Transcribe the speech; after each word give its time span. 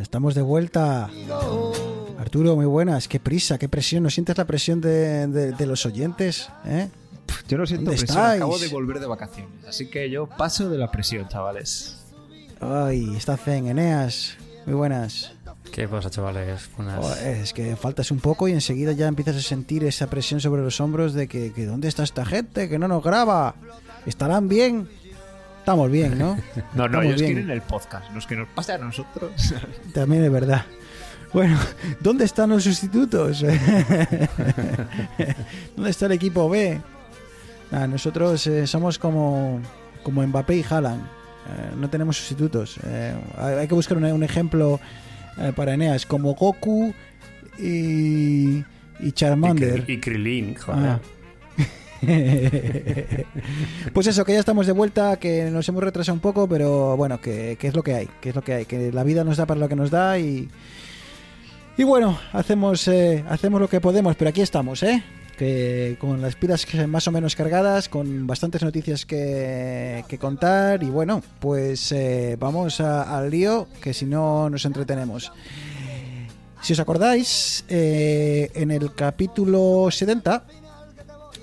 Ya 0.00 0.04
estamos 0.04 0.34
de 0.34 0.40
vuelta. 0.40 1.10
Arturo, 2.18 2.56
muy 2.56 2.64
buenas. 2.64 3.06
Qué 3.06 3.20
prisa, 3.20 3.58
qué 3.58 3.68
presión. 3.68 4.02
¿No 4.02 4.08
sientes 4.08 4.38
la 4.38 4.46
presión 4.46 4.80
de, 4.80 5.26
de- 5.26 5.52
de 5.52 5.66
los 5.66 5.84
oyentes? 5.84 6.48
¿Eh? 6.64 6.88
Yo 7.48 7.58
no 7.58 7.66
siento 7.66 7.84
¿Dónde 7.90 7.98
presión, 7.98 8.16
estáis? 8.18 8.36
acabo 8.40 8.58
de 8.58 8.68
volver 8.68 8.98
de 8.98 9.06
vacaciones, 9.06 9.62
así 9.68 9.90
que 9.90 10.08
yo 10.08 10.26
paso 10.26 10.70
de 10.70 10.78
la 10.78 10.90
presión, 10.90 11.28
chavales. 11.28 11.98
Ay, 12.60 13.14
está 13.14 13.36
Zen, 13.36 13.66
Eneas. 13.66 14.38
Muy 14.64 14.74
buenas. 14.74 15.32
¿Qué 15.70 15.86
pasa, 15.86 16.08
chavales? 16.08 16.70
Buenas. 16.78 16.96
Joder, 17.04 17.36
es 17.36 17.52
que 17.52 17.76
faltas 17.76 18.10
un 18.10 18.20
poco 18.20 18.48
y 18.48 18.52
enseguida 18.52 18.92
ya 18.92 19.06
empiezas 19.06 19.36
a 19.36 19.42
sentir 19.42 19.84
esa 19.84 20.08
presión 20.08 20.40
sobre 20.40 20.62
los 20.62 20.80
hombros 20.80 21.12
de 21.12 21.28
que, 21.28 21.52
que 21.52 21.66
¿dónde 21.66 21.88
está 21.88 22.04
esta 22.04 22.24
gente? 22.24 22.70
Que 22.70 22.78
no 22.78 22.88
nos 22.88 23.04
graba. 23.04 23.54
¿Estarán 24.06 24.48
bien? 24.48 24.88
Estamos 25.60 25.90
bien, 25.90 26.18
¿no? 26.18 26.36
No, 26.74 26.86
no, 26.88 27.00
Estamos 27.00 27.04
ellos 27.06 27.20
bien. 27.20 27.32
quieren 27.34 27.50
el 27.50 27.62
podcast, 27.62 28.10
los 28.12 28.26
que 28.26 28.36
nos 28.36 28.48
pasa 28.48 28.74
a 28.74 28.78
nosotros. 28.78 29.54
También 29.94 30.24
es 30.24 30.32
verdad. 30.32 30.64
Bueno, 31.32 31.56
¿dónde 32.00 32.24
están 32.24 32.50
los 32.50 32.64
sustitutos? 32.64 33.40
¿Dónde 35.76 35.90
está 35.90 36.06
el 36.06 36.12
equipo 36.12 36.48
B? 36.48 36.80
Nosotros 37.88 38.44
eh, 38.48 38.66
somos 38.66 38.98
como, 38.98 39.60
como 40.02 40.26
Mbappé 40.26 40.56
y 40.56 40.64
Haaland. 40.68 41.02
Eh, 41.02 41.70
no 41.78 41.88
tenemos 41.88 42.16
sustitutos. 42.16 42.78
Eh, 42.84 43.14
hay 43.38 43.68
que 43.68 43.74
buscar 43.74 43.96
un, 43.96 44.04
un 44.04 44.22
ejemplo 44.24 44.80
para 45.54 45.74
Eneas, 45.74 46.04
como 46.04 46.34
Goku 46.34 46.92
y, 47.58 48.56
y 48.58 48.64
y, 48.98 49.12
Charmander. 49.12 49.86
Kri- 49.86 49.94
y 49.94 50.00
Krilin, 50.00 50.54
joder. 50.56 50.88
Ah. 50.90 51.00
pues 53.92 54.06
eso, 54.06 54.24
que 54.24 54.32
ya 54.32 54.40
estamos 54.40 54.66
de 54.66 54.72
vuelta, 54.72 55.18
que 55.18 55.50
nos 55.50 55.68
hemos 55.68 55.84
retrasado 55.84 56.14
un 56.14 56.20
poco, 56.20 56.48
pero 56.48 56.96
bueno, 56.96 57.20
que, 57.20 57.58
es 57.60 57.74
lo 57.74 57.82
que 57.82 57.94
hay, 57.94 58.08
que 58.20 58.30
es 58.30 58.34
lo 58.34 58.42
que 58.42 58.54
hay, 58.54 58.64
que 58.64 58.90
la 58.92 59.04
vida 59.04 59.24
nos 59.24 59.36
da 59.36 59.46
para 59.46 59.60
lo 59.60 59.68
que 59.68 59.76
nos 59.76 59.90
da 59.90 60.18
y 60.18 60.48
y 61.76 61.84
bueno, 61.84 62.18
hacemos 62.32 62.86
eh, 62.88 63.24
hacemos 63.28 63.60
lo 63.60 63.68
que 63.68 63.80
podemos, 63.80 64.14
pero 64.16 64.28
aquí 64.28 64.42
estamos, 64.42 64.82
¿eh? 64.82 65.02
Que 65.38 65.96
con 65.98 66.20
las 66.20 66.36
pilas 66.36 66.66
más 66.86 67.08
o 67.08 67.10
menos 67.10 67.34
cargadas, 67.34 67.88
con 67.88 68.26
bastantes 68.26 68.62
noticias 68.62 69.06
que, 69.06 70.04
que 70.06 70.18
contar 70.18 70.82
y 70.82 70.90
bueno, 70.90 71.22
pues 71.38 71.92
eh, 71.92 72.36
vamos 72.38 72.80
al 72.80 73.30
lío, 73.30 73.66
que 73.80 73.94
si 73.94 74.04
no 74.04 74.50
nos 74.50 74.66
entretenemos. 74.66 75.32
Si 76.60 76.74
os 76.74 76.80
acordáis, 76.80 77.64
eh, 77.68 78.50
en 78.54 78.70
el 78.70 78.94
capítulo 78.94 79.90
70 79.90 80.44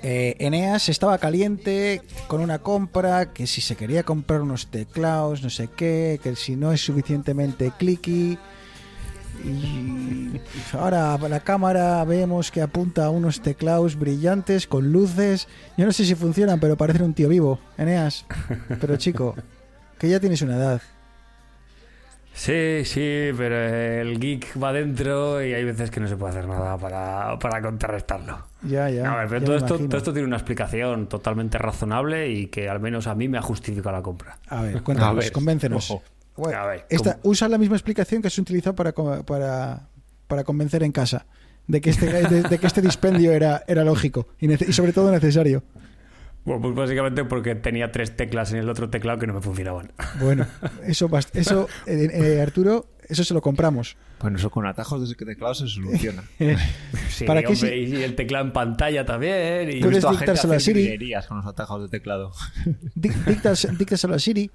eh, 0.03 0.35
Eneas 0.39 0.89
estaba 0.89 1.17
caliente 1.17 2.01
con 2.27 2.41
una 2.41 2.59
compra, 2.59 3.33
que 3.33 3.47
si 3.47 3.61
se 3.61 3.75
quería 3.75 4.03
comprar 4.03 4.41
unos 4.41 4.67
teclados, 4.67 5.41
no 5.43 5.49
sé 5.49 5.69
qué, 5.75 6.19
que 6.21 6.35
si 6.35 6.55
no 6.55 6.71
es 6.71 6.81
suficientemente 6.81 7.71
clicky. 7.77 8.37
Y 9.43 10.41
ahora 10.73 11.17
la 11.17 11.39
cámara 11.41 12.03
vemos 12.03 12.49
que 12.51 12.61
apunta 12.61 13.05
a 13.05 13.09
unos 13.09 13.41
teclados 13.41 13.97
brillantes 13.97 14.67
con 14.67 14.91
luces. 14.91 15.47
Yo 15.77 15.85
no 15.85 15.91
sé 15.91 16.05
si 16.05 16.15
funcionan, 16.15 16.59
pero 16.59 16.75
parecen 16.75 17.03
un 17.03 17.13
tío 17.13 17.29
vivo, 17.29 17.59
Eneas. 17.77 18.25
Pero 18.81 18.97
chico, 18.97 19.35
que 19.99 20.09
ya 20.09 20.19
tienes 20.19 20.41
una 20.41 20.55
edad. 20.55 20.81
Sí, 22.37 22.85
sí, 22.85 23.31
pero 23.35 23.55
el 23.57 24.19
geek 24.19 24.61
va 24.61 24.71
dentro 24.71 25.43
y 25.43 25.53
hay 25.55 25.63
veces 25.63 25.89
que 25.89 25.99
no 25.99 26.07
se 26.07 26.15
puede 26.17 26.33
hacer 26.33 26.47
nada 26.47 26.77
para, 26.77 27.39
para 27.39 27.59
contrarrestarlo. 27.63 28.37
Ya, 28.61 28.91
ya. 28.91 29.11
a 29.11 29.15
ver, 29.25 29.27
pero 29.27 29.39
ya 29.39 29.45
todo 29.45 29.55
esto, 29.57 29.77
todo 29.87 29.97
esto 29.97 30.13
tiene 30.13 30.27
una 30.27 30.35
explicación 30.37 31.07
totalmente 31.07 31.57
razonable 31.57 32.29
y 32.29 32.45
que 32.45 32.69
al 32.69 32.79
menos 32.79 33.07
a 33.07 33.15
mí 33.15 33.27
me 33.27 33.39
ha 33.39 33.41
justificado 33.41 33.95
la 33.95 34.03
compra. 34.03 34.37
A 34.49 34.61
ver, 34.61 34.83
cuéntanos, 34.83 35.11
A 35.11 35.19
ver, 35.19 35.31
convéncenos. 35.31 35.89
ojo. 35.89 36.03
Bueno, 36.35 36.59
A 36.59 36.67
ver, 36.67 36.85
esta, 36.89 37.17
usa 37.23 37.49
la 37.49 37.57
misma 37.57 37.75
explicación 37.75 38.21
que 38.21 38.29
se 38.29 38.39
utilizó 38.39 38.75
para, 38.75 38.91
para, 38.93 39.87
para 40.27 40.43
convencer 40.43 40.83
en 40.83 40.91
casa 40.91 41.25
de 41.65 41.81
que 41.81 41.89
este, 41.89 42.05
de, 42.05 42.43
de 42.43 42.57
que 42.59 42.67
este 42.67 42.81
dispendio 42.83 43.31
era, 43.31 43.63
era 43.67 43.83
lógico 43.83 44.27
y, 44.39 44.47
nece- 44.47 44.69
y 44.69 44.73
sobre 44.73 44.93
todo 44.93 45.11
necesario. 45.11 45.63
Bueno, 46.47 46.61
pues 46.61 46.75
básicamente 46.75 47.25
porque 47.25 47.55
tenía 47.55 47.91
tres 47.91 48.15
teclas 48.15 48.53
en 48.53 48.59
el 48.59 48.69
otro 48.69 48.89
teclado 48.89 49.19
que 49.19 49.27
no 49.27 49.33
me 49.33 49.41
funcionaban. 49.41 49.91
Bueno, 50.21 50.47
eso, 50.87 51.09
eso 51.33 51.67
eh, 51.85 52.07
eh, 52.13 52.41
Arturo, 52.41 52.87
eso 53.09 53.25
se 53.25 53.33
lo 53.33 53.41
compramos. 53.41 53.97
Bueno, 54.21 54.37
eso 54.37 54.49
con 54.49 54.65
atajos 54.65 55.09
de 55.09 55.13
teclado 55.13 55.53
se 55.55 55.67
soluciona. 55.67 56.23
Sí, 57.09 57.25
¿Para 57.25 57.41
qué 57.41 57.47
hombre, 57.47 57.69
si- 57.87 57.95
y 57.97 58.03
el 58.03 58.15
teclado 58.15 58.45
en 58.45 58.53
pantalla 58.53 59.05
también. 59.05 59.69
Y... 59.71 59.81
Tú 59.81 59.87
He 59.87 59.89
visto 59.89 60.07
a 60.07 60.11
Puedes 60.11 60.19
gente 60.19 60.31
dictárselo 60.31 60.53
a 60.53 60.59
Siri. 60.61 61.13
con 61.27 61.37
los 61.37 61.47
atajos 61.47 61.81
de 61.83 61.89
teclado. 61.89 62.31
Dic- 62.95 63.25
Dictas, 63.25 63.67
díctaselo 63.77 64.13
a 64.15 64.19
Siri. 64.19 64.49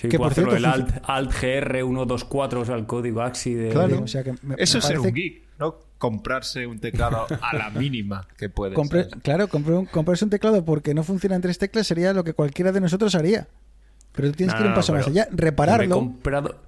Sí, 0.00 0.08
que 0.08 0.16
puedo 0.16 0.30
por 0.30 0.32
hacerlo 0.32 0.50
cierto, 0.52 0.66
el 0.68 0.82
Alt, 0.82 1.04
Alt 1.04 1.32
GR 1.32 1.72
124, 1.82 2.60
o 2.60 2.64
sea, 2.64 2.74
el 2.76 2.86
código 2.86 3.20
AXI 3.22 3.54
de... 3.54 3.68
Claro, 3.70 4.02
o 4.02 4.06
sea 4.06 4.22
que 4.24 4.32
me- 4.42 4.54
Eso 4.58 4.78
me 4.78 4.78
es 4.80 4.84
ser 4.86 4.98
un 5.00 5.12
geek, 5.12 5.42
¿no? 5.58 5.76
Comprarse 5.98 6.66
un 6.66 6.78
teclado 6.78 7.26
a 7.42 7.54
la 7.56 7.68
mínima 7.78 8.26
que 8.38 8.48
puedes. 8.48 8.76
compre- 8.78 9.08
claro, 9.22 9.48
compre 9.48 9.74
un- 9.74 9.86
comprarse 9.86 10.24
un 10.24 10.30
teclado 10.30 10.64
porque 10.64 10.94
no 10.94 11.02
funcionan 11.04 11.42
tres 11.42 11.58
teclas 11.58 11.86
sería 11.86 12.12
lo 12.14 12.24
que 12.24 12.32
cualquiera 12.32 12.72
de 12.72 12.80
nosotros 12.80 13.14
haría. 13.14 13.48
Pero 14.12 14.28
tú 14.30 14.34
tienes 14.38 14.54
No, 14.54 14.58
que 14.58 14.62
ir 14.64 14.66
un 14.68 14.72
no, 14.72 14.76
paso 14.76 14.92
más 14.94 15.06
allá, 15.06 15.28
Me 15.30 15.36
he 15.36 15.40
repararlo. 15.40 15.94
comprado... 15.96 16.62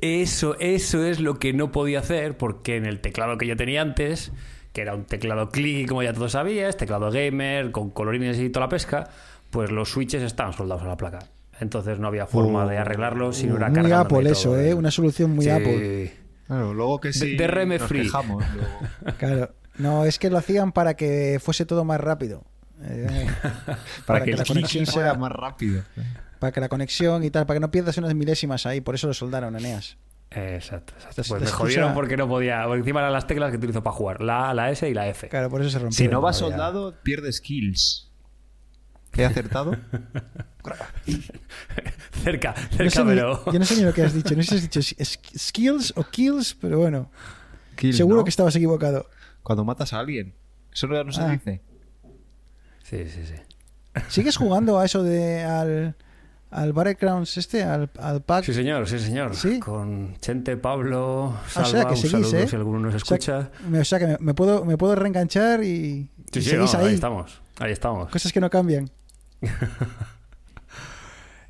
Eso, 0.00 0.56
eso 0.60 1.04
es 1.04 1.20
lo 1.20 1.38
que 1.38 1.52
no 1.52 1.72
podía 1.72 1.98
hacer 2.00 2.36
porque 2.38 2.76
en 2.76 2.86
el 2.86 3.00
teclado 3.00 3.36
que 3.38 3.46
yo 3.46 3.56
tenía 3.56 3.82
antes, 3.82 4.32
que 4.72 4.80
era 4.82 4.94
un 4.94 5.04
teclado 5.04 5.48
click, 5.50 5.88
como 5.88 6.02
ya 6.02 6.12
todos 6.14 6.32
sabías, 6.32 6.76
teclado 6.76 7.10
gamer, 7.10 7.70
con 7.70 7.90
colorines 7.90 8.38
y 8.38 8.48
toda 8.50 8.66
la 8.66 8.70
pesca, 8.70 9.08
pues 9.50 9.70
los 9.70 9.90
switches 9.90 10.22
estaban 10.22 10.52
soldados 10.54 10.82
a 10.84 10.86
la 10.86 10.96
placa. 10.96 11.18
Entonces 11.60 11.98
no 11.98 12.08
había 12.08 12.26
forma 12.26 12.66
de 12.66 12.78
arreglarlo 12.78 13.32
si 13.32 13.46
no 13.46 13.56
era 13.56 13.68
muy 13.68 13.92
Apple 13.92 14.18
todo 14.20 14.32
eso, 14.32 14.58
el- 14.58 14.66
¿eh? 14.68 14.74
Una 14.74 14.90
solución 14.90 15.30
muy 15.32 15.44
Sí. 15.44 15.50
Apple. 15.50 16.12
Claro, 16.46 16.74
luego 16.74 17.00
que 17.00 17.12
sí. 17.12 17.36
DRM 17.36 17.78
free. 17.78 18.02
quejamos, 18.02 18.44
luego. 18.54 19.16
Claro. 19.18 19.54
No, 19.78 20.04
es 20.04 20.18
que 20.18 20.30
lo 20.30 20.38
hacían 20.38 20.72
para 20.72 20.94
que 20.94 21.38
fuese 21.40 21.64
todo 21.66 21.84
más 21.84 22.00
rápido. 22.00 22.44
Eh, 22.82 23.26
Para, 24.06 24.24
que, 24.24 24.32
la 24.32 24.44
conexión 24.44 24.86
sea 24.86 25.12
más 25.14 25.30
rápido. 25.32 25.82
para 26.38 26.50
que 26.50 26.60
la 26.60 26.68
conexión 26.70 27.22
y 27.24 27.30
tal, 27.30 27.44
para 27.46 27.56
que 27.56 27.60
no 27.60 27.70
pierdas 27.70 27.98
unas 27.98 28.14
milésimas 28.14 28.64
ahí, 28.64 28.80
por 28.80 28.94
eso 28.94 29.06
lo 29.06 29.12
soldaron 29.14 29.54
Eneas. 29.56 29.98
Exacto, 30.30 30.94
exacto. 30.96 31.22
Pues 31.28 31.42
me 31.42 31.46
jodieron 31.48 31.92
porque 31.92 32.16
no 32.16 32.26
podía. 32.28 32.62
Porque 32.64 32.78
encima 32.80 33.00
eran 33.00 33.12
las 33.12 33.26
teclas 33.26 33.50
que 33.50 33.56
utilizo 33.58 33.82
para 33.82 33.94
jugar: 33.94 34.22
la 34.22 34.48
A, 34.50 34.54
la 34.54 34.70
S 34.70 34.88
y 34.88 34.94
la 34.94 35.08
F. 35.08 35.28
Claro, 35.28 35.50
por 35.50 35.60
eso 35.60 35.70
se 35.70 35.78
rompió. 35.78 35.96
Si 35.96 36.08
no 36.08 36.22
va 36.22 36.30
ya. 36.30 36.38
soldado, 36.38 36.94
pierde 37.02 37.30
skills. 37.32 38.10
¿He 39.16 39.24
acertado? 39.24 39.76
cerca, 42.22 42.54
No 42.72 42.76
cerca, 42.76 43.00
ni- 43.04 43.10
pero. 43.10 43.44
yo 43.52 43.58
no 43.58 43.64
sé 43.64 43.76
ni 43.76 43.82
lo 43.82 43.92
que 43.94 44.02
has 44.02 44.14
dicho, 44.14 44.34
no 44.34 44.42
sé 44.42 44.48
si 44.48 44.54
has 44.56 44.62
dicho 44.62 44.80
skills 45.38 45.92
o 45.96 46.04
kills, 46.04 46.54
pero 46.60 46.78
bueno, 46.78 47.10
Kill, 47.76 47.94
seguro 47.94 48.18
¿no? 48.18 48.24
que 48.24 48.30
estabas 48.30 48.54
equivocado. 48.56 49.06
Cuando 49.42 49.64
matas 49.64 49.92
a 49.92 50.00
alguien. 50.00 50.34
Eso 50.72 50.86
no, 50.86 51.02
no 51.02 51.12
se 51.12 51.20
Ah. 51.22 51.28
dice. 51.30 51.62
Sí, 52.84 53.04
sí, 53.08 53.24
sí. 53.26 53.34
¿Sigues 54.08 54.36
jugando 54.36 54.78
a 54.78 54.84
eso 54.84 55.02
de 55.02 55.42
al, 55.42 55.96
al 56.50 56.72
Battlegrounds 56.72 57.36
este, 57.38 57.62
al, 57.64 57.90
al 57.98 58.22
pack? 58.22 58.44
Sí, 58.44 58.52
señor, 58.52 58.88
sí, 58.88 58.98
señor. 58.98 59.34
¿Sí? 59.34 59.58
Con 59.60 60.16
Chente, 60.20 60.56
Pablo, 60.56 61.34
Ah, 61.36 61.48
Salva, 61.48 61.68
o 61.68 61.70
sea, 61.72 61.84
que 61.84 61.90
un 61.90 61.96
seguís, 61.96 62.10
saludo 62.12 62.38
¿eh? 62.38 62.48
si 62.48 62.56
alguno 62.56 62.78
nos 62.80 62.94
O 62.94 62.98
sea, 62.98 63.16
escucha. 63.16 63.50
O 63.80 63.84
sea 63.84 63.98
que 63.98 64.06
me, 64.06 64.16
me 64.20 64.34
puedo, 64.34 64.64
me 64.64 64.76
puedo 64.76 64.94
reenganchar 64.94 65.64
y, 65.64 66.08
Sí, 66.32 66.38
y 66.38 66.42
sí, 66.42 66.50
seguís 66.50 66.72
no, 66.74 66.80
ahí 66.80 66.86
ahí. 66.88 66.94
estamos. 66.94 67.40
Ahí 67.58 67.72
estamos. 67.72 68.10
Cosas 68.10 68.32
que 68.32 68.40
no 68.40 68.50
cambian. 68.50 68.90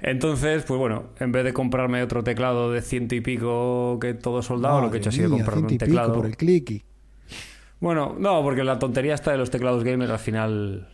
Entonces, 0.02 0.62
pues 0.64 0.78
bueno, 0.78 1.04
en 1.18 1.30
vez 1.32 1.44
de 1.44 1.52
comprarme 1.52 2.02
otro 2.02 2.24
teclado 2.24 2.70
de 2.72 2.80
ciento 2.82 3.14
y 3.14 3.20
pico 3.20 3.98
que 4.00 4.14
todo 4.14 4.42
soldado, 4.42 4.80
lo 4.80 4.90
que 4.90 4.96
he 4.96 5.00
hecho 5.00 5.10
ha 5.10 5.12
sido 5.12 5.30
comprarme 5.30 5.68
ciento 5.68 5.84
un 5.84 5.88
teclado. 5.88 6.14
por 6.14 6.26
el 6.26 6.36
clicky. 6.36 6.82
Bueno, 7.80 8.14
no, 8.18 8.42
porque 8.42 8.62
la 8.64 8.78
tontería 8.78 9.14
esta 9.14 9.30
de 9.32 9.38
los 9.38 9.50
teclados 9.50 9.84
gamer 9.84 10.10
al 10.10 10.18
final 10.18 10.88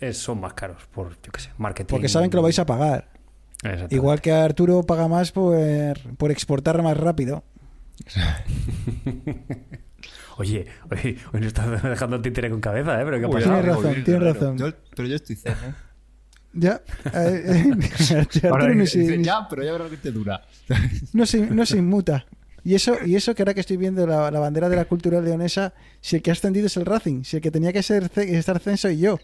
es- 0.00 0.18
son 0.18 0.40
más 0.40 0.52
caros 0.54 0.82
por, 0.92 1.10
yo 1.22 1.32
qué 1.32 1.40
sé, 1.40 1.50
marketing. 1.58 1.90
Porque 1.94 2.08
saben 2.08 2.30
que 2.30 2.36
lo 2.36 2.42
vais 2.42 2.58
a 2.58 2.66
pagar. 2.66 3.08
Igual 3.90 4.20
que 4.20 4.32
Arturo 4.32 4.82
paga 4.82 5.06
más 5.08 5.30
por, 5.32 5.56
por 6.16 6.30
exportar 6.30 6.82
más 6.82 6.96
rápido. 6.96 7.44
Oye, 10.38 10.66
oye, 10.90 11.16
hoy 11.32 11.40
no 11.40 11.46
estás 11.46 11.82
dejando 11.82 12.16
el 12.16 12.22
títere 12.22 12.48
con 12.50 12.60
cabeza, 12.60 13.00
¿eh? 13.00 13.04
Pero 13.04 13.20
¿qué 13.20 13.28
pasa? 13.28 13.44
Tienes 13.50 13.64
razón, 13.66 14.04
tienes 14.04 14.22
razón. 14.22 14.58
Yo- 14.58 14.72
pero 14.96 15.08
yo 15.08 15.16
estoy 15.16 15.36
zen, 15.36 15.52
¿eh? 15.52 15.74
Ya. 16.54 16.82
eh, 17.14 17.72
eh, 17.74 18.48
Ahora 18.50 18.74
no 18.74 18.86
se, 18.86 19.22
ya, 19.22 19.46
pero 19.48 19.62
ya 19.64 19.72
verás 19.72 19.90
que 19.90 19.96
te 19.96 20.10
dura. 20.12 20.42
no 21.12 21.26
se- 21.26 21.46
no 21.46 21.64
se 21.66 21.78
inmuta. 21.78 22.26
Y 22.64 22.74
eso, 22.74 22.96
y 23.04 23.16
eso 23.16 23.34
que 23.34 23.42
ahora 23.42 23.54
que 23.54 23.60
estoy 23.60 23.76
viendo 23.76 24.06
la, 24.06 24.30
la 24.30 24.38
bandera 24.38 24.68
de 24.68 24.76
la 24.76 24.84
cultura 24.84 25.20
leonesa, 25.20 25.74
si 26.00 26.16
el 26.16 26.22
que 26.22 26.30
ha 26.30 26.32
ascendido 26.34 26.66
es 26.66 26.76
el 26.76 26.86
Racing, 26.86 27.24
si 27.24 27.36
el 27.36 27.42
que 27.42 27.50
tenía 27.50 27.72
que 27.72 27.82
ser 27.82 28.08
estar 28.16 28.60
censo 28.60 28.88
y 28.90 28.98
yo. 28.98 29.18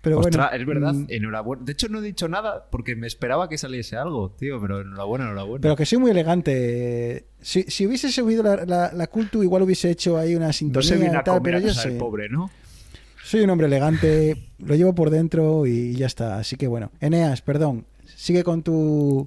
Pero 0.00 0.18
Ostras, 0.18 0.50
bueno, 0.50 0.62
es 0.62 0.66
verdad, 0.68 0.92
mm, 0.92 1.06
enhorabuena. 1.08 1.64
De 1.64 1.72
hecho, 1.72 1.88
no 1.88 1.98
he 1.98 2.02
dicho 2.02 2.28
nada 2.28 2.66
porque 2.70 2.94
me 2.94 3.06
esperaba 3.06 3.48
que 3.48 3.56
saliese 3.56 3.96
algo, 3.96 4.30
tío, 4.38 4.60
pero 4.60 4.82
enhorabuena, 4.82 5.24
enhorabuena. 5.24 5.62
pero 5.62 5.76
que 5.76 5.86
soy 5.86 5.96
muy 5.98 6.10
elegante. 6.10 7.24
Si, 7.40 7.62
si 7.62 7.86
hubiese 7.86 8.12
subido 8.12 8.42
la, 8.42 8.64
la, 8.66 8.92
la 8.92 9.06
cultu, 9.06 9.42
igual 9.42 9.62
hubiese 9.62 9.90
hecho 9.90 10.18
ahí 10.18 10.36
una 10.36 10.48
no 10.48 10.52
sintonía 10.52 10.88
se 10.88 10.96
viene 10.98 11.16
a 11.16 11.24
tal, 11.24 11.38
comer 11.38 11.54
pero 11.54 11.56
a 11.64 11.68
yo 11.68 11.74
sé. 11.74 11.92
pobre, 11.92 12.28
¿no? 12.28 12.50
Soy 13.24 13.40
un 13.40 13.50
hombre 13.50 13.66
elegante, 13.66 14.50
lo 14.58 14.74
llevo 14.74 14.94
por 14.94 15.10
dentro 15.10 15.66
y 15.66 15.94
ya 15.94 16.06
está. 16.06 16.36
Así 16.38 16.56
que 16.56 16.66
bueno, 16.66 16.90
Eneas, 17.00 17.40
perdón, 17.42 17.86
sigue 18.04 18.44
con 18.44 18.62
tu. 18.62 19.26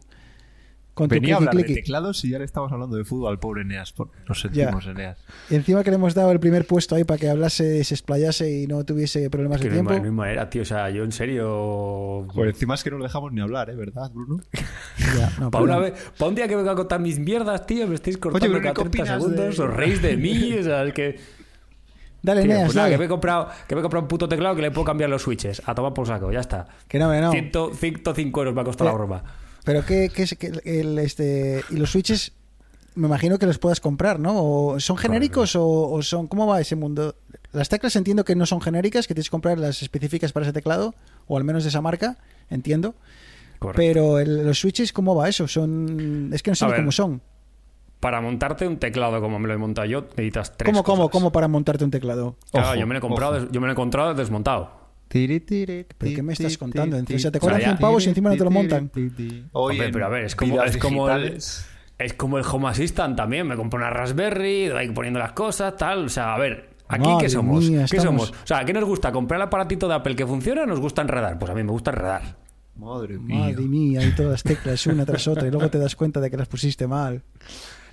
Con 0.94 1.10
Venía 1.10 1.36
a 1.36 1.38
tu 1.38 1.48
hablar 1.50 1.64
de 1.64 1.76
teclados 1.76 2.26
y 2.26 2.32
ya 2.32 2.40
le 2.40 2.46
estamos 2.46 2.72
hablando 2.72 2.98
de 2.98 3.06
fútbol 3.06 3.30
al 3.32 3.38
pobre 3.40 3.62
Eneas. 3.62 3.92
por- 3.94 4.10
Nos 4.28 4.42
sentimos, 4.42 4.88
Eneas. 4.88 5.20
Y 5.48 5.54
encima 5.54 5.84
que 5.84 5.92
le 5.92 5.96
hemos 5.98 6.16
dado 6.16 6.32
el 6.32 6.40
primer 6.40 6.66
puesto 6.66 6.96
ahí 6.96 7.04
para 7.04 7.20
que 7.20 7.30
hablase, 7.30 7.84
se 7.84 7.94
explayase 7.94 8.62
y 8.64 8.66
no 8.66 8.84
tuviese 8.84 9.30
problemas 9.30 9.62
Que 9.62 9.68
de 9.68 9.74
tiempo. 9.76 9.94
no 9.94 10.04
hay 10.04 10.10
manera, 10.10 10.50
tío. 10.50 10.64
O 10.64 10.66
sea, 10.66 10.90
yo 10.90 11.04
en 11.04 11.12
serio. 11.12 12.26
Por 12.34 12.48
encima 12.48 12.74
es 12.74 12.84
que 12.84 12.90
no 12.90 12.98
le 12.98 13.04
dejamos 13.04 13.32
ni 13.32 13.42
hablar, 13.42 13.70
¿eh? 13.70 13.76
¿Verdad, 13.76 14.10
Bruno? 14.12 14.42
Ya, 15.20 15.32
no, 15.40 15.52
Para, 15.52 15.64
una 15.64 15.78
vez, 15.78 15.94
pa' 16.18 16.28
un 16.28 16.34
día 16.36 16.48
que 16.48 16.56
venga 16.56 16.72
a 16.72 16.76
contar 16.76 17.00
mis 17.00 17.20
mierdas, 17.20 17.66
tío, 17.68 17.88
me 17.88 17.94
estáis 17.96 18.18
cortando 18.18 18.48
pero 18.48 18.62
cada 18.62 18.74
¿qué 18.74 18.90
30 18.90 18.90
opinas 19.04 19.22
segundos, 19.22 19.58
de- 19.58 19.64
os 19.64 19.74
reís 19.76 20.02
de 20.02 20.18
mí, 20.18 20.54
o 20.54 20.64
sea, 20.64 20.84
es 20.84 20.94
que... 20.94 21.37
Dale, 22.28 22.44
Tío, 22.44 22.52
pues 22.66 22.76
nada, 22.76 22.88
dale. 22.88 22.94
que 22.96 23.00
me, 23.00 23.06
he 23.06 23.08
comprado, 23.08 23.48
que 23.68 23.74
me 23.76 23.80
he 23.80 23.82
comprado 23.82 24.04
un 24.04 24.08
puto 24.08 24.28
teclado 24.28 24.56
que 24.56 24.62
le 24.62 24.72
puedo 24.72 24.86
cambiar 24.86 25.10
los 25.10 25.22
switches. 25.22 25.62
A 25.66 25.74
tomar 25.74 25.94
por 25.94 26.06
saco, 26.08 26.32
ya 26.32 26.42
está. 26.42 26.68
Que 26.88 27.00
no, 27.00 27.10
que 27.12 27.22
no. 27.22 27.32
100 27.32 27.52
105 27.74 28.40
euros 28.42 28.54
me 28.54 28.62
ha 28.62 28.64
costado 28.64 28.90
la 28.90 28.96
broma. 28.96 29.24
Pero 29.64 29.86
que, 29.86 30.10
que, 30.10 30.24
es- 30.24 30.36
que 30.38 30.52
el, 30.66 31.00
este 31.00 31.64
y 31.70 31.78
los 31.78 31.92
switches 31.92 32.34
me 32.96 33.08
imagino 33.08 33.38
que 33.40 33.46
los 33.46 33.60
puedas 33.60 33.80
comprar, 33.80 34.20
¿no? 34.20 34.34
¿O 34.44 34.80
son 34.80 34.98
genéricos 34.98 35.56
o, 35.56 35.66
o 35.68 36.02
son 36.02 36.28
cómo 36.28 36.48
va 36.48 36.60
ese 36.60 36.76
mundo? 36.76 37.16
Las 37.54 37.70
teclas 37.70 37.96
entiendo 37.96 38.26
que 38.26 38.36
no 38.36 38.46
son 38.46 38.60
genéricas, 38.60 39.08
que 39.08 39.14
tienes 39.14 39.28
que 39.30 39.32
comprar 39.32 39.58
las 39.58 39.82
específicas 39.82 40.32
para 40.34 40.46
ese 40.46 40.54
teclado 40.54 40.96
o 41.28 41.38
al 41.38 41.44
menos 41.44 41.64
de 41.64 41.70
esa 41.70 41.80
marca, 41.82 42.18
entiendo. 42.50 42.96
Correcto. 43.60 43.78
Pero 43.82 44.20
el- 44.20 44.46
los 44.46 44.60
switches 44.60 44.92
cómo 44.94 45.16
va 45.16 45.30
eso? 45.30 45.48
Son 45.48 46.30
es 46.34 46.44
que 46.44 46.52
no 46.52 46.56
sé 46.56 46.66
cómo 46.76 46.92
son. 46.92 47.22
Para 48.08 48.22
montarte 48.22 48.66
un 48.66 48.78
teclado 48.78 49.20
como 49.20 49.38
me 49.38 49.50
lo 49.50 49.54
he 49.54 49.58
montado 49.58 49.86
yo, 49.86 50.00
necesitas 50.02 50.56
tres 50.56 50.72
¿Cómo 50.72 50.82
cómo 50.82 51.04
cosas. 51.04 51.12
cómo 51.12 51.32
para 51.34 51.50
montarte 51.50 51.84
un 51.84 51.92
teclado? 51.92 52.38
Claro, 52.52 52.68
Ojo, 52.70 52.76
yo 52.80 52.88
me 52.88 52.94
lo 52.94 53.00
he 53.00 53.02
comprado, 53.02 53.34
des- 53.34 53.52
yo 53.52 53.60
me 53.60 53.68
lo 53.68 53.72
he 53.72 53.74
encontrado 53.74 54.14
desmontado. 54.14 54.72
¿Pero 55.10 55.44
qué 56.00 56.24
me 56.24 56.32
estás 56.32 56.58
contando? 56.58 56.98
O 56.98 57.20
sea, 57.20 57.32
te 57.32 57.40
cobran 57.42 57.58
O 57.58 57.60
sea, 57.60 57.70
100 57.72 57.78
pavos 57.80 58.06
y 58.06 58.10
encima 58.10 58.30
no 58.30 58.38
te 58.38 58.44
lo 58.46 58.52
montan. 58.52 58.90
Oye, 59.52 59.90
pero 59.92 60.06
a 60.06 60.10
ver, 60.10 60.24
es 60.24 60.38
como, 60.38 60.64
es 60.64 60.78
como 60.78 61.10
el, 61.10 61.34
es 61.34 62.14
como 62.16 62.38
el 62.38 62.46
Home 62.50 62.70
Assistant 62.70 63.18
también. 63.18 63.46
Me 63.46 63.58
compré 63.58 63.78
una 63.78 63.90
Raspberry, 63.90 64.68
ahí 64.70 64.90
poniendo 64.92 65.20
las 65.20 65.34
cosas, 65.34 65.76
tal. 65.76 66.06
O 66.06 66.10
sea, 66.10 66.34
a 66.34 66.38
ver, 66.38 66.70
¿aquí 66.88 67.10
Madre 67.10 67.26
qué 67.26 67.30
somos? 67.30 67.64
mía, 67.70 67.86
¿Qué 67.90 67.98
estamos- 67.98 68.28
somos? 68.28 68.42
O 68.44 68.48
sea, 68.48 68.64
¿qué 68.64 68.72
nos 68.72 68.86
gusta? 68.86 69.12
¿Comprar 69.12 69.40
el 69.42 69.48
aparatito 69.48 69.90
de 69.90 69.96
Apple 69.96 70.16
que 70.16 70.26
funciona 70.26 70.64
o 70.64 70.66
nos 70.66 70.80
gusta 70.80 71.02
enredar? 71.02 71.38
Pues 71.38 71.52
a 71.52 71.56
mí 71.56 71.62
me 71.64 71.72
gusta 71.72 71.92
enredar. 71.92 72.22
Madre 72.78 73.18
mía. 73.18 73.40
Madre 73.40 73.64
mía, 73.66 74.02
hay 74.02 74.12
todas 74.12 74.32
las 74.34 74.44
teclas 74.44 74.86
una 74.88 75.04
tras 75.06 75.28
otra 75.28 75.48
y 75.48 75.52
luego 75.52 75.68
te 75.70 75.80
das 75.80 75.96
cuenta 75.96 76.20
de 76.22 76.30
que 76.30 76.38
las 76.38 76.48
pusiste 76.48 76.86
mal. 76.86 77.24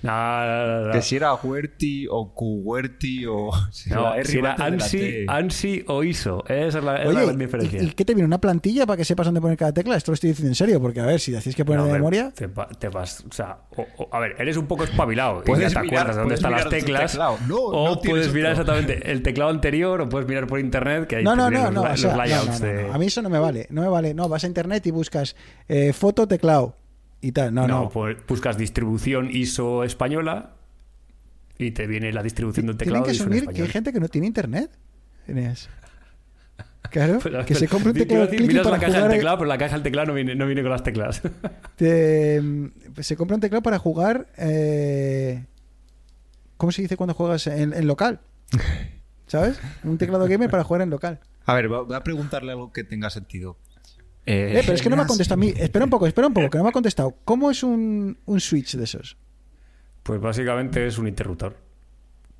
No, 0.05 0.45
no, 0.45 0.67
no, 0.81 0.85
no. 0.87 0.91
Que 0.93 1.01
si 1.01 1.15
era 1.15 1.33
Huerti 1.33 2.07
o 2.09 2.33
Cuerti 2.33 3.25
o. 3.25 3.51
si 3.71 3.89
No, 3.93 4.13
si 4.23 4.37
era 4.39 4.53
ANSI. 4.53 5.25
ANSI 5.27 5.83
o 5.87 6.03
ISO. 6.03 6.43
Esa 6.47 6.77
es 6.79 6.83
la, 6.83 7.03
es 7.03 7.13
la 7.13 7.23
Oye, 7.23 7.35
diferencia. 7.37 7.81
¿y, 7.81 7.85
y 7.87 7.89
qué 7.91 8.05
te 8.05 8.13
viene? 8.13 8.25
¿Una 8.27 8.39
plantilla 8.39 8.85
para 8.85 8.97
que 8.97 9.05
sepas 9.05 9.25
dónde 9.25 9.41
poner 9.41 9.57
cada 9.57 9.73
tecla? 9.73 9.95
Esto 9.95 10.11
lo 10.11 10.13
estoy 10.13 10.29
diciendo 10.29 10.49
en 10.51 10.55
serio, 10.55 10.81
porque 10.81 10.99
a 10.99 11.05
ver, 11.05 11.19
si 11.19 11.31
decís 11.31 11.55
que 11.55 11.65
poner 11.65 11.81
No, 11.81 11.87
de 11.87 11.93
memoria. 11.93 12.31
Te, 12.33 12.89
vas, 12.89 13.23
o 13.29 13.33
sea, 13.33 13.57
o- 13.75 13.85
o- 14.03 14.09
a 14.15 14.19
ver, 14.19 14.35
eres 14.39 14.57
un 14.57 14.67
poco 14.67 14.83
espabilado 14.83 15.41
y 15.41 15.45
Puedes 15.47 15.73
ya 15.73 15.79
te 15.81 15.85
mirar- 15.87 16.01
acuerdas 16.01 16.15
de 16.15 16.19
dónde 16.21 16.35
están 16.35 16.51
las 16.51 16.69
teclas. 16.69 17.17
o 17.51 18.01
puedes 18.01 18.33
mirar 18.33 18.51
otro. 18.53 18.61
exactamente 18.63 19.11
el 19.11 19.21
teclado 19.23 19.49
anterior 19.51 20.01
o 20.01 20.09
puedes 20.09 20.27
mirar 20.27 20.47
por 20.47 20.59
internet 20.59 21.07
que 21.07 21.17
ahí 21.17 21.23
No, 21.23 21.35
no, 21.35 21.49
no, 21.49 21.63
los, 21.65 21.73
no, 21.73 21.83
la- 21.83 21.91
o 21.93 21.97
sea, 21.97 22.09
los 22.09 22.17
no, 22.17 22.23
layouts 22.23 22.59
no, 22.61 22.67
no, 22.67 22.73
de... 22.73 22.83
no. 22.87 22.93
A 22.93 22.97
mí 22.97 23.05
eso 23.07 23.21
no 23.21 23.29
me 23.29 23.39
vale, 23.39 23.67
no 23.69 23.81
me 23.81 23.87
vale. 23.89 24.13
No, 24.13 24.29
vas 24.29 24.43
a 24.43 24.47
internet 24.47 24.85
y 24.87 24.91
buscas 24.91 25.35
eh, 25.67 25.93
foto, 25.93 26.27
teclado 26.27 26.75
y 27.25 27.31
tal. 27.31 27.53
No, 27.53 27.67
No, 27.67 27.81
no. 27.83 27.89
pues 27.89 28.17
buscas 28.27 28.57
distribución 28.57 29.29
ISO 29.31 29.83
española 29.83 30.53
y 31.57 31.71
te 31.71 31.87
viene 31.87 32.11
la 32.13 32.21
distribución 32.23 32.67
del 32.67 32.77
Tienen 32.77 32.93
teclado 33.01 33.05
que 33.05 33.11
ISO 33.13 33.23
en 33.23 33.29
asumir 33.33 33.53
que 33.55 33.61
hay 33.63 33.67
gente 33.69 33.91
que 33.93 33.99
no 33.99 34.07
tiene 34.09 34.27
internet. 34.27 34.71
Eneas. 35.27 35.69
Claro, 36.91 37.19
Pero- 37.21 37.43
que 37.45 37.55
se 37.55 37.67
compre 37.67 37.91
un 37.91 37.97
teclado 37.97 38.23
decir, 38.25 38.37
clicky 38.37 38.53
miras 38.53 38.63
para 38.67 38.77
la 38.77 38.85
caja 38.85 39.01
del 39.01 39.11
teclado, 39.11 39.37
pero 39.39 39.47
la 39.49 39.57
caja 39.57 39.73
del 39.73 39.83
teclado 39.83 40.07
no 40.09 40.13
viene, 40.13 40.35
no 40.35 40.45
viene 40.45 40.61
con 40.61 40.69
las 40.71 40.83
teclas. 40.83 41.21
te- 41.75 42.41
se 43.01 43.15
compra 43.17 43.35
un 43.35 43.41
teclado 43.41 43.63
para 43.63 43.79
jugar. 43.79 44.27
eh, 44.37 45.45
¿Cómo 46.57 46.71
se 46.71 46.83
dice 46.83 46.95
cuando 46.95 47.13
juegas 47.15 47.47
en, 47.47 47.73
en 47.73 47.87
local? 47.87 48.21
¿Sabes? 49.27 49.59
Un 49.83 49.97
teclado 49.97 50.27
gamer 50.27 50.49
para 50.49 50.63
jugar 50.63 50.83
en 50.83 50.89
local. 50.91 51.19
A 51.45 51.55
ver, 51.55 51.71
va- 51.73 51.81
voy 51.81 51.95
a 51.95 52.03
preguntarle 52.03 52.51
algo 52.51 52.71
que 52.71 52.83
tenga 52.83 53.09
sentido. 53.09 53.57
Eh, 54.25 54.61
pero 54.65 54.73
es 54.73 54.81
que 54.81 54.89
no 54.89 54.95
me 54.95 55.03
ha 55.03 55.07
contestado 55.07 55.39
a 55.39 55.43
mí. 55.45 55.53
Espera 55.55 55.85
un 55.85 55.91
poco, 55.91 56.07
espera 56.07 56.27
un 56.27 56.33
poco, 56.33 56.49
que 56.49 56.57
no 56.57 56.63
me 56.63 56.69
ha 56.69 56.73
contestado. 56.73 57.15
¿Cómo 57.25 57.51
es 57.51 57.63
un, 57.63 58.17
un 58.25 58.39
switch 58.39 58.75
de 58.75 58.83
esos? 58.83 59.17
pues 60.05 60.21
básicamente 60.21 60.85
es 60.85 60.99
un 60.99 61.07
interruptor 61.07 61.57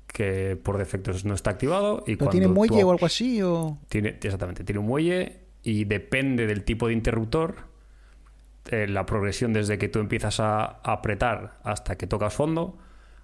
que 0.06 0.54
por 0.54 0.78
defecto 0.78 1.10
no 1.24 1.34
está 1.34 1.50
activado 1.50 2.04
y 2.06 2.14
¿Pero 2.14 2.18
cuando 2.18 2.30
tiene 2.30 2.46
muelle 2.46 2.84
o 2.84 2.92
algo 2.92 3.04
así? 3.04 3.42
O... 3.42 3.78
Tiene, 3.88 4.10
exactamente, 4.22 4.62
tiene 4.62 4.78
un 4.78 4.86
muelle 4.86 5.40
y 5.64 5.84
depende 5.84 6.46
del 6.46 6.62
tipo 6.62 6.86
de 6.86 6.92
interruptor, 6.92 7.56
eh, 8.70 8.86
la 8.86 9.04
progresión 9.04 9.52
desde 9.52 9.78
que 9.78 9.88
tú 9.88 9.98
empiezas 9.98 10.38
a 10.38 10.80
apretar 10.84 11.58
hasta 11.64 11.96
que 11.98 12.06
tocas 12.06 12.32
fondo. 12.32 12.78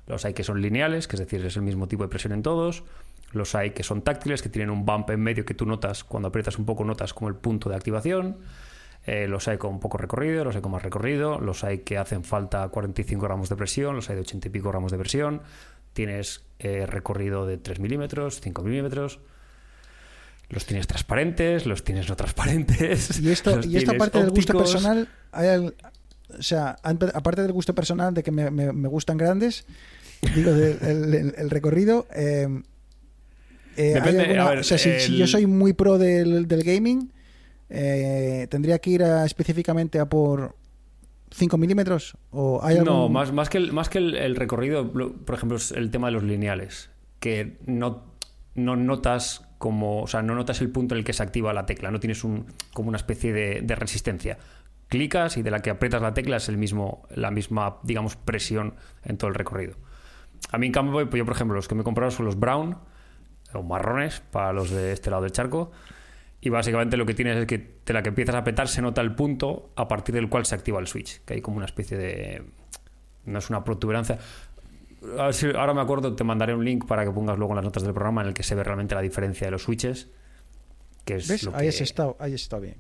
Los 0.09 0.25
hay 0.25 0.35
que 0.35 0.43
son 0.43 0.61
lineales, 0.61 1.07
que 1.07 1.15
es 1.15 1.21
decir, 1.21 1.47
es 1.47 1.55
el 1.55 1.63
mismo 1.63 1.87
tipo 1.87 2.03
de 2.03 2.09
presión 2.09 2.33
en 2.33 2.43
todos. 2.43 2.83
Los 3.33 3.55
hay 3.55 3.71
que 3.71 3.83
son 3.83 4.03
táctiles, 4.03 4.43
que 4.43 4.49
tienen 4.49 4.71
un 4.71 4.85
bump 4.85 5.11
en 5.11 5.21
medio 5.21 5.45
que 5.45 5.55
tú 5.55 5.65
notas, 5.67 6.05
cuando 6.05 6.29
aprietas 6.29 6.59
un 6.59 6.67
poco 6.67 6.85
notas 6.85 7.15
como 7.15 7.29
el 7.29 7.35
punto 7.35 7.69
de 7.71 7.77
activación. 7.77 8.39
Eh, 9.05 9.27
los 9.27 9.49
hay 9.49 9.59
con 9.59 9.81
poco 9.81 9.99
recorrido, 9.99 10.45
los 10.45 10.55
hay 10.55 10.63
con 10.63 10.71
más 10.71 10.83
recorrido, 10.83 11.41
los 11.41 11.65
hay 11.65 11.79
que 11.79 11.99
hacen 11.99 12.23
falta 12.23 12.69
45 12.69 13.25
gramos 13.25 13.49
de 13.49 13.57
presión, 13.57 13.97
los 13.97 14.09
hay 14.11 14.15
de 14.17 14.21
80 14.23 14.47
y 14.49 14.51
pico 14.51 14.69
gramos 14.69 14.93
de 14.93 14.99
presión. 14.99 15.43
Tienes 15.93 16.45
eh, 16.61 16.87
recorrido 16.87 17.45
de 17.47 17.59
3 17.59 17.81
milímetros, 17.81 18.41
5 18.41 18.63
milímetros. 18.63 19.19
Los 20.49 20.67
tienes 20.67 20.87
transparentes, 20.87 21.67
los 21.67 21.83
tienes 21.83 22.09
no 22.09 22.17
transparentes. 22.17 23.19
Y, 23.21 23.31
esto, 23.31 23.59
y 23.67 23.77
esta 23.77 23.95
parte 23.95 24.19
del 24.21 24.31
gusto 24.31 24.57
personal, 24.57 25.09
hay 25.33 25.73
o 26.39 26.43
sea, 26.43 26.77
aparte 26.83 27.43
del 27.43 27.53
gusto 27.53 27.75
personal 27.75 28.15
de 28.15 28.23
que 28.23 28.31
me, 28.31 28.51
me- 28.51 28.73
me 28.73 28.89
gustan 28.89 29.17
grandes, 29.19 29.67
digo, 30.35 30.51
el, 30.53 30.79
el- 31.15 31.35
el 31.37 31.51
recorrido, 31.51 32.07
eh, 32.15 32.49
eh, 33.77 33.89
¿hay 33.89 33.95
Depende, 33.95 34.23
alguna- 34.25 34.47
a 34.47 34.51
ver, 34.51 34.59
o 34.61 34.65
sea, 34.65 34.79
si, 34.79 35.17
yo 35.17 35.27
soy 35.27 35.47
muy 35.47 35.73
pro 35.73 35.99
del, 35.99 36.47
del 36.49 36.63
gaming, 36.63 37.13
eh, 37.71 38.47
¿tendría 38.51 38.79
que 38.79 38.91
ir 38.91 39.03
a- 39.03 39.25
específicamente 39.25 39.99
a 39.99 40.07
por 40.07 40.57
5 41.31 41.57
milímetros? 41.59 42.17
¿O 42.31 42.61
hay 42.63 42.77
algún... 42.79 42.93
No, 42.95 43.09
más, 43.09 43.33
más 43.33 43.49
que, 43.49 43.59
el, 43.59 43.73
más 43.73 43.89
que 43.89 43.99
el, 43.99 44.15
el 44.17 44.37
recorrido, 44.37 44.91
por 44.93 45.35
ejemplo, 45.35 45.57
es 45.57 45.73
el 45.73 45.91
tema 45.91 46.09
de 46.09 46.13
los 46.13 46.23
lineales, 46.23 46.91
que 47.21 47.59
no, 47.67 48.05
no 48.55 48.77
notas 48.77 49.49
como, 49.59 50.03
o 50.03 50.07
sea, 50.07 50.23
no 50.23 50.35
notas 50.35 50.61
el 50.61 50.71
punto 50.71 50.95
en 50.95 50.99
el 50.99 51.05
que 51.05 51.13
se 51.13 51.23
activa 51.23 51.53
la 51.53 51.67
tecla, 51.67 51.91
no 51.91 52.01
tienes 52.01 52.25
un, 52.25 52.47
como 52.75 52.89
una 52.89 52.97
especie 52.99 53.33
de, 53.33 53.61
de 53.63 53.75
resistencia. 53.77 54.39
Clicas 54.89 55.39
y 55.39 55.43
de 55.43 55.51
la 55.51 55.61
que 55.63 55.71
aprietas 55.71 56.03
la 56.03 56.13
tecla 56.13 56.37
es 56.37 56.51
el 56.51 56.59
mismo, 56.59 57.07
la 57.15 57.31
misma, 57.31 57.79
digamos, 57.83 58.17
presión 58.17 58.75
en 59.05 59.17
todo 59.17 59.29
el 59.29 59.35
recorrido. 59.35 59.77
A 60.51 60.59
mí, 60.59 60.67
en 60.67 60.73
cambio, 60.73 61.09
pues 61.09 61.19
yo, 61.19 61.25
por 61.25 61.35
ejemplo, 61.35 61.55
los 61.55 61.67
que 61.69 61.75
me 61.75 61.81
he 61.81 61.85
comprado 61.85 62.11
son 62.11 62.27
los 62.27 62.39
brown 62.39 62.77
o 63.55 63.63
marrones 63.63 64.21
para 64.31 64.53
los 64.53 64.71
de 64.71 64.93
este 64.93 65.11
lado 65.11 65.23
del 65.23 65.33
charco. 65.33 65.71
Y 66.41 66.49
básicamente 66.49 66.97
lo 66.97 67.07
que 67.07 67.15
tienes 67.15 67.37
es 67.37 67.47
que 67.47 67.77
de 67.87 67.93
la 67.93 68.03
que 68.03 68.09
empiezas 68.09 68.35
a 68.35 68.39
apretar 68.39 68.67
se 68.69 68.83
nota 68.83 69.01
el 69.01 69.15
punto 69.15 69.71
a 69.77 69.87
partir 69.87 70.15
del 70.15 70.29
cual 70.29 70.45
se 70.45 70.55
activa 70.55 70.81
el 70.81 70.87
switch, 70.89 71.21
que 71.25 71.35
hay 71.35 71.41
como 71.41 71.59
una 71.59 71.67
especie 71.67 71.97
de... 71.97 72.43
No 73.25 73.39
es 73.39 73.49
una 73.51 73.63
protuberancia. 73.63 74.19
A 75.19 75.25
ver 75.27 75.35
si 75.35 75.47
ahora 75.47 75.73
me 75.75 75.81
acuerdo, 75.81 76.15
te 76.17 76.25
mandaré 76.25 76.55
un 76.55 76.65
link 76.65 76.87
para 76.87 77.05
que 77.05 77.11
pongas 77.13 77.39
luego 77.39 77.53
en 77.53 77.57
las 77.57 77.65
notas 77.65 77.85
del 77.85 77.93
programa 77.95 78.23
en 78.23 78.29
el 78.29 78.35
que 78.35 78.43
se 78.43 78.55
ve 78.57 78.65
realmente 78.65 78.95
la 78.97 79.01
diferencia 79.01 79.47
de 79.47 79.51
los 79.53 79.63
switches. 79.63 80.09
Que 81.05 81.15
es 81.17 81.29
¿Ves? 81.29 81.45
lo 81.45 81.55
Ahí 81.55 81.63
que- 81.63 81.69
está, 81.69 81.85
estado, 81.85 82.17
ahí 82.19 82.35
está 82.35 82.59
bien. 82.59 82.77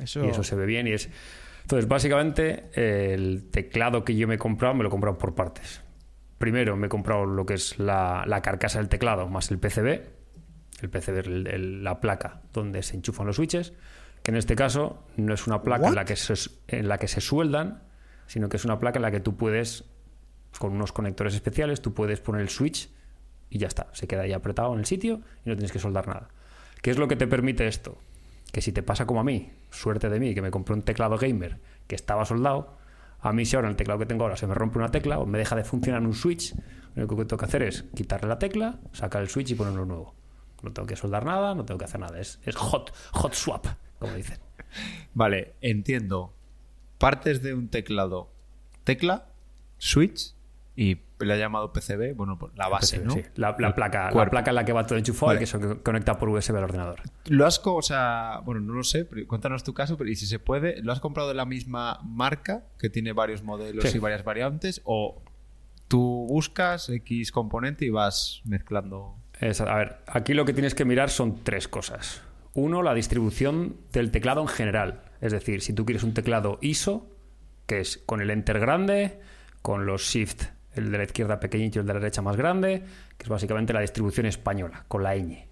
Eso, 0.00 0.24
y 0.24 0.28
eso 0.28 0.42
se 0.44 0.54
ve 0.56 0.66
bien 0.66 0.86
y 0.86 0.92
es... 0.92 1.08
Entonces, 1.62 1.88
básicamente, 1.88 2.64
el 2.74 3.48
teclado 3.50 4.04
que 4.04 4.16
yo 4.16 4.26
me 4.26 4.34
he 4.34 4.38
comprado, 4.38 4.74
me 4.74 4.82
lo 4.82 4.88
he 4.88 4.90
comprado 4.90 5.16
por 5.18 5.34
partes. 5.34 5.80
Primero 6.42 6.76
me 6.76 6.86
he 6.88 6.90
comprado 6.90 7.24
lo 7.24 7.46
que 7.46 7.54
es 7.54 7.78
la, 7.78 8.24
la 8.26 8.42
carcasa 8.42 8.80
del 8.80 8.88
teclado 8.88 9.28
más 9.28 9.52
el 9.52 9.60
PCB. 9.60 10.02
El 10.82 10.90
PCB 10.90 11.18
es 11.20 11.26
el- 11.28 11.46
el- 11.46 11.84
la 11.84 12.00
placa 12.00 12.40
donde 12.52 12.82
se 12.82 12.96
enchufan 12.96 13.28
los 13.28 13.36
switches. 13.36 13.74
Que 14.24 14.32
en 14.32 14.36
este 14.36 14.56
caso 14.56 15.06
no 15.16 15.34
es 15.34 15.46
una 15.46 15.62
placa 15.62 15.84
en 15.84 15.90
¿What? 15.90 15.94
la, 15.94 16.04
que 16.04 16.16
se, 16.16 16.34
en 16.66 16.88
la 16.88 16.98
que 16.98 17.06
se 17.06 17.20
sueldan, 17.20 17.84
sino 18.26 18.48
que 18.48 18.56
es 18.56 18.64
una 18.64 18.80
placa 18.80 18.98
en 18.98 19.02
la 19.02 19.12
que 19.12 19.20
tú 19.20 19.36
puedes, 19.36 19.84
con 20.58 20.72
unos 20.72 20.90
conectores 20.90 21.32
especiales, 21.36 21.80
tú 21.80 21.94
puedes 21.94 22.18
poner 22.18 22.40
el 22.42 22.48
switch 22.48 22.90
y 23.48 23.58
ya 23.58 23.68
está. 23.68 23.86
Se 23.92 24.08
queda 24.08 24.22
ahí 24.22 24.32
apretado 24.32 24.72
en 24.72 24.80
el 24.80 24.84
sitio 24.86 25.20
y 25.44 25.48
no 25.48 25.54
tienes 25.54 25.70
que 25.70 25.78
soldar 25.78 26.08
nada. 26.08 26.26
¿Qué 26.82 26.90
es 26.90 26.98
lo 26.98 27.06
que 27.06 27.14
te 27.14 27.28
permite 27.28 27.68
esto? 27.68 27.98
Que 28.50 28.62
si 28.62 28.72
te 28.72 28.82
pasa 28.82 29.06
como 29.06 29.20
a 29.20 29.24
mí, 29.24 29.52
suerte 29.70 30.08
de 30.08 30.18
mí, 30.18 30.34
que 30.34 30.42
me 30.42 30.50
compré 30.50 30.74
un 30.74 30.82
teclado 30.82 31.16
gamer 31.18 31.60
que 31.86 31.94
estaba 31.94 32.24
soldado, 32.24 32.78
A 33.22 33.32
mí 33.32 33.46
si 33.46 33.56
ahora 33.56 33.68
el 33.68 33.76
teclado 33.76 34.00
que 34.00 34.06
tengo 34.06 34.24
ahora 34.24 34.36
se 34.36 34.46
me 34.46 34.54
rompe 34.54 34.78
una 34.78 34.90
tecla 34.90 35.18
o 35.18 35.26
me 35.26 35.38
deja 35.38 35.56
de 35.56 35.64
funcionar 35.64 36.02
un 36.02 36.12
switch, 36.12 36.54
lo 36.94 37.02
único 37.02 37.16
que 37.16 37.24
tengo 37.24 37.38
que 37.38 37.44
hacer 37.44 37.62
es 37.62 37.84
quitarle 37.94 38.28
la 38.28 38.38
tecla, 38.38 38.80
sacar 38.92 39.22
el 39.22 39.28
switch 39.28 39.52
y 39.52 39.54
ponerlo 39.54 39.86
nuevo. 39.86 40.14
No 40.62 40.72
tengo 40.72 40.86
que 40.86 40.96
soldar 40.96 41.24
nada, 41.24 41.54
no 41.54 41.64
tengo 41.64 41.78
que 41.78 41.84
hacer 41.84 42.00
nada. 42.00 42.20
Es, 42.20 42.40
es 42.44 42.56
hot, 42.56 42.92
hot 43.12 43.34
swap, 43.34 43.66
como 43.98 44.14
dicen. 44.14 44.38
Vale, 45.14 45.54
entiendo. 45.60 46.34
Partes 46.98 47.42
de 47.42 47.54
un 47.54 47.68
teclado. 47.68 48.30
Tecla, 48.84 49.28
switch 49.78 50.34
y 50.76 50.96
le 51.26 51.34
ha 51.34 51.36
llamado 51.36 51.72
PCB, 51.72 52.14
bueno, 52.14 52.38
pues 52.38 52.52
la 52.56 52.68
base, 52.68 52.98
PCB, 52.98 53.06
¿no? 53.06 53.14
sí. 53.14 53.22
La, 53.36 53.56
placa, 53.56 54.10
la 54.10 54.30
placa 54.30 54.50
en 54.50 54.54
la 54.54 54.64
que 54.64 54.72
va 54.72 54.86
todo 54.86 54.98
enchufado 54.98 55.28
Vale. 55.28 55.38
y 55.38 55.40
que 55.40 55.46
se 55.46 55.82
conecta 55.82 56.18
por 56.18 56.28
USB 56.28 56.56
al 56.56 56.64
ordenador. 56.64 57.00
¿Lo 57.26 57.46
has, 57.46 57.60
o 57.64 57.82
sea, 57.82 58.40
bueno, 58.44 58.60
no 58.60 58.74
lo 58.74 58.84
sé, 58.84 59.04
pero 59.04 59.26
cuéntanos 59.26 59.64
tu 59.64 59.74
caso, 59.74 59.96
pero 59.96 60.10
y 60.10 60.16
si 60.16 60.26
se 60.26 60.38
puede, 60.38 60.82
¿lo 60.82 60.92
has 60.92 61.00
comprado 61.00 61.28
de 61.28 61.34
la 61.34 61.44
misma 61.44 62.00
marca 62.04 62.64
que 62.78 62.90
tiene 62.90 63.12
varios 63.12 63.42
modelos 63.42 63.84
Sí. 63.84 63.96
y 63.96 64.00
varias 64.00 64.24
variantes 64.24 64.80
o 64.84 65.22
tú 65.88 66.26
buscas 66.28 66.88
X 66.88 67.32
componente 67.32 67.84
y 67.84 67.90
vas 67.90 68.42
mezclando? 68.44 69.16
A 69.40 69.74
ver, 69.76 69.98
aquí 70.06 70.34
lo 70.34 70.44
que 70.44 70.52
tienes 70.52 70.74
que 70.74 70.84
mirar 70.84 71.10
son 71.10 71.42
tres 71.42 71.66
cosas. 71.66 72.22
Uno, 72.54 72.82
la 72.82 72.94
distribución 72.94 73.76
del 73.92 74.10
teclado 74.10 74.40
en 74.42 74.48
general. 74.48 75.02
Es 75.20 75.32
decir, 75.32 75.62
si 75.62 75.72
tú 75.72 75.84
quieres 75.84 76.04
un 76.04 76.14
teclado 76.14 76.58
ISO, 76.60 77.08
que 77.66 77.80
es 77.80 77.98
con 77.98 78.20
el 78.20 78.30
Enter 78.30 78.60
grande, 78.60 79.20
con 79.62 79.86
los 79.86 80.02
Shift, 80.02 80.44
el 80.74 80.90
de 80.90 80.98
la 80.98 81.04
izquierda 81.04 81.38
pequeñito 81.40 81.78
y 81.78 81.80
el 81.80 81.86
de 81.86 81.94
la 81.94 82.00
derecha 82.00 82.22
más 82.22 82.36
grande, 82.36 82.82
que 83.16 83.22
es 83.24 83.28
básicamente 83.28 83.72
la 83.72 83.80
distribución 83.80 84.26
española, 84.26 84.84
con 84.88 85.02
la 85.02 85.14
ñ. 85.16 85.46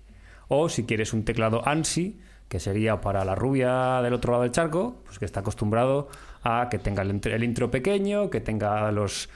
O 0.48 0.68
si 0.68 0.84
quieres 0.84 1.12
un 1.12 1.24
teclado 1.24 1.66
ANSI, 1.66 2.20
que 2.48 2.58
sería 2.58 3.00
para 3.00 3.24
la 3.24 3.34
rubia 3.36 4.00
del 4.02 4.12
otro 4.12 4.32
lado 4.32 4.42
del 4.42 4.52
charco, 4.52 5.02
pues 5.04 5.18
que 5.18 5.24
está 5.24 5.40
acostumbrado 5.40 6.08
a 6.42 6.68
que 6.70 6.78
tenga 6.78 7.02
el, 7.02 7.12
intro- 7.12 7.70
pequeño, 7.70 8.28
que 8.30 8.40
tenga 8.40 8.90
los 8.90 9.28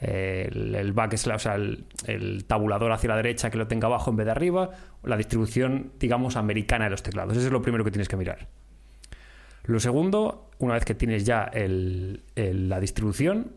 eh, 0.00 0.48
el, 0.50 0.94
el 2.06 2.44
tabulador 2.46 2.92
hacia 2.92 3.10
la 3.10 3.16
derecha 3.16 3.50
que 3.50 3.58
lo 3.58 3.66
tenga 3.68 3.86
abajo 3.88 4.10
en 4.10 4.16
vez 4.16 4.24
de 4.26 4.32
arriba, 4.32 4.70
la 5.04 5.16
distribución, 5.16 5.92
digamos, 6.00 6.36
americana 6.36 6.84
de 6.86 6.90
los 6.92 7.02
teclados. 7.02 7.36
Eso 7.36 7.46
es 7.46 7.52
lo 7.52 7.60
primero 7.60 7.84
que 7.84 7.90
tienes 7.90 8.08
que 8.08 8.16
mirar. 8.16 8.48
Lo 9.64 9.78
segundo, 9.78 10.50
una 10.58 10.74
vez 10.74 10.84
que 10.84 10.94
tienes 10.94 11.24
ya 11.24 11.44
el- 11.44 12.22
la 12.34 12.80
distribución, 12.80 13.52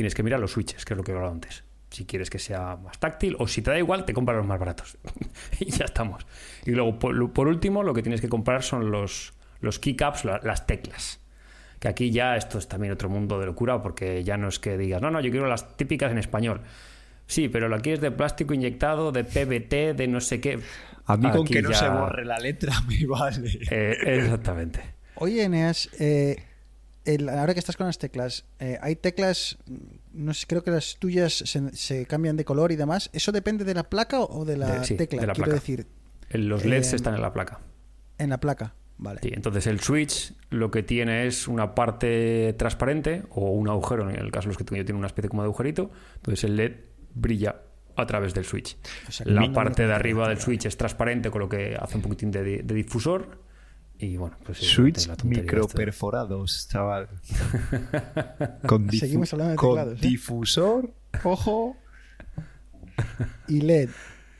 tienes 0.00 0.14
que 0.14 0.22
mirar 0.22 0.40
los 0.40 0.52
switches, 0.52 0.84
que 0.84 0.94
es 0.94 0.96
lo 0.98 1.04
que 1.04 1.12
he 1.12 1.14
hablado 1.14 1.32
antes. 1.32 1.64
Si 1.90 2.04
quieres 2.06 2.30
que 2.30 2.38
sea 2.38 2.76
más 2.76 2.98
táctil 3.00 3.36
o 3.38 3.48
si 3.48 3.62
te 3.62 3.70
da 3.70 3.78
igual, 3.78 4.04
te 4.04 4.12
compras 4.12 4.36
los 4.36 4.46
más 4.46 4.58
baratos. 4.58 4.96
y 5.60 5.70
ya 5.70 5.84
estamos. 5.84 6.26
Y 6.64 6.70
luego, 6.72 6.98
por, 6.98 7.32
por 7.32 7.48
último, 7.48 7.82
lo 7.82 7.94
que 7.94 8.02
tienes 8.02 8.20
que 8.20 8.28
comprar 8.28 8.62
son 8.62 8.90
los, 8.90 9.32
los 9.60 9.78
keycaps, 9.78 10.24
la- 10.24 10.40
las 10.42 10.66
teclas. 10.66 11.20
Que 11.80 11.88
aquí 11.88 12.10
ya 12.10 12.36
esto 12.36 12.58
es 12.58 12.68
también 12.68 12.92
otro 12.92 13.08
mundo 13.08 13.40
de 13.40 13.46
locura 13.46 13.82
porque 13.82 14.22
ya 14.22 14.36
no 14.36 14.48
es 14.48 14.58
que 14.58 14.76
digas, 14.78 15.00
no, 15.02 15.10
no, 15.10 15.20
yo 15.20 15.30
quiero 15.30 15.46
las 15.46 15.76
típicas 15.76 16.12
en 16.12 16.18
español. 16.18 16.60
Sí, 17.26 17.48
pero 17.48 17.68
lo 17.68 17.76
aquí 17.76 17.90
es 17.90 18.00
de 18.00 18.10
plástico 18.10 18.54
inyectado, 18.54 19.12
de 19.12 19.24
PBT, 19.24 19.96
de 19.96 20.06
no 20.08 20.20
sé 20.20 20.40
qué. 20.40 20.58
A 21.06 21.16
mí 21.16 21.30
con 21.30 21.42
Aquí 21.42 21.54
que 21.54 21.62
no 21.62 21.70
ya- 21.70 21.76
se 21.78 21.88
borre 21.88 22.24
la 22.24 22.38
letra 22.38 22.72
me 22.86 23.04
vale. 23.06 23.58
Eh, 23.70 23.96
exactamente. 24.04 24.80
Oye, 25.16 25.42
Eneas, 25.44 25.88
eh, 25.98 26.36
el- 27.04 27.28
ahora 27.28 27.54
que 27.54 27.60
estás 27.60 27.76
con 27.76 27.86
las 27.86 27.98
teclas, 27.98 28.44
eh, 28.58 28.78
hay 28.82 28.96
teclas, 28.96 29.58
mm, 29.66 29.74
no 30.12 30.34
sé, 30.34 30.46
creo 30.46 30.62
que 30.62 30.70
las 30.70 30.96
tuyas 30.98 31.32
se, 31.34 31.74
se 31.76 32.06
cambian 32.06 32.36
de 32.36 32.44
color 32.44 32.72
y 32.72 32.76
demás. 32.76 33.10
¿Eso 33.12 33.32
depende 33.32 33.64
de 33.64 33.74
la 33.74 33.84
placa 33.84 34.20
o 34.20 34.44
de 34.44 34.56
la 34.56 34.80
De- 34.80 34.84
sí, 34.86 34.96
tecla? 34.96 35.20
de 35.20 35.26
la 35.26 35.32
Quiero 35.34 35.46
placa. 35.46 35.60
decir, 35.60 35.86
Los 36.30 36.64
LEDs 36.64 36.92
Eh, 36.92 36.96
están 36.96 37.14
en 37.14 37.22
la 37.22 37.32
placa. 37.32 37.60
en 38.18 38.30
la 38.30 38.38
placa. 38.38 38.74
Vale. 38.98 39.20
Sí, 39.22 39.30
entonces 39.32 39.66
el 39.66 39.80
switch 39.80 40.34
lo 40.50 40.70
que 40.70 40.82
tiene 40.82 41.26
es 41.26 41.48
una 41.48 41.74
parte 41.74 42.52
transparente 42.58 43.22
o 43.30 43.50
un 43.50 43.66
agujero, 43.68 44.08
en 44.10 44.16
el 44.16 44.30
caso 44.30 44.44
de 44.44 44.48
los 44.48 44.58
que 44.58 44.64
tengo 44.64 44.76
yo 44.76 44.84
tiene 44.84 44.98
una 44.98 45.06
especie 45.06 45.30
como 45.30 45.42
de 45.42 45.46
agujerito, 45.46 45.90
entonces 46.16 46.44
el 46.44 46.56
LED 46.56 46.72
brilla 47.14 47.62
a 47.96 48.06
través 48.06 48.34
del 48.34 48.44
switch. 48.44 48.76
O 49.08 49.10
sea, 49.12 49.24
que 49.24 49.32
la 49.32 49.50
parte 49.52 49.86
de 49.86 49.92
arriba 49.94 50.28
del 50.28 50.38
switch 50.38 50.66
es 50.66 50.76
transparente 50.76 51.30
con 51.30 51.40
lo 51.40 51.48
que 51.48 51.76
hace 51.80 51.96
un 51.96 52.02
poquitín 52.02 52.30
de, 52.30 52.62
de 52.62 52.74
difusor 52.74 53.40
y 54.00 54.16
bueno, 54.16 54.36
pues 54.44 54.58
sí, 54.58 54.64
Switch 54.66 54.96
esta. 54.98 55.16
microperforados, 55.24 56.68
chaval. 56.68 57.08
con 58.66 58.88
difu- 58.88 59.00
Seguimos 59.00 59.32
hablando 59.32 59.50
de 59.52 59.56
con 59.56 59.70
teclados, 59.76 60.02
¿eh? 60.02 60.06
difusor, 60.08 60.90
ojo. 61.24 61.76
Y 63.48 63.60
LED. 63.62 63.90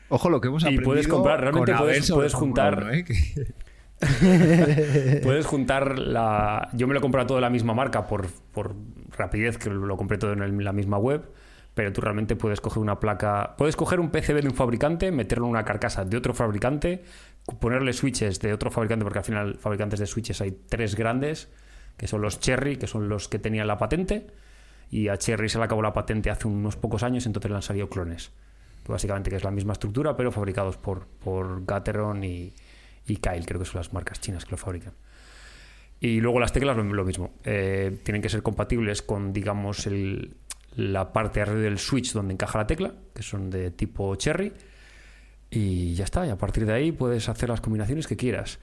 Ojo 0.09 0.29
lo 0.31 0.40
que 0.40 0.49
hemos 0.49 0.62
Y 0.62 0.67
aprendido. 0.67 0.90
puedes 0.90 1.09
comprar, 1.09 1.40
realmente 1.40 1.73
puedes- 1.76 2.35
juntar- 2.35 2.83
1, 2.85 2.93
¿eh? 2.93 3.05
Puedes 5.23 5.45
juntar 5.47 5.99
la. 5.99 6.71
Yo 6.73 6.87
me 6.87 6.95
lo 6.95 7.00
he 7.00 7.02
comprado 7.02 7.26
todo 7.29 7.37
de 7.37 7.43
la 7.43 7.50
misma 7.50 7.75
marca 7.75 8.07
por, 8.07 8.29
por 8.52 8.75
rapidez, 9.17 9.59
que 9.59 9.69
lo 9.69 9.97
compré 9.99 10.17
todo 10.19 10.33
en 10.33 10.43
el- 10.43 10.64
la 10.64 10.73
misma 10.73 10.97
web. 10.99 11.23
Pero 11.75 11.93
tú 11.93 12.00
realmente 12.00 12.35
puedes 12.35 12.61
coger 12.61 12.83
una 12.83 12.99
placa. 12.99 13.55
Puedes 13.57 13.76
coger 13.76 14.00
un 14.00 14.11
PCB 14.11 14.40
de 14.43 14.49
un 14.49 14.55
fabricante, 14.55 15.12
meterlo 15.12 15.45
en 15.45 15.50
una 15.50 15.64
carcasa 15.64 16.05
de 16.05 16.17
otro 16.17 16.35
fabricante, 16.35 17.05
ponerle 17.59 17.92
switches 17.92 18.40
de 18.40 18.52
otro 18.52 18.71
fabricante, 18.71 19.04
porque 19.04 19.19
al 19.19 19.25
final, 19.25 19.54
fabricantes 19.59 20.00
de 20.00 20.07
switches 20.07 20.40
hay 20.40 20.52
tres 20.69 20.95
grandes, 20.95 21.49
que 21.97 22.07
son 22.07 22.23
los 22.23 22.40
Cherry, 22.40 22.76
que 22.76 22.87
son 22.87 23.09
los 23.09 23.28
que 23.28 23.38
tenían 23.38 23.66
la 23.66 23.78
patente. 23.78 24.26
Y 24.90 25.09
a 25.09 25.16
Cherry 25.16 25.49
se 25.49 25.59
le 25.59 25.64
acabó 25.64 25.83
la 25.83 25.92
patente 25.92 26.30
hace 26.30 26.49
unos 26.49 26.76
pocos 26.76 27.02
años, 27.02 27.26
entonces 27.26 27.50
le 27.50 27.57
han 27.57 27.62
salido 27.62 27.88
clones. 27.88 28.33
Básicamente 28.88 29.30
que 29.30 29.37
es 29.37 29.45
la 29.45 29.50
misma 29.50 29.75
estructura, 29.75 30.16
pero 30.16 30.33
fabricados 30.33 30.76
por, 30.76 31.07
por 31.07 31.64
Gateron 31.64 32.25
y, 32.25 32.52
Kyle, 33.07 33.47
creo 33.47 33.61
que 33.61 33.66
son 33.66 33.78
las 33.78 33.92
marcas 33.92 34.21
chinas 34.21 34.45
que 34.45 34.52
lo 34.52 34.57
fabrican. 34.57 34.95
Y 36.00 36.21
luego 36.21 36.40
las 36.40 36.52
teclas 36.52 36.76
lo, 36.76 37.04
mismo. 37.04 37.35
Eh, 37.45 37.99
tienen 38.02 38.23
que 38.23 38.28
ser 38.28 38.42
compatibles 38.42 39.02
con, 39.02 39.33
digamos, 39.33 39.87
la 40.76 41.12
parte 41.12 41.42
arriba 41.42 41.61
del 41.61 41.78
switch 41.78 42.12
donde 42.12 42.33
encaja 42.33 42.59
la 42.59 42.66
tecla, 42.66 42.95
que 43.14 43.23
son 43.23 43.50
de 43.50 43.71
tipo 43.71 44.14
cherry. 44.16 44.52
Y 45.50 45.95
ya 45.95 46.04
está. 46.04 46.26
Y 46.26 46.30
a 46.30 46.37
partir 46.37 46.66
de 46.66 46.73
ahí 46.73 46.92
puedes 46.92 47.28
hacer 47.28 47.49
las 47.49 47.61
combinaciones 47.61 48.07
que 48.07 48.16
quieras. 48.16 48.59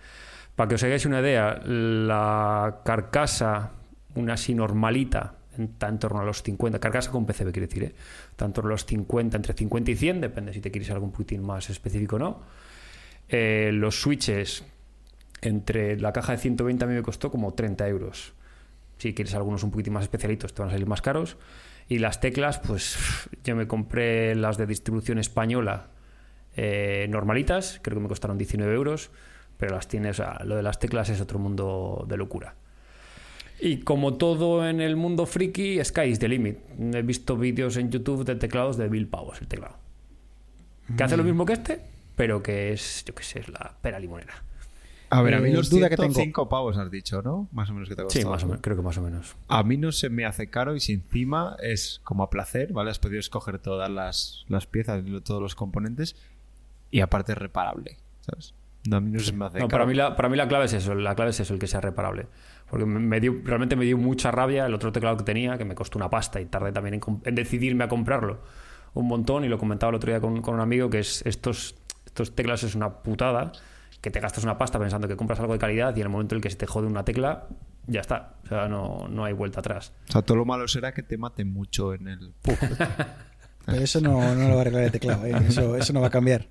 Para 0.55 0.69
que 0.69 0.75
os 0.75 0.83
hagáis 0.83 1.05
una 1.05 1.19
idea, 1.19 1.61
la 1.65 2.81
carcasa, 2.83 3.73
una 4.15 4.33
así 4.33 4.55
normalita, 4.55 5.35
está 5.55 5.87
en 5.89 5.99
torno 5.99 6.21
a 6.21 6.23
los 6.23 6.41
50, 6.41 6.79
carcasa 6.79 7.11
con 7.11 7.25
PCB 7.25 7.51
quiere 7.51 7.67
decir, 7.67 7.83
¿eh? 7.83 7.95
está 8.31 8.45
en 8.45 8.53
torno 8.53 8.69
a 8.69 8.73
los 8.73 8.85
50, 8.85 9.37
entre 9.37 9.53
50 9.53 9.91
y 9.91 9.95
100, 9.95 10.21
depende 10.21 10.53
si 10.53 10.61
te 10.61 10.71
quieres 10.71 10.89
algo 10.89 11.05
un 11.05 11.11
poquitín 11.11 11.43
más 11.43 11.69
específico 11.69 12.15
o 12.15 12.19
no. 12.19 12.41
Eh, 13.29 13.71
los 13.73 14.01
switches 14.01 14.63
entre 15.41 15.99
la 15.99 16.11
caja 16.11 16.31
de 16.31 16.37
120 16.39 16.83
a 16.83 16.87
mí 16.87 16.95
me 16.95 17.03
costó 17.03 17.29
como 17.29 17.53
30 17.53 17.87
euros. 17.87 18.33
Si 18.97 19.13
quieres 19.13 19.35
algunos 19.35 19.63
un 19.63 19.71
poquitín 19.71 19.93
más 19.93 20.03
especialitos 20.03 20.53
te 20.53 20.61
van 20.61 20.69
a 20.69 20.71
salir 20.71 20.87
más 20.87 21.01
caros. 21.01 21.37
Y 21.87 21.99
las 21.99 22.19
teclas, 22.19 22.59
pues 22.59 22.97
yo 23.43 23.55
me 23.55 23.67
compré 23.67 24.35
las 24.35 24.57
de 24.57 24.65
distribución 24.65 25.19
española 25.19 25.91
eh, 26.57 27.07
normalitas, 27.09 27.79
creo 27.81 27.95
que 27.97 28.01
me 28.01 28.07
costaron 28.09 28.37
19 28.37 28.73
euros, 28.73 29.11
pero 29.57 29.75
las 29.75 29.87
tienes, 29.87 30.19
o 30.19 30.23
sea, 30.23 30.43
lo 30.43 30.55
de 30.55 30.63
las 30.63 30.79
teclas 30.79 31.07
es 31.09 31.21
otro 31.21 31.39
mundo 31.39 32.05
de 32.09 32.17
locura. 32.17 32.55
Y 33.59 33.77
como 33.79 34.15
todo 34.17 34.67
en 34.67 34.81
el 34.81 34.95
mundo 34.95 35.25
friki, 35.25 35.83
sky 35.83 36.01
is 36.09 36.19
the 36.19 36.27
limit. 36.27 36.57
He 36.93 37.01
visto 37.01 37.37
vídeos 37.37 37.77
en 37.77 37.89
YouTube 37.89 38.23
de 38.23 38.35
teclados 38.35 38.77
de 38.77 38.87
mil 38.89 39.07
pavos 39.07 39.41
el 39.41 39.47
teclado. 39.47 39.77
Que 40.95 41.03
hace 41.03 41.17
lo 41.17 41.23
mismo 41.23 41.45
que 41.45 41.53
este, 41.53 41.81
pero 42.15 42.41
que 42.43 42.71
es, 42.71 43.03
yo 43.05 43.15
qué 43.15 43.23
sé, 43.23 43.39
es 43.39 43.49
la 43.49 43.75
pera 43.81 43.99
limonera. 43.99 44.43
A 45.09 45.21
ver, 45.21 45.35
a 45.35 45.39
mí 45.39 45.49
Eh, 45.49 45.53
los 45.53 45.69
duda 45.69 45.89
que 45.89 45.95
105 45.95 46.49
pavos 46.49 46.77
has 46.77 46.91
dicho, 46.91 47.21
¿no? 47.21 47.47
Más 47.51 47.69
o 47.69 47.73
menos 47.73 47.89
que 47.89 47.95
te 47.95 48.01
ha 48.01 48.05
Sí, 48.09 48.19
costado. 48.19 48.31
más 48.33 48.43
o 48.43 48.47
menos, 48.47 48.61
creo 48.61 48.75
que 48.75 48.81
más 48.83 48.97
o 48.97 49.01
menos. 49.01 49.35
A 49.47 49.63
mí 49.63 49.77
no 49.77 49.91
se 49.91 50.09
me 50.09 50.25
hace 50.25 50.49
caro 50.49 50.75
y 50.75 50.79
si 50.79 50.93
encima 50.93 51.55
es 51.61 51.99
como 52.03 52.23
a 52.23 52.29
placer, 52.29 52.73
¿vale? 52.73 52.91
Has 52.91 52.99
podido 52.99 53.19
escoger 53.19 53.57
todas 53.59 53.89
las, 53.89 54.45
las 54.49 54.67
piezas 54.67 55.03
todos 55.23 55.41
los 55.41 55.55
componentes 55.55 56.15
y 56.97 57.01
aparte 57.01 57.33
es 57.33 57.37
reparable, 57.37 57.99
¿sabes? 58.21 58.55
No, 58.89 58.97
a 58.97 59.01
mí 59.01 59.11
no 59.11 59.19
se 59.19 59.31
me 59.31 59.45
hace 59.45 59.59
No, 59.59 59.67
para, 59.67 59.85
mí 59.85 59.93
la, 59.93 60.15
para 60.15 60.29
mí 60.29 60.35
la 60.35 60.47
clave 60.47 60.65
es 60.65 60.73
eso, 60.73 60.95
la 60.95 61.13
clave 61.13 61.29
es 61.29 61.39
eso, 61.39 61.53
el 61.53 61.59
que 61.59 61.67
sea 61.67 61.79
reparable. 61.79 62.25
Porque 62.67 62.87
me, 62.87 63.19
dio, 63.19 63.35
realmente 63.43 63.75
me 63.75 63.85
dio 63.85 63.99
mucha 63.99 64.31
rabia 64.31 64.65
el 64.65 64.73
otro 64.73 64.91
teclado 64.91 65.15
que 65.15 65.23
tenía, 65.23 65.59
que 65.59 65.65
me 65.65 65.75
costó 65.75 65.99
una 65.99 66.09
pasta 66.09 66.41
y 66.41 66.47
tardé 66.47 66.71
también 66.71 66.99
en, 67.23 67.35
decidirme 67.35 67.83
a 67.83 67.87
comprarlo 67.87 68.41
un 68.95 69.07
montón 69.07 69.45
y 69.45 69.47
lo 69.47 69.59
comentaba 69.59 69.91
el 69.91 69.97
otro 69.97 70.11
día 70.11 70.19
con, 70.19 70.41
con 70.41 70.55
un 70.55 70.59
amigo 70.59 70.89
que 70.89 70.97
es 70.97 71.23
estos, 71.27 71.75
estos 72.07 72.33
teclas 72.33 72.63
es 72.63 72.73
una 72.73 73.03
putada, 73.03 73.51
que 74.01 74.09
te 74.09 74.19
gastas 74.19 74.43
una 74.43 74.57
pasta 74.57 74.79
pensando 74.79 75.07
que 75.07 75.15
compras 75.15 75.39
algo 75.39 75.53
de 75.53 75.59
calidad 75.59 75.95
y 75.95 75.99
en 75.99 76.07
el 76.07 76.09
momento 76.09 76.33
en 76.33 76.37
el 76.37 76.41
que 76.41 76.49
se 76.49 76.57
te 76.57 76.65
jode 76.65 76.87
una 76.87 77.05
tecla, 77.05 77.45
ya 77.85 78.01
está. 78.01 78.37
O 78.43 78.47
sea, 78.47 78.67
no, 78.67 79.07
no 79.07 79.23
hay 79.23 79.33
vuelta 79.33 79.59
atrás. 79.59 79.93
O 80.09 80.13
sea, 80.13 80.23
todo 80.23 80.37
lo 80.37 80.45
malo 80.45 80.67
será 80.67 80.95
que 80.95 81.03
te 81.03 81.15
maten 81.19 81.53
mucho 81.53 81.93
en 81.93 82.07
el... 82.07 82.33
Pero 83.67 83.81
eso 83.81 84.01
no, 84.01 84.33
no 84.33 84.47
lo 84.47 84.55
va 84.55 84.59
a 84.59 84.61
arreglar 84.61 84.83
el 84.85 84.91
teclado, 84.91 85.25
¿eh? 85.27 85.35
eso, 85.45 85.75
eso 85.75 85.93
no 85.93 86.01
va 86.01 86.07
a 86.07 86.09
cambiar. 86.09 86.47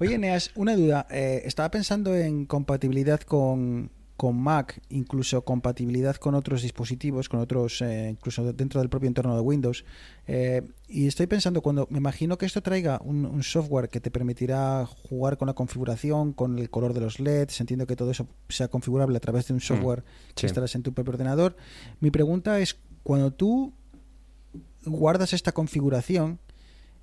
Oye, 0.00 0.18
Neas, 0.18 0.50
una 0.54 0.76
duda. 0.76 1.06
Eh, 1.10 1.42
estaba 1.44 1.70
pensando 1.70 2.14
en 2.14 2.46
compatibilidad 2.46 3.20
con, 3.20 3.90
con 4.18 4.36
Mac, 4.36 4.80
incluso 4.88 5.42
compatibilidad 5.42 6.16
con 6.16 6.34
otros 6.34 6.62
dispositivos, 6.62 7.28
con 7.28 7.38
otros, 7.38 7.80
eh, 7.82 8.08
incluso 8.10 8.52
dentro 8.52 8.80
del 8.80 8.88
propio 8.88 9.06
entorno 9.06 9.34
de 9.36 9.40
Windows. 9.40 9.84
Eh, 10.26 10.68
y 10.88 11.06
estoy 11.06 11.28
pensando, 11.28 11.62
cuando 11.62 11.86
me 11.88 11.98
imagino 11.98 12.36
que 12.36 12.44
esto 12.44 12.60
traiga 12.60 13.00
un, 13.04 13.24
un, 13.24 13.44
software 13.44 13.88
que 13.88 14.00
te 14.00 14.10
permitirá 14.10 14.86
jugar 14.86 15.38
con 15.38 15.46
la 15.46 15.54
configuración, 15.54 16.32
con 16.32 16.58
el 16.58 16.68
color 16.68 16.94
de 16.94 17.00
los 17.00 17.20
LEDs, 17.20 17.60
entiendo 17.60 17.86
que 17.86 17.94
todo 17.94 18.10
eso 18.10 18.26
sea 18.48 18.66
configurable 18.66 19.16
a 19.16 19.20
través 19.20 19.46
de 19.46 19.54
un 19.54 19.60
software 19.60 20.02
sí. 20.28 20.32
que 20.34 20.46
instalas 20.46 20.74
en 20.74 20.82
tu 20.82 20.92
propio 20.92 21.12
ordenador. 21.12 21.56
Mi 22.00 22.10
pregunta 22.10 22.58
es, 22.58 22.76
cuando 23.04 23.32
tú 23.32 23.72
guardas 24.84 25.32
esta 25.32 25.52
configuración, 25.52 26.40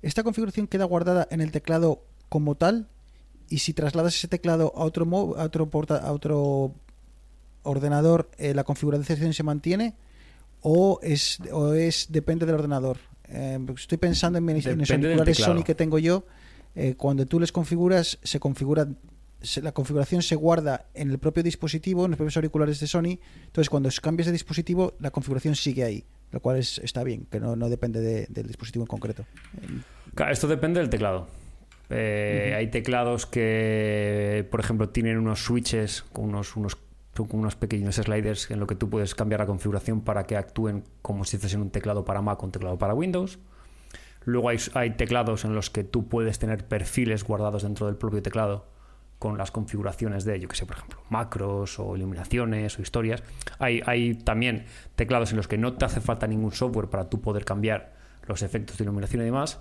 ¿esta 0.02 0.22
configuración 0.22 0.66
queda 0.66 0.84
guardada 0.84 1.26
en 1.30 1.40
el 1.40 1.50
teclado 1.50 2.04
como 2.36 2.54
tal? 2.54 2.86
Y 3.48 3.60
si 3.60 3.72
trasladas 3.72 4.14
ese 4.14 4.28
teclado 4.28 4.74
a 4.76 4.84
otro, 4.84 5.04
a 5.38 5.44
otro, 5.44 5.70
porta- 5.70 5.96
a 6.04 6.12
otro 6.12 6.74
ordenador, 7.62 8.30
eh, 8.36 8.52
¿la 8.52 8.64
configuración 8.64 9.32
se 9.32 9.42
mantiene? 9.42 9.94
¿O 10.60 10.98
es, 11.02 11.38
o 11.50 11.72
es 11.72 12.08
depende 12.10 12.44
del 12.44 12.56
ordenador? 12.56 12.98
Eh, 13.28 13.58
estoy 13.74 13.96
pensando 13.98 14.38
en, 14.38 14.44
mis- 14.44 14.66
en 14.66 14.78
los 14.80 14.88
auriculares. 14.90 15.36
Sony 15.60 15.64
que 15.64 15.74
tengo 15.74 15.98
yo. 15.98 16.24
eh, 16.74 16.94
cuando 16.94 17.24
tú 17.24 17.40
les 17.40 17.52
configuras, 17.52 18.18
se 18.22 18.38
configura 18.38 18.86
se- 19.40 19.62
la 19.62 19.72
configuración 19.72 20.20
se 20.20 20.34
guarda 20.34 20.84
en 20.92 21.10
el 21.10 21.18
propio 21.18 21.42
dispositivo, 21.42 22.04
en 22.04 22.10
los 22.10 22.18
propios 22.18 22.36
auriculares 22.36 22.80
de 22.80 22.86
Sony. 22.86 23.18
Entonces, 23.46 23.70
cuando 23.70 23.88
cambias 24.02 24.26
de 24.26 24.32
dispositivo, 24.32 24.92
la 25.00 25.10
configuración 25.10 25.54
sigue 25.54 25.84
ahí, 25.84 26.04
lo 26.32 26.40
cual 26.40 26.58
es, 26.58 26.78
está 26.78 27.02
bien, 27.02 27.26
que 27.30 27.40
no, 27.40 27.56
no 27.56 27.70
depende 27.70 28.00
de- 28.02 28.26
del 28.28 28.46
dispositivo 28.46 28.82
en 28.84 28.88
concreto. 28.88 29.24
Esto 30.30 30.48
depende 30.48 30.80
del 30.80 30.90
teclado. 30.90 31.28
Eh, 31.90 32.54
Hay 32.56 32.70
teclados 32.70 33.26
que, 33.26 34.46
por 34.50 34.60
ejemplo, 34.60 34.88
tienen 34.88 35.18
unos 35.18 35.44
switches 35.44 36.02
con 36.12 36.26
unos, 36.26 36.56
unos, 36.56 36.76
unos 37.16 37.56
pequeños 37.56 37.96
sliders 37.96 38.50
en 38.50 38.60
lo 38.60 38.66
que 38.66 38.74
tú 38.74 38.90
puedes 38.90 39.14
cambiar 39.14 39.40
la 39.40 39.46
configuración 39.46 40.00
para 40.00 40.24
que 40.24 40.36
actúen 40.36 40.84
como 41.02 41.24
si 41.24 41.38
fuesen 41.38 41.60
un 41.60 41.70
teclado 41.70 42.04
para 42.04 42.22
Mac 42.22 42.42
o 42.42 42.46
un 42.46 42.52
teclado 42.52 42.78
para 42.78 42.94
Windows. 42.94 43.38
Luego 44.24 44.48
hay, 44.48 44.58
hay 44.74 44.90
teclados 44.90 45.44
en 45.44 45.54
los 45.54 45.70
que 45.70 45.84
tú 45.84 46.08
puedes 46.08 46.38
tener 46.40 46.66
perfiles 46.66 47.22
guardados 47.22 47.62
dentro 47.62 47.86
del 47.86 47.96
propio 47.96 48.22
teclado 48.22 48.66
con 49.18 49.38
las 49.38 49.50
configuraciones 49.50 50.24
de, 50.24 50.38
yo 50.40 50.48
que 50.48 50.56
sé, 50.56 50.66
por 50.66 50.76
ejemplo, 50.76 51.00
macros 51.08 51.78
o 51.78 51.96
iluminaciones 51.96 52.78
o 52.78 52.82
historias. 52.82 53.22
Hay, 53.58 53.80
hay 53.86 54.14
también 54.14 54.66
teclados 54.94 55.30
en 55.30 55.38
los 55.38 55.48
que 55.48 55.56
no 55.56 55.74
te 55.74 55.84
hace 55.84 56.00
falta 56.00 56.26
ningún 56.26 56.52
software 56.52 56.88
para 56.88 57.08
tú 57.08 57.20
poder 57.20 57.44
cambiar 57.44 57.94
los 58.26 58.42
efectos 58.42 58.76
de 58.76 58.84
iluminación 58.84 59.22
y 59.22 59.26
demás. 59.26 59.60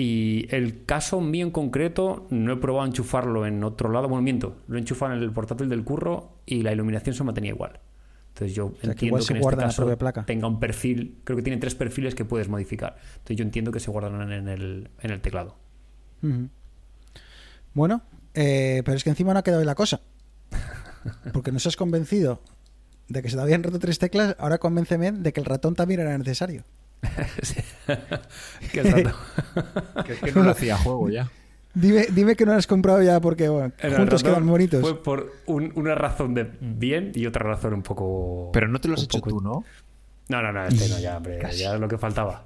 Y 0.00 0.46
el 0.54 0.84
caso 0.84 1.20
mío 1.20 1.44
en 1.44 1.50
concreto, 1.50 2.28
no 2.30 2.52
he 2.52 2.56
probado 2.56 2.84
a 2.84 2.86
enchufarlo 2.86 3.46
en 3.46 3.64
otro 3.64 3.90
lado. 3.90 4.08
Bueno, 4.08 4.22
miento, 4.22 4.56
lo 4.68 4.76
he 4.76 4.80
enchufado 4.80 5.12
en 5.12 5.20
el 5.20 5.32
portátil 5.32 5.68
del 5.68 5.82
curro 5.82 6.38
y 6.46 6.62
la 6.62 6.72
iluminación 6.72 7.16
se 7.16 7.24
mantenía 7.24 7.50
igual. 7.50 7.80
Entonces 8.28 8.54
yo 8.54 8.74
sea, 8.80 8.94
que 8.94 9.06
entiendo 9.06 9.16
que, 9.16 9.24
se 9.24 9.32
en 9.32 9.40
este 9.40 9.56
caso 9.56 9.98
placa. 9.98 10.24
tenga 10.24 10.46
un 10.46 10.60
perfil, 10.60 11.18
creo 11.24 11.36
que 11.36 11.42
tiene 11.42 11.58
tres 11.58 11.74
perfiles 11.74 12.14
que 12.14 12.24
puedes 12.24 12.48
modificar. 12.48 12.96
Entonces 13.14 13.38
yo 13.38 13.42
entiendo 13.42 13.72
que 13.72 13.80
se 13.80 13.90
guardan 13.90 14.30
en 14.30 14.46
el, 14.46 14.88
en 15.00 15.10
el 15.10 15.20
teclado. 15.20 15.56
Bueno, 17.74 18.02
eh, 18.34 18.82
pero 18.84 18.96
es 18.96 19.02
que 19.02 19.10
encima 19.10 19.32
no 19.32 19.40
ha 19.40 19.42
quedado 19.42 19.62
ahí 19.62 19.66
la 19.66 19.74
cosa. 19.74 20.00
Porque 21.32 21.50
nos 21.50 21.66
has 21.66 21.76
convencido 21.76 22.40
de 23.08 23.20
que 23.20 23.30
se 23.30 23.34
te 23.34 23.42
habían 23.42 23.64
roto 23.64 23.80
tres 23.80 23.98
teclas, 23.98 24.36
ahora 24.38 24.58
convénceme 24.58 25.10
de 25.10 25.32
que 25.32 25.40
el 25.40 25.46
ratón 25.46 25.74
también 25.74 25.98
era 25.98 26.16
necesario. 26.16 26.62
Que 28.72 30.32
no 30.34 30.42
lo 30.42 30.50
hacía 30.50 30.76
juego 30.76 31.08
ya. 31.10 31.28
Dime, 31.74 32.06
dime 32.12 32.34
que 32.34 32.44
no 32.44 32.52
lo 32.52 32.58
has 32.58 32.66
comprado 32.66 33.02
ya 33.02 33.20
porque 33.20 33.48
bueno, 33.48 33.72
juntos 33.96 34.22
quedan 34.22 34.46
bonitos. 34.46 34.80
Fue 34.80 35.00
por 35.02 35.32
un- 35.46 35.72
una 35.76 35.94
razón 35.94 36.34
de 36.34 36.50
bien 36.60 37.12
y 37.14 37.26
otra 37.26 37.44
razón 37.46 37.74
un 37.74 37.82
poco... 37.82 38.50
Pero 38.52 38.66
no 38.68 38.80
te 38.80 38.88
lo 38.88 38.94
has 38.94 39.02
hecho 39.04 39.18
poco- 39.18 39.30
tú, 39.30 39.40
¿no? 39.40 39.64
No, 40.28 40.42
no, 40.42 40.52
no, 40.52 40.64
este 40.66 40.88
no, 40.88 40.98
ya, 40.98 41.16
hombre, 41.18 41.38
ya 41.56 41.74
es 41.74 41.80
lo 41.80 41.88
que 41.88 41.96
faltaba. 41.98 42.44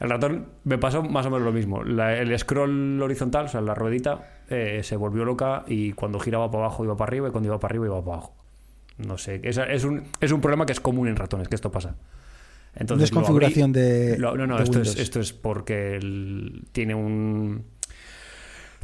El 0.00 0.10
ratón 0.10 0.48
me 0.64 0.76
pasó 0.76 1.02
más 1.02 1.24
o 1.26 1.30
menos 1.30 1.44
lo 1.46 1.52
mismo. 1.52 1.82
La- 1.82 2.14
el 2.16 2.36
scroll 2.38 3.00
horizontal, 3.00 3.46
o 3.46 3.48
sea, 3.48 3.60
la 3.60 3.74
ruedita, 3.74 4.42
eh, 4.50 4.80
se 4.82 4.96
volvió 4.96 5.24
loca 5.24 5.64
y 5.66 5.92
cuando 5.92 6.18
giraba 6.20 6.50
para 6.50 6.64
abajo 6.66 6.84
iba 6.84 6.96
para 6.96 7.08
arriba 7.08 7.28
y 7.28 7.30
cuando 7.30 7.48
iba 7.48 7.58
para 7.58 7.72
arriba 7.72 7.86
iba 7.86 8.04
para 8.04 8.16
abajo. 8.18 8.34
No 8.98 9.16
sé, 9.18 9.40
es, 9.44 9.56
es, 9.56 9.84
un, 9.84 10.04
es 10.20 10.30
un 10.30 10.40
problema 10.40 10.66
que 10.66 10.72
es 10.72 10.80
común 10.80 11.08
en 11.08 11.16
ratones, 11.16 11.48
que 11.48 11.54
esto 11.54 11.70
pasa. 11.72 11.94
Entonces, 12.76 13.10
lo 13.12 13.20
Desconfiguración 13.20 13.70
abrí- 13.72 13.80
de- 13.80 14.18
lo- 14.18 14.36
no, 14.36 14.46
no, 14.46 14.56
de 14.58 14.64
esto 14.64 14.80
es, 14.80 14.96
esto 14.96 15.20
es 15.20 15.32
porque 15.32 15.96
el- 15.96 16.64
tiene 16.72 16.94
un 16.94 17.64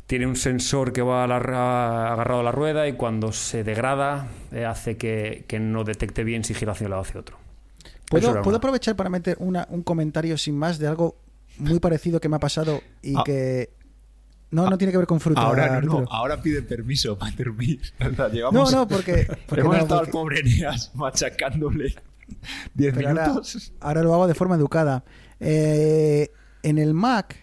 tiene 0.07 0.27
un 0.27 0.35
sensor 0.37 0.93
que 0.93 1.03
va 1.03 1.23
a 1.23 1.27
la 1.29 1.39
ra- 1.39 2.13
agarrado 2.13 2.41
a 2.41 2.43
la 2.43 2.51
rueda 2.53 2.89
y 2.89 2.95
cuando 2.95 3.31
se 3.33 3.63
degrada 3.63 4.27
eh, 4.51 4.65
hace 4.65 4.97
que, 4.97 5.45
que 5.47 5.61
no 5.61 5.85
detecte 5.85 6.25
bien 6.25 6.43
si 6.43 6.53
gira 6.53 6.73
hacia 6.73 6.87
un 6.87 6.91
lado 6.91 7.03
o 7.03 7.05
hacia 7.05 7.21
otro. 7.21 7.37
¿Puedo, 8.09 8.33
¿puedo 8.43 8.49
una- 8.49 8.57
aprovechar 8.59 8.97
para 8.97 9.09
meter 9.09 9.37
una- 9.39 9.69
un 9.71 9.83
comentario 9.85 10.37
sin 10.37 10.59
más 10.59 10.79
de 10.81 10.89
algo 10.89 11.17
muy 11.59 11.79
parecido 11.79 12.21
que 12.21 12.29
me 12.29 12.37
ha 12.37 12.41
pasado 12.41 12.81
y 13.03 13.15
Ah. 13.17 13.23
que... 13.25 13.71
No, 14.51 14.69
no 14.69 14.77
tiene 14.79 14.91
que 14.91 14.99
ver 14.99 15.07
con 15.07 15.21
fruta. 15.21 15.43
Ahora 15.43 15.81
no, 15.81 16.01
no, 16.01 16.09
ahora 16.11 16.43
pide 16.43 16.63
permiso 16.63 17.17
para 17.17 17.31
dormir. 17.37 17.81
O 18.01 18.05
sea, 18.17 18.27
No, 18.27 18.29
llevamos, 18.33 18.73
no, 18.73 18.89
porque... 18.89 19.29
porque 19.47 19.61
hemos 19.61 19.77
no, 19.77 19.83
estado 19.83 20.01
porque- 20.01 20.09
al 20.09 20.13
pobre 20.13 20.41
Eneas 20.41 20.91
machacándole 20.97 21.95
10 22.75 22.95
Pero 22.95 23.09
ahora, 23.09 23.27
minutos. 23.29 23.73
ahora 23.81 24.03
lo 24.03 24.15
hago 24.15 24.27
de 24.27 24.35
forma 24.35 24.55
educada. 24.57 25.05
Eh, 25.41 26.31
en 26.63 26.79
el 26.79 26.95
Mac, 26.95 27.37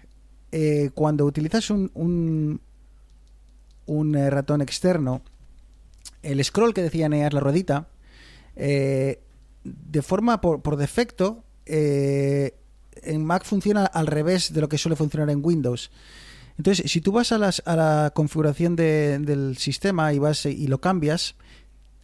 eh, 0.51 0.91
cuando 0.93 1.25
utilizas 1.25 1.69
un, 1.69 1.89
un, 1.93 2.61
un, 3.85 4.15
eh, 4.15 4.29
ratón 4.29 4.61
externo, 4.61 5.21
el 6.23 6.43
scroll 6.43 6.73
que 6.73 6.81
decía 6.83 7.09
Neas, 7.09 7.33
la 7.33 7.39
ruedita, 7.39 7.87
eh, 8.55 9.21
de 9.63 10.01
forma 10.01 10.41
por, 10.41 10.61
por 10.61 10.77
defecto, 10.77 11.43
en 11.65 13.25
Mac 13.25 13.43
funciona 13.43 13.85
al 13.85 14.07
revés 14.07 14.53
de 14.53 14.61
lo 14.61 14.69
que 14.69 14.77
suele 14.77 14.95
funcionar 14.95 15.29
en 15.29 15.43
Windows. 15.43 15.91
Entonces, 16.57 16.89
si 16.91 17.01
tú 17.01 17.11
vas 17.11 17.31
a, 17.31 17.37
las- 17.37 17.61
a 17.65 17.75
la 17.75 18.11
configuración 18.15 18.75
de- 18.75 19.19
del 19.19 19.57
sistema 19.57 20.13
y 20.13 20.19
vas 20.19 20.45
y 20.45 20.67
lo 20.67 20.79
cambias, 20.81 21.35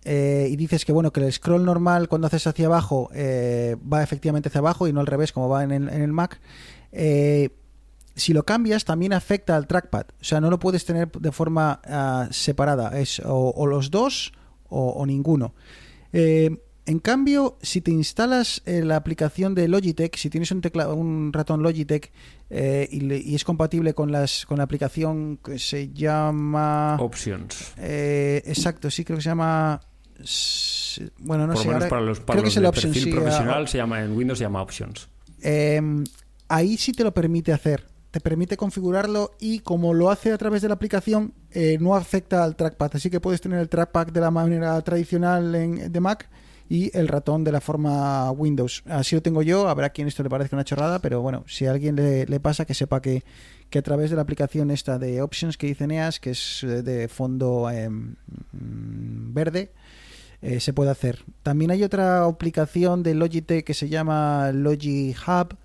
eh, 0.06 0.48
y 0.50 0.56
dices 0.56 0.86
que 0.86 0.92
bueno 0.92 1.12
que 1.12 1.22
el 1.22 1.32
scroll 1.32 1.64
normal 1.66 2.08
cuando 2.10 2.28
haces 2.28 2.46
hacia 2.48 2.66
abajo 2.68 3.10
eh, 3.14 3.76
va 3.92 4.04
efectivamente 4.04 4.50
hacia 4.50 4.60
abajo 4.60 4.88
y 4.88 4.94
no 4.94 5.00
al 5.00 5.08
revés 5.08 5.32
como 5.32 5.48
va 5.50 5.64
en 5.64 5.72
el, 5.72 5.90
en 5.90 6.02
el 6.02 6.12
Mac 6.12 6.40
eh, 6.92 7.50
si 8.16 8.34
lo 8.34 8.44
cambias 8.44 8.86
también 8.86 9.14
afecta 9.14 9.56
al 9.56 9.66
trackpad 9.68 10.06
o 10.20 10.24
sea 10.24 10.40
no 10.42 10.50
lo 10.50 10.60
puedes 10.60 10.86
tener 10.86 11.10
de 11.12 11.32
forma 11.32 11.80
ah, 11.86 12.28
separada 12.32 13.00
es 13.00 13.20
o, 13.20 13.50
o 13.56 13.66
los 13.66 13.90
dos 13.92 14.34
o, 14.70 14.90
o 14.90 15.06
ninguno 15.06 15.54
en 16.86 17.00
cambio 17.00 17.58
si 17.62 17.80
te 17.82 17.92
instalas 17.92 18.62
la 18.66 18.98
aplicación 18.98 19.56
de 19.56 19.68
Logitech 19.68 20.16
si 20.18 20.30
tienes 20.30 20.52
un 20.52 20.62
teclado 20.62 20.96
un 20.96 21.32
ratón 21.34 21.64
Logitech 21.64 22.12
eh, 22.50 22.88
y, 22.92 23.00
le- 23.00 23.18
y 23.20 23.36
es 23.36 23.44
compatible 23.46 23.94
con 23.94 24.12
las 24.12 24.46
con 24.46 24.58
la 24.58 24.66
aplicación 24.66 25.38
que 25.44 25.58
se 25.60 25.92
llama 25.94 26.98
Options. 27.00 27.74
eh, 27.78 28.44
exacto, 28.46 28.92
sí 28.92 29.04
creo 29.06 29.18
que 29.18 29.24
se 29.24 29.30
llama. 29.30 29.80
Bueno, 31.20 31.48
no 31.48 31.54
Por 31.54 31.62
sé. 31.64 31.68
menos 31.68 31.84
ahora- 31.84 31.90
para 31.90 32.02
los, 32.02 32.20
para 32.20 32.40
creo 32.40 32.44
que 32.44 32.48
los 32.48 32.54
es 32.54 32.58
el 32.58 32.64
de 32.64 32.70
Options, 32.70 32.94
perfil 32.96 33.04
sí, 33.04 33.12
profesional 33.20 33.68
se 33.68 33.78
llama, 33.78 34.02
en 34.04 34.16
Windows 34.16 34.38
se 34.40 34.46
llama 34.46 34.62
Options. 34.62 35.10
eh, 35.42 35.82
ahí 36.50 36.78
sí 36.78 36.92
te 36.92 37.04
lo 37.04 37.14
permite 37.14 37.52
hacer. 37.52 37.86
Te 38.12 38.20
permite 38.20 38.56
configurarlo 38.58 39.32
y 39.40 39.60
como 39.62 39.92
lo 39.96 40.12
hace 40.12 40.32
a 40.32 40.38
través 40.38 40.62
de 40.62 40.68
la 40.68 40.76
aplicación, 40.76 41.34
eh, 41.50 41.78
no 41.82 41.96
afecta 41.96 42.44
al 42.44 42.56
trackpad. 42.56 42.92
Así 42.94 43.10
que 43.10 43.20
puedes 43.20 43.42
tener 43.42 43.60
el 43.60 43.70
trackpad 43.70 44.06
de 44.08 44.22
la 44.22 44.30
manera 44.30 44.80
tradicional 44.84 45.56
en, 45.56 45.92
de 45.92 46.00
Mac 46.00 46.30
y 46.70 46.96
el 46.96 47.08
ratón 47.08 47.44
de 47.44 47.52
la 47.52 47.60
forma 47.60 48.30
Windows. 48.32 48.84
Así 48.86 49.16
lo 49.16 49.24
tengo 49.24 49.42
yo. 49.42 49.68
Habrá 49.68 49.90
quien 49.90 50.08
esto 50.08 50.22
le 50.22 50.30
parezca 50.30 50.56
una 50.56 50.64
chorrada, 50.64 51.00
pero 51.00 51.22
bueno, 51.22 51.44
si 51.48 51.66
a 51.66 51.72
alguien 51.72 51.96
le, 51.96 52.28
le 52.28 52.40
pasa, 52.40 52.66
que 52.66 52.76
sepa 52.76 53.02
que, 53.02 53.24
que 53.72 53.80
a 53.80 53.82
través 53.82 54.12
de 54.12 54.16
la 54.16 54.22
aplicación 54.22 54.70
esta 54.70 55.00
de 55.00 55.20
Options 55.24 55.58
que 55.58 55.66
dice 55.66 55.88
Neas, 55.88 56.20
que 56.20 56.30
es 56.32 56.62
eh, 56.64 56.84
de 56.84 57.08
fondo 57.08 57.68
eh, 57.72 57.90
mm, 57.90 59.34
verde, 59.34 59.72
eh, 60.44 60.60
se 60.60 60.74
puede 60.74 60.92
hacer. 60.92 61.20
También 61.42 61.72
hay 61.72 61.84
otra 61.84 62.26
aplicación 62.26 63.02
de 63.02 63.16
Logitech 63.16 63.66
que 63.66 63.74
se 63.74 63.90
llama 63.90 64.52
Logi 64.52 65.16
Hub, 65.26 65.56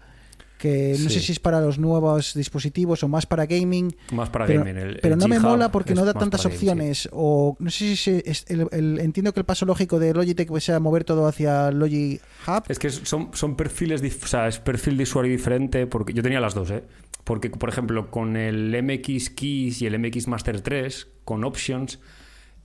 que 0.57 0.97
no 1.01 1.09
sé 1.09 1.21
si 1.21 1.31
es 1.33 1.39
para 1.39 1.61
los 1.61 1.79
nuevos 1.79 2.35
dispositivos 2.35 3.05
o 3.05 3.09
más 3.09 3.27
para 3.27 3.47
gaming. 3.47 3.95
Más 4.13 4.29
para 4.29 4.45
pero, 4.47 4.65
gaming. 4.65 4.77
El- 4.77 4.99
pero 5.01 5.15
el 5.15 5.21
no 5.21 5.29
me 5.29 5.39
mola 5.39 5.71
porque 5.71 5.95
no 5.95 6.05
da 6.05 6.15
tantas 6.15 6.41
sí. 6.43 6.49
opciones. 6.49 7.09
O 7.13 7.57
no 7.61 7.71
sé 7.71 7.95
si 7.95 8.23
es 8.25 8.45
el- 8.49 8.99
entiendo 8.99 9.33
que 9.33 9.39
el 9.41 9.47
paso 9.47 9.67
lógico 9.67 10.01
de 10.01 10.13
Logitech 10.15 10.51
sea 10.59 10.81
mover 10.81 11.05
todo 11.05 11.27
hacia 11.29 11.71
Logi 11.71 12.21
Hub. 12.47 12.65
Es 12.69 12.79
que 12.81 12.91
son, 12.91 13.31
son 13.35 13.55
perfiles, 13.57 14.03
o 14.03 14.27
sea, 14.27 14.49
es 14.49 14.59
perfil 14.59 14.97
de 14.97 15.05
usuario 15.05 15.31
diferente, 15.31 15.87
porque 15.87 16.13
yo 16.13 16.23
tenía 16.25 16.41
las 16.41 16.55
dos, 16.55 16.71
¿eh? 16.73 16.83
Porque, 17.23 17.51
por 17.51 17.69
ejemplo, 17.69 18.11
con 18.11 18.37
el 18.37 18.75
MX 18.83 19.31
Keys 19.31 19.83
y 19.83 19.87
el 19.87 19.99
MX 19.99 20.27
Master 20.29 20.61
3, 20.61 21.07
con 21.25 21.45
Options, 21.45 22.01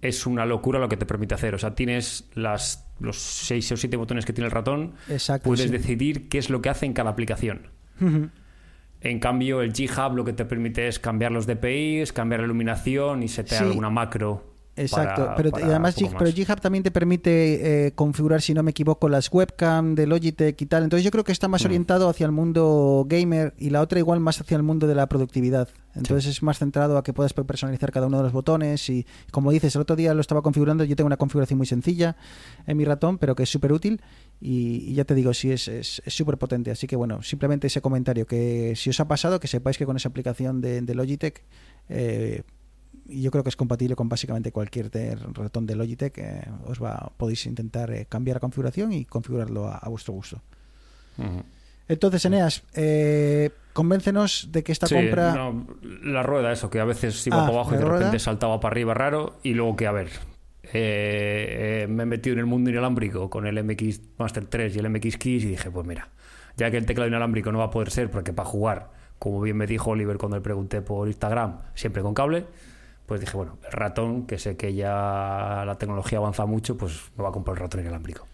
es 0.08 0.26
una 0.26 0.46
locura 0.46 0.80
lo 0.80 0.89
que 0.89 0.98
te 0.98 1.06
permite 1.06 1.34
hacer. 1.36 1.56
O 1.56 1.58
sea, 1.58 1.76
tienes 1.76 2.30
las, 2.34 2.88
los 3.00 3.18
seis 3.18 3.72
o 3.72 3.78
siete 3.78 3.98
botones 3.98 4.26
que 4.26 4.34
tiene 4.34 4.46
el 4.48 4.52
ratón, 4.52 4.94
Exacto. 5.10 5.46
puedes 5.50 5.66
sí. 5.66 5.70
decidir 5.72 6.30
qué 6.30 6.38
es 6.38 6.50
lo 6.50 6.62
que 6.62 6.70
hace 6.70 6.86
en 6.86 6.94
cada 6.94 7.10
aplicación. 7.10 7.68
En 9.02 9.20
cambio, 9.20 9.62
el 9.62 9.74
G-Hub 9.74 10.16
lo 10.16 10.24
que 10.26 10.34
te 10.34 10.46
permite 10.46 10.88
es 10.88 11.00
cambiar 11.00 11.32
los 11.32 11.46
DPIs, 11.46 12.13
cambiar 12.13 12.42
la 12.42 12.46
iluminación 12.46 13.24
y 13.24 13.28
setear 13.28 13.63
Sí. 13.63 13.68
alguna 13.70 13.89
macro 13.89 14.53
Exacto, 14.76 15.24
para- 15.26 15.36
pero 15.36 15.52
para 15.52 15.66
y 15.66 15.70
además 15.70 15.96
G- 15.96 16.16
pero. 16.18 16.32
GitHub 16.32 16.60
también 16.60 16.84
te 16.84 16.90
permite 16.90 17.88
eh, 17.88 17.92
configurar, 17.94 18.42
si 18.42 18.54
no 18.56 18.64
me 18.64 18.72
equivoco, 18.72 19.08
las 19.08 19.32
webcam 19.32 19.94
de 19.94 20.08
Logitech 20.08 20.60
y 20.60 20.66
tal. 20.66 20.84
Entonces 20.84 21.04
yo 21.06 21.12
creo 21.12 21.24
que 21.24 21.32
está 21.32 21.48
Mm. 21.48 21.52
más 21.52 21.66
orientado 21.66 22.10
hacia 22.10 22.26
el 22.26 22.32
mundo 22.32 23.06
gamer 23.08 23.54
y 23.60 23.70
la 23.70 23.82
otra 23.82 24.00
igual 24.00 24.20
más 24.20 24.42
hacia 24.42 24.58
el 24.58 24.64
mundo 24.64 24.88
de 24.88 24.96
la 24.96 25.08
productividad. 25.08 25.70
Entonces 25.96 26.26
es 26.26 26.42
más 26.42 26.58
centrado 26.58 26.98
a 26.98 27.04
que 27.04 27.14
puedas 27.14 27.34
personalizar 27.34 27.92
cada 27.92 28.08
uno 28.08 28.18
de 28.18 28.24
los 28.24 28.32
botones 28.34 28.90
y 28.90 29.06
como 29.30 29.52
dices, 29.52 29.76
el 29.76 29.82
otro 29.82 29.96
día 29.96 30.14
lo 30.16 30.22
estaba 30.22 30.42
configurando, 30.42 30.84
yo 30.86 30.96
tengo 30.96 31.06
una 31.06 31.18
configuración 31.18 31.58
muy 31.58 31.68
sencilla 31.68 32.16
en 32.66 32.76
mi 32.76 32.84
ratón, 32.86 33.20
pero 33.20 33.36
que 33.36 33.44
es 33.44 33.50
súper 33.50 33.74
útil 33.74 34.02
y, 34.42 34.78
y 34.90 34.96
ya 34.96 35.06
te 35.06 35.14
digo, 35.14 35.36
sí, 35.36 35.52
es 35.52 35.68
es 35.68 36.02
es 36.04 36.14
súper 36.16 36.40
potente. 36.40 36.72
Así 36.72 36.88
que 36.88 36.96
bueno, 36.96 37.22
simplemente 37.22 37.68
ese 37.68 37.80
comentario, 37.82 38.26
que 38.26 38.74
si 38.76 38.90
os 38.90 39.00
ha 39.00 39.08
pasado, 39.08 39.40
que 39.40 39.48
sepáis 39.48 39.78
que 39.78 39.86
con 39.86 39.98
esa 39.98 40.10
aplicación 40.10 40.62
de, 40.62 40.82
de 40.82 40.96
Logitech... 40.96 41.44
eh, 41.90 42.42
y 43.13 43.21
yo 43.21 43.32
creo 43.32 43.43
que 43.43 43.49
es 43.49 43.56
compatible 43.56 43.95
con 43.95 44.10
básicamente 44.10 44.52
cualquier 44.52 44.89
de- 44.91 45.15
ratón 45.15 45.65
de 45.65 45.76
Logitech. 45.76 46.17
eh, 46.17 46.41
os 46.65 46.82
va, 46.82 47.12
podéis 47.17 47.45
intentar 47.45 47.91
eh, 47.91 48.06
cambiar 48.10 48.36
la 48.38 48.39
configuración 48.41 48.91
y 48.93 49.06
configurarlo 49.06 49.67
a, 49.67 49.78
a 49.78 49.89
vuestro 49.89 50.13
gusto. 50.13 50.41
Entonces, 51.88 52.23
Eneas, 52.26 52.63
eh, 52.76 53.49
convéncenos 53.73 54.49
de 54.52 54.63
que 54.63 54.71
esta 54.71 54.88
Sí, 54.88 54.95
compra. 54.95 55.34
no, 55.34 55.67
la 56.04 56.23
rueda, 56.23 56.52
eso, 56.52 56.69
que 56.69 56.80
a 56.80 56.86
veces 56.86 57.26
iba 57.28 57.38
Ah, 57.43 57.45
para 57.45 57.54
abajo 57.60 57.76
y 57.76 57.78
de 57.78 57.84
rueda. 57.84 57.97
repente 57.99 58.19
saltaba 58.19 58.60
para 58.60 58.73
arriba 58.73 58.93
raro. 58.93 59.38
Y 59.43 59.54
luego 59.54 59.76
que, 59.76 59.86
a 59.88 59.91
ver, 59.91 60.08
eh, 60.63 61.84
eh, 61.84 61.88
me 61.89 62.04
he 62.04 62.06
metido 62.06 62.34
en 62.34 62.39
el 62.39 62.45
mundo 62.45 62.69
inalámbrico 62.69 63.30
con 63.30 63.45
el 63.45 63.62
MX 63.63 64.02
Master 64.17 64.45
3 64.45 64.76
y 64.76 64.80
el 64.80 64.89
MX 64.89 65.17
Keys 65.17 65.43
y 65.43 65.47
dije, 65.49 65.69
pues 65.69 65.86
mira, 65.86 66.10
ya 66.56 66.71
que 66.71 66.78
el 66.78 66.86
teclado 66.86 67.08
inalámbrico 67.10 67.52
no 67.52 67.60
va 67.60 67.65
a 67.65 67.69
poder 67.71 67.91
ser, 67.91 68.10
porque 68.10 68.32
para 68.32 68.47
jugar, 68.47 68.91
como 69.19 69.41
bien 69.41 69.58
me 69.58 69.67
dijo 69.67 69.91
Oliver 69.91 70.17
cuando 70.17 70.38
le 70.38 70.41
pregunté 70.41 70.82
por 70.82 71.08
Instagram, 71.08 71.58
siempre 71.76 72.02
con 72.02 72.13
cable, 72.13 72.45
pues 73.06 73.22
dije, 73.22 73.36
bueno, 73.36 73.58
el 73.66 73.72
ratón, 73.72 74.26
que 74.26 74.38
sé 74.39 74.56
que 74.58 74.74
ya 74.74 75.63
la 75.66 75.76
tecnología 75.78 76.18
avanza 76.20 76.46
mucho, 76.46 76.78
pues 76.78 77.12
me 77.18 77.24
va 77.24 77.30
a 77.30 77.32
comprar 77.32 77.56
el 77.58 77.62
ratón 77.62 77.82
inalámbrico. 77.82 78.26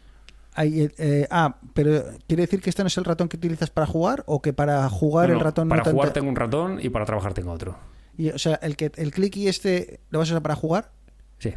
Eh, 0.57 0.89
eh, 0.97 1.27
ah, 1.31 1.55
pero 1.73 2.03
¿quiere 2.27 2.41
decir 2.41 2.61
que 2.61 2.69
este 2.69 2.83
no 2.83 2.87
es 2.87 2.97
el 2.97 3.05
ratón 3.05 3.29
que 3.29 3.37
utilizas 3.37 3.69
para 3.69 3.87
jugar 3.87 4.23
o 4.25 4.41
que 4.41 4.51
para 4.51 4.89
jugar 4.89 5.29
No, 5.29 5.35
el 5.35 5.39
ratón 5.41 5.67
no 5.67 5.73
para 5.73 5.83
tanto- 5.83 5.95
jugar 5.95 6.11
tengo 6.13 6.27
un 6.29 6.35
ratón 6.35 6.79
y 6.81 6.89
para 6.89 7.05
trabajar 7.05 7.33
tengo 7.33 7.51
otro. 7.51 7.77
Y, 8.17 8.29
o 8.31 8.37
sea, 8.37 8.55
el 8.55 8.75
que 8.75 8.91
el 8.95 9.11
clicky 9.11 9.47
este 9.47 10.01
lo 10.09 10.19
vas 10.19 10.29
a 10.29 10.33
usar 10.33 10.41
para 10.41 10.55
jugar 10.55 10.91
Sí. 11.37 11.53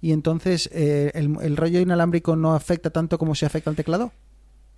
y 0.00 0.12
entonces 0.12 0.70
eh, 0.72 1.10
el, 1.14 1.36
el 1.42 1.56
rollo 1.58 1.80
inalámbrico 1.80 2.34
no 2.34 2.54
afecta 2.54 2.88
tanto 2.90 3.18
como 3.18 3.34
se 3.34 3.44
afecta 3.44 3.68
al 3.68 3.76
teclado. 3.76 4.12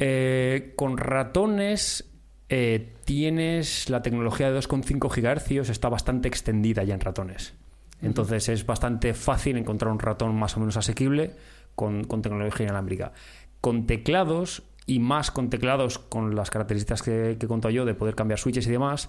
Eh, 0.00 0.72
con 0.76 0.96
ratones 0.98 2.10
eh, 2.48 2.94
tienes 3.04 3.88
la 3.90 4.02
tecnología 4.02 4.50
de 4.50 4.58
2,5 4.58 5.08
GHz, 5.08 5.70
está 5.70 5.88
bastante 5.88 6.28
extendida 6.28 6.84
ya 6.84 6.94
en 6.94 7.00
ratones. 7.00 7.54
Entonces 8.02 8.48
es 8.48 8.66
bastante 8.66 9.14
fácil 9.14 9.56
encontrar 9.56 9.90
un 9.90 9.98
ratón 9.98 10.34
más 10.34 10.56
o 10.56 10.60
menos 10.60 10.76
asequible 10.76 11.34
con, 11.74 12.04
con 12.04 12.22
tecnología 12.22 12.66
inalámbrica. 12.66 13.12
Con 13.60 13.86
teclados 13.86 14.64
y 14.86 14.98
más 14.98 15.30
con 15.30 15.48
teclados 15.48 15.98
con 15.98 16.36
las 16.36 16.50
características 16.50 17.02
que, 17.02 17.36
que 17.38 17.46
he 17.46 17.48
contado 17.48 17.72
yo 17.72 17.84
de 17.84 17.94
poder 17.94 18.14
cambiar 18.14 18.38
switches 18.38 18.66
y 18.66 18.70
demás, 18.70 19.08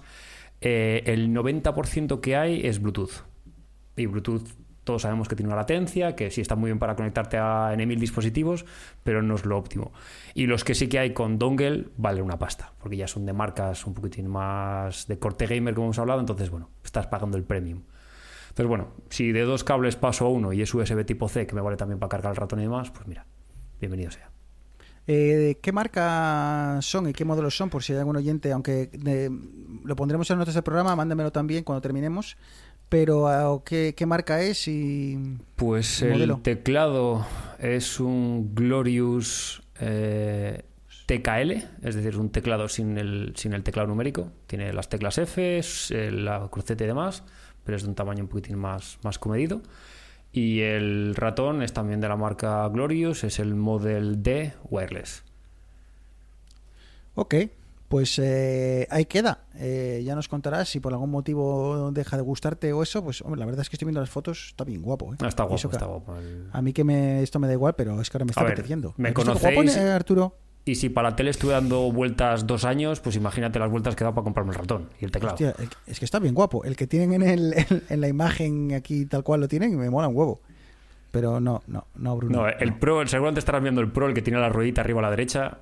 eh, 0.60 1.02
el 1.06 1.34
90% 1.34 2.20
que 2.20 2.36
hay 2.36 2.66
es 2.66 2.80
Bluetooth. 2.80 3.24
Y 3.96 4.06
Bluetooth 4.06 4.48
todos 4.86 5.02
sabemos 5.02 5.26
que 5.26 5.34
tiene 5.34 5.48
una 5.48 5.56
latencia, 5.56 6.14
que 6.14 6.30
sí 6.30 6.40
está 6.40 6.54
muy 6.54 6.68
bien 6.68 6.78
para 6.78 6.94
conectarte 6.94 7.36
a 7.38 7.72
N 7.74 7.84
mil 7.86 7.98
dispositivos, 7.98 8.64
pero 9.02 9.20
no 9.20 9.34
es 9.34 9.44
lo 9.44 9.58
óptimo. 9.58 9.92
Y 10.32 10.46
los 10.46 10.62
que 10.62 10.76
sí 10.76 10.88
que 10.88 11.00
hay 11.00 11.12
con 11.12 11.40
dongle 11.40 11.88
valen 11.96 12.22
una 12.22 12.38
pasta, 12.38 12.72
porque 12.78 12.96
ya 12.96 13.08
son 13.08 13.26
de 13.26 13.32
marcas 13.32 13.84
un 13.84 13.94
poquitín 13.94 14.28
más 14.28 15.08
de 15.08 15.18
corte 15.18 15.46
gamer, 15.46 15.74
como 15.74 15.88
hemos 15.88 15.98
hablado, 15.98 16.20
entonces, 16.20 16.50
bueno, 16.50 16.70
estás 16.84 17.08
pagando 17.08 17.36
el 17.36 17.42
premium. 17.42 17.82
Entonces, 18.50 18.68
bueno, 18.68 18.92
si 19.10 19.32
de 19.32 19.42
dos 19.42 19.64
cables 19.64 19.96
paso 19.96 20.24
a 20.24 20.28
uno 20.28 20.52
y 20.52 20.62
es 20.62 20.72
USB 20.72 21.04
tipo 21.04 21.28
C, 21.28 21.48
que 21.48 21.56
me 21.56 21.62
vale 21.62 21.76
también 21.76 21.98
para 21.98 22.08
cargar 22.08 22.30
el 22.30 22.36
ratón 22.36 22.60
y 22.60 22.62
demás, 22.62 22.92
pues 22.92 23.08
mira, 23.08 23.26
bienvenido 23.80 24.12
sea. 24.12 24.30
Eh, 25.08 25.58
¿Qué 25.62 25.70
marca 25.72 26.78
son 26.80 27.08
y 27.08 27.12
qué 27.12 27.24
modelos 27.24 27.56
son? 27.56 27.70
Por 27.70 27.82
si 27.82 27.92
hay 27.92 28.00
algún 28.00 28.16
oyente, 28.16 28.52
aunque 28.52 28.90
eh, 29.04 29.30
lo 29.84 29.94
pondremos 29.94 30.28
en 30.30 30.38
notas 30.38 30.54
del 30.54 30.64
programa, 30.64 30.96
mándamelo 30.96 31.30
también 31.30 31.64
cuando 31.64 31.80
terminemos. 31.80 32.36
Pero 32.88 33.26
ah, 33.28 33.60
¿qué, 33.64 33.94
qué 33.96 34.06
marca 34.06 34.40
es? 34.42 34.68
Y 34.68 35.18
Pues 35.56 36.02
¿El 36.02 36.12
modelo? 36.12 36.40
teclado 36.42 37.26
es 37.58 37.98
un 37.98 38.54
Glorious 38.54 39.62
eh, 39.80 40.62
TKL, 41.06 41.50
es 41.82 41.94
decir, 41.94 42.16
un 42.18 42.30
teclado 42.30 42.68
sin 42.68 42.96
el, 42.98 43.32
sin 43.36 43.52
el 43.54 43.62
teclado 43.64 43.88
numérico. 43.88 44.30
Tiene 44.46 44.72
las 44.72 44.88
teclas 44.88 45.18
F, 45.18 45.60
eh, 45.90 46.10
la 46.12 46.48
cruceta 46.50 46.84
y 46.84 46.86
demás, 46.86 47.24
pero 47.64 47.76
es 47.76 47.82
de 47.82 47.88
un 47.88 47.94
tamaño 47.94 48.22
un 48.22 48.28
poquitín 48.28 48.56
más, 48.58 48.98
más 49.02 49.18
comedido. 49.18 49.62
Y 50.32 50.60
el 50.60 51.14
ratón 51.16 51.62
es 51.62 51.72
también 51.72 52.00
de 52.00 52.08
la 52.08 52.16
marca 52.16 52.68
Glorious, 52.68 53.24
es 53.24 53.38
el 53.38 53.54
Model 53.54 54.22
D 54.22 54.52
Wireless. 54.70 55.24
Ok, 57.14 57.34
pues 57.88 58.18
eh, 58.18 58.86
ahí 58.90 59.04
queda. 59.06 59.40
Eh, 59.54 60.02
ya 60.04 60.14
nos 60.14 60.28
contarás 60.28 60.68
si 60.68 60.80
por 60.80 60.92
algún 60.92 61.10
motivo 61.10 61.90
deja 61.92 62.16
de 62.16 62.22
gustarte 62.22 62.72
o 62.72 62.82
eso. 62.82 63.02
Pues 63.04 63.22
hombre, 63.22 63.38
la 63.38 63.46
verdad 63.46 63.62
es 63.62 63.70
que 63.70 63.76
estoy 63.76 63.86
viendo 63.86 64.00
las 64.00 64.10
fotos, 64.10 64.46
está 64.48 64.64
bien 64.64 64.82
guapo. 64.82 65.14
¿eh? 65.14 65.16
Ah, 65.20 65.28
está 65.28 65.44
guapo, 65.44 65.68
está 65.70 65.86
guapo. 65.86 66.16
el- 66.16 66.48
A 66.52 66.62
mí 66.62 66.72
que 66.72 66.84
me, 66.84 67.22
esto 67.22 67.38
me 67.38 67.46
da 67.46 67.52
igual, 67.52 67.74
pero 67.76 68.00
es 68.00 68.10
que 68.10 68.16
ahora 68.16 68.24
me 68.24 68.30
está 68.30 68.42
ver, 68.42 68.52
apeteciendo. 68.52 68.94
me 68.96 69.08
¿Has 69.10 69.14
visto 69.14 69.32
qué 69.34 69.38
guapo, 69.38 69.60
conocéis- 69.62 69.76
eh, 69.78 69.90
Arturo? 69.92 70.36
Y 70.68 70.74
si 70.74 70.88
para 70.88 71.10
la 71.10 71.16
tele 71.16 71.30
estuve 71.30 71.52
dando 71.52 71.92
vueltas 71.92 72.44
dos 72.44 72.64
años, 72.64 72.98
pues 72.98 73.14
imagínate 73.14 73.60
las 73.60 73.70
vueltas 73.70 73.94
que 73.94 74.02
da 74.02 74.12
para 74.12 74.24
comprarme 74.24 74.50
el 74.50 74.58
ratón 74.58 74.88
y 75.00 75.04
el 75.04 75.12
teclado. 75.12 75.34
Hostia, 75.34 75.54
es 75.86 75.98
que 76.00 76.04
está 76.04 76.18
bien 76.18 76.34
guapo. 76.34 76.64
El 76.64 76.74
que 76.74 76.88
tienen 76.88 77.22
en, 77.22 77.28
el, 77.28 77.54
en, 77.70 77.82
en 77.88 78.00
la 78.00 78.08
imagen 78.08 78.74
aquí 78.74 79.06
tal 79.06 79.22
cual 79.22 79.40
lo 79.42 79.46
tienen, 79.48 79.78
me 79.78 79.88
mola 79.90 80.08
un 80.08 80.16
huevo. 80.16 80.40
Pero 81.12 81.38
no, 81.38 81.62
no, 81.68 81.86
no, 81.94 82.16
Bruno. 82.16 82.42
No, 82.42 82.48
el 82.48 82.74
Pro, 82.78 83.00
el 83.00 83.08
seguramente 83.08 83.38
estarás 83.38 83.62
viendo 83.62 83.80
el 83.80 83.92
Pro, 83.92 84.08
el 84.08 84.12
que 84.14 84.22
tiene 84.22 84.40
la 84.40 84.48
ruedita 84.48 84.80
arriba 84.80 84.98
a 84.98 85.02
la 85.02 85.10
derecha. 85.10 85.58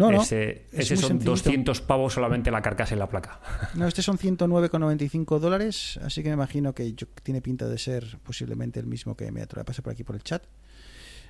No, 0.00 0.10
no, 0.10 0.22
Ese, 0.22 0.66
es 0.72 0.88
son 0.88 0.96
sencillito. 0.98 1.30
200 1.30 1.80
pavos 1.82 2.14
solamente 2.14 2.50
la 2.50 2.62
carcasa 2.62 2.94
y 2.94 2.98
la 2.98 3.08
placa. 3.08 3.40
No, 3.74 3.86
este 3.86 4.02
son 4.02 4.16
109,95 4.18 5.38
dólares, 5.38 5.98
así 6.02 6.22
que 6.22 6.30
me 6.30 6.34
imagino 6.34 6.74
que 6.74 6.94
yo- 6.94 7.06
tiene 7.22 7.40
pinta 7.42 7.68
de 7.68 7.76
ser 7.78 8.18
posiblemente 8.22 8.80
el 8.80 8.86
mismo 8.86 9.16
que 9.16 9.30
me 9.30 9.44
voy 9.44 9.60
a 9.60 9.64
pasar 9.64 9.82
por 9.82 9.92
aquí 9.92 10.02
por 10.04 10.16
el 10.16 10.22
chat. 10.22 10.42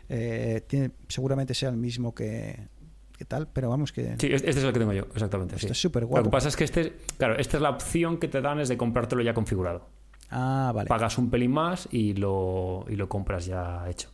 Eh, 0.09 0.63
tiene, 0.67 0.93
seguramente 1.09 1.55
sea 1.55 1.69
el 1.69 1.77
mismo 1.77 2.15
que, 2.15 2.69
que 3.17 3.25
tal, 3.25 3.49
pero 3.53 3.69
vamos 3.71 3.93
que... 3.93 4.17
Sí, 4.19 4.29
este 4.33 4.51
es 4.51 4.57
el 4.57 4.73
que 4.73 4.79
tengo 4.79 4.93
yo, 4.93 5.05
exactamente. 5.15 5.59
sí. 5.59 5.67
Está 5.67 5.75
súper 5.75 6.03
Lo 6.03 6.09
guapo. 6.09 6.25
que 6.25 6.31
pasa 6.31 6.49
es 6.49 6.57
que 6.57 6.65
este, 6.65 6.97
claro, 7.17 7.37
esta 7.39 7.57
es 7.57 7.63
la 7.63 7.71
opción 7.71 8.19
que 8.19 8.29
te 8.29 8.41
dan 8.41 8.61
es 8.61 8.69
de 8.69 8.77
comprártelo 8.77 9.23
ya 9.23 9.35
configurado. 9.35 9.89
Ah, 10.31 10.73
vale. 10.75 10.89
Pagas 10.89 11.19
un 11.19 11.29
pelín 11.31 11.51
más 11.53 11.89
y 11.91 12.15
lo, 12.15 12.85
y 12.89 12.95
lo 12.97 13.09
compras 13.09 13.47
ya 13.47 13.85
hecho. 13.89 14.11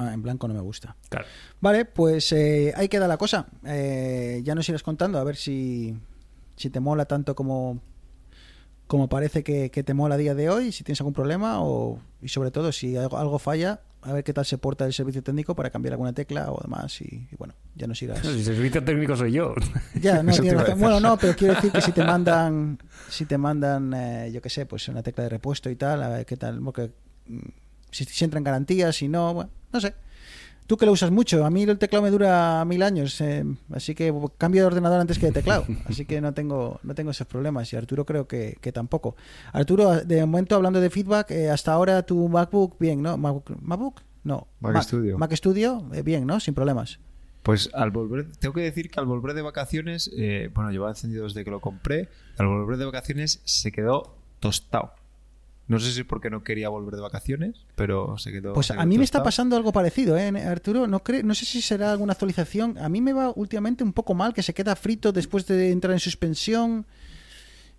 Ah, 0.00 0.14
en 0.14 0.22
blanco 0.22 0.48
no 0.48 0.54
me 0.54 0.60
gusta. 0.60 0.96
Claro. 1.10 1.26
Vale, 1.60 1.84
pues 1.84 2.32
eh, 2.32 2.72
ahí 2.74 2.88
queda 2.88 3.06
la 3.06 3.18
cosa. 3.18 3.48
Eh, 3.66 4.40
ya 4.42 4.54
nos 4.54 4.66
irás 4.66 4.82
contando 4.82 5.18
a 5.18 5.24
ver 5.24 5.36
si, 5.36 5.94
si 6.56 6.70
te 6.70 6.80
mola 6.80 7.04
tanto 7.04 7.34
como, 7.34 7.82
como 8.86 9.10
parece 9.10 9.42
que, 9.44 9.70
que 9.70 9.82
te 9.82 9.92
mola 9.92 10.14
a 10.14 10.18
día 10.18 10.34
de 10.34 10.48
hoy, 10.48 10.72
si 10.72 10.84
tienes 10.84 11.02
algún 11.02 11.12
problema 11.12 11.62
o, 11.62 12.00
y 12.22 12.28
sobre 12.28 12.50
todo 12.50 12.72
si 12.72 12.96
algo, 12.96 13.18
algo 13.18 13.38
falla, 13.38 13.82
a 14.00 14.14
ver 14.14 14.24
qué 14.24 14.32
tal 14.32 14.46
se 14.46 14.56
porta 14.56 14.86
el 14.86 14.94
servicio 14.94 15.22
técnico 15.22 15.54
para 15.54 15.68
cambiar 15.68 15.92
alguna 15.92 16.14
tecla 16.14 16.50
o 16.50 16.58
demás. 16.62 16.98
Y, 17.02 17.28
y 17.30 17.36
bueno, 17.36 17.52
ya 17.74 17.86
nos 17.86 18.00
irás. 18.00 18.24
El 18.24 18.42
servicio 18.42 18.82
técnico 18.82 19.14
soy 19.16 19.32
yo. 19.32 19.54
Ya, 20.00 20.22
no. 20.22 20.32
Bueno, 20.76 20.98
no, 20.98 21.18
pero 21.18 21.36
quiero 21.36 21.56
decir 21.56 21.72
que 21.72 21.82
si 21.82 21.92
te 21.92 22.02
mandan, 22.06 22.78
si 23.10 23.26
te 23.26 23.36
mandan, 23.36 23.92
eh, 23.92 24.30
yo 24.32 24.40
qué 24.40 24.48
sé, 24.48 24.64
pues 24.64 24.88
una 24.88 25.02
tecla 25.02 25.24
de 25.24 25.28
repuesto 25.28 25.68
y 25.68 25.76
tal, 25.76 26.02
a 26.02 26.08
ver 26.08 26.24
qué 26.24 26.38
tal, 26.38 26.58
porque, 26.62 26.90
si, 27.90 28.04
si 28.04 28.24
entran 28.24 28.44
garantías, 28.44 28.96
si 28.96 29.08
no, 29.08 29.34
bueno, 29.34 29.50
no 29.72 29.80
sé. 29.80 29.94
Tú 30.70 30.76
que 30.76 30.86
lo 30.86 30.92
usas 30.92 31.10
mucho, 31.10 31.44
a 31.44 31.50
mí 31.50 31.64
el 31.64 31.78
teclado 31.78 32.04
me 32.04 32.12
dura 32.12 32.64
mil 32.64 32.84
años, 32.84 33.20
eh, 33.20 33.44
así 33.72 33.92
que 33.92 34.14
cambio 34.38 34.62
de 34.62 34.66
ordenador 34.68 35.00
antes 35.00 35.18
que 35.18 35.26
de 35.26 35.32
teclado, 35.32 35.64
así 35.86 36.04
que 36.04 36.20
no 36.20 36.32
tengo, 36.32 36.78
no 36.84 36.94
tengo 36.94 37.10
esos 37.10 37.26
problemas 37.26 37.72
y 37.72 37.76
Arturo 37.76 38.06
creo 38.06 38.28
que, 38.28 38.56
que 38.60 38.70
tampoco. 38.70 39.16
Arturo, 39.52 39.96
de 39.96 40.20
momento 40.20 40.54
hablando 40.54 40.80
de 40.80 40.88
feedback, 40.88 41.32
eh, 41.32 41.50
hasta 41.50 41.72
ahora 41.72 42.04
tu 42.04 42.28
MacBook 42.28 42.78
bien, 42.78 43.02
¿no? 43.02 43.18
MacBook, 43.18 43.50
¿MacBook? 43.60 44.02
No. 44.22 44.46
Mac 44.60 44.80
Studio. 44.82 45.18
Mac 45.18 45.34
Studio, 45.34 45.90
eh, 45.92 46.02
bien, 46.02 46.24
¿no? 46.24 46.38
Sin 46.38 46.54
problemas. 46.54 47.00
Pues 47.42 47.68
al 47.72 47.90
volver, 47.90 48.30
tengo 48.38 48.54
que 48.54 48.60
decir 48.60 48.92
que 48.92 49.00
al 49.00 49.06
volver 49.06 49.34
de 49.34 49.42
vacaciones, 49.42 50.08
bueno, 50.54 50.70
llevaba 50.70 50.92
encendido 50.92 51.24
desde 51.24 51.42
que 51.42 51.50
lo 51.50 51.60
compré, 51.60 52.10
al 52.38 52.46
volver 52.46 52.76
de 52.76 52.84
vacaciones 52.84 53.40
se 53.44 53.72
quedó 53.72 54.14
tostado. 54.38 54.94
No 55.70 55.78
sé 55.78 55.92
si 55.92 56.00
es 56.00 56.06
porque 56.06 56.30
no 56.30 56.42
quería 56.42 56.68
volver 56.68 56.96
de 56.96 57.00
vacaciones, 57.00 57.64
pero 57.76 58.18
se 58.18 58.32
quedó. 58.32 58.54
Pues 58.54 58.66
se 58.66 58.72
a 58.74 58.84
mí 58.84 58.98
me 58.98 59.04
está 59.04 59.22
pasando 59.22 59.56
algo 59.56 59.72
parecido, 59.72 60.18
¿eh, 60.18 60.28
Arturo? 60.44 60.86
No, 60.88 60.98
cre- 61.04 61.22
no 61.22 61.32
sé 61.34 61.44
si 61.44 61.62
será 61.62 61.92
alguna 61.92 62.12
actualización. 62.14 62.76
A 62.78 62.88
mí 62.88 63.00
me 63.00 63.12
va 63.12 63.32
últimamente 63.36 63.84
un 63.84 63.92
poco 63.92 64.14
mal, 64.14 64.34
que 64.34 64.42
se 64.42 64.52
queda 64.52 64.74
frito 64.74 65.12
después 65.12 65.46
de 65.46 65.70
entrar 65.70 65.92
en 65.92 66.00
suspensión. 66.00 66.86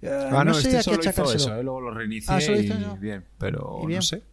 Eh, 0.02 0.08
Ah, 0.32 0.44
no, 0.46 0.54
sé 0.54 0.68
este 0.70 0.78
a 0.78 0.80
qué 0.80 0.84
solo 1.12 1.30
hizo 1.30 1.34
eso, 1.36 1.56
eh, 1.58 1.64
luego 1.64 1.82
lo 1.82 1.92
reinicié 1.92 2.34
Ah, 2.34 2.40
y 2.42 2.66
eso. 2.66 2.98
bien, 3.00 3.26
pero 3.38 3.82
Y 3.84 3.88
bien. 3.88 3.98
no 3.98 4.02
sé. 4.04 4.24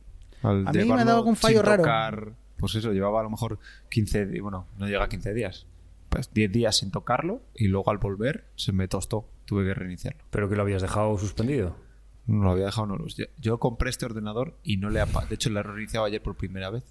Al 0.42 0.66
A 0.66 0.72
mí 0.72 0.84
me 0.84 0.94
ha 1.00 1.04
dado 1.04 1.18
algún 1.18 1.34
fallo 1.36 1.60
raro. 1.62 1.82
tocar, 1.82 2.32
pues 2.58 2.76
eso, 2.76 2.92
llevaba 2.92 3.20
a 3.20 3.22
lo 3.24 3.30
mejor 3.30 3.58
15, 3.90 4.24
di- 4.26 4.38
bueno, 4.40 4.66
no 4.78 4.86
llega 4.86 5.02
a 5.04 5.08
15 5.08 5.34
días. 5.34 5.66
Pues 6.10 6.32
10 6.32 6.52
días 6.52 6.76
sin 6.76 6.90
tocarlo 6.92 7.42
y 7.56 7.66
luego 7.66 7.90
al 7.90 7.98
volver 7.98 8.44
se 8.54 8.70
me 8.72 8.86
tostó, 8.88 9.26
tuve 9.46 9.64
que 9.66 9.74
reiniciarlo. 9.74 10.22
Pero 10.30 10.48
que 10.48 10.54
lo 10.56 10.62
habías 10.62 10.80
dejado 10.80 11.18
suspendido. 11.18 11.74
No 12.28 12.44
lo 12.44 12.50
había 12.52 12.66
dejado 12.66 12.86
en 12.86 12.92
Olus. 12.92 13.16
Yo, 13.16 13.24
yo 13.38 13.58
compré 13.58 13.90
este 13.90 14.06
ordenador 14.06 14.54
y 14.62 14.76
no 14.76 14.90
le 14.90 15.00
ha... 15.00 15.06
De 15.06 15.34
hecho, 15.34 15.50
lo 15.50 15.60
he 15.60 15.62
reiniciado 15.62 16.06
ayer 16.06 16.22
por 16.22 16.36
primera 16.36 16.70
vez. 16.70 16.84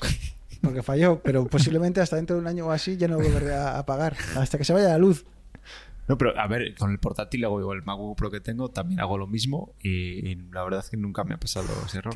Porque 0.62 0.82
falló, 0.82 1.20
pero 1.22 1.46
posiblemente 1.46 2.00
hasta 2.00 2.16
dentro 2.16 2.36
de 2.36 2.42
un 2.42 2.48
año 2.48 2.66
o 2.66 2.70
así 2.70 2.96
ya 2.96 3.06
no 3.06 3.16
volveré 3.16 3.54
a, 3.54 3.78
a 3.78 3.86
pagar. 3.86 4.16
Hasta 4.36 4.56
que 4.56 4.64
se 4.64 4.72
vaya 4.72 4.88
la 4.88 4.98
luz. 4.98 5.24
No, 6.08 6.16
pero 6.16 6.38
a 6.40 6.46
ver, 6.46 6.74
con 6.74 6.90
el 6.90 6.98
portátil 6.98 7.44
hago 7.44 7.60
igual. 7.60 7.78
El 7.78 7.84
MacBook 7.84 8.16
Pro 8.16 8.30
que 8.30 8.40
tengo 8.40 8.70
también 8.70 8.98
hago 8.98 9.18
lo 9.18 9.26
mismo 9.26 9.74
y, 9.82 10.26
y 10.26 10.34
la 10.52 10.64
verdad 10.64 10.80
es 10.80 10.88
que 10.88 10.96
nunca 10.96 11.22
me 11.22 11.34
ha 11.34 11.36
pasado 11.38 11.66
ese 11.86 11.98
error. 11.98 12.14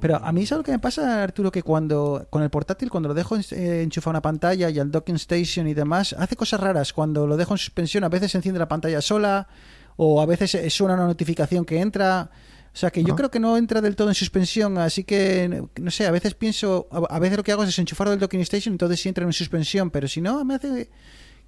Pero 0.00 0.16
a 0.16 0.32
mí 0.32 0.42
es 0.44 0.50
lo 0.52 0.62
que 0.62 0.70
me 0.70 0.78
pasa, 0.78 1.24
Arturo, 1.24 1.50
que 1.50 1.64
cuando 1.64 2.28
con 2.30 2.44
el 2.44 2.50
portátil, 2.50 2.88
cuando 2.88 3.08
lo 3.08 3.14
dejo 3.14 3.36
eh, 3.36 3.82
enchufado 3.82 4.10
a 4.10 4.14
una 4.14 4.22
pantalla 4.22 4.70
y 4.70 4.78
al 4.78 4.92
docking 4.92 5.16
station 5.16 5.66
y 5.66 5.74
demás, 5.74 6.14
hace 6.16 6.36
cosas 6.36 6.60
raras. 6.60 6.92
Cuando 6.92 7.26
lo 7.26 7.36
dejo 7.36 7.52
en 7.54 7.58
suspensión, 7.58 8.04
a 8.04 8.08
veces 8.08 8.30
se 8.30 8.38
enciende 8.38 8.60
la 8.60 8.68
pantalla 8.68 9.00
sola 9.00 9.48
o 9.96 10.20
a 10.20 10.26
veces 10.26 10.72
suena 10.72 10.94
una 10.94 11.06
notificación 11.06 11.64
que 11.64 11.80
entra. 11.80 12.30
O 12.74 12.78
sea 12.78 12.90
que 12.90 13.02
yo 13.02 13.16
creo 13.16 13.30
que 13.30 13.40
no 13.40 13.56
entra 13.56 13.80
del 13.80 13.96
todo 13.96 14.08
en 14.08 14.14
suspensión, 14.14 14.76
así 14.76 15.02
que 15.02 15.64
no 15.80 15.90
sé, 15.90 16.06
a 16.06 16.10
veces 16.10 16.34
pienso, 16.34 16.88
a 16.90 17.18
veces 17.18 17.38
lo 17.38 17.42
que 17.42 17.52
hago 17.52 17.62
es 17.62 17.68
desenchufarlo 17.68 18.10
del 18.10 18.20
docking 18.20 18.40
station, 18.40 18.74
entonces 18.74 19.00
sí 19.00 19.08
entra 19.08 19.24
en 19.24 19.32
suspensión, 19.32 19.90
pero 19.90 20.06
si 20.08 20.20
no, 20.20 20.44
me 20.44 20.56
hace 20.56 20.90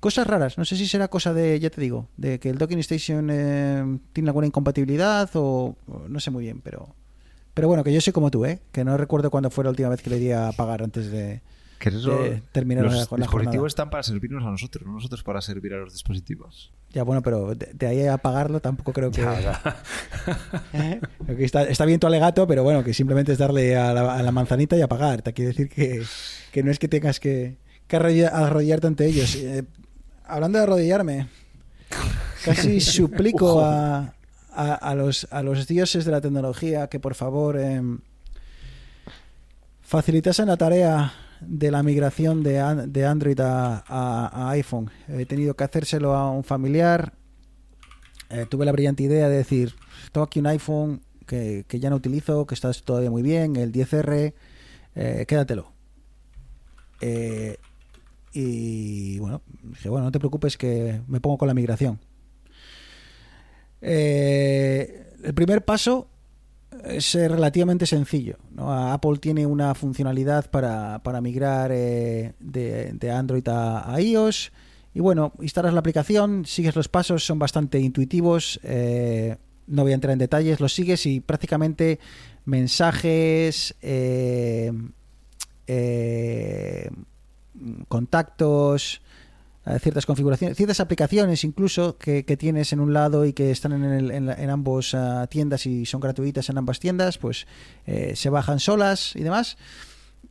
cosas 0.01 0.27
raras. 0.27 0.57
No 0.57 0.65
sé 0.65 0.77
si 0.77 0.87
será 0.89 1.09
cosa 1.09 1.35
de, 1.35 1.61
ya 1.61 1.69
te 1.69 1.83
digo, 1.83 2.09
de 2.17 2.41
que 2.41 2.49
el 2.49 2.57
docking 2.57 2.79
station 2.79 3.29
eh, 3.31 3.99
tiene 4.15 4.31
alguna 4.31 4.47
incompatibilidad 4.47 5.29
o, 5.35 5.77
o 5.87 6.09
no 6.09 6.19
sé 6.19 6.31
muy 6.31 6.45
bien, 6.45 6.63
pero 6.63 6.95
pero 7.53 7.67
bueno, 7.67 7.83
que 7.83 7.93
yo 7.93 8.01
soy 8.01 8.13
como 8.13 8.31
tú, 8.31 8.45
¿eh? 8.47 8.61
Que 8.71 8.85
no 8.85 8.97
recuerdo 8.97 9.31
cuándo 9.33 9.51
fue 9.51 9.65
la 9.65 9.71
última 9.71 9.89
vez 9.89 10.01
que 10.01 10.11
le 10.11 10.21
di 10.21 10.31
a 10.31 10.53
pagar 10.53 10.81
antes 10.83 11.11
de, 11.11 11.43
Que 11.81 11.89
eso, 11.89 12.17
de 12.23 12.41
terminar 12.53 12.85
los 12.85 12.95
la, 12.95 13.01
la 13.01 13.07
jornada. 13.07 13.27
dispositivos 13.27 13.67
están 13.67 13.91
para 13.91 14.05
servirnos 14.05 14.45
a 14.47 14.51
nosotros, 14.53 14.87
no 14.87 14.93
nosotros 14.93 15.25
para 15.25 15.43
servir 15.43 15.75
a 15.75 15.79
los 15.79 15.93
dispositivos. 15.93 16.73
Ya, 16.93 17.03
bueno, 17.03 17.21
pero 17.23 17.55
de, 17.55 17.69
de 17.75 17.87
ahí 17.87 18.07
a 18.07 18.17
pagarlo 18.17 18.61
tampoco 18.61 18.93
creo 18.95 19.11
que... 19.11 19.21
Ya, 19.21 19.41
ya. 19.41 19.77
¿Eh? 20.73 21.01
Que 21.37 21.45
está, 21.45 21.65
está 21.65 21.85
bien 21.85 22.01
tu 22.01 22.07
alegato, 22.07 22.47
pero 22.47 22.63
bueno, 22.63 22.83
que 22.83 22.95
simplemente 22.95 23.33
es 23.33 23.39
darle 23.39 23.77
a 23.77 23.93
la, 23.93 24.15
a 24.15 24.23
la 24.23 24.33
manzanita 24.33 24.75
y 24.77 24.81
a 24.81 24.89
pagar. 24.89 25.21
Te 25.23 25.33
quiere 25.35 25.49
decir 25.51 25.69
que, 25.69 26.03
que 26.51 26.63
no 26.63 26.71
es 26.71 26.79
que 26.79 26.89
tengas 26.89 27.21
que, 27.21 27.57
que 27.87 27.97
arrodilla- 27.99 28.31
arrodillarte 28.33 28.87
ante 28.87 29.07
ellos. 29.07 29.35
Eh, 29.37 29.65
hablando 30.25 30.59
de 30.59 30.65
arrodillarme, 30.65 31.29
casi 32.45 32.81
suplico 32.81 33.61
a, 33.63 34.15
a, 34.55 34.75
a 34.75 34.95
los, 34.95 35.29
a 35.31 35.43
los 35.43 35.67
dioses 35.67 36.07
de 36.07 36.11
la 36.11 36.23
tecnología 36.23 36.87
que 36.89 36.99
por 37.01 37.15
favor 37.15 37.59
em, 37.61 37.99
facilitasen 39.83 40.47
la 40.49 40.57
tarea 40.57 41.13
de 41.41 41.71
la 41.71 41.83
migración 41.83 42.43
de, 42.43 42.87
de 42.89 43.07
Android 43.07 43.39
a 43.41 44.51
iPhone. 44.51 44.91
He 45.09 45.27
tenido 45.27 45.55
que 45.55 45.65
hacérselo 45.65 46.15
a 46.15 46.31
un 46.31 46.45
familiar. 46.45 47.13
Eh, 48.31 48.47
tuve 48.49 48.65
la 48.65 48.73
brillante 48.73 49.03
idea 49.03 49.29
de 49.29 49.39
decir, 49.39 49.75
tengo 50.13 50.25
aquí 50.25 50.41
un 50.41 50.47
iPhone 50.47 51.01
que, 51.27 51.65
que 51.69 51.81
ya 51.81 51.91
no 51.91 51.97
utilizo, 51.97 52.47
que 52.47 52.55
está 52.55 52.73
todavía 52.73 53.11
muy 53.11 53.23
bien, 53.23 53.57
el 53.57 53.73
10R, 53.73 54.35
eh, 54.95 55.25
quédatelo. 55.27 55.73
Eh, 57.01 57.57
y 58.33 59.19
bueno, 59.19 59.43
dije, 59.63 59.89
bueno, 59.89 60.07
no 60.07 60.13
te 60.13 60.19
preocupes 60.19 60.57
que 60.57 61.01
me 61.07 61.21
pongo 61.21 61.39
con 61.39 61.49
la 61.49 61.55
migración. 61.55 61.99
Eh, 63.81 65.15
el 65.23 65.35
primer 65.35 65.65
paso 65.65 66.09
es 66.85 67.15
eh, 67.15 67.29
relativamente 67.29 67.87
sencillo. 67.87 68.37
Apple 68.57 69.19
tiene 69.19 69.47
una 69.47 69.75
funcionalidad 69.75 70.51
para, 70.51 71.01
para 71.03 71.21
migrar 71.21 71.71
eh, 71.73 72.35
de, 72.41 72.93
de 72.93 73.11
Android 73.11 73.47
a, 73.49 74.01
iOS. 74.01 74.53
Y 74.95 75.01
bueno, 75.01 75.33
instalas 75.41 75.73
la 75.73 75.81
aplicación, 75.81 76.45
sigues 76.47 76.75
los 76.75 76.89
pasos, 76.89 77.25
son 77.25 77.39
bastante 77.39 77.79
intuitivos. 77.79 78.61
eh, 78.63 79.37
no 79.67 79.83
voy 79.83 79.93
a 79.93 79.97
entrar 79.97 80.13
en 80.13 80.19
detalles, 80.19 80.61
los 80.61 80.73
sigues 80.73 81.05
y 81.05 81.21
prácticamente 81.21 81.99
mensajes, 82.47 83.77
contactos, 87.89 89.03
ciertas 89.81 90.07
configuraciones, 90.07 90.57
ciertas 90.57 90.81
aplicaciones 90.81 91.45
incluso 91.45 91.99
que, 91.99 92.23
tienes 92.39 92.73
en 92.73 92.81
un 92.81 92.93
lado 92.93 93.27
y 93.27 93.33
que 93.33 93.51
están 93.51 93.73
en, 93.73 93.85
el- 93.85 94.11
ambos 94.51 94.95
ah, 94.95 95.27
tiendas 95.29 95.67
y 95.67 95.85
son 95.85 96.01
gratuitas 96.01 96.49
en 96.49 96.59
ambas 96.59 96.81
tiendas, 96.81 97.19
pues 97.19 97.47
eh, 97.87 98.15
se 98.17 98.31
bajan 98.31 98.61
solas 98.61 99.15
y 99.15 99.23
demás. 99.23 99.59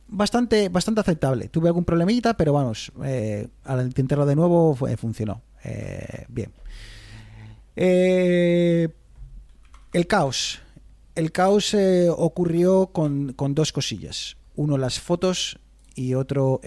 Bastante, 0.08 0.68
bastante 0.70 1.02
aceptable. 1.02 1.48
Tuve 1.48 1.68
algún 1.68 1.84
problemita, 1.84 2.36
pero 2.36 2.52
vamos, 2.52 2.90
eh, 3.04 3.48
al 3.64 3.86
intentarlo 3.86 4.26
de 4.26 4.36
nuevo 4.36 4.74
funcionó. 4.96 5.42
Eh, 5.64 6.24
bien. 6.28 6.50
El 7.76 8.92
caos. 10.06 10.60
El 11.14 11.30
caos 11.30 11.76
ocurrió 12.16 12.88
con, 12.88 13.34
con 13.34 13.54
dos 13.54 13.72
cosillas. 13.72 14.36
Uno 14.56 14.78
las 14.78 14.98
fotos 14.98 15.60
y 15.94 16.14
otro 16.14 16.60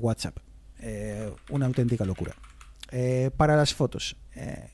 WhatsApp. 0.00 0.38
Eh, 0.86 1.32
una 1.48 1.64
auténtica 1.64 2.04
locura. 2.04 2.34
Eh, 2.92 3.30
para 3.38 3.56
las 3.56 3.72
fotos. 3.72 4.16
eh, 4.34 4.68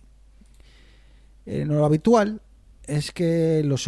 lo 1.46 1.84
habitual 1.84 2.42
es 2.84 3.12
que 3.12 3.62
los, 3.64 3.84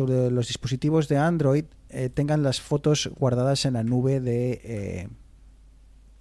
dispositivos 0.46 1.08
de 1.08 1.16
Android 1.18 1.64
tengan 2.14 2.44
las 2.44 2.60
fotos 2.60 3.10
guardadas 3.18 3.66
en 3.66 3.74
la 3.74 3.82
nube 3.82 4.20
de, 4.20 5.08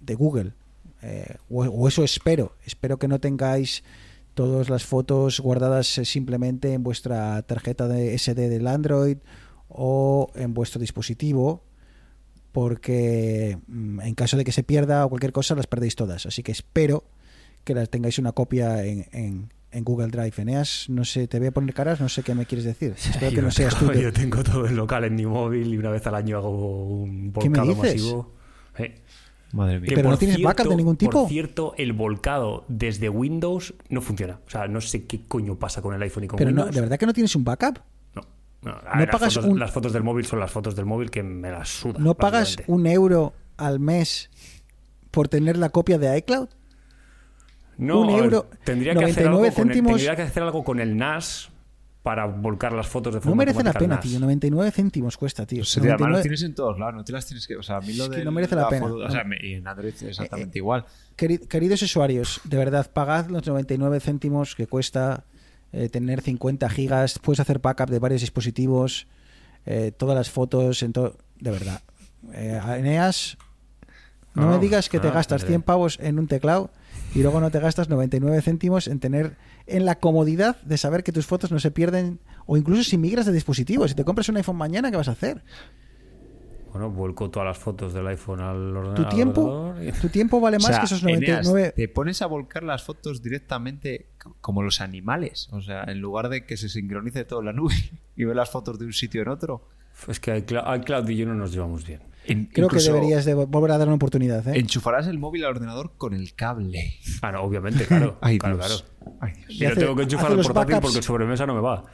Google. 0.00 0.54
O, 1.48 1.64
o 1.64 1.88
eso 1.88 2.02
espero. 2.02 2.56
Espero 2.66 2.98
que 2.98 3.06
no 3.06 3.20
tengáis 3.20 3.84
todas 4.34 4.70
las 4.70 4.84
fotos 4.84 5.38
guardadas 5.38 5.86
simplemente 5.86 6.72
en 6.72 6.82
vuestra 6.82 7.40
tarjeta 7.42 7.86
de 7.86 8.18
SD 8.18 8.48
del 8.48 8.66
Android 8.66 9.18
o 9.68 10.32
en 10.34 10.52
vuestro 10.52 10.80
dispositivo 10.80 11.62
porque 12.52 13.58
mm, 13.66 14.00
en 14.02 14.14
caso 14.14 14.36
de 14.36 14.44
que 14.44 14.52
se 14.52 14.62
pierda 14.62 15.04
o 15.04 15.08
cualquier 15.08 15.32
cosa 15.32 15.54
las 15.54 15.66
perdéis 15.66 15.96
todas 15.96 16.26
así 16.26 16.42
que 16.42 16.52
espero 16.52 17.04
que 17.64 17.74
las 17.74 17.90
tengáis 17.90 18.18
una 18.18 18.32
copia 18.32 18.84
en, 18.84 19.06
en- 19.12 19.52
en 19.74 19.84
Google 19.84 20.08
Drive 20.08 20.34
Eneas 20.36 20.86
no 20.90 21.04
sé 21.04 21.26
te 21.28 21.38
voy 21.38 21.48
a 21.48 21.50
poner 21.52 21.72
caras 21.74 21.98
no 22.00 22.08
sé 22.10 22.22
qué 22.22 22.34
me 22.34 22.44
quieres 22.44 22.64
decir 22.66 22.92
espero 22.98 23.30
que 23.30 23.36
Yo 23.36 23.42
no 23.42 23.50
seas 23.50 23.74
tú 23.74 23.86
tengo- 23.86 23.92
que- 23.92 24.02
Yo 24.02 24.12
tengo 24.12 24.42
todo 24.44 24.66
el 24.66 24.76
local 24.76 25.04
en 25.04 25.14
mi 25.16 25.24
móvil 25.26 25.72
y 25.72 25.78
una 25.78 25.90
vez 25.90 26.06
al 26.06 26.14
año 26.14 26.36
hago 26.38 26.86
un 26.86 27.32
¿Qué 27.40 27.48
me 27.48 27.58
volcado 27.58 27.82
dices? 27.82 28.02
masivo. 28.02 28.32
Eh, 28.78 29.00
Madre 29.52 29.80
mía. 29.80 29.88
que 29.90 29.94
Pero 29.96 30.08
no 30.10 30.16
tienes 30.16 30.40
backup 30.42 30.66
de 30.68 30.76
ningún 30.76 30.96
tipo. 30.96 31.20
Por 31.20 31.28
cierto, 31.28 31.74
el 31.76 31.92
volcado 31.92 32.64
desde 32.68 33.10
Windows 33.10 33.74
no 33.90 34.00
funciona. 34.00 34.40
O 34.46 34.50
sea, 34.50 34.66
no 34.66 34.80
sé 34.80 35.04
qué 35.06 35.24
coño 35.28 35.58
pasa 35.58 35.82
con 35.82 35.94
el 35.94 36.00
iPhone 36.00 36.24
y 36.24 36.26
con 36.28 36.38
pero 36.38 36.50
no, 36.50 36.62
Windows. 36.62 36.74
de 36.74 36.80
verdad 36.80 36.98
que 36.98 37.04
no 37.04 37.12
tienes 37.12 37.36
un 37.36 37.44
backup 37.44 37.78
No. 38.62 38.70
No, 38.72 38.78
a 38.78 38.82
¿No 38.94 38.98
ver, 39.00 39.08
las 39.08 39.08
pagas 39.10 39.34
fotos, 39.34 39.50
un- 39.50 39.58
las 39.58 39.70
fotos 39.70 39.92
del 39.92 40.02
móvil 40.04 40.24
son 40.24 40.38
las 40.40 40.50
fotos 40.50 40.76
del 40.76 40.84
móvil 40.86 41.10
que 41.10 41.22
me 41.22 41.50
las 41.50 41.68
suda. 41.68 41.98
no 41.98 42.14
pagas 42.14 42.56
un 42.68 42.86
euro 42.86 43.34
al 43.56 43.80
mes 43.80 44.30
por 45.10 45.28
tener 45.28 45.56
la 45.58 45.68
copia 45.70 45.98
de 45.98 46.16
iCloud 46.18 46.48
No, 47.78 48.00
un 48.02 48.06
ver, 48.08 48.24
euro, 48.24 48.48
tendría 48.64 48.94
que, 48.94 49.04
hacer 49.06 49.28
99 49.30 49.48
algo 49.48 49.68
el, 49.68 49.72
tendría 49.86 50.16
que 50.16 50.22
hacer 50.22 50.42
algo 50.42 50.62
con 50.64 50.78
el 50.80 50.96
NAS 50.96 51.48
para 52.02 52.26
volcar 52.26 52.72
las 52.72 52.88
fotos 52.88 53.14
de 53.14 53.20
forma 53.20 53.30
no 53.32 53.36
merece 53.36 53.62
la 53.62 53.72
pena 53.72 54.00
tío 54.00 54.18
99 54.18 54.70
céntimos 54.72 55.16
cuesta 55.16 55.46
tío 55.46 55.62
tío, 55.62 55.82
además 55.82 55.98
99 56.00 56.16
lo 56.16 56.22
tienes 56.22 56.42
en 56.42 56.54
todos 56.54 56.78
lados, 56.78 56.94
no 56.94 57.04
te 57.04 57.12
las 57.12 57.26
tienes 57.26 57.46
que. 57.46 57.56
O 57.56 57.62
sea, 57.62 57.76
a 57.76 57.80
mí 57.80 57.92
lo 57.94 58.04
Es 58.04 58.10
que 58.10 58.16
de. 58.16 58.24
no 58.24 58.32
merece 58.32 58.56
la 58.56 58.68
pena, 58.68 58.86
o 58.86 59.10
sea, 59.10 59.24
y 59.40 59.54
en 59.54 59.66
Android 59.68 59.92
es 59.94 60.02
Eh, 60.02 60.08
exactamente 60.08 60.58
igual. 60.58 60.84
Queri- 61.16 61.46
Queridos 61.46 61.80
usuarios, 61.82 62.40
de 62.44 62.56
verdad, 62.56 62.90
pagad 62.92 63.26
los 63.28 63.46
99 63.46 64.00
céntimos 64.00 64.54
que 64.56 64.66
cuesta 64.66 65.24
eh, 65.72 65.88
tener 65.88 66.20
50 66.20 66.68
gigas. 66.70 67.18
Puedes 67.18 67.40
hacer 67.40 67.58
backup 67.58 67.90
de 67.90 67.98
varios 67.98 68.20
dispositivos, 68.20 69.06
eh, 69.66 69.92
todas 69.96 70.16
las 70.16 70.30
fotos, 70.30 70.82
en 70.82 70.92
todo. 70.92 71.16
De 71.40 71.50
verdad. 71.50 71.82
Eh, 72.34 72.60
Eneas, 72.78 73.36
no, 74.34 74.42
No, 74.42 74.50
me 74.52 74.58
digas 74.58 74.88
que 74.88 75.00
te 75.00 75.08
no, 75.08 75.14
gastas 75.14 75.42
tendré. 75.42 75.54
100 75.54 75.62
pavos 75.62 75.98
en 76.00 76.18
un 76.18 76.26
teclado 76.28 76.70
y 77.14 77.20
luego 77.22 77.40
no 77.40 77.50
te 77.50 77.58
gastas 77.58 77.88
99 77.88 78.40
céntimos 78.42 78.86
en 78.86 79.00
tener 79.00 79.36
en 79.66 79.84
la 79.84 79.96
comodidad 79.96 80.60
de 80.62 80.78
saber 80.78 81.02
que 81.02 81.12
tus 81.12 81.26
fotos 81.26 81.50
no 81.52 81.58
se 81.58 81.70
pierden 81.70 82.20
o 82.46 82.56
incluso 82.56 82.84
si 82.84 82.96
migras 82.96 83.26
de 83.26 83.32
dispositivo. 83.32 83.86
Si 83.88 83.94
te 83.94 84.04
compras 84.04 84.28
un 84.28 84.36
iPhone 84.36 84.56
mañana, 84.56 84.90
¿qué 84.90 84.96
vas 84.96 85.08
a 85.08 85.12
hacer? 85.12 85.42
Bueno, 86.72 86.90
vuelco 86.90 87.28
todas 87.30 87.46
las 87.46 87.58
fotos 87.58 87.92
del 87.92 88.06
iPhone 88.06 88.40
al 88.40 88.76
ordenador. 88.76 88.94
Tu 89.08 89.14
tiempo, 89.14 89.74
tu 90.00 90.08
tiempo 90.08 90.40
vale 90.40 90.56
más 90.58 90.64
O 90.64 90.68
sea, 90.68 90.78
que 90.80 90.86
esos 90.86 91.02
Eneas, 91.02 91.46
99. 91.46 91.72
te 91.76 91.88
pones 91.88 92.22
a 92.22 92.26
volcar 92.26 92.62
las 92.62 92.82
fotos 92.82 93.22
directamente 93.22 94.06
como 94.40 94.62
los 94.62 94.80
animales. 94.80 95.48
O 95.52 95.60
sea, 95.60 95.84
en 95.84 96.00
lugar 96.00 96.28
de 96.30 96.46
que 96.46 96.56
se 96.56 96.68
sincronice 96.70 97.24
todo 97.24 97.40
en 97.40 97.46
la 97.46 97.52
nube 97.52 97.74
y 98.16 98.24
ver 98.24 98.36
las 98.36 98.50
fotos 98.50 98.78
de 98.78 98.86
un 98.86 98.92
sitio 98.92 99.22
en 99.22 99.28
otro. 99.28 99.68
Es 100.08 100.18
que 100.18 100.34
iCloud, 100.36 101.08
y 101.10 101.16
yo 101.16 101.26
no 101.26 101.34
nos 101.34 101.52
llevamos 101.52 101.86
bien. 101.86 102.00
En- 102.24 102.46
Creo 102.46 102.68
que 102.68 102.78
deberías 102.78 103.24
de 103.24 103.34
volver 103.34 103.72
a 103.72 103.78
dar 103.78 103.88
una 103.88 103.96
oportunidad. 103.96 104.46
¿eh? 104.48 104.58
Enchufarás 104.58 105.08
el 105.08 105.18
móvil 105.18 105.44
al 105.44 105.50
ordenador 105.50 105.92
con 105.98 106.14
el 106.14 106.34
cable. 106.34 106.94
Ah, 107.20 107.32
no, 107.32 107.42
obviamente, 107.42 107.84
claro. 107.84 108.16
Ay, 108.22 108.38
claro, 108.38 108.56
Dios. 108.58 108.84
claro. 109.00 109.16
Ay, 109.20 109.32
Dios. 109.48 109.58
Yo 109.58 109.68
hace- 109.68 109.80
tengo 109.80 109.96
que 109.96 110.02
enchufar 110.04 110.30
el 110.32 110.36
portátil 110.40 110.74
backups. 110.76 110.80
porque 110.82 110.98
el 110.98 111.04
sobremesa 111.04 111.46
no 111.46 111.54
me 111.54 111.60
va. 111.60 111.84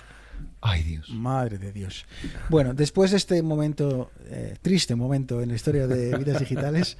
Ay, 0.60 0.82
Dios. 0.82 1.10
Madre 1.10 1.58
de 1.58 1.72
Dios. 1.72 2.06
Bueno, 2.48 2.74
después 2.74 3.12
de 3.12 3.16
este 3.16 3.42
momento, 3.42 4.10
eh, 4.26 4.56
triste 4.60 4.94
momento 4.94 5.40
en 5.40 5.48
la 5.48 5.54
historia 5.54 5.86
de 5.86 6.16
vidas 6.18 6.40
digitales, 6.40 6.96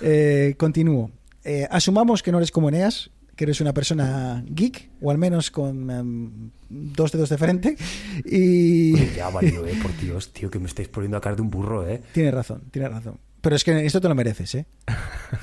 eh, 0.00 0.54
continúo. 0.58 1.10
Eh, 1.44 1.66
asumamos 1.70 2.22
que 2.22 2.32
no 2.32 2.38
eres 2.38 2.50
como 2.50 2.68
Eneas, 2.68 3.10
que 3.34 3.44
eres 3.44 3.60
una 3.60 3.72
persona 3.72 4.44
geek, 4.48 4.90
o 5.00 5.10
al 5.10 5.18
menos 5.18 5.50
con 5.50 5.90
em, 5.90 6.50
dos 6.68 7.12
dedos 7.12 7.28
de 7.28 7.38
frente. 7.38 7.76
Y. 8.24 8.96
Ya 9.14 9.28
valió, 9.32 9.64
eh, 9.66 9.78
por 9.80 9.96
Dios, 9.98 10.32
tío, 10.32 10.50
que 10.50 10.58
me 10.58 10.66
estáis 10.66 10.88
poniendo 10.88 11.16
a 11.16 11.20
cara 11.20 11.36
de 11.36 11.42
un 11.42 11.50
burro, 11.50 11.88
eh. 11.88 12.02
Tienes 12.12 12.34
razón, 12.34 12.62
tienes 12.70 12.90
razón. 12.90 13.18
Pero 13.40 13.56
es 13.56 13.64
que 13.64 13.86
esto 13.86 14.00
te 14.00 14.08
lo 14.08 14.14
mereces, 14.14 14.54
¿eh? 14.56 14.66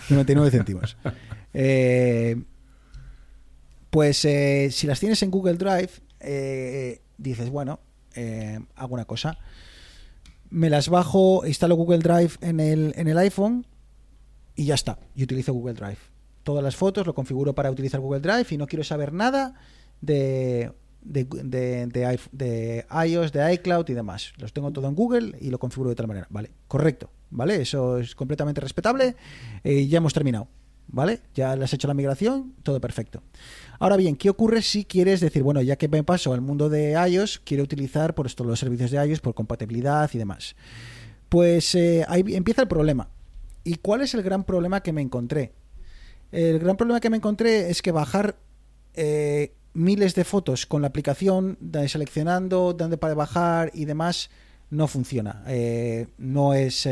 99 0.09 0.51
céntimos. 0.51 0.97
Eh, 1.57 2.35
pues 3.89 4.25
eh, 4.25 4.67
si 4.71 4.87
las 4.87 4.99
tienes 4.99 5.23
en 5.23 5.31
Google 5.31 5.53
Drive, 5.53 5.89
eh, 6.19 6.99
dices, 7.17 7.49
bueno, 7.49 7.79
eh, 8.15 8.59
hago 8.75 8.93
una 8.93 9.05
cosa. 9.05 9.37
Me 10.49 10.69
las 10.69 10.89
bajo, 10.89 11.45
instalo 11.45 11.75
Google 11.75 11.99
Drive 11.99 12.31
en 12.41 12.59
el, 12.59 12.93
en 12.95 13.07
el 13.07 13.17
iPhone 13.17 13.65
y 14.55 14.65
ya 14.65 14.75
está. 14.75 14.99
Y 15.15 15.23
utilizo 15.23 15.53
Google 15.53 15.73
Drive. 15.73 15.97
Todas 16.43 16.63
las 16.63 16.75
fotos 16.75 17.07
lo 17.07 17.15
configuro 17.15 17.53
para 17.53 17.71
utilizar 17.71 17.99
Google 17.99 18.21
Drive 18.21 18.47
y 18.51 18.57
no 18.57 18.67
quiero 18.67 18.83
saber 18.83 19.11
nada 19.11 19.55
de, 20.01 20.71
de, 21.01 21.23
de, 21.25 21.87
de 22.31 22.85
iOS, 23.07 23.31
de 23.31 23.53
iCloud 23.55 23.89
y 23.89 23.93
demás. 23.93 24.33
Los 24.37 24.53
tengo 24.53 24.71
todo 24.71 24.87
en 24.87 24.95
Google 24.95 25.37
y 25.41 25.49
lo 25.49 25.59
configuro 25.59 25.89
de 25.89 25.95
tal 25.95 26.07
manera. 26.07 26.27
Vale, 26.29 26.51
correcto. 26.67 27.09
¿Vale? 27.31 27.61
Eso 27.61 27.97
es 27.97 28.15
completamente 28.15 28.61
respetable. 28.61 29.15
Eh, 29.63 29.87
ya 29.87 29.97
hemos 29.97 30.13
terminado. 30.13 30.47
¿Vale? 30.87 31.21
Ya 31.33 31.53
has 31.53 31.73
hecho 31.73 31.87
la 31.87 31.95
migración, 31.95 32.53
todo 32.61 32.79
perfecto. 32.79 33.23
Ahora 33.79 33.97
bien, 33.97 34.15
¿qué 34.15 34.29
ocurre 34.29 34.61
si 34.61 34.85
quieres 34.85 35.19
decir, 35.19 35.43
bueno, 35.43 35.61
ya 35.61 35.75
que 35.75 35.87
me 35.87 36.03
paso 36.03 36.33
al 36.33 36.41
mundo 36.41 36.69
de 36.69 36.93
iOS, 36.93 37.41
quiero 37.43 37.63
utilizar 37.63 38.15
por 38.15 38.31
todos 38.33 38.49
los 38.49 38.59
servicios 38.59 38.91
de 38.91 39.05
iOS 39.05 39.19
por 39.19 39.33
compatibilidad 39.33 40.09
y 40.13 40.17
demás? 40.17 40.55
Pues 41.29 41.75
eh, 41.75 42.05
ahí 42.07 42.23
empieza 42.29 42.61
el 42.61 42.67
problema. 42.67 43.09
¿Y 43.63 43.75
cuál 43.75 44.01
es 44.01 44.13
el 44.13 44.23
gran 44.23 44.43
problema 44.43 44.81
que 44.81 44.93
me 44.93 45.01
encontré? 45.01 45.53
El 46.31 46.59
gran 46.59 46.77
problema 46.77 46.99
que 46.99 47.09
me 47.09 47.17
encontré 47.17 47.69
es 47.69 47.81
que 47.81 47.91
bajar 47.91 48.37
eh, 48.93 49.53
miles 49.73 50.15
de 50.15 50.23
fotos 50.23 50.65
con 50.65 50.81
la 50.81 50.87
aplicación, 50.87 51.57
seleccionando 51.87 52.73
dónde 52.73 52.97
para 52.97 53.13
bajar 53.13 53.71
y 53.73 53.85
demás, 53.85 54.29
no 54.69 54.87
funciona. 54.87 55.43
Eh, 55.47 56.07
no 56.17 56.53
es. 56.53 56.87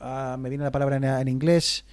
ah, 0.00 0.36
me 0.38 0.48
viene 0.48 0.64
la 0.64 0.70
palabra 0.72 1.20
en, 1.20 1.28
inglés, 1.28 1.84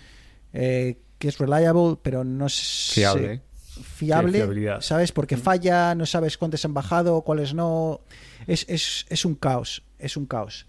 que 0.51 0.97
es 1.19 1.37
reliable, 1.37 1.97
pero 2.01 2.23
no 2.23 2.47
es 2.47 2.91
Fiable. 2.93 3.41
Fiable. 3.83 4.81
¿sabes? 4.81 5.11
Porque 5.11 5.37
falla, 5.37 5.95
no 5.95 6.05
sabes 6.05 6.37
cuántos 6.37 6.63
han 6.65 6.73
bajado, 6.73 7.21
cuáles 7.21 7.53
no. 7.53 8.01
Es, 8.47 8.65
es, 8.67 9.05
es 9.09 9.25
un 9.25 9.35
caos, 9.35 9.83
es 9.99 10.17
un 10.17 10.25
caos. 10.25 10.65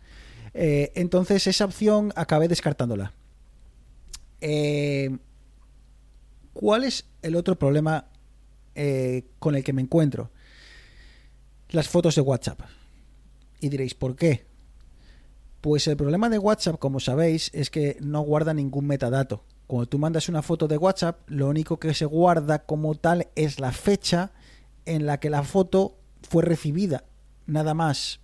Eh, 0.55 0.93
entonces 0.95 1.47
esa 1.47 1.65
opción 1.65 2.13
acabé 2.17 2.49
descartándola. 2.49 3.13
Eh, 4.41 5.17
¿Cuál 6.53 6.85
es 6.85 7.07
el 7.23 7.37
otro 7.37 7.59
problema 7.59 8.07
eh, 8.75 9.25
con 9.39 9.55
el 9.55 9.65
que 9.65 9.73
me 9.73 9.83
encuentro? 9.83 10.31
Las 11.71 11.89
fotos 11.89 12.15
de 12.15 12.21
WhatsApp. 12.21 12.61
Y 13.61 13.69
diréis, 13.69 13.95
¿por 13.95 14.17
qué? 14.17 14.45
Pues 15.61 15.87
el 15.87 15.97
problema 15.97 16.29
de 16.29 16.39
WhatsApp, 16.39 16.79
como 16.79 17.01
sabéis, 17.01 17.51
es 17.55 17.71
que 17.71 17.97
no 18.01 18.21
guarda 18.23 18.53
ningún 18.53 18.87
metadato. 18.87 19.45
Cuando 19.73 19.89
tú 19.89 19.99
mandas 19.99 20.29
una 20.29 20.43
foto 20.43 20.69
de 20.69 20.77
WhatsApp, 20.77 21.21
lo 21.31 21.49
único 21.49 21.81
que 21.81 21.95
se 21.95 22.05
guarda 22.05 22.67
como 22.67 22.95
tal 22.95 23.29
es 23.35 23.59
la 23.59 23.73
fecha 23.73 24.31
en 24.85 25.07
la 25.07 25.19
que 25.19 25.31
la 25.31 25.45
foto 25.45 25.97
fue 26.29 26.43
recibida. 26.43 27.05
Nada 27.47 27.73
más. 27.73 28.21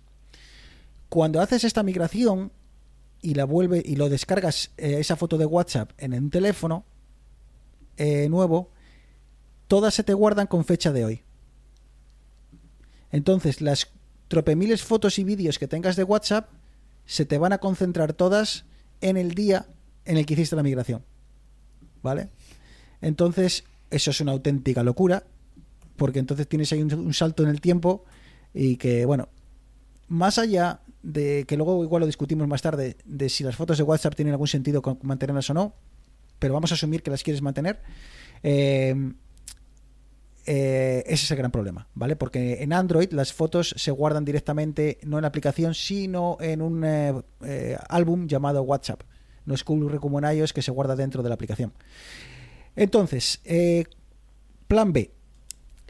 Cuando 1.09 1.41
haces 1.41 1.63
esta 1.63 1.81
migración 1.81 2.51
y 3.23 3.33
la 3.33 3.45
vuelve 3.45 3.81
y 3.83 3.95
lo 3.95 4.09
descargas 4.09 4.69
eh, 4.77 4.97
esa 4.99 5.15
foto 5.15 5.39
de 5.39 5.47
WhatsApp 5.47 5.89
en 5.97 6.13
un 6.13 6.29
teléfono 6.29 6.85
eh, 7.97 8.29
nuevo, 8.29 8.69
todas 9.67 9.95
se 9.95 10.03
te 10.03 10.13
guardan 10.13 10.45
con 10.45 10.65
fecha 10.65 10.91
de 10.91 11.03
hoy. 11.03 11.23
Entonces, 13.11 13.59
las 13.59 13.87
tropemiles 14.27 14.83
fotos 14.83 15.17
y 15.17 15.23
vídeos 15.23 15.57
que 15.57 15.67
tengas 15.67 15.95
de 15.95 16.03
WhatsApp 16.03 16.51
se 17.07 17.25
te 17.25 17.39
van 17.39 17.53
a 17.53 17.57
concentrar 17.57 18.13
todas 18.13 18.65
en 19.01 19.17
el 19.17 19.33
día 19.33 19.65
en 20.05 20.17
el 20.17 20.27
que 20.27 20.35
hiciste 20.35 20.55
la 20.55 20.61
migración. 20.61 21.09
¿Vale? 22.01 22.29
Entonces, 23.01 23.63
eso 23.89 24.11
es 24.11 24.21
una 24.21 24.31
auténtica 24.31 24.83
locura, 24.83 25.23
porque 25.95 26.19
entonces 26.19 26.47
tienes 26.47 26.71
ahí 26.71 26.81
un, 26.81 26.93
un 26.93 27.13
salto 27.13 27.43
en 27.43 27.49
el 27.49 27.61
tiempo 27.61 28.05
y 28.53 28.77
que, 28.77 29.05
bueno, 29.05 29.29
más 30.07 30.37
allá 30.37 30.81
de 31.01 31.45
que 31.47 31.55
luego 31.55 31.83
igual 31.83 32.01
lo 32.01 32.05
discutimos 32.05 32.47
más 32.47 32.61
tarde, 32.61 32.97
de 33.05 33.29
si 33.29 33.43
las 33.43 33.55
fotos 33.55 33.77
de 33.77 33.83
WhatsApp 33.83 34.15
tienen 34.15 34.33
algún 34.33 34.47
sentido 34.47 34.81
mantenerlas 35.01 35.49
o 35.49 35.53
no, 35.53 35.73
pero 36.39 36.53
vamos 36.53 36.71
a 36.71 36.75
asumir 36.75 37.03
que 37.03 37.11
las 37.11 37.23
quieres 37.23 37.41
mantener. 37.41 37.79
Eh, 38.43 39.13
eh, 40.45 41.03
ese 41.05 41.25
es 41.25 41.31
el 41.31 41.37
gran 41.37 41.51
problema, 41.51 41.87
¿vale? 41.93 42.15
Porque 42.15 42.63
en 42.63 42.73
Android 42.73 43.11
las 43.11 43.33
fotos 43.33 43.75
se 43.77 43.91
guardan 43.91 44.25
directamente, 44.25 44.97
no 45.03 45.17
en 45.17 45.21
la 45.23 45.27
aplicación, 45.27 45.73
sino 45.75 46.37
en 46.39 46.61
un 46.61 46.83
eh, 46.85 47.77
álbum 47.87 48.27
llamado 48.27 48.63
WhatsApp. 48.63 49.03
No 49.49 49.55
es 49.55 49.63
ocurre 49.63 49.97
como 49.97 50.19
en 50.19 50.37
iOS 50.37 50.53
que 50.53 50.61
se 50.61 50.69
guarda 50.69 50.95
dentro 50.95 51.23
de 51.23 51.29
la 51.29 51.33
aplicación. 51.33 51.73
Entonces, 52.75 53.41
eh, 53.45 53.85
plan 54.67 54.93
B. 54.93 55.09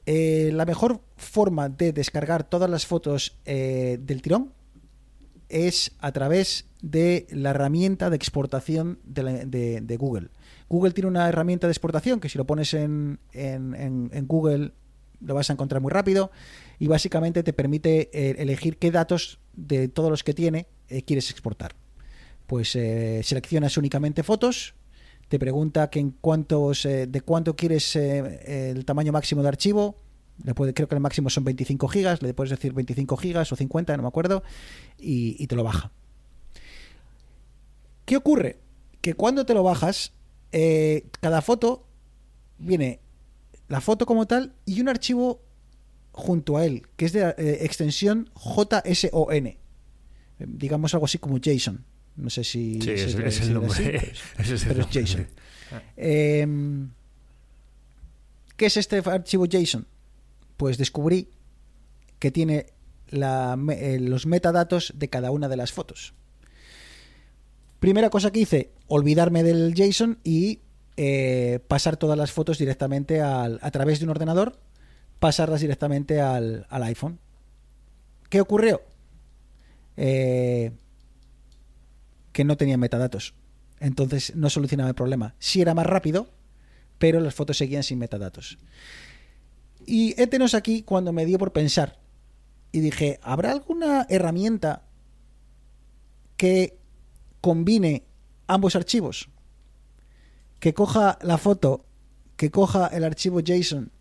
Eh, 0.05 0.51
la 0.53 0.63
mejor 0.63 1.01
forma 1.17 1.67
de 1.67 1.91
descargar 1.91 2.45
todas 2.45 2.69
las 2.69 2.85
fotos 2.85 3.37
eh, 3.45 3.99
del 4.01 4.21
tirón 4.21 4.53
es 5.49 5.91
a 5.99 6.13
través 6.13 6.67
de 6.81 7.27
la 7.31 7.49
herramienta 7.49 8.09
de 8.09 8.15
exportación 8.15 8.99
de, 9.03 9.97
Google. 9.99 10.29
Google 10.69 10.93
tiene 10.93 11.09
una 11.09 11.27
herramienta 11.27 11.67
de 11.67 11.73
exportación 11.73 12.21
que 12.21 12.29
si 12.29 12.37
lo 12.37 12.45
pones 12.45 12.73
en, 12.73 13.19
Google 14.25 14.71
lo 15.19 15.33
vas 15.33 15.49
a 15.49 15.53
encontrar 15.53 15.81
muy 15.81 15.91
rápido 15.91 16.31
y 16.79 16.87
básicamente 16.87 17.43
te 17.43 17.51
permite 17.51 18.41
elegir 18.41 18.77
qué 18.77 18.89
datos 18.89 19.39
de 19.51 19.89
todos 19.89 20.09
los 20.09 20.23
que 20.23 20.33
tiene 20.33 20.67
quieres 21.05 21.29
exportar. 21.29 21.75
Pues 22.49 22.75
eh, 22.75 23.21
seleccionas 23.23 23.77
únicamente 23.77 24.23
fotos, 24.23 24.73
te 25.27 25.37
pregunta 25.37 25.91
que 25.91 25.99
en 25.99 26.09
cuántos, 26.19 26.83
eh, 26.83 27.05
de 27.05 27.21
cuánto 27.21 27.55
quieres 27.55 27.95
eh, 27.95 28.71
el 28.71 28.85
tamaño 28.85 29.11
máximo 29.11 29.43
de 29.43 29.49
archivo. 29.49 29.97
Le 30.43 30.55
puede, 30.55 30.73
creo 30.73 30.87
que 30.87 30.95
el 30.95 31.01
máximo 31.01 31.29
son 31.29 31.43
25 31.43 31.87
gigas, 31.89 32.23
le 32.23 32.33
puedes 32.33 32.49
decir 32.49 32.73
25 32.73 33.17
gigas 33.17 33.51
o 33.51 33.55
50, 33.55 33.95
no 33.97 34.01
me 34.01 34.07
acuerdo, 34.07 34.41
y, 34.97 35.35
y 35.37 35.45
te 35.45 35.55
lo 35.55 35.63
baja. 35.63 35.91
¿Qué 38.05 38.17
ocurre? 38.17 38.57
Que 38.99 39.13
cuando 39.13 39.45
te 39.45 39.53
lo 39.53 39.61
bajas, 39.61 40.13
cada 41.21 41.43
foto 41.43 41.85
viene 42.57 42.99
la 43.67 43.79
foto 43.79 44.07
como 44.07 44.25
tal 44.25 44.55
y 44.65 44.81
un 44.81 44.89
archivo 44.89 45.43
junto 46.13 46.57
a 46.57 46.65
él, 46.65 46.87
que 46.95 47.05
es 47.05 47.13
de 47.13 47.29
extensión 47.63 48.31
JSON. 48.33 49.55
Digamos 50.39 50.95
algo 50.95 51.05
así 51.05 51.19
como 51.19 51.37
JSON. 51.37 51.85
No 52.19 52.29
sé 52.29 52.43
si. 52.43 52.81
Sí, 52.81 52.91
es, 52.91 53.15
es 53.15 53.41
el 53.41 53.53
nombre. 53.53 53.95
es 54.37 54.65
pero 54.67 54.81
es. 54.81 54.89
JSON. 54.89 55.27
Em, 55.97 56.89
¿Qué 58.57 58.65
es 58.65 58.77
este 58.77 58.97
archivo 59.05 59.45
JSON? 59.45 59.87
Pues 60.57 60.77
descubrí 60.77 61.29
que 62.19 62.31
tiene 62.31 62.65
la 63.09 63.57
eh, 63.71 63.99
los 63.99 64.25
metadatos 64.25 64.93
de 64.95 65.07
cada 65.09 65.31
una 65.31 65.47
de 65.47 65.55
las 65.57 65.71
fotos. 65.71 66.13
Primera 67.79 68.09
cosa 68.09 68.31
que 68.31 68.41
hice, 68.41 68.71
olvidarme 68.87 69.41
del 69.43 69.73
JSON 69.73 70.19
y 70.25 70.59
eh, 70.97 71.59
pasar 71.69 71.95
todas 71.95 72.17
las 72.17 72.31
fotos 72.33 72.57
directamente 72.57 73.21
al- 73.21 73.59
a 73.61 73.71
través 73.71 73.99
de 73.99 74.05
un 74.05 74.11
ordenador, 74.11 74.59
pasarlas 75.19 75.61
directamente 75.61 76.19
al, 76.19 76.65
al 76.69 76.83
iPhone. 76.83 77.19
¿Qué 78.29 78.41
ocurrió? 78.41 78.81
Eh, 79.95 80.71
que 82.39 82.45
no 82.45 82.55
tenía 82.55 82.77
metadatos. 82.77 83.33
Entonces 83.81 84.33
no 84.33 84.49
solucionaba 84.49 84.87
el 84.87 84.95
problema. 84.95 85.35
Sí 85.39 85.59
era 85.59 85.73
más 85.73 85.85
rápido, 85.85 86.29
pero 86.97 87.19
las 87.19 87.35
fotos 87.35 87.57
seguían 87.57 87.83
sin 87.83 87.99
metadatos. 87.99 88.57
Y 89.85 90.15
étenos 90.17 90.53
aquí 90.53 90.83
cuando 90.83 91.11
me 91.11 91.25
dio 91.25 91.37
por 91.37 91.51
pensar. 91.51 91.99
Y 92.71 92.79
dije, 92.79 93.19
¿habrá 93.23 93.51
alguna 93.51 94.05
herramienta 94.07 94.83
que 96.37 96.79
combine 97.41 98.05
ambos 98.47 98.77
archivos? 98.77 99.27
Que 100.61 100.73
coja 100.73 101.19
la 101.21 101.37
foto, 101.37 101.83
que 102.37 102.51
coja 102.51 102.87
el 102.87 103.03
archivo 103.03 103.41
JSON 103.41 103.91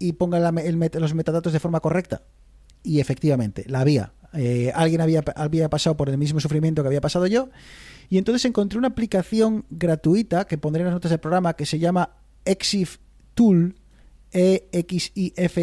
y 0.00 0.14
ponga 0.14 0.40
los 0.40 1.14
metadatos 1.14 1.52
de 1.52 1.60
forma 1.60 1.78
correcta. 1.78 2.24
Y 2.82 3.00
efectivamente, 3.00 3.64
la 3.68 3.80
había. 3.80 4.12
Eh, 4.32 4.70
alguien 4.74 5.00
había, 5.00 5.22
había 5.34 5.68
pasado 5.68 5.96
por 5.96 6.08
el 6.08 6.16
mismo 6.18 6.38
sufrimiento 6.40 6.82
que 6.82 6.88
había 6.88 7.00
pasado 7.00 7.26
yo. 7.26 7.50
Y 8.08 8.18
entonces 8.18 8.44
encontré 8.44 8.78
una 8.78 8.88
aplicación 8.88 9.64
gratuita 9.70 10.46
que 10.46 10.58
pondré 10.58 10.80
en 10.82 10.86
las 10.86 10.94
notas 10.94 11.10
del 11.10 11.20
programa 11.20 11.54
que 11.54 11.66
se 11.66 11.78
llama 11.78 12.10
Exif 12.44 12.98
Tool, 13.34 13.74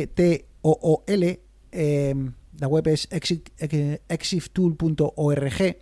E-X-I-F-T-O-O-L. 0.08 1.40
eh, 1.72 2.16
la 2.60 2.68
web 2.68 2.88
es 2.88 3.08
exif- 3.12 4.00
exiftool.org 4.10 5.78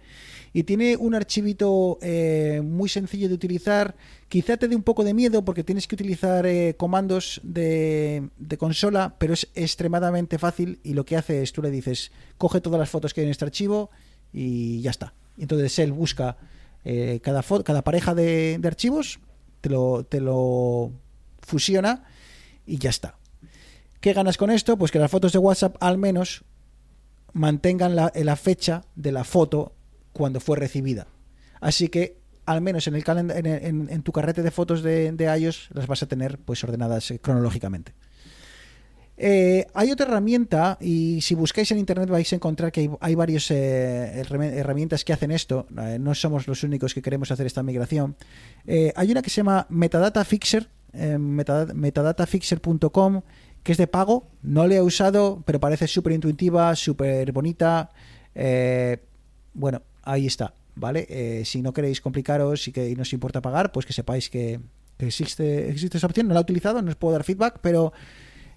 y 0.56 0.64
tiene 0.64 0.96
un 0.96 1.16
archivito 1.16 2.00
eh, 2.02 2.62
muy 2.64 2.88
sencillo 2.88 3.28
de 3.28 3.34
utilizar. 3.34 3.94
Quizá 4.30 4.56
te 4.56 4.70
dé 4.70 4.76
un 4.78 4.84
poco 4.84 5.04
de 5.04 5.14
miedo 5.14 5.44
porque 5.44 5.66
tienes 5.66 5.86
que 5.86 5.96
utilizar 5.96 6.46
eh, 6.46 6.76
comandos 6.78 7.42
de, 7.44 8.30
consola, 8.58 9.18
pero 9.20 9.34
es 9.34 9.50
extremadamente 9.54 10.38
fácil 10.40 10.80
y 10.82 10.94
lo 10.94 11.04
que 11.04 11.18
hace 11.18 11.44
es 11.44 11.52
tú 11.52 11.62
le 11.62 11.72
dices, 11.72 12.14
coge 12.38 12.62
todas 12.62 12.80
las 12.80 12.90
fotos 12.90 13.14
que 13.14 13.20
hay 13.20 13.26
en 13.26 13.32
este 13.32 13.44
archivo 13.44 13.90
y 14.32 14.80
ya 14.80 14.92
está. 14.92 15.14
Entonces 15.38 15.78
él 15.78 15.92
busca 15.92 16.38
eh, 16.86 17.20
cada, 17.22 17.44
fo- 17.44 17.62
cada 17.62 17.82
pareja 17.82 18.16
de, 18.16 18.58
archivos, 18.64 19.20
te 19.60 19.70
lo, 19.70 20.06
te 20.06 20.22
lo 20.22 20.94
fusiona 21.42 22.06
y 22.66 22.78
ya 22.78 22.92
está. 22.92 23.18
¿Qué 24.00 24.14
ganas 24.14 24.38
con 24.38 24.50
esto? 24.52 24.78
Pues 24.78 24.90
que 24.94 25.00
las 25.00 25.12
fotos 25.12 25.34
de 25.34 25.40
WhatsApp 25.40 25.76
al 25.82 25.98
menos 25.98 26.46
mantengan 27.34 27.94
la 27.98 28.36
fecha 28.38 28.86
de 28.96 29.12
la 29.12 29.26
foto 29.26 29.75
cuando 30.16 30.40
fue 30.40 30.58
recibida. 30.58 31.08
Así 31.60 31.90
que 31.90 32.18
al 32.46 32.62
menos 32.62 32.88
en, 32.88 32.96
el 32.96 33.04
en, 33.08 33.90
en- 33.90 34.02
tu 34.04 34.12
carrete 34.12 34.42
de 34.44 34.52
fotos 34.52 34.82
de, 34.82 35.12
de 35.12 35.26
iOS 35.40 35.70
las 35.74 35.88
vas 35.88 36.02
a 36.04 36.08
tener 36.08 36.38
pues 36.40 36.64
ordenadas 36.64 37.12
eh, 37.12 37.20
cronológicamente. 37.20 37.94
Eh, 39.18 39.66
hay 39.74 39.92
otra 39.92 40.08
herramienta 40.08 40.78
y 40.82 41.22
si 41.22 41.36
buscáis 41.36 41.72
en 41.72 41.78
internet 41.80 42.10
vais 42.10 42.32
a 42.32 42.36
encontrar 42.36 42.72
que 42.72 42.82
hay, 42.82 42.90
hay 43.00 43.16
varias 43.16 43.50
herramientas 43.50 45.04
que 45.06 45.14
hacen 45.14 45.32
esto. 45.32 45.68
Eh, 45.82 45.98
no 46.00 46.14
somos 46.14 46.48
los 46.48 46.64
únicos 46.64 46.94
que 46.94 47.02
queremos 47.02 47.32
hacer 47.32 47.46
esta 47.46 47.64
migración. 47.64 48.16
Eh, 48.68 48.92
hay 48.96 49.12
una 49.12 49.22
que 49.22 49.30
se 49.30 49.38
llama 49.38 49.66
Metadata 49.70 50.24
Fixer, 50.26 50.68
eh, 50.94 51.18
metadata- 51.18 51.74
metadatafixer.com, 51.74 53.22
que 53.64 53.72
es 53.72 53.78
de 53.78 53.88
pago. 53.88 54.28
No 54.44 54.68
la 54.68 54.76
he 54.76 54.82
usado, 54.82 55.42
pero 55.46 55.60
parece 55.60 55.88
súper 55.88 56.14
intuitiva, 56.14 56.76
súper 56.76 57.32
bonita. 57.32 57.90
Eh, 58.36 58.98
bueno, 59.54 59.82
ahí 60.06 60.28
está, 60.28 60.54
¿vale? 60.76 61.06
Eh, 61.10 61.44
si 61.46 61.62
no 61.62 61.74
queréis 61.74 62.00
complicaros 62.00 62.68
y 62.68 62.72
que 62.72 62.90
y 62.90 62.96
no 62.96 63.02
os 63.02 63.12
importa 63.14 63.42
pagar, 63.42 63.72
pues 63.72 63.86
que 63.86 63.94
sepáis 63.94 64.30
que, 64.30 64.60
existe, 65.00 65.70
existe 65.70 65.98
esa 65.98 66.08
opción. 66.08 66.28
No 66.28 66.34
la 66.34 66.40
he 66.40 66.44
utilizado, 66.44 66.82
no 66.82 66.90
os 66.90 66.96
puedo 66.96 67.14
dar 67.14 67.24
feedback, 67.24 67.60
pero 67.62 67.92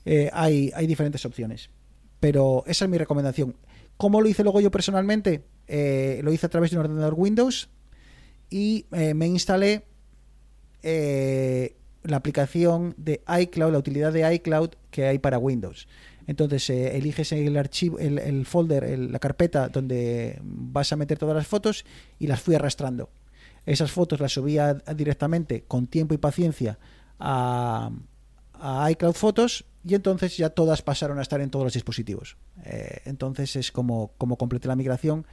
eh, 0.04 0.30
hay, 0.32 0.70
hay 0.74 0.86
diferentes 0.86 1.24
opciones. 1.24 1.70
Pero 2.20 2.62
esa 2.66 2.84
es 2.84 2.90
mi 2.90 2.98
recomendación. 2.98 3.56
¿Cómo 3.96 4.20
lo 4.20 4.28
hice 4.28 4.44
luego 4.44 4.60
yo 4.60 4.70
personalmente? 4.70 5.42
Eh, 5.66 6.20
lo 6.22 6.32
hice 6.32 6.46
a 6.46 6.48
través 6.48 6.70
de 6.70 6.76
un 6.78 6.84
ordenador 6.84 7.14
Windows 7.16 7.68
y 8.50 8.86
me 8.90 9.26
instalé 9.26 9.84
la 10.82 12.16
aplicación 12.16 12.94
de 12.96 13.20
iCloud, 13.40 13.72
la 13.72 13.78
utilidad 13.78 14.12
de 14.12 14.34
iCloud 14.34 14.70
que 14.90 15.06
hay 15.06 15.18
para 15.18 15.38
Windows. 15.38 15.88
Entonces 16.28 16.68
eh, 16.68 16.94
eliges 16.94 17.32
el 17.32 17.56
archivo, 17.56 17.98
el, 17.98 18.44
folder, 18.44 18.98
la 18.98 19.18
carpeta 19.18 19.68
donde 19.70 20.38
vas 20.42 20.92
a 20.92 20.96
meter 20.96 21.18
todas 21.18 21.34
las 21.34 21.46
fotos 21.46 21.86
y 22.18 22.26
las 22.26 22.42
fui 22.42 22.54
arrastrando. 22.54 23.08
Esas 23.64 23.90
fotos 23.90 24.20
las 24.20 24.32
subía 24.32 24.74
directamente 24.94 25.64
con 25.66 25.86
tiempo 25.86 26.12
y 26.12 26.18
paciencia 26.18 26.78
a, 27.18 27.90
iCloud 28.90 29.14
Fotos 29.14 29.64
y 29.84 29.94
entonces 29.94 30.36
ya 30.36 30.50
todas 30.50 30.82
pasaron 30.82 31.18
a 31.18 31.22
estar 31.22 31.40
en 31.40 31.48
todos 31.48 31.64
los 31.64 31.72
dispositivos. 31.72 32.36
Eh, 32.64 33.00
entonces 33.06 33.56
es 33.56 33.72
como, 33.72 34.12
como 34.18 34.36
completé 34.36 34.68
la 34.68 34.76
migración 34.76 35.26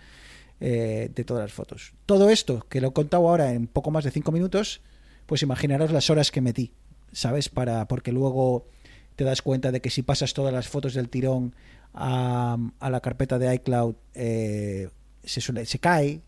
eh, 0.62 1.12
de 1.14 1.24
todas 1.26 1.44
las 1.44 1.52
fotos. 1.52 1.94
Todo 2.06 2.30
esto, 2.30 2.66
que 2.70 2.80
lo 2.80 2.90
he 2.90 2.94
contado 2.94 3.28
ahora 3.28 3.52
en 3.52 3.68
poco 3.68 3.92
más 3.92 4.06
de 4.06 4.12
5 4.12 4.32
minutos, 4.32 4.80
pues 5.26 5.42
imaginaros 5.42 5.92
las 5.92 6.10
horas 6.10 6.32
que 6.32 6.40
metí, 6.40 6.72
¿sabes? 7.12 7.50
Para, 7.50 7.86
porque 7.90 8.14
luego 8.14 8.68
te 9.16 9.24
das 9.24 9.42
cuenta 9.42 9.72
de 9.72 9.82
que 9.82 9.90
si 9.90 10.02
pasas 10.02 10.34
todas 10.34 10.54
las 10.54 10.68
fotos 10.68 10.94
del 10.94 11.10
tirón 11.10 11.56
a, 11.94 12.58
la 12.82 13.00
carpeta 13.00 13.40
de 13.40 13.54
iCloud, 13.56 13.96
eh, 14.14 14.90
se, 15.24 15.42
se 15.42 15.80
cae, 15.80 16.22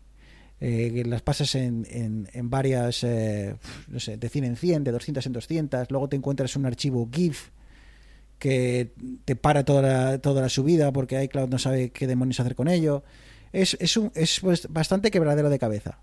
eh, 0.60 1.02
las 1.06 1.22
pasas 1.22 1.54
en, 1.54 1.86
en, 1.90 2.28
en 2.32 2.50
varias, 2.50 3.04
eh, 3.04 3.56
no 3.88 4.00
sé, 4.00 4.16
de 4.16 4.28
100 4.28 4.44
en 4.44 4.56
100, 4.56 4.84
de 4.84 4.92
200 4.92 5.26
en 5.26 5.32
200, 5.32 5.90
luego 5.90 6.08
te 6.08 6.16
encuentras 6.16 6.56
un 6.56 6.66
archivo 6.66 7.08
GIF 7.12 7.50
que 8.38 8.92
te 9.24 9.36
para 9.36 9.64
toda 9.64 9.82
la, 9.82 10.18
toda 10.18 10.40
la 10.42 10.48
subida 10.48 10.92
porque 10.92 11.22
iCloud 11.24 11.48
no 11.48 11.58
sabe 11.58 11.90
qué 11.90 12.06
demonios 12.06 12.40
hacer 12.40 12.54
con 12.54 12.68
ello. 12.68 13.04
Es, 13.52 13.76
es, 13.80 13.96
un, 13.96 14.12
es 14.14 14.40
bastante 14.68 15.10
quebradero 15.10 15.50
de 15.50 15.58
cabeza. 15.58 15.98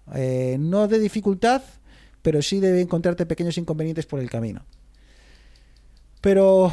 No 0.60 0.88
de 0.88 1.00
dificultad, 1.00 1.62
pero 2.22 2.42
sí 2.42 2.60
de 2.60 2.82
encontrarte 2.82 3.26
pequeños 3.26 3.58
inconvenientes 3.58 4.06
por 4.06 4.20
el 4.20 4.30
camino. 4.30 4.66
Pero 6.26 6.72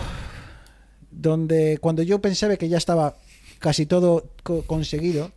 donde 1.11 1.77
cuando 1.79 2.03
yo 2.03 2.23
pensaba 2.23 2.57
que 2.57 2.71
ya 2.71 2.79
estaba 2.79 3.17
casi 3.59 3.85
todo 3.85 4.31
co- 4.43 4.63
conseguido, 4.63 5.31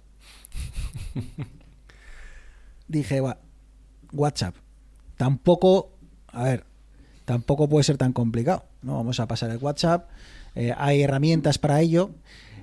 dije, 2.87 3.19
"Va, 3.19 3.39
WhatsApp, 4.13 4.55
tampoco, 5.17 5.91
a 6.27 6.43
ver, 6.43 6.63
tampoco 7.25 7.67
puede 7.67 7.83
ser 7.83 7.97
tan 7.97 8.13
complicado, 8.13 8.63
¿no? 8.83 8.95
Vamos 8.95 9.19
a 9.19 9.27
pasar 9.27 9.49
el 9.51 9.57
WhatsApp, 9.57 10.09
eh, 10.55 10.73
hay 10.77 11.01
herramientas 11.01 11.57
para 11.57 11.81
ello. 11.81 12.11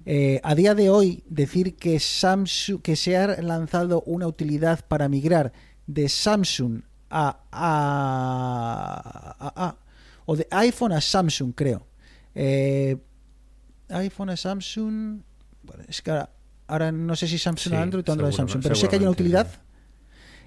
Eh, 0.07 0.41
a 0.43 0.55
día 0.55 0.75
de 0.75 0.89
hoy, 0.89 1.23
decir 1.29 1.77
que 1.77 2.01
Samsung, 2.01 2.81
que 2.81 2.97
se 2.97 3.19
ha 3.19 3.27
lanzado 3.43 4.03
una 4.07 4.27
utilidad 4.27 4.85
para 4.87 5.07
migrar 5.11 5.53
de 5.87 6.09
Samsung 6.09 6.81
a, 7.11 7.41
a- 7.53 9.37
a- 9.39 9.67
a- 9.67 9.77
o 10.27 10.37
de 10.37 10.47
iPhone 10.51 10.93
a 10.93 11.01
Samsung, 11.01 11.55
creo. 11.55 11.87
Eh, 12.35 12.97
iPhone 13.89 14.31
a 14.31 14.37
Samsung, 14.37 15.23
bueno, 15.63 15.85
es 15.89 16.03
que 16.03 16.11
ahora, 16.11 16.31
ahora 16.67 16.93
no 16.93 17.15
sé 17.17 17.27
si 17.29 17.39
Samsung 17.39 17.73
Sí, 17.73 17.77
a 17.77 17.83
Android 17.83 18.09
o 18.09 18.13
Android 18.13 18.33
a 18.33 18.37
Samsung, 18.37 18.63
pero 18.63 18.75
sé 18.75 18.89
que 18.89 18.97
hay 18.97 19.03
una 19.03 19.11
utilidad 19.11 19.49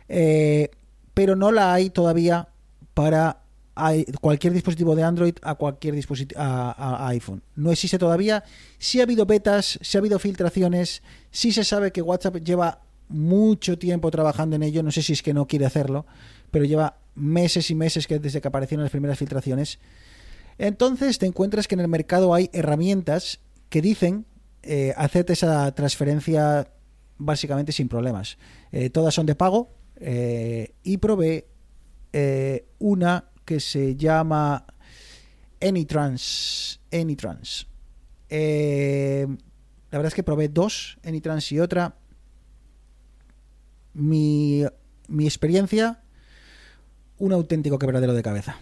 eh, 0.08 0.70
pero 1.14 1.36
no 1.36 1.52
la 1.52 1.74
hay 1.74 1.90
todavía 1.90 2.50
para 2.94 3.42
cualquier 4.22 4.54
dispositivo 4.54 4.96
de 4.96 5.04
Android 5.04 5.36
a 5.42 5.56
cualquier 5.56 5.96
dispositivo 5.96 6.40
a 6.42 7.08
iPhone. 7.10 7.42
No 7.56 7.72
existe 7.72 7.98
todavía. 7.98 8.44
Sí 8.78 9.00
ha 9.00 9.04
habido 9.04 9.26
betas, 9.26 9.80
sí 9.82 9.98
ha 9.98 10.00
habido 10.00 10.18
filtraciones, 10.20 11.04
sí 11.32 11.52
se 11.52 11.64
sabe 11.64 11.92
que 11.92 12.02
WhatsApp 12.02 12.38
lleva 12.38 12.82
mucho 13.10 13.78
tiempo 13.78 14.12
trabajando 14.12 14.56
en 14.56 14.64
ello. 14.64 14.82
No 14.82 14.92
sé 14.92 15.02
si 15.02 15.14
es 15.14 15.22
que 15.22 15.34
no 15.34 15.46
quiere 15.48 15.66
hacerlo, 15.66 16.06
pero 16.52 16.66
lleva 16.66 16.98
meses 17.16 17.72
y 17.72 17.76
meses 17.76 18.08
que 18.08 18.20
desde 18.20 18.42
que 18.42 18.48
aparecieron 18.48 18.84
las 18.84 18.92
primeras 18.92 19.18
filtraciones. 19.18 19.80
Entonces 20.58 21.18
te 21.18 21.26
encuentras 21.26 21.68
que 21.68 21.76
en 21.76 21.82
el 21.82 21.88
mercado 21.88 22.34
hay 22.34 22.50
herramientas 22.54 23.40
que 23.70 23.82
dicen 23.82 24.26
eh, 24.64 24.94
hacerte 24.96 25.34
esa 25.34 25.74
transferencia 25.74 26.68
básicamente 27.18 27.72
sin 27.72 27.88
problemas. 27.88 28.38
Eh, 28.72 28.90
todas 28.90 29.14
son 29.14 29.26
de 29.26 29.36
pago 29.36 29.74
eh, 29.98 30.74
y 30.84 30.98
probé 30.98 31.48
eh, 32.14 32.68
una 32.80 33.30
que 33.44 33.60
se 33.60 33.96
llama 33.96 34.66
Anytrans. 35.62 36.82
Anytrans. 36.92 37.68
La 38.30 40.00
verdad 40.00 40.08
es 40.08 40.16
que 40.16 40.24
probé 40.24 40.50
dos, 40.50 40.98
Anytrans 41.04 41.52
y 41.52 41.60
otra. 41.60 41.96
Mi, 43.94 44.64
mi 45.08 45.26
experiencia, 45.26 46.04
un 47.20 47.34
auténtico 47.34 47.80
quebradero 47.80 48.14
de 48.14 48.24
cabeza. 48.24 48.58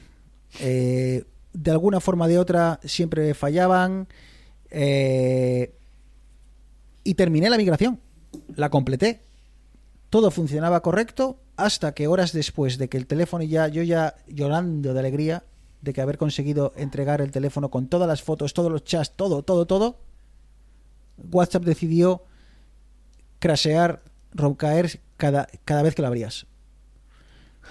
Eh, 0.59 1.25
de 1.53 1.71
alguna 1.71 1.99
forma 1.99 2.25
o 2.25 2.27
de 2.27 2.39
otra 2.39 2.79
siempre 2.83 3.33
fallaban. 3.33 4.07
eh, 4.69 5.73
y 7.03 7.15
terminé 7.15 7.49
la 7.49 7.57
migración. 7.57 7.99
La 8.55 8.69
completé. 8.69 9.21
Todo 10.09 10.31
funcionaba 10.31 10.81
correcto 10.81 11.37
hasta 11.55 11.93
que 11.93 12.07
horas 12.07 12.33
después 12.33 12.77
de 12.77 12.87
que 12.87 12.97
el 12.97 13.07
teléfono 13.07 13.43
ya, 13.43 13.67
yo 13.67 13.83
ya 13.83 14.15
llorando 14.27 14.93
de 14.93 14.99
alegría 14.99 15.43
de 15.81 15.93
que 15.93 16.01
haber 16.01 16.17
conseguido 16.17 16.71
entregar 16.77 17.19
el 17.19 17.31
teléfono 17.31 17.69
con 17.69 17.87
todas 17.87 18.07
las 18.07 18.23
fotos, 18.23 18.53
todos 18.53 18.71
los 18.71 18.85
chats, 18.85 19.11
todo, 19.11 19.43
todo, 19.43 19.65
todo, 19.67 19.97
WhatsApp 21.31 21.63
decidió 21.63 22.23
crasear, 23.39 24.01
caer 24.57 24.99
cada, 25.17 25.47
cada 25.65 25.83
vez 25.83 25.93
que 25.93 26.01
lo 26.01 26.07
abrías. 26.07 26.45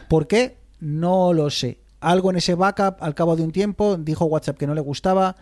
¿Por 0.09 0.27
qué? 0.27 0.59
No 0.83 1.33
lo 1.33 1.49
sé. 1.49 1.79
Algo 2.01 2.31
en 2.31 2.39
ese 2.39 2.57
backup, 2.57 2.97
al 3.01 3.15
cabo 3.15 3.37
de 3.37 3.45
un 3.45 3.53
tiempo, 3.53 3.97
dijo 3.97 4.25
WhatsApp 4.25 4.59
que 4.59 4.67
no 4.67 4.75
le 4.75 4.81
gustaba 4.81 5.37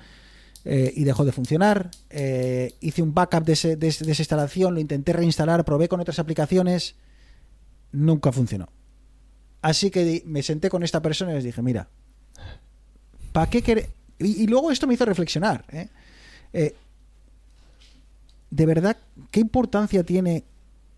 eh, 0.66 0.92
y 0.94 1.04
dejó 1.04 1.24
de 1.24 1.32
funcionar. 1.32 1.90
Eh, 2.10 2.74
hice 2.80 3.00
un 3.00 3.14
backup 3.14 3.44
de, 3.44 3.54
ese- 3.54 3.76
de 3.76 3.88
esa 3.88 4.04
instalación, 4.06 4.74
lo 4.74 4.80
intenté 4.80 5.14
reinstalar, 5.14 5.64
probé 5.64 5.88
con 5.88 5.98
otras 5.98 6.18
aplicaciones, 6.18 6.94
nunca 7.92 8.32
funcionó. 8.32 8.68
Así 9.62 9.90
que 9.90 10.22
me 10.26 10.42
senté 10.42 10.68
con 10.68 10.82
esta 10.82 11.00
persona 11.00 11.32
y 11.32 11.36
les 11.36 11.44
dije, 11.44 11.62
mira, 11.62 11.88
¿para 13.32 13.48
qué 13.48 13.62
querer? 13.62 13.88
Y, 14.18 14.46
luego 14.46 14.70
esto 14.70 14.86
me 14.86 14.92
hizo 14.92 15.06
reflexionar. 15.06 15.64
Eh, 16.52 16.74
de 18.50 18.66
verdad, 18.66 18.98
¿qué 19.30 19.40
importancia 19.40 20.04
tiene 20.04 20.44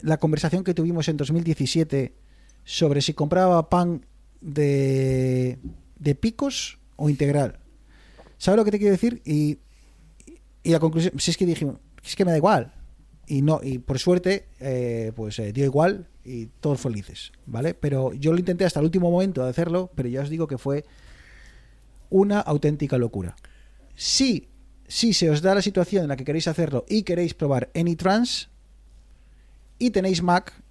la 0.01 0.17
conversación 0.17 0.65
que 0.65 0.75
tuvimos 0.75 1.07
en 1.07 1.17
2017 1.17 2.13
sobre 2.65 3.03
si 3.03 3.15
compraba 3.15 3.69
pan 3.69 4.05
de, 4.43 5.59
de 5.99 6.15
picos 6.15 6.79
o 6.97 7.09
integral? 7.09 7.59
¿Sabes 8.39 8.59
lo 8.59 8.65
que 8.65 8.73
te 8.73 8.79
quiero 8.79 8.93
decir? 8.93 9.23
Y, 9.25 9.59
y 10.63 10.71
la 10.71 10.81
conclusión, 10.81 11.19
si 11.19 11.31
es 11.31 11.37
que 11.37 11.47
dije, 11.47 11.67
es 12.05 12.17
que 12.17 12.25
me 12.25 12.33
da 12.33 12.37
igual. 12.37 12.75
Y 13.27 13.41
no, 13.41 13.61
y 13.63 13.79
por 13.79 13.99
suerte, 13.99 14.47
eh, 14.61 15.13
pues 15.15 15.39
eh, 15.39 15.53
dio 15.53 15.65
igual, 15.65 16.09
y 16.25 16.47
todos 16.61 16.81
felices, 16.81 17.33
¿vale? 17.47 17.75
Pero 17.75 18.13
yo 18.13 18.33
lo 18.33 18.39
intenté 18.39 18.65
hasta 18.65 18.81
el 18.81 18.87
último 18.87 19.11
momento 19.11 19.43
de 19.43 19.51
hacerlo, 19.51 19.91
pero 19.95 20.09
ya 20.09 20.23
os 20.23 20.31
digo 20.31 20.47
que 20.47 20.59
fue 20.59 20.85
una 22.11 22.41
auténtica 22.41 22.99
locura. 22.99 23.37
Si, 23.95 24.49
si 24.87 25.13
se 25.13 25.31
os 25.31 25.43
da 25.43 25.55
la 25.55 25.63
situación 25.63 26.03
en 26.03 26.09
la 26.09 26.17
que 26.17 26.25
queréis 26.25 26.49
hacerlo 26.49 26.85
y 26.89 27.03
queréis 27.03 27.35
probar 27.35 27.71
AnyTrans 27.75 28.51
y 29.79 29.91
tenéis 29.91 30.23
Mac, 30.23 30.62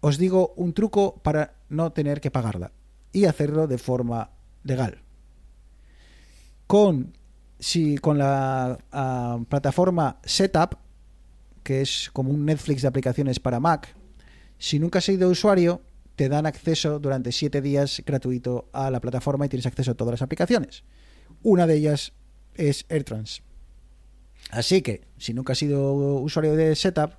os 0.00 0.18
digo 0.18 0.54
un 0.56 0.72
truco 0.72 1.20
para 1.22 1.54
no 1.68 1.92
tener 1.92 2.20
que 2.20 2.30
pagarla 2.30 2.72
y 3.12 3.24
hacerlo 3.24 3.66
de 3.66 3.78
forma 3.78 4.30
legal. 4.62 5.02
Con, 6.66 7.16
si, 7.58 7.98
con 7.98 8.18
la 8.18 8.78
ah, 8.92 9.38
plataforma 9.48 10.18
Setup, 10.24 10.76
que 11.62 11.80
es 11.80 12.10
como 12.12 12.30
un 12.30 12.44
Netflix 12.44 12.82
de 12.82 12.88
aplicaciones 12.88 13.40
para 13.40 13.60
Mac, 13.60 13.94
si 14.58 14.78
nunca 14.78 14.98
has 14.98 15.04
sido 15.04 15.30
usuario, 15.30 15.82
te 16.16 16.28
dan 16.28 16.46
acceso 16.46 16.98
durante 16.98 17.30
7 17.32 17.62
días 17.62 18.02
gratuito 18.04 18.68
a 18.72 18.90
la 18.90 19.00
plataforma 19.00 19.46
y 19.46 19.48
tienes 19.48 19.66
acceso 19.66 19.92
a 19.92 19.94
todas 19.94 20.12
las 20.12 20.22
aplicaciones. 20.22 20.82
Una 21.42 21.66
de 21.66 21.76
ellas 21.76 22.12
es 22.54 22.84
AirTrans. 22.88 23.42
Así 24.50 24.82
que, 24.82 25.02
si 25.16 25.32
nunca 25.34 25.52
has 25.52 25.58
sido 25.58 25.92
usuario 25.92 26.56
de 26.56 26.74
Setup, 26.74 27.12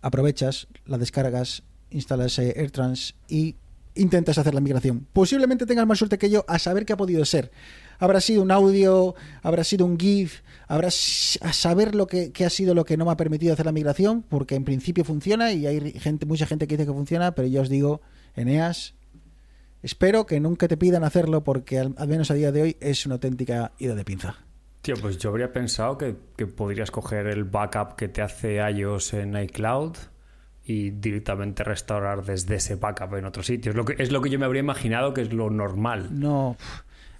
aprovechas, 0.00 0.68
la 0.86 0.98
descargas, 0.98 1.62
instalas 1.90 2.38
eh, 2.38 2.54
AirTrans 2.56 3.14
y 3.28 3.56
intentas 3.94 4.38
hacer 4.38 4.54
la 4.54 4.60
migración. 4.60 5.06
Posiblemente 5.12 5.66
tengas 5.66 5.86
más 5.86 5.98
suerte 5.98 6.18
que 6.18 6.30
yo 6.30 6.44
a 6.48 6.58
saber 6.58 6.86
qué 6.86 6.92
ha 6.92 6.96
podido 6.96 7.24
ser. 7.24 7.50
Habrá 7.98 8.20
sido 8.20 8.42
un 8.42 8.50
audio, 8.50 9.14
habrá 9.42 9.64
sido 9.64 9.84
un 9.84 9.98
GIF, 9.98 10.42
habrá 10.68 10.88
a 10.88 11.52
saber 11.52 11.94
lo 11.94 12.06
que, 12.06 12.30
qué 12.30 12.44
ha 12.44 12.50
sido 12.50 12.74
lo 12.74 12.84
que 12.84 12.96
no 12.96 13.04
me 13.04 13.10
ha 13.10 13.16
permitido 13.16 13.52
hacer 13.52 13.66
la 13.66 13.72
migración, 13.72 14.22
porque 14.22 14.54
en 14.54 14.64
principio 14.64 15.04
funciona 15.04 15.52
y 15.52 15.66
hay 15.66 15.92
gente, 15.92 16.24
mucha 16.26 16.46
gente 16.46 16.68
que 16.68 16.76
dice 16.76 16.86
que 16.86 16.92
funciona, 16.92 17.34
pero 17.34 17.48
yo 17.48 17.60
os 17.60 17.68
digo, 17.68 18.00
Eneas, 18.36 18.94
espero 19.82 20.26
que 20.26 20.38
nunca 20.38 20.68
te 20.68 20.76
pidan 20.76 21.02
hacerlo 21.02 21.42
porque 21.42 21.78
al 21.78 22.08
menos 22.08 22.30
a 22.30 22.34
día 22.34 22.52
de 22.52 22.62
hoy 22.62 22.76
es 22.80 23.04
una 23.04 23.16
auténtica 23.16 23.72
ida 23.78 23.96
de 23.96 24.04
pinza. 24.04 24.47
Tío, 24.88 24.96
pues 25.02 25.18
yo 25.18 25.28
habría 25.28 25.52
pensado 25.52 25.98
que, 25.98 26.16
que 26.34 26.46
podrías 26.46 26.90
coger 26.90 27.26
el 27.26 27.44
backup 27.44 27.94
que 27.94 28.08
te 28.08 28.22
hace 28.22 28.56
iOS 28.70 29.12
en 29.12 29.36
iCloud 29.36 29.96
y 30.64 30.90
directamente 30.92 31.62
restaurar 31.62 32.24
desde 32.24 32.54
ese 32.56 32.76
backup 32.76 33.14
en 33.16 33.26
otro 33.26 33.42
sitio. 33.42 33.72
Es 33.72 33.76
lo 33.76 33.84
que, 33.84 34.02
es 34.02 34.10
lo 34.12 34.22
que 34.22 34.30
yo 34.30 34.38
me 34.38 34.46
habría 34.46 34.60
imaginado 34.60 35.12
que 35.12 35.20
es 35.20 35.30
lo 35.34 35.50
normal. 35.50 36.18
No, 36.18 36.56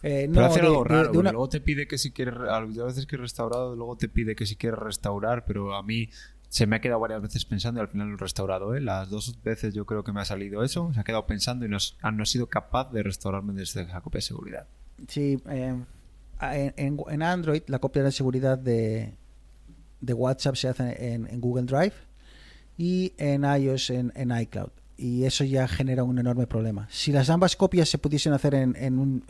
eh, 0.02 0.28
Pero 0.32 0.40
no, 0.40 0.46
hace 0.46 0.60
de- 0.62 0.66
algo 0.66 0.82
de- 0.84 0.88
raro. 0.88 1.00
de 1.02 1.06
porque 1.08 1.18
una- 1.18 1.32
Luego 1.32 1.48
te 1.50 1.60
pide 1.60 1.86
que 1.86 1.98
si 1.98 2.10
quieres. 2.10 2.36
A 2.48 2.60
veces 2.60 3.04
que 3.04 3.16
he 3.16 3.18
restaurado, 3.18 3.76
luego 3.76 3.98
te 3.98 4.08
pide 4.08 4.34
que 4.34 4.46
si 4.46 4.56
quieres 4.56 4.78
restaurar, 4.78 5.44
pero 5.44 5.74
a 5.74 5.82
mí 5.82 6.08
se 6.48 6.66
me 6.66 6.76
ha 6.76 6.80
quedado 6.80 7.00
varias 7.00 7.20
veces 7.20 7.44
pensando 7.44 7.80
y 7.80 7.82
al 7.82 7.88
final 7.88 8.08
lo 8.08 8.14
he 8.14 8.18
restaurado. 8.18 8.74
¿eh? 8.74 8.80
Las 8.80 9.10
dos 9.10 9.42
veces 9.42 9.74
yo 9.74 9.84
creo 9.84 10.04
que 10.04 10.12
me 10.14 10.22
ha 10.22 10.24
salido 10.24 10.62
eso. 10.64 10.90
Se 10.94 11.00
ha 11.00 11.04
quedado 11.04 11.26
pensando 11.26 11.66
y 11.66 11.68
no, 11.68 11.76
has- 11.76 11.98
no 12.14 12.22
he 12.22 12.26
sido 12.26 12.46
capaz 12.46 12.90
de 12.92 13.02
restaurarme 13.02 13.52
desde 13.52 13.84
la 13.84 14.00
copia 14.00 14.18
de 14.18 14.22
seguridad. 14.22 14.66
Sí, 15.06 15.38
eh, 15.50 15.74
en, 16.40 16.72
en- 16.76 16.98
en 17.08 17.22
Android 17.22 17.62
la 17.66 17.78
copia 17.78 18.02
de 18.02 18.12
seguridad 18.12 18.58
de, 18.58 19.14
de 20.00 20.12
WhatsApp 20.14 20.56
se 20.56 20.68
hace 20.68 21.12
en, 21.14 21.26
en 21.28 21.40
Google 21.40 21.64
Drive 21.66 21.92
y 22.76 23.12
en 23.18 23.44
iOS 23.44 23.90
en, 23.90 24.12
en 24.14 24.30
iCloud. 24.38 24.70
Y 25.00 25.24
eso 25.26 25.44
ya 25.44 25.68
genera 25.68 26.02
un 26.02 26.18
enorme 26.18 26.48
problema. 26.48 26.88
Si 26.90 27.12
las 27.12 27.30
ambas 27.30 27.54
copias 27.54 27.88
se 27.88 27.98
pudiesen 27.98 28.32
hacer 28.32 28.54
en, 28.56 28.74
en, 28.76 28.98
un- 28.98 29.24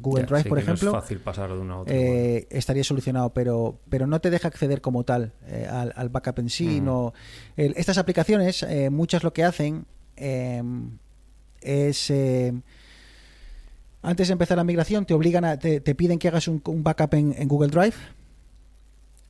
Google 0.00 0.24
Drive, 0.24 0.42
sí 0.44 0.48
por 0.48 0.56
no 0.56 0.62
ejemplo, 0.62 0.88
es 0.88 0.94
fácil 1.02 1.18
pasar 1.20 1.52
de 1.52 1.58
una 1.58 1.74
a 1.74 1.78
otra. 1.80 1.94
eh, 1.94 2.46
estaría 2.50 2.82
solucionado, 2.82 3.28
pero, 3.34 3.78
pero 3.90 4.06
no 4.06 4.20
te 4.22 4.30
deja 4.30 4.48
acceder 4.48 4.80
como 4.80 5.04
tal 5.04 5.32
eh, 5.48 5.66
al, 5.70 5.92
al 5.96 6.08
backup 6.08 6.38
en 6.38 6.48
sí. 6.48 6.76
Ujú. 6.76 6.84
no 6.84 7.14
el- 7.58 7.74
Estas 7.76 7.98
aplicaciones, 7.98 8.62
eh, 8.62 8.88
muchas 8.88 9.22
lo 9.22 9.34
que 9.34 9.44
hacen 9.44 9.84
eh, 10.16 10.62
es... 11.60 12.10
antes 14.02 14.28
de 14.28 14.32
empezar 14.32 14.56
la 14.56 14.64
migración, 14.64 15.06
te 15.06 15.14
obligan 15.14 15.44
a, 15.44 15.58
te, 15.58 15.80
piden 15.94 16.18
que 16.18 16.28
hagas 16.28 16.48
un, 16.48 16.60
backup 16.64 17.14
en, 17.14 17.48
Google 17.48 17.70
Drive. 17.70 17.94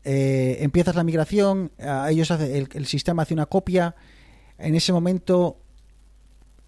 Eh, 0.05 0.59
empiezas 0.61 0.97
la 0.97 1.05
migración, 1.05 1.71
ellos 2.09 2.31
hace, 2.31 2.67
el, 2.73 2.87
sistema 2.87 3.23
hace 3.23 3.35
una 3.35 3.47
copia. 3.47 3.95
En 4.59 4.75
ese 4.75 4.93
momento 4.93 5.59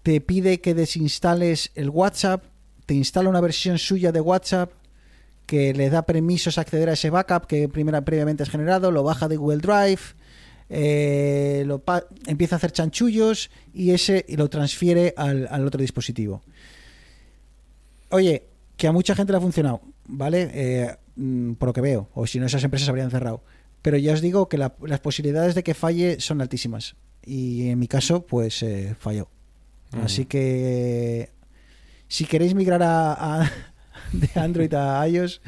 te 0.03 0.21
pide 0.21 0.61
que 0.61 0.75
desinstales 0.75 1.71
el 1.73 1.89
WhatsApp, 1.89 2.43
te 2.85 2.93
instala 2.93 3.27
una 3.27 3.41
versión 3.41 3.79
suya 3.79 4.11
de 4.11 4.21
WhatsApp 4.21 4.71
que 5.47 5.73
le 5.73 5.89
da 5.89 6.03
permisos 6.03 6.57
a 6.57 6.61
acceder 6.61 6.89
a 6.89 6.93
ese 6.93 7.09
backup 7.09 7.47
que 7.47 7.67
primera, 7.69 8.01
previamente 8.05 8.43
has 8.43 8.49
generado, 8.49 8.91
lo 8.91 9.01
baja 9.03 9.27
de 9.27 9.37
Google 9.37 9.57
Drive, 9.57 10.01
eh, 10.69 11.63
lo 11.65 11.81
empieza 12.27 12.55
a 12.55 12.57
hacer 12.57 12.71
chanchullos 12.71 13.49
y 13.73 13.91
ese 13.91 14.25
y 14.27 14.35
lo 14.35 14.47
transfiere 14.49 15.15
al 15.17 15.65
otro 15.65 15.81
dispositivo. 15.81 16.43
Oye, 18.15 18.47
que 18.77 18.87
a 18.87 18.91
mucha 18.91 19.15
gente 19.15 19.31
le 19.31 19.37
ha 19.37 19.41
funcionado, 19.41 19.81
¿vale? 20.07 20.49
Eh, 20.53 20.95
mm, 21.15 21.53
por 21.53 21.67
lo 21.69 21.73
que 21.73 21.81
veo, 21.81 22.09
o 22.13 22.25
si 22.27 22.39
no 22.39 22.45
esas 22.45 22.63
empresas 22.63 22.89
habrían 22.89 23.11
cerrado. 23.11 23.43
Pero 23.81 23.97
ya 23.97 24.13
os 24.13 24.21
digo 24.21 24.49
que 24.49 24.57
la- 24.57 24.73
las 24.81 24.99
posibilidades 24.99 25.53
de 25.55 25.63
que 25.63 25.73
falle 25.73 26.19
son 26.19 26.41
altísimas. 26.41 26.95
Y 27.25 27.69
en 27.69 27.79
mi 27.79 27.87
caso, 27.87 28.25
pues 28.25 28.61
eh, 28.63 28.95
falló. 28.99 29.27
Así 30.03 30.25
que 30.25 31.29
si 32.07 32.25
queréis 32.25 32.53
migrar 32.55 32.81
a, 32.83 33.13
a- 33.43 33.51
de 34.11 34.29
Android 34.39 34.73
a 34.73 35.07
iOS 35.07 35.41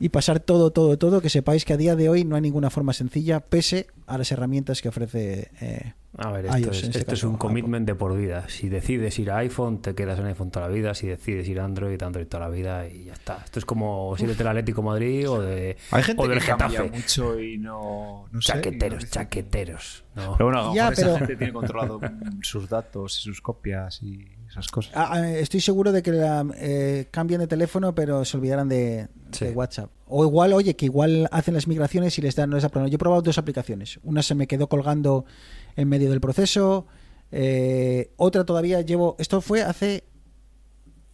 y 0.00 0.08
pasar 0.08 0.40
todo, 0.40 0.70
todo, 0.70 0.98
todo, 0.98 1.20
que 1.20 1.30
sepáis 1.30 1.64
que 1.64 1.72
a 1.72 1.76
día 1.76 1.94
de 1.96 2.08
hoy 2.08 2.24
no 2.24 2.36
hay 2.36 2.42
ninguna 2.42 2.70
forma 2.70 2.92
sencilla, 2.92 3.40
pese 3.40 3.86
a 4.06 4.18
las 4.18 4.30
herramientas 4.32 4.82
que 4.82 4.88
ofrece. 4.88 5.50
eh, 5.60 5.92
A 6.18 6.30
ver, 6.32 6.46
esto, 6.46 6.58
iOS, 6.58 6.68
es, 6.78 6.82
este 6.84 6.98
esto 6.98 7.12
es 7.14 7.20
caso, 7.20 7.28
un 7.28 7.36
Apple. 7.36 7.48
commitment 7.48 7.86
de 7.86 7.94
por 7.94 8.16
vida. 8.16 8.48
Si 8.48 8.68
decides 8.68 9.18
ir 9.18 9.30
a 9.30 9.38
iPhone, 9.38 9.80
te 9.80 9.94
quedas 9.94 10.18
en 10.18 10.26
iPhone 10.26 10.50
toda 10.50 10.68
la 10.68 10.74
vida. 10.74 10.94
Si 10.94 11.06
decides 11.06 11.48
ir 11.48 11.58
a 11.60 11.64
Android, 11.64 12.00
Android 12.02 12.26
toda 12.26 12.44
la 12.44 12.50
vida 12.50 12.86
y 12.88 13.04
ya 13.04 13.12
está. 13.14 13.40
Esto 13.44 13.60
es 13.60 13.64
como 13.64 14.14
si 14.18 14.24
eres 14.24 14.36
del 14.36 14.48
Atlético 14.48 14.82
Madrid 14.82 15.28
o, 15.30 15.40
de, 15.40 15.76
Hay 15.92 16.02
gente 16.02 16.22
o 16.22 16.28
del 16.28 16.38
que 16.40 16.44
Getafe. 16.46 16.90
mucho 16.90 17.40
y 17.40 17.56
no. 17.58 18.26
no 18.30 18.40
sé, 18.42 18.52
y 18.52 18.56
no 18.56 18.62
Chaqueteros, 18.62 19.10
chaqueteros. 19.10 20.04
No. 20.16 20.32
Pero 20.36 20.44
bueno, 20.46 20.60
a 20.60 20.64
lo 20.68 20.74
Ya, 20.74 20.90
mejor 20.90 20.92
esa 20.92 21.02
pero- 21.06 21.18
gente 21.18 21.36
tiene 21.36 21.52
controlado 21.52 22.00
sus 22.42 22.68
datos 22.68 23.18
y 23.20 23.22
sus 23.22 23.40
copias 23.40 24.02
y 24.02 24.26
esas 24.54 24.70
cosas. 24.70 24.92
ah, 24.96 25.08
ah, 25.12 25.30
estoy 25.30 25.60
seguro 25.60 25.92
de 25.92 26.02
que 26.02 26.12
la, 26.12 26.46
eh, 26.56 27.08
cambian 27.10 27.40
de 27.40 27.46
teléfono, 27.46 27.94
pero 27.94 28.24
se 28.24 28.36
olvidarán 28.36 28.68
de, 28.68 29.08
Sí. 29.32 29.46
de 29.46 29.50
WhatsApp. 29.52 29.90
O 30.06 30.24
igual, 30.24 30.52
oye, 30.52 30.76
que 30.76 30.84
igual 30.86 31.28
hacen 31.32 31.54
las 31.54 31.66
migraciones 31.66 32.16
y 32.18 32.22
les 32.22 32.36
dan 32.36 32.50
no 32.50 32.56
les. 32.56 32.90
Yo 32.90 32.96
he 32.96 32.98
probado 32.98 33.22
dos 33.22 33.38
aplicaciones. 33.38 33.98
Una 34.02 34.22
se 34.22 34.34
me 34.34 34.46
quedó 34.46 34.68
colgando 34.68 35.24
en 35.76 35.88
medio 35.88 36.10
del 36.10 36.20
proceso. 36.20 36.86
eh, 37.32 38.12
otra 38.16 38.44
todavía 38.44 38.80
llevo. 38.82 39.16
Esto 39.18 39.40
fue 39.40 39.62
hace. 39.62 40.04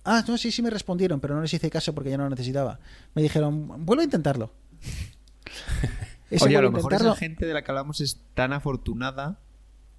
Ah, 0.05 0.25
no, 0.27 0.37
sí, 0.39 0.51
sí 0.51 0.61
me 0.63 0.71
respondieron, 0.71 1.21
pero 1.21 1.35
no 1.35 1.43
les 1.43 1.53
hice 1.55 1.71
caso 1.71 1.95
porque 1.95 2.11
ya 2.11 2.17
no 2.19 2.25
lo 2.25 2.31
necesitaba. 2.31 2.79
Me 3.15 3.23
dijeron, 3.23 3.85
vuelvo 3.87 4.01
a 4.01 4.05
intentarlo. 4.05 4.53
Ese 6.31 6.45
Oye, 6.45 6.57
a 6.57 6.63
lo 6.63 6.71
mejor 6.71 6.93
intentarlo. 6.93 7.13
esa 7.15 7.19
gente 7.19 7.45
de 7.47 7.55
la 7.55 7.63
que 7.63 7.71
hablamos 7.73 8.01
es 8.01 8.21
tan 8.35 8.53
afortunada 8.53 9.41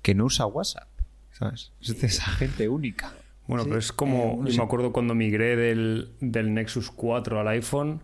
que 0.02 0.16
no 0.16 0.26
usa 0.26 0.46
WhatsApp. 0.46 0.88
¿Sabes? 1.32 1.72
Es 1.82 2.00
de 2.00 2.08
esa 2.08 2.24
gente 2.24 2.70
única. 2.70 3.14
Bueno, 3.52 3.64
Sí, 3.66 3.70
pero 3.70 3.80
es 3.80 3.92
como, 3.92 4.44
eh, 4.48 4.52
yo 4.52 4.58
me 4.58 4.64
acuerdo 4.64 4.92
cuando 4.92 5.14
migré 5.14 5.56
del, 5.56 6.14
del 6.22 6.54
Nexus 6.54 6.90
4 6.90 7.40
al 7.40 7.48
iPhone, 7.50 8.02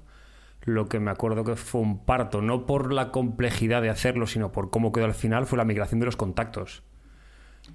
lo 0.64 0.88
que 0.90 1.00
me 1.00 1.10
acuerdo 1.10 1.44
que 1.44 1.56
fue 1.56 1.82
un 1.82 2.04
parto, 2.06 2.42
no 2.42 2.66
por 2.66 2.92
la 2.94 3.12
complejidad 3.12 3.82
de 3.82 3.90
hacerlo, 3.90 4.28
sino 4.28 4.52
por 4.52 4.70
cómo 4.70 4.92
quedó 4.92 5.06
al 5.06 5.14
final, 5.14 5.46
fue 5.46 5.58
la 5.58 5.64
migración 5.66 6.00
de 6.02 6.06
los 6.06 6.16
contactos. 6.18 6.84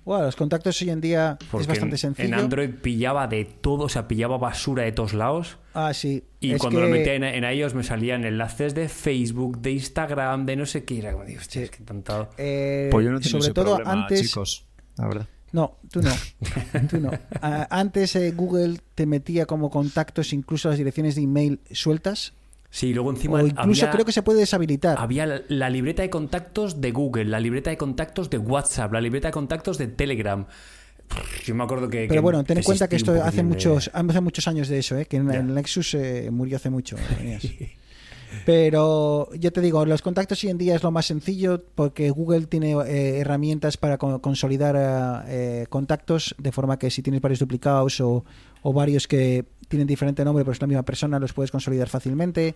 Bueno, 0.05 0.25
los 0.25 0.37
contactos 0.37 0.81
hoy 0.81 0.89
en 0.91 1.01
día 1.03 1.37
Porque 1.51 1.63
es 1.63 1.69
bastante 1.69 1.97
en, 1.97 1.99
sencillo. 1.99 2.29
en 2.29 2.35
Android 2.35 2.71
pillaba 2.71 3.27
de 3.27 3.45
todo, 3.45 3.85
o 3.85 3.89
sea, 3.91 4.09
pillaba 4.09 4.39
basura 4.39 4.85
de 4.85 4.93
todos 4.93 5.13
lados. 5.13 5.59
Ah, 5.75 5.93
sí. 5.93 6.25
Y 6.41 6.53
Es 6.53 6.61
cuando 6.61 6.81
que- 6.81 6.87
lo 6.87 6.91
metía 6.91 7.15
en, 7.15 7.25
en 7.25 7.45
iOS 7.45 7.75
me 7.75 7.83
salían 7.83 8.25
enlaces 8.25 8.75
de 8.75 8.89
Facebook, 8.89 9.61
de 9.61 9.73
Instagram, 9.73 10.47
de 10.47 10.57
no 10.57 10.65
sé 10.67 10.85
qué. 10.85 10.99
Era 10.99 11.13
como, 11.13 11.25
hostia, 11.25 11.41
Sí. 11.47 11.63
es 11.63 11.71
que 11.71 11.85
tanta... 11.85 12.31
eh, 12.39 12.89
Pues 12.91 13.05
yo 13.05 13.13
no 13.13 13.19
tengo 13.21 13.31
sobre 13.31 13.45
ese 13.45 13.53
todo 13.55 13.77
problema, 13.77 13.93
antes. 14.03 14.23
chicos. 14.23 14.67
La 14.97 15.09
verdad. 15.09 15.27
No, 15.53 15.77
tú 15.91 16.01
no. 16.03 16.11
tú 16.91 16.99
no. 16.99 17.11
Antes 17.41 18.17
eh, 18.17 18.33
Google 18.33 18.79
te 18.95 19.07
metía 19.07 19.47
como 19.47 19.71
contactos 19.71 20.33
incluso 20.33 20.69
las 20.71 20.79
direcciones 20.79 21.15
de 21.15 21.23
email 21.23 21.61
sueltas. 21.71 22.33
Sí, 22.71 22.95
luego 22.95 23.11
encima 23.11 23.35
O 23.43 23.47
incluso 23.47 23.85
había- 23.85 23.91
creo 23.93 24.05
que 24.07 24.13
se 24.13 24.23
puede 24.23 24.41
deshabilitar. 24.41 24.97
Había 24.99 25.27
la, 25.27 25.43
la 25.49 25.69
libreta 25.69 26.01
de 26.01 26.09
contactos 26.09 26.81
de 26.81 26.91
Google, 26.91 27.27
la 27.27 27.39
libreta 27.39 27.69
de 27.69 27.77
contactos 27.77 28.31
de 28.31 28.39
WhatsApp, 28.39 28.93
la 28.95 29.01
libreta 29.03 29.29
de 29.29 29.33
contactos 29.33 29.77
de 29.77 29.89
Telegram. 29.89 30.47
Yo 31.45 31.55
me 31.55 31.65
acuerdo 31.65 31.91
que. 31.91 32.07
Pero 32.09 32.13
que 32.15 32.21
bueno, 32.21 32.43
ten 32.45 32.57
en 32.57 32.65
cuenta 32.65 32.89
que 32.89 32.97
esto 32.97 33.13
hace 33.23 33.37
de- 33.39 33.43
muchos, 33.43 33.91
hace 33.93 34.21
muchos 34.23 34.49
años 34.49 34.69
de 34.69 34.79
eso, 34.79 34.97
¿eh? 34.97 35.05
que 35.05 35.19
en, 35.19 35.31
el 35.31 35.53
Nexus 35.55 35.93
eh, 35.95 36.31
murió 36.33 36.57
hace 36.57 36.71
mucho. 36.71 36.97
Pero 38.45 39.29
yo 39.35 39.53
te 39.53 39.61
digo, 39.61 39.85
los 39.87 40.03
contactos 40.03 40.43
hoy 40.45 40.51
en 40.51 40.59
día 40.59 40.75
es 40.75 40.83
lo 40.83 40.91
más 40.91 41.07
sencillo 41.07 41.63
porque 41.75 42.11
Google 42.11 42.47
tiene 42.47 42.73
eh, 42.73 43.19
herramientas 43.21 43.77
para 43.77 43.99
co- 43.99 44.21
consolidar 44.21 45.25
eh, 45.29 45.67
contactos 45.69 46.35
de 46.39 46.53
forma 46.53 46.79
que 46.79 46.91
si 46.91 47.03
tienes 47.03 47.21
varios 47.21 47.39
duplicados 47.41 48.01
o, 48.01 48.25
o 48.63 48.73
varios 48.73 49.07
que 49.07 49.45
tienen 49.69 49.87
diferente 49.87 50.25
nombre 50.25 50.45
pero 50.45 50.53
es 50.53 50.61
la 50.61 50.67
misma 50.67 50.83
persona, 50.85 51.19
los 51.19 51.33
puedes 51.33 51.51
consolidar 51.51 51.89
fácilmente. 51.89 52.55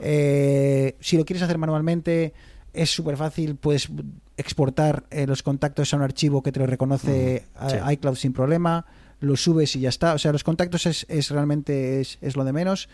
Eh, 0.00 0.96
si 1.00 1.16
lo 1.16 1.24
quieres 1.24 1.42
hacer 1.42 1.58
manualmente, 1.58 2.32
es 2.72 2.90
súper 2.90 3.16
fácil, 3.16 3.56
puedes 3.56 3.88
exportar 4.36 5.04
eh, 5.10 5.26
los 5.26 5.42
contactos 5.42 5.92
a 5.92 5.96
un 5.96 6.02
archivo 6.02 6.42
que 6.42 6.52
te 6.52 6.60
lo 6.60 6.66
reconoce 6.66 7.44
Ujú, 7.60 7.70
sí. 7.70 7.76
a- 7.82 7.92
iCloud 7.92 8.16
sin 8.16 8.32
problema, 8.32 8.86
lo 9.20 9.36
subes 9.36 9.76
y 9.76 9.80
ya 9.80 9.88
está. 9.88 10.14
O 10.14 10.18
sea, 10.18 10.32
los 10.32 10.42
contactos 10.44 10.86
es, 10.86 11.06
es 11.08 11.30
realmente 11.30 12.00
es, 12.00 12.18
es 12.20 12.36
lo 12.36 12.44
de 12.44 12.52
menos. 12.52 12.88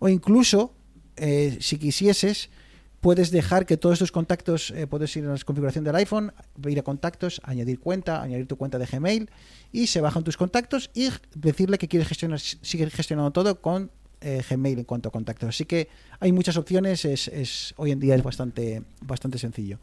O 0.00 0.08
incluso, 0.08 0.74
eh, 1.16 1.58
si 1.60 1.78
quisieses, 1.78 2.48
puedes 3.00 3.30
dejar 3.32 3.66
que 3.66 3.76
todos 3.76 3.98
tus 3.98 4.12
contactos, 4.12 4.70
eh, 4.70 4.86
puedes 4.86 5.16
ir 5.16 5.24
a 5.26 5.32
la 5.32 5.38
configuración 5.38 5.82
del 5.84 5.96
iPhone, 5.96 6.32
ir 6.68 6.78
a 6.78 6.82
contactos, 6.82 7.40
añadir 7.44 7.80
cuenta, 7.80 8.22
añadir 8.22 8.46
tu 8.46 8.56
cuenta 8.56 8.78
de 8.78 8.86
Gmail 8.86 9.28
y 9.72 9.88
se 9.88 10.00
bajan 10.00 10.22
tus 10.22 10.36
contactos 10.36 10.90
y 10.94 11.08
decirle 11.34 11.78
que 11.78 11.88
quieres 11.88 12.08
gestionar, 12.08 12.38
sigue 12.38 12.88
gestionando 12.90 13.32
todo 13.32 13.60
con 13.60 13.90
eh, 14.20 14.40
Gmail 14.48 14.78
en 14.78 14.84
cuanto 14.84 15.08
a 15.08 15.12
contactos. 15.12 15.48
Así 15.48 15.64
que 15.64 15.88
hay 16.20 16.30
muchas 16.30 16.56
opciones, 16.56 17.04
es, 17.04 17.74
hoy 17.76 17.90
en 17.90 17.98
día 17.98 18.14
es 18.14 18.22
bastante, 18.22 18.82
bastante 19.00 19.38
sencillo. 19.38 19.80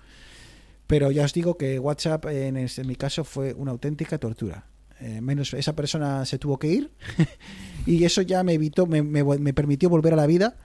Pero 0.87 1.11
ya 1.11 1.25
os 1.25 1.33
digo 1.33 1.57
que 1.57 1.77
WhatsApp 1.77 2.25
en, 2.27 2.55
es- 2.55 2.79
en 2.79 2.87
mi 2.87 2.95
caso 2.95 3.25
fue 3.25 3.53
una 3.53 3.71
auténtica 3.71 4.17
tortura. 4.17 4.65
Eh, 5.01 5.21
menos 5.21 5.53
esa 5.53 5.73
persona 5.75 6.25
se 6.25 6.37
tuvo 6.37 6.59
que 6.59 6.67
ir 6.67 6.91
y 7.85 8.03
eso 8.03 8.21
ya 8.21 8.43
me 8.43 8.53
evitó, 8.53 8.85
me, 8.85 9.01
me- 9.01 9.23
me 9.23 9.53
permitió 9.53 9.89
volver 9.89 10.13
a 10.13 10.17
la 10.17 10.27
vida 10.27 10.57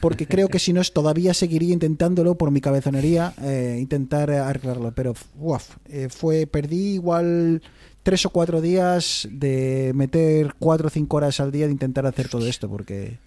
porque 0.00 0.26
creo 0.26 0.48
que 0.48 0.58
si 0.58 0.72
no 0.72 0.82
todavía 0.84 1.34
seguiría 1.34 1.72
intentándolo 1.74 2.36
por 2.36 2.50
mi 2.50 2.60
cabezonería 2.60 3.34
eh, 3.42 3.76
intentar 3.80 4.30
arreglarlo. 4.30 4.94
Pero 4.94 5.14
uaf, 5.36 5.76
eh, 5.86 6.08
fue 6.08 6.46
perdí 6.46 6.94
igual 6.94 7.60
tres 8.02 8.24
o 8.26 8.30
cuatro 8.30 8.60
días 8.60 9.28
de 9.30 9.92
meter 9.94 10.54
cuatro 10.58 10.86
o 10.88 10.90
cinco 10.90 11.18
horas 11.18 11.40
al 11.40 11.50
día 11.52 11.66
de 11.66 11.72
intentar 11.72 12.06
hacer 12.06 12.28
todo 12.28 12.46
esto 12.46 12.68
porque 12.68 13.18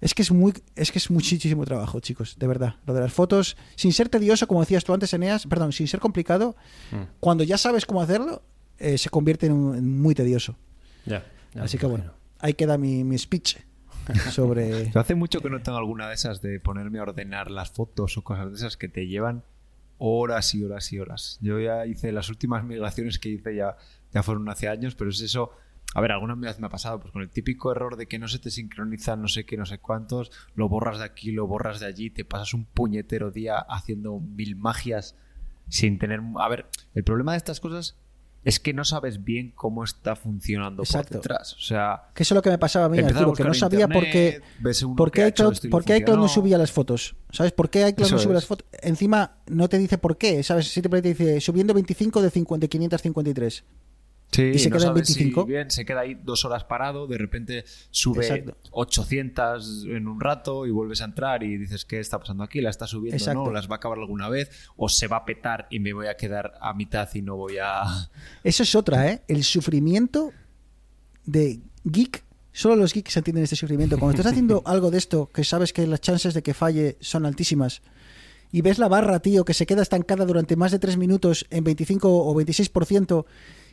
es 0.00 0.14
que 0.14 0.22
es 0.22 0.30
muy 0.30 0.52
es 0.74 0.90
que 0.90 0.98
es 0.98 1.10
muchísimo 1.10 1.64
trabajo 1.64 2.00
chicos 2.00 2.36
de 2.38 2.46
verdad 2.46 2.74
lo 2.86 2.92
de 2.94 3.00
las 3.00 3.12
fotos 3.12 3.56
sin 3.76 3.92
ser 3.92 4.08
tedioso 4.08 4.46
como 4.48 4.60
decías 4.60 4.84
tú 4.84 4.92
antes 4.94 5.12
Eneas 5.14 5.46
perdón 5.46 5.72
sin 5.72 5.86
ser 5.86 6.00
complicado 6.00 6.56
Mm. 6.90 7.04
cuando 7.20 7.44
ya 7.44 7.56
sabes 7.58 7.86
cómo 7.86 8.02
hacerlo 8.02 8.42
eh, 8.78 8.98
se 8.98 9.08
convierte 9.10 9.46
en, 9.46 9.52
un- 9.52 9.76
en 9.76 10.00
muy 10.00 10.14
tedioso 10.14 10.56
Ya, 11.06 11.24
ya 11.54 11.62
así 11.64 11.78
que 11.78 11.86
bueno 11.86 12.12
ahí 12.40 12.54
queda 12.54 12.76
mi, 12.78 13.04
mi 13.04 13.16
speech 13.18 13.56
sobre 14.30 14.90
hace 14.94 15.14
mucho 15.14 15.40
que 15.40 15.50
no 15.50 15.62
tengo 15.62 15.78
alguna 15.78 16.08
de 16.08 16.14
esas 16.14 16.42
de 16.42 16.58
ponerme 16.60 16.98
a 16.98 17.02
ordenar 17.02 17.50
las 17.50 17.70
fotos 17.70 18.16
o 18.18 18.22
cosas 18.24 18.50
de 18.50 18.56
esas 18.56 18.76
que 18.76 18.88
te 18.88 19.06
llevan 19.06 19.44
horas 19.98 20.52
y 20.56 20.64
horas 20.64 20.92
y 20.92 20.98
horas. 20.98 21.38
Yo 21.40 21.60
ya 21.60 21.86
hice 21.86 22.10
las 22.10 22.28
últimas 22.28 22.64
migraciones 22.64 23.20
que 23.20 23.28
hice 23.28 23.54
ya, 23.54 23.76
ya 24.12 24.24
fueron 24.24 24.48
hace 24.48 24.68
años, 24.68 24.96
pero 24.96 25.10
es 25.10 25.20
eso. 25.20 25.52
A 25.94 26.00
ver, 26.00 26.10
alguna 26.10 26.34
vez 26.34 26.58
me 26.58 26.66
ha 26.66 26.70
pasado, 26.70 26.98
pues 26.98 27.12
con 27.12 27.22
el 27.22 27.28
típico 27.30 27.70
error 27.70 27.94
de 27.96 28.06
que 28.08 28.18
no 28.18 28.26
se 28.26 28.40
te 28.40 28.50
sincronizan 28.50 29.22
no 29.22 29.28
sé 29.28 29.44
qué, 29.44 29.56
no 29.56 29.64
sé 29.66 29.78
cuántos, 29.78 30.32
lo 30.56 30.68
borras 30.68 30.98
de 30.98 31.04
aquí, 31.04 31.30
lo 31.30 31.46
borras 31.46 31.78
de 31.78 31.86
allí, 31.86 32.10
te 32.10 32.24
pasas 32.24 32.52
un 32.54 32.64
puñetero 32.64 33.30
día 33.30 33.58
haciendo 33.58 34.18
mil 34.18 34.56
magias 34.56 35.14
sin 35.68 35.98
tener... 36.00 36.20
A 36.40 36.48
ver, 36.48 36.66
el 36.94 37.04
problema 37.04 37.32
de 37.32 37.38
estas 37.38 37.60
cosas 37.60 37.96
es 38.44 38.58
que 38.58 38.72
no 38.72 38.84
sabes 38.84 39.22
bien 39.22 39.52
cómo 39.54 39.84
está 39.84 40.16
funcionando 40.16 40.82
Exacto. 40.82 41.14
por 41.14 41.22
detrás. 41.22 41.54
O 41.54 41.60
sea, 41.60 42.08
que 42.14 42.24
eso 42.24 42.34
es 42.34 42.36
lo 42.36 42.42
que 42.42 42.50
me 42.50 42.58
pasaba 42.58 42.86
a 42.86 42.88
mí 42.88 42.98
Arturo, 42.98 43.32
que 43.32 43.44
no 43.44 43.54
sabía 43.54 43.86
internet, 43.86 43.98
por 43.98 44.10
qué 44.10 44.40
¿Por 44.96 45.10
qué, 45.12 45.28
iCloud, 45.28 45.70
por 45.70 45.82
no 45.82 45.86
qué 45.86 45.96
iCloud 45.98 46.18
no 46.18 46.28
subía 46.28 46.58
las 46.58 46.72
fotos? 46.72 47.14
¿Sabes 47.30 47.52
por 47.52 47.70
qué 47.70 47.88
iCloud 47.88 48.06
Eso 48.06 48.16
no 48.16 48.22
sube 48.22 48.32
es. 48.32 48.36
las 48.36 48.46
fotos? 48.46 48.66
Encima 48.80 49.36
no 49.46 49.68
te 49.68 49.78
dice 49.78 49.98
por 49.98 50.16
qué, 50.16 50.42
¿sabes? 50.42 50.72
Simplemente 50.72 51.08
dice 51.08 51.40
subiendo 51.40 51.72
25 51.74 52.20
de 52.20 52.30
50, 52.30 52.64
de 52.64 52.68
553. 52.68 53.64
Sí, 54.32 54.42
y 54.54 54.58
se 54.58 54.70
no 54.70 54.76
queda 54.76 54.86
en 54.86 54.94
sabes 54.94 55.08
si 55.08 55.14
25. 55.14 55.44
bien, 55.44 55.70
se 55.70 55.84
queda 55.84 56.00
ahí 56.00 56.14
dos 56.14 56.46
horas 56.46 56.64
parado, 56.64 57.06
de 57.06 57.18
repente 57.18 57.64
sube 57.90 58.26
Exacto. 58.26 58.56
800 58.70 59.84
en 59.90 60.08
un 60.08 60.20
rato 60.20 60.66
y 60.66 60.70
vuelves 60.70 61.02
a 61.02 61.04
entrar 61.04 61.42
y 61.42 61.58
dices, 61.58 61.84
¿qué 61.84 62.00
está 62.00 62.18
pasando 62.18 62.42
aquí? 62.42 62.62
¿La 62.62 62.70
está 62.70 62.86
subiendo? 62.86 63.16
Exacto. 63.16 63.44
¿No? 63.44 63.52
¿Las 63.52 63.68
va 63.68 63.74
a 63.74 63.76
acabar 63.76 63.98
alguna 63.98 64.30
vez? 64.30 64.50
¿O 64.76 64.88
se 64.88 65.06
va 65.06 65.18
a 65.18 65.24
petar 65.26 65.66
y 65.68 65.80
me 65.80 65.92
voy 65.92 66.06
a 66.06 66.16
quedar 66.16 66.54
a 66.62 66.72
mitad 66.72 67.08
y 67.14 67.20
no 67.20 67.36
voy 67.36 67.58
a...? 67.62 67.82
Eso 68.42 68.62
es 68.62 68.74
otra, 68.74 69.10
¿eh? 69.10 69.22
El 69.28 69.44
sufrimiento 69.44 70.32
de 71.26 71.60
geek. 71.84 72.24
Solo 72.52 72.76
los 72.76 72.94
geeks 72.94 73.14
entienden 73.16 73.44
este 73.44 73.56
sufrimiento. 73.56 73.98
Cuando 73.98 74.16
estás 74.16 74.32
haciendo 74.32 74.62
algo 74.66 74.90
de 74.90 74.96
esto, 74.96 75.30
que 75.32 75.44
sabes 75.44 75.74
que 75.74 75.86
las 75.86 76.00
chances 76.00 76.32
de 76.32 76.42
que 76.42 76.54
falle 76.54 76.96
son 77.00 77.26
altísimas, 77.26 77.82
y 78.50 78.60
ves 78.60 78.78
la 78.78 78.88
barra, 78.88 79.20
tío, 79.20 79.44
que 79.44 79.54
se 79.54 79.64
queda 79.64 79.80
estancada 79.80 80.26
durante 80.26 80.56
más 80.56 80.72
de 80.72 80.78
3 80.78 80.98
minutos 80.98 81.46
en 81.48 81.64
25 81.64 82.08
o 82.08 82.34
26%, 82.34 83.24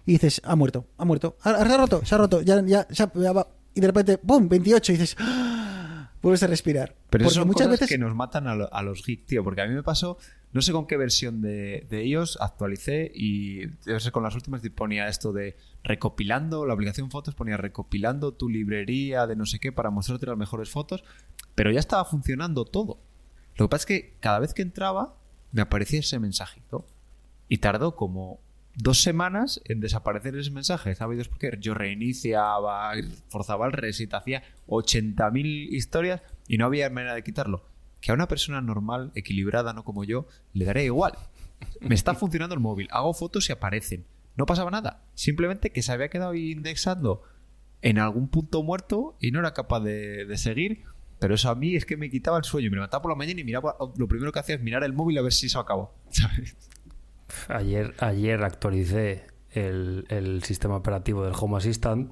y 0.09 0.13
dices, 0.13 0.41
ha 0.43 0.55
muerto, 0.55 0.87
ha 0.97 1.05
muerto, 1.05 1.37
ha, 1.43 1.49
ha 1.51 1.77
roto, 1.77 2.03
se 2.05 2.15
ha 2.15 2.17
roto, 2.17 2.41
ya, 2.41 2.61
ya, 2.65 2.87
se 2.89 3.03
ha- 3.03 3.11
ya 3.13 3.31
va. 3.31 3.47
Y 3.75 3.81
de 3.81 3.87
repente, 3.87 4.17
¡pum! 4.17 4.47
28, 4.49 4.91
y 4.91 4.95
dices, 4.97 5.15
¡ah! 5.19 6.11
vuelves 6.21 6.41
a 6.43 6.47
respirar. 6.47 6.95
Pero 7.09 7.25
eso 7.25 7.35
son 7.35 7.47
muchas 7.47 7.67
cosas 7.67 7.79
veces 7.81 7.89
que 7.89 7.97
nos 7.99 8.15
matan 8.15 8.47
a, 8.47 8.55
lo- 8.55 8.73
a 8.73 8.81
los 8.81 9.05
geeks, 9.05 9.25
tío. 9.27 9.43
Porque 9.43 9.61
a 9.61 9.67
mí 9.67 9.73
me 9.75 9.83
pasó, 9.83 10.17
no 10.51 10.61
sé 10.63 10.71
con 10.71 10.87
qué 10.87 10.97
versión 10.97 11.41
de, 11.41 11.85
de 11.89 12.01
ellos 12.03 12.37
actualicé 12.41 13.11
y 13.13 13.67
debe 13.85 13.99
ser 13.99 14.11
con 14.11 14.23
las 14.23 14.33
últimas 14.35 14.61
ponía 14.75 15.07
esto 15.07 15.31
de 15.31 15.55
recopilando, 15.83 16.65
la 16.65 16.73
aplicación 16.73 17.11
fotos 17.11 17.35
ponía 17.35 17.57
recopilando 17.57 18.33
tu 18.33 18.49
librería 18.49 19.27
de 19.27 19.35
no 19.35 19.45
sé 19.45 19.59
qué 19.59 19.71
para 19.71 19.91
mostrarte 19.91 20.25
las 20.25 20.37
mejores 20.37 20.69
fotos, 20.71 21.03
pero 21.55 21.71
ya 21.71 21.79
estaba 21.79 22.03
funcionando 22.05 22.65
todo. 22.65 22.99
Lo 23.57 23.65
que 23.67 23.69
pasa 23.69 23.81
es 23.83 23.85
que 23.85 24.15
cada 24.19 24.39
vez 24.39 24.53
que 24.55 24.61
entraba 24.63 25.15
me 25.51 25.61
aparecía 25.61 25.99
ese 25.99 26.17
mensajito 26.19 26.85
y 27.47 27.59
tardó 27.59 27.95
como 27.95 28.39
dos 28.81 29.01
semanas 29.01 29.61
en 29.65 29.81
desaparecer 29.81 30.35
ese 30.37 30.51
mensaje. 30.51 30.95
¿Sabéis 30.95 31.27
por 31.27 31.37
qué? 31.37 31.57
Yo 31.59 31.73
reiniciaba, 31.73 32.93
forzaba 33.27 33.67
el 33.67 33.73
reset, 33.73 34.13
hacía 34.13 34.43
80.000 34.67 35.67
historias 35.69 36.21
y 36.47 36.57
no 36.57 36.65
había 36.65 36.89
manera 36.89 37.13
de 37.13 37.23
quitarlo. 37.23 37.65
Que 37.99 38.11
a 38.11 38.13
una 38.13 38.29
persona 38.29 38.61
normal, 38.61 39.11
equilibrada, 39.15 39.73
no 39.73 39.83
como 39.83 40.05
yo, 40.05 40.27
le 40.53 40.65
daría 40.65 40.83
igual. 40.83 41.13
Me 41.81 41.93
está 41.93 42.15
funcionando 42.15 42.55
el 42.55 42.61
móvil, 42.61 42.87
hago 42.91 43.13
fotos 43.13 43.49
y 43.49 43.51
aparecen. 43.51 44.05
No 44.37 44.45
pasaba 44.45 44.71
nada. 44.71 45.03
Simplemente 45.13 45.71
que 45.71 45.81
se 45.81 45.91
había 45.91 46.09
quedado 46.09 46.33
indexando 46.33 47.23
en 47.81 47.99
algún 47.99 48.29
punto 48.29 48.63
muerto 48.63 49.17
y 49.19 49.31
no 49.31 49.39
era 49.39 49.53
capaz 49.53 49.81
de, 49.81 50.25
de 50.25 50.37
seguir. 50.37 50.83
Pero 51.19 51.35
eso 51.35 51.49
a 51.49 51.55
mí 51.55 51.75
es 51.75 51.85
que 51.85 51.97
me 51.97 52.09
quitaba 52.09 52.37
el 52.37 52.45
sueño. 52.45 52.69
Me 52.69 52.77
levantaba 52.77 53.01
por 53.01 53.11
la 53.11 53.17
mañana 53.17 53.41
y 53.41 53.43
miraba. 53.43 53.75
Lo 53.97 54.07
primero 54.07 54.31
que 54.31 54.39
hacía 54.39 54.55
es 54.55 54.61
mirar 54.61 54.85
el 54.85 54.93
móvil 54.93 55.17
a 55.17 55.21
ver 55.21 55.33
si 55.33 55.47
eso 55.47 55.59
acabó. 55.59 55.93
¿sabes? 56.11 56.55
Ayer, 57.47 57.93
ayer 57.99 58.43
actualicé 58.43 59.25
el, 59.51 60.05
el 60.09 60.43
sistema 60.43 60.75
operativo 60.77 61.23
del 61.25 61.33
Home 61.39 61.57
Assistant 61.57 62.11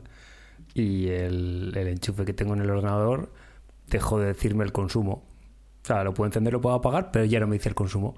y 0.73 1.07
el, 1.09 1.73
el 1.75 1.87
enchufe 1.87 2.25
que 2.25 2.33
tengo 2.33 2.53
en 2.53 2.61
el 2.61 2.69
ordenador 2.69 3.31
dejó 3.87 4.19
de 4.19 4.27
decirme 4.27 4.63
el 4.63 4.71
consumo. 4.71 5.23
O 5.83 5.87
sea, 5.87 6.03
lo 6.03 6.13
puedo 6.13 6.27
encender, 6.27 6.51
lo 6.53 6.61
puedo 6.61 6.75
apagar, 6.75 7.11
pero 7.11 7.25
ya 7.25 7.39
no 7.39 7.47
me 7.47 7.55
dice 7.55 7.69
el 7.69 7.75
consumo. 7.75 8.15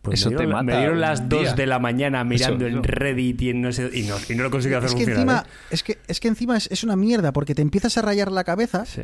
Pues 0.00 0.20
Eso 0.20 0.30
me 0.30 0.36
te 0.36 0.42
dieron, 0.44 0.56
me 0.58 0.64
mata 0.64 0.78
dieron 0.78 0.94
un 0.96 1.00
las 1.00 1.28
día. 1.28 1.38
2 1.40 1.56
de 1.56 1.66
la 1.66 1.78
mañana 1.78 2.24
mirando 2.24 2.66
Eso, 2.66 2.76
en. 2.76 2.82
Reddit 2.84 3.40
y, 3.42 3.50
en 3.50 3.60
no 3.62 3.72
sé- 3.72 3.90
y, 3.92 4.02
no, 4.02 4.16
y 4.28 4.34
no 4.34 4.42
lo 4.42 4.50
consigo 4.50 4.76
hacer 4.76 4.88
es 4.90 4.94
que 4.94 5.04
funcionar. 5.04 5.46
encima, 5.46 5.46
es 5.70 5.82
que, 5.82 5.98
es 6.08 6.20
que 6.20 6.28
encima 6.28 6.56
es, 6.58 6.70
es 6.70 6.84
una 6.84 6.96
mierda, 6.96 7.32
porque 7.32 7.54
te 7.54 7.62
empiezas 7.62 7.96
a 7.98 8.02
rayar 8.02 8.30
la 8.30 8.44
cabeza 8.44 8.82
¿eh? 8.82 8.86
Sí. 8.86 9.02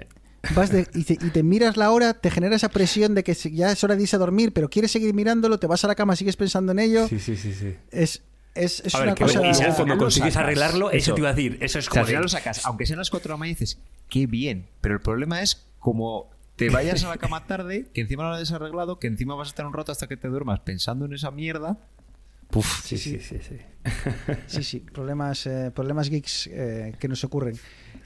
Vas 0.54 0.70
de- 0.70 0.86
y, 0.94 1.04
te, 1.04 1.14
y 1.14 1.30
te 1.30 1.42
miras 1.42 1.76
la 1.76 1.90
hora, 1.90 2.14
te 2.14 2.30
genera 2.30 2.56
esa 2.56 2.68
presión 2.70 3.14
de 3.14 3.22
que 3.24 3.34
ya 3.34 3.72
es 3.72 3.84
hora 3.84 3.96
de 3.96 4.02
irse 4.02 4.16
a 4.16 4.18
dormir, 4.18 4.52
pero 4.52 4.68
quieres 4.68 4.90
seguir 4.90 5.14
mirándolo, 5.14 5.58
te 5.58 5.66
vas 5.66 5.84
a 5.84 5.88
la 5.88 5.94
cama, 5.94 6.16
sigues 6.16 6.36
pensando 6.36 6.72
en 6.72 6.78
ello. 6.78 7.06
sí, 7.08 7.18
sí, 7.18 7.36
sí, 7.36 7.52
sí. 7.52 7.76
Es, 7.90 8.22
es, 8.54 8.80
es 8.84 8.94
A 8.94 8.98
una 9.02 9.14
ver, 9.14 9.18
cosa. 9.18 9.42
y 9.84 9.86
lo 9.88 9.96
consigues 9.98 10.34
sacas. 10.34 10.44
arreglarlo, 10.46 10.90
eso. 10.90 10.96
Eso. 10.98 11.14
te 11.14 11.20
iba 11.20 11.30
a 11.30 11.34
decir. 11.34 11.58
Eso 11.60 11.78
es 11.78 11.88
O 11.88 11.92
sea, 11.92 12.00
al 12.00 12.04
joder. 12.04 12.06
final 12.06 12.22
lo 12.22 12.28
sacas, 12.28 12.66
aunque 12.66 12.86
sean 12.86 12.98
las 12.98 13.10
4 13.10 13.28
de 13.28 13.34
la 13.34 13.36
mañana, 13.38 13.56
dices, 13.58 13.78
qué 14.08 14.26
bien. 14.26 14.66
Pero 14.80 14.94
el 14.96 15.00
problema 15.00 15.40
es 15.42 15.66
como 15.78 16.28
te 16.56 16.68
vayas 16.68 17.04
a 17.04 17.08
la 17.08 17.16
cama 17.16 17.46
tarde, 17.46 17.86
que 17.94 18.00
encima 18.02 18.22
lo 18.24 18.34
hayas 18.34 18.50
arreglado, 18.52 18.98
que 18.98 19.06
encima 19.06 19.34
vas 19.34 19.48
a 19.48 19.50
estar 19.50 19.66
un 19.66 19.72
rato 19.72 19.92
hasta 19.92 20.08
que 20.08 20.16
te 20.16 20.28
duermas 20.28 20.60
pensando 20.60 21.04
en 21.06 21.14
esa 21.14 21.30
mierda. 21.30 21.78
Puf, 22.50 22.84
Sí, 22.84 22.98
sí, 22.98 23.20
sí, 23.20 23.38
sí. 23.40 23.56
Sí, 24.48 24.62
sí, 24.64 24.80
problemas, 24.80 25.46
eh, 25.46 25.70
problemas 25.74 26.10
geeks 26.10 26.48
eh, 26.52 26.94
que 26.98 27.06
nos 27.08 27.22
ocurren. 27.24 27.56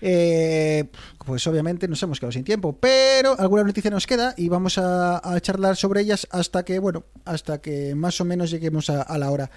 Eh, 0.07 0.85
pues 1.25 1.47
obviamente 1.47 1.89
nos 1.89 2.03
hemos 2.03 2.21
quedado 2.21 2.33
sin 2.33 2.45
tiempo, 2.45 2.77
pero 2.79 3.41
alguna 3.41 3.65
noticia 3.65 3.91
nos 3.91 4.07
queda 4.07 4.35
y 4.37 4.51
vamos 4.51 4.77
a, 4.77 5.41
charlar 5.41 5.77
sobre 5.77 6.03
ellas 6.03 6.29
hasta 6.31 6.63
que, 6.63 6.79
bueno, 6.79 7.05
hasta 7.25 7.63
que 7.63 7.95
más 7.95 8.21
o 8.21 8.27
menos 8.27 8.51
lleguemos 8.51 8.91
a, 8.91 9.17
la 9.17 9.31
hora. 9.31 9.51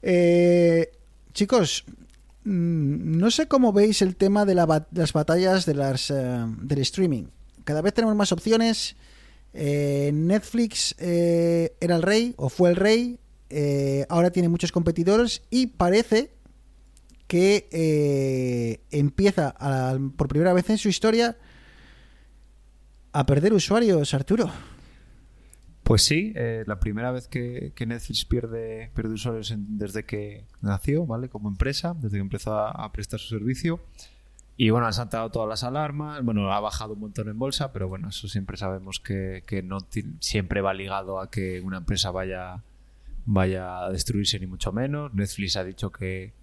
Eh, 0.00 0.92
chicos, 1.34 1.84
mm, 2.44 3.18
no 3.18 3.30
sé 3.30 3.48
cómo 3.48 3.74
veis 3.74 4.00
el 4.00 4.16
tema 4.16 4.46
de 4.46 4.54
las 4.54 5.12
batallas 5.12 5.66
de 5.66 5.74
las, 5.74 6.10
eh, 6.10 6.46
del 6.62 6.78
streaming. 6.78 7.24
Cada 7.64 7.82
vez 7.82 7.92
tenemos 7.92 8.16
más 8.16 8.32
opciones. 8.32 8.96
Eh, 9.52 10.10
Netflix 10.14 10.94
eh, 11.00 11.74
era 11.80 11.96
el 11.96 12.02
rey 12.02 12.32
o 12.38 12.48
fue 12.48 12.70
el 12.70 12.76
rey. 12.76 13.18
ahora 14.08 14.30
tiene 14.30 14.48
muchos 14.48 14.72
competidores 14.72 15.42
y 15.50 15.66
parece 15.66 16.30
que 17.32 17.66
eh, 17.72 18.82
empieza 18.90 19.54
por 20.18 20.28
primera 20.28 20.52
vez 20.52 20.68
en 20.68 20.76
su 20.76 20.90
historia 20.90 21.38
a 23.10 23.24
perder 23.24 23.54
usuarios, 23.54 24.12
Arturo. 24.12 24.50
Pues 25.82 26.02
sí, 26.02 26.34
eh, 26.36 26.64
la 26.66 26.78
primera 26.78 27.10
vez 27.10 27.28
que, 27.28 27.72
Netflix 27.86 28.26
pierde, 28.26 28.90
pierde 28.94 29.14
usuarios 29.14 29.54
desde 29.56 30.04
que 30.04 30.44
nació, 30.60 31.06
¿vale? 31.06 31.30
Como 31.30 31.48
empresa, 31.48 31.94
desde 31.94 32.18
que 32.18 32.20
empezó 32.20 32.54
a, 32.54 32.92
prestar 32.92 33.18
su 33.18 33.28
servicio. 33.28 33.80
Y 34.58 34.68
bueno, 34.68 34.86
han 34.86 34.92
saltado 34.92 35.30
todas 35.30 35.48
las 35.48 35.64
alarmas. 35.64 36.22
Bueno, 36.22 36.52
ha 36.52 36.60
bajado 36.60 36.92
un 36.92 37.00
montón 37.00 37.30
en 37.30 37.38
bolsa, 37.38 37.72
pero 37.72 37.88
bueno, 37.88 38.10
eso 38.10 38.28
siempre 38.28 38.58
sabemos 38.58 39.00
que, 39.00 39.42
que 39.46 39.62
no 39.62 39.78
siempre 40.20 40.60
va 40.60 40.74
ligado 40.74 41.18
a 41.18 41.30
que 41.30 41.62
una 41.62 41.78
empresa 41.78 42.10
vaya, 42.10 42.62
vaya 43.24 43.86
a 43.86 43.90
destruirse 43.90 44.38
ni 44.38 44.46
mucho 44.46 44.70
menos. 44.70 45.14
Netflix 45.14 45.56
ha 45.56 45.64
dicho 45.64 45.90
que, 45.90 46.34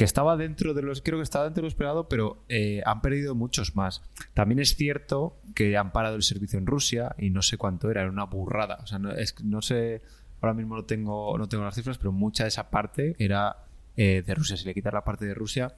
que 0.00 0.04
estaba 0.04 0.38
dentro 0.38 0.72
de 0.72 0.80
los, 0.80 1.02
creo 1.02 1.18
que 1.18 1.24
estaba 1.24 1.44
dentro 1.44 1.60
de 1.60 1.64
lo 1.64 1.68
esperado, 1.68 2.08
pero 2.08 2.42
eh, 2.48 2.80
han 2.86 3.02
perdido 3.02 3.34
muchos 3.34 3.76
más. 3.76 4.02
También 4.32 4.58
es 4.58 4.74
cierto 4.74 5.36
que 5.54 5.76
han 5.76 5.92
parado 5.92 6.16
el 6.16 6.22
servicio 6.22 6.58
en 6.58 6.64
Rusia 6.64 7.14
y 7.18 7.28
no 7.28 7.42
sé 7.42 7.58
cuánto 7.58 7.90
era, 7.90 8.00
era 8.00 8.10
una 8.10 8.24
burrada. 8.24 8.78
O 8.82 8.86
sea, 8.86 8.98
no, 8.98 9.12
es, 9.12 9.38
no 9.44 9.60
sé, 9.60 10.00
ahora 10.40 10.54
mismo 10.54 10.74
no 10.74 10.86
tengo, 10.86 11.36
no 11.36 11.50
tengo 11.50 11.64
las 11.64 11.74
cifras, 11.74 11.98
pero 11.98 12.12
mucha 12.12 12.44
de 12.44 12.48
esa 12.48 12.70
parte 12.70 13.14
era 13.18 13.66
eh, 13.94 14.22
de 14.26 14.34
Rusia. 14.34 14.56
Si 14.56 14.64
le 14.64 14.72
quitas 14.72 14.94
la 14.94 15.04
parte 15.04 15.26
de 15.26 15.34
Rusia, 15.34 15.74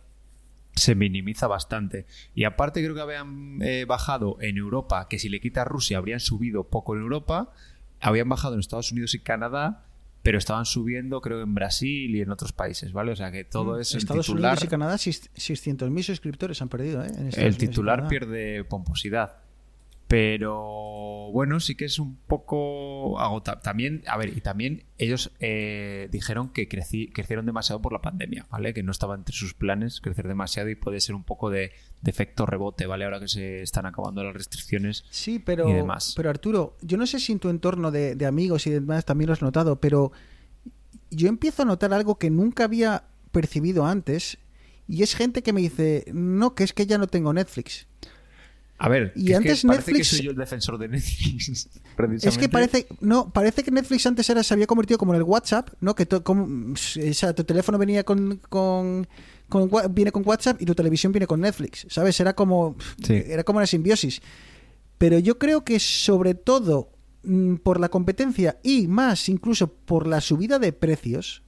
se 0.77 0.95
minimiza 0.95 1.49
bastante. 1.49 2.07
Y 2.33 2.45
aparte 2.45 2.81
creo 2.81 2.95
que 2.95 3.01
habían 3.01 3.61
eh, 3.61 3.87
bajado 3.87 4.37
en 4.41 4.57
Europa, 4.57 5.09
que 5.09 5.19
si 5.19 5.31
le 5.31 5.41
quitas 5.41 5.67
Rusia 5.67 5.99
habrían 5.99 6.21
subido 6.21 6.69
poco 6.69 6.95
en 6.95 7.03
Europa, 7.03 7.53
habían 8.01 8.29
bajado 8.29 8.55
en 8.55 8.61
Estados 8.61 8.93
Unidos 8.93 9.17
y 9.17 9.19
Canadá, 9.19 9.85
pero 10.23 10.39
estaban 10.39 10.65
subiendo 10.65 11.21
creo 11.21 11.43
en 11.43 11.55
Brasil 11.55 12.15
y 12.15 12.21
en 12.21 12.31
otros 12.31 12.53
países, 12.53 12.93
¿vale? 12.93 13.13
O 13.13 13.17
sea 13.17 13.31
que 13.33 13.45
todo 13.45 13.79
eso... 13.79 13.97
Mm, 13.97 13.99
Estados 13.99 14.27
titular, 14.27 14.53
Unidos 14.53 14.65
y 14.65 14.69
Canadá, 14.69 14.95
600.000 14.95 16.03
suscriptores 16.03 16.63
han 16.63 16.69
perdido, 16.69 17.05
¿eh? 17.05 17.09
En 17.17 17.29
Estados 17.29 17.47
el 17.47 17.57
titular 17.57 18.09
pierde 18.09 18.65
pomposidad. 18.65 19.37
Pero 20.13 21.31
bueno, 21.33 21.59
sí 21.59 21.75
que 21.75 21.87
es 21.87 21.99
un 21.99 22.17
poco 22.17 23.19
agotable. 23.19 23.63
También, 23.63 24.03
a 24.07 24.19
ver, 24.19 24.37
y 24.37 24.43
también 24.43 24.85
ellos 24.99 25.33
eh, 25.41 26.09
dijeron 26.13 26.51
que 26.51 26.69
creci- 26.69 27.11
crecieron 27.15 27.47
demasiado 27.47 27.81
por 27.81 27.95
la 27.95 28.03
pandemia, 28.03 28.47
¿vale? 28.51 28.75
Que 28.75 28.83
no 28.83 28.93
estaba 28.93 29.15
entre 29.15 29.35
sus 29.35 29.55
planes 29.55 30.03
crecer 30.03 30.29
demasiado 30.29 30.69
y 30.69 30.75
puede 30.75 31.01
ser 31.01 31.15
un 31.15 31.25
poco 31.25 31.49
de, 31.49 31.73
de 32.03 32.11
efecto 32.11 32.45
rebote, 32.45 32.85
¿vale? 32.85 33.07
Ahora 33.07 33.21
que 33.21 33.29
se 33.29 33.63
están 33.63 33.87
acabando 33.87 34.23
las 34.23 34.35
restricciones. 34.35 35.05
Sí, 35.09 35.39
pero, 35.39 35.67
y 35.67 35.73
demás. 35.73 36.13
pero 36.15 36.29
Arturo, 36.29 36.77
yo 36.83 36.99
no 36.99 37.07
sé 37.07 37.19
si 37.19 37.33
en 37.33 37.39
tu 37.39 37.49
entorno 37.49 37.91
de, 37.91 38.15
de 38.15 38.27
amigos 38.27 38.67
y 38.67 38.71
demás 38.71 39.07
también 39.07 39.29
lo 39.29 39.33
has 39.33 39.41
notado, 39.41 39.81
pero 39.81 40.13
yo 41.11 41.29
empiezo 41.29 41.63
a 41.63 41.65
notar 41.65 41.95
algo 41.95 42.19
que 42.19 42.29
nunca 42.29 42.65
había 42.65 43.05
percibido 43.31 43.87
antes 43.87 44.37
y 44.87 45.03
es 45.05 45.15
gente 45.17 45.43
que 45.43 45.55
me 45.55 45.63
dice, 45.63 46.05
no, 46.13 46.55
que 46.55 46.65
es 46.65 46.75
que 46.75 46.87
ya 46.87 46.99
no 46.99 47.07
tengo 47.07 47.33
Netflix. 47.33 47.87
A 48.85 48.89
ver, 48.89 49.13
Y 49.15 49.27
que 49.27 49.31
es 49.33 49.37
antes 49.39 49.61
que 49.63 49.67
Netflix- 49.69 49.97
que 49.99 50.05
soy 50.05 50.23
yo 50.27 50.31
el 50.33 50.37
defensor 50.37 50.77
de 50.79 50.89
Netflix. 50.89 51.69
Es 52.23 52.37
que 52.37 52.49
parece, 52.49 52.87
no, 53.01 53.33
parece 53.33 53.63
que 53.63 53.71
Netflix 53.71 54.07
antes 54.07 54.29
era, 54.29 54.43
se 54.43 54.55
había 54.55 54.67
convertido 54.67 54.99
como 54.99 55.13
en 55.15 55.19
el 55.19 55.23
WhatsApp, 55.23 55.71
¿no? 55.81 55.95
Que 55.95 56.05
to- 56.07 56.23
o 56.27 56.75
sea, 56.77 57.33
tu 57.35 57.45
teléfono 57.45 57.79
venía 57.79 58.03
con, 58.03 58.41
con, 58.49 59.07
con 59.49 59.71
viene 59.91 60.11
con 60.11 60.23
WhatsApp 60.27 60.61
y 60.61 60.65
tu 60.67 60.75
televisión 60.75 61.13
viene 61.13 61.27
con 61.29 61.41
Netflix, 61.41 61.87
¿sabes? 61.91 62.19
Era 62.19 62.35
como, 62.35 62.77
Sí. 63.07 63.23
era 63.27 63.45
como 63.45 63.59
una 63.59 63.67
simbiosis. 63.67 64.21
Pero 64.99 65.19
yo 65.21 65.39
creo 65.39 65.65
que 65.65 65.79
sobre 65.79 66.35
todo 66.35 66.91
mm, 67.23 67.57
por 67.57 67.79
la 67.79 67.89
competencia 67.89 68.59
y 68.65 68.89
más 68.89 69.29
incluso 69.29 69.73
por 69.73 70.07
la 70.09 70.21
subida 70.21 70.59
de 70.59 70.73
precios, 70.73 71.43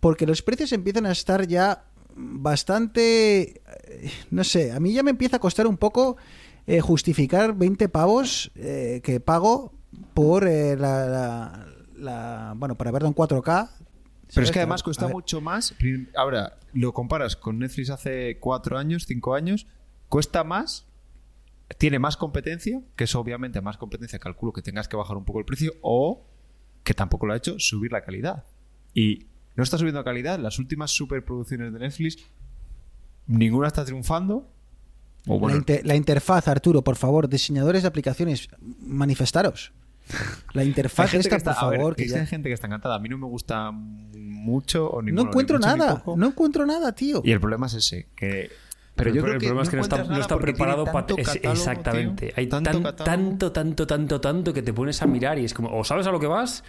porque 0.00 0.26
los 0.26 0.42
precios 0.42 0.72
empiezan 0.72 1.06
a 1.06 1.12
estar 1.12 1.46
ya 1.46 1.84
bastante, 2.16 3.60
eh, 3.86 4.10
no 4.30 4.42
sé, 4.42 4.72
a 4.72 4.80
mí 4.80 4.92
ya 4.92 5.02
me 5.02 5.10
empieza 5.10 5.36
a 5.36 5.40
costar 5.40 5.66
un 5.66 5.76
poco 5.76 6.16
eh, 6.66 6.80
justificar 6.80 7.54
20 7.56 7.88
pavos 7.88 8.50
eh, 8.56 9.00
que 9.04 9.20
pago 9.20 9.72
por 10.14 10.46
eh, 10.46 10.76
la, 10.76 11.06
la- 11.06 11.66
la- 11.96 12.54
bueno, 12.56 12.74
para 12.76 12.90
verlo 12.90 13.08
en 13.08 13.14
4K. 13.14 13.70
Pero 14.34 14.44
es 14.44 14.50
que 14.50 14.58
además 14.58 14.82
cuesta 14.82 15.06
mucho 15.12 15.40
más. 15.40 15.74
Ahora, 16.16 16.58
lo 16.72 16.92
comparas 16.92 17.36
con 17.36 17.58
Netflix 17.60 17.90
hace 17.90 18.38
cuatro 18.40 18.76
años, 18.76 19.04
cinco 19.06 19.34
años, 19.34 19.66
cuesta 20.08 20.42
más, 20.42 20.86
tiene 21.78 21.98
más 22.00 22.16
competencia, 22.16 22.82
que 22.96 23.04
es 23.04 23.14
obviamente 23.14 23.60
más 23.60 23.76
competencia, 23.76 24.18
calculo 24.18 24.52
que 24.52 24.62
tengas 24.62 24.88
que 24.88 24.96
bajar 24.96 25.16
un 25.16 25.24
poco 25.24 25.38
el 25.38 25.44
precio, 25.44 25.72
o 25.80 26.26
que 26.82 26.92
tampoco 26.94 27.26
lo 27.26 27.32
ha 27.34 27.36
hecho, 27.36 27.58
subir 27.60 27.92
la 27.92 28.02
calidad. 28.02 28.44
Y 28.94 29.26
no 29.54 29.62
está 29.62 29.78
subiendo 29.78 30.00
la 30.00 30.04
calidad. 30.04 30.38
Las 30.40 30.58
últimas 30.58 30.90
superproducciones 30.90 31.72
de 31.72 31.78
Netflix, 31.78 32.18
ninguna 33.26 33.68
está 33.68 33.84
triunfando. 33.84 34.48
La, 35.84 35.94
interfaz, 35.96 36.48
Arturo, 36.48 36.82
por 36.82 36.96
favor, 36.96 37.28
diseñadores 37.28 37.82
de 37.82 37.88
aplicaciones, 37.88 38.48
manifestaros. 38.80 39.72
La 40.52 40.62
interfaz 40.62 41.10
gente 41.10 41.26
esta, 41.26 41.30
que 41.30 41.38
está, 41.38 41.54
por 41.60 41.70
ver, 41.70 41.78
favor, 41.80 41.96
que 41.96 42.04
es 42.04 42.12
ya- 42.12 42.20
hay 42.20 42.26
gente 42.26 42.48
que 42.48 42.54
está 42.54 42.68
encantada. 42.68 42.94
A 42.94 42.98
mí 43.00 43.08
no 43.08 43.18
me 43.18 43.26
gusta 43.26 43.72
mucho 43.72 44.88
o 44.88 45.02
ni 45.02 45.10
No 45.10 45.16
bueno, 45.16 45.24
ni 45.24 45.30
encuentro 45.30 45.56
mucho 45.58 45.68
nada, 45.68 46.02
no 46.16 46.26
encuentro 46.28 46.64
nada, 46.66 46.92
tío. 46.92 47.22
Y 47.24 47.32
el 47.32 47.40
problema 47.40 47.66
es 47.66 47.74
ese, 47.74 48.06
que... 48.14 48.50
Pero 48.94 49.10
el, 49.10 49.16
yo 49.16 49.22
creo 49.22 49.34
el 49.34 49.40
que 49.40 49.46
problema 49.48 49.62
es 49.64 49.68
que 49.68 49.76
no 49.76 49.82
está, 49.82 50.04
no 50.04 50.38
preparado 50.38 50.84
para... 50.84 51.06
exactamente. 51.42 52.26
tío, 52.28 52.34
Hay 52.36 52.46
tanto 52.46 52.80
tan- 52.94 52.96
tanto, 53.04 53.52
tanto, 53.52 53.86
tanto, 53.86 54.20
tanto 54.20 54.52
que 54.54 54.62
te 54.62 54.72
pones 54.72 55.02
a 55.02 55.06
mirar 55.06 55.38
y 55.38 55.44
es 55.44 55.52
como, 55.52 55.76
o 55.76 55.84
sabes 55.84 56.06
a 56.06 56.12
lo 56.12 56.20
que 56.20 56.26
vas... 56.28 56.62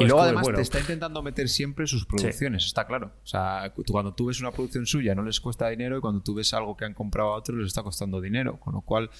Y 0.00 0.06
luego 0.06 0.20
además 0.22 0.42
bueno, 0.44 0.56
te 0.56 0.62
está 0.62 0.80
intentando 0.80 1.22
meter 1.22 1.48
siempre 1.48 1.86
sus 1.86 2.06
producciones, 2.06 2.64
está 2.66 2.86
claro. 2.86 3.12
O 3.22 3.26
sea, 3.26 3.72
tú- 3.74 3.84
cuando 3.92 4.12
tú 4.14 4.26
ves 4.26 4.40
una 4.40 4.50
producción 4.52 4.86
suya 4.86 5.14
no 5.14 5.22
les 5.22 5.40
cuesta 5.40 5.68
dinero 5.68 5.98
y 5.98 6.00
cuando 6.00 6.22
tú 6.22 6.34
ves 6.34 6.52
algo 6.54 6.76
que 6.76 6.84
han 6.84 6.94
comprado 6.94 7.32
a 7.34 7.36
otros 7.36 7.58
les 7.58 7.66
está 7.68 7.82
costando 7.82 8.20
dinero. 8.20 8.58
Con 8.58 8.74
lo 8.74 8.80
cual, 8.80 9.10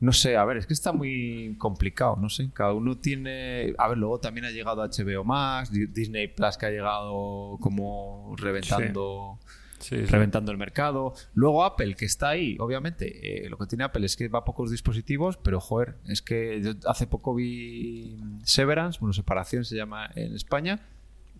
no 0.00 0.12
sé, 0.12 0.36
a 0.36 0.44
ver, 0.44 0.56
es 0.56 0.66
que 0.66 0.72
está 0.74 0.92
muy 0.92 1.54
complicado, 1.58 2.16
no 2.20 2.28
sé. 2.28 2.50
Cada 2.52 2.72
uno 2.72 2.96
tiene... 2.98 3.72
A 3.78 3.86
ver, 3.88 3.98
luego 3.98 4.18
también 4.18 4.44
ha 4.46 4.50
llegado 4.50 4.82
HBO 4.84 5.22
Max, 5.24 5.70
Di- 5.70 5.86
Disney 5.86 6.26
Plus 6.28 6.56
que 6.56 6.66
ha 6.66 6.70
llegado 6.70 7.56
como 7.60 8.34
reventando... 8.36 9.38
sí, 9.40 9.46
sí. 9.82 9.96
reventando 9.96 10.52
el 10.52 10.58
mercado. 10.58 11.14
Luego 11.34 11.64
Apple, 11.64 11.94
que 11.94 12.04
está 12.04 12.30
ahí, 12.30 12.56
obviamente. 12.58 13.44
eh, 13.44 13.48
lo 13.48 13.58
que 13.58 13.66
tiene 13.66 13.84
Apple 13.84 14.06
es 14.06 14.16
que 14.16 14.28
va 14.28 14.40
a 14.40 14.44
pocos 14.44 14.70
dispositivos, 14.70 15.36
pero 15.36 15.60
joder, 15.60 15.96
es 16.06 16.22
que 16.22 16.60
yo 16.62 16.72
hace 16.86 17.06
poco 17.06 17.34
vi 17.34 18.16
Severance, 18.44 18.98
bueno, 19.00 19.12
Separación 19.12 19.64
se 19.64 19.76
llama 19.76 20.10
en 20.14 20.34
España, 20.34 20.80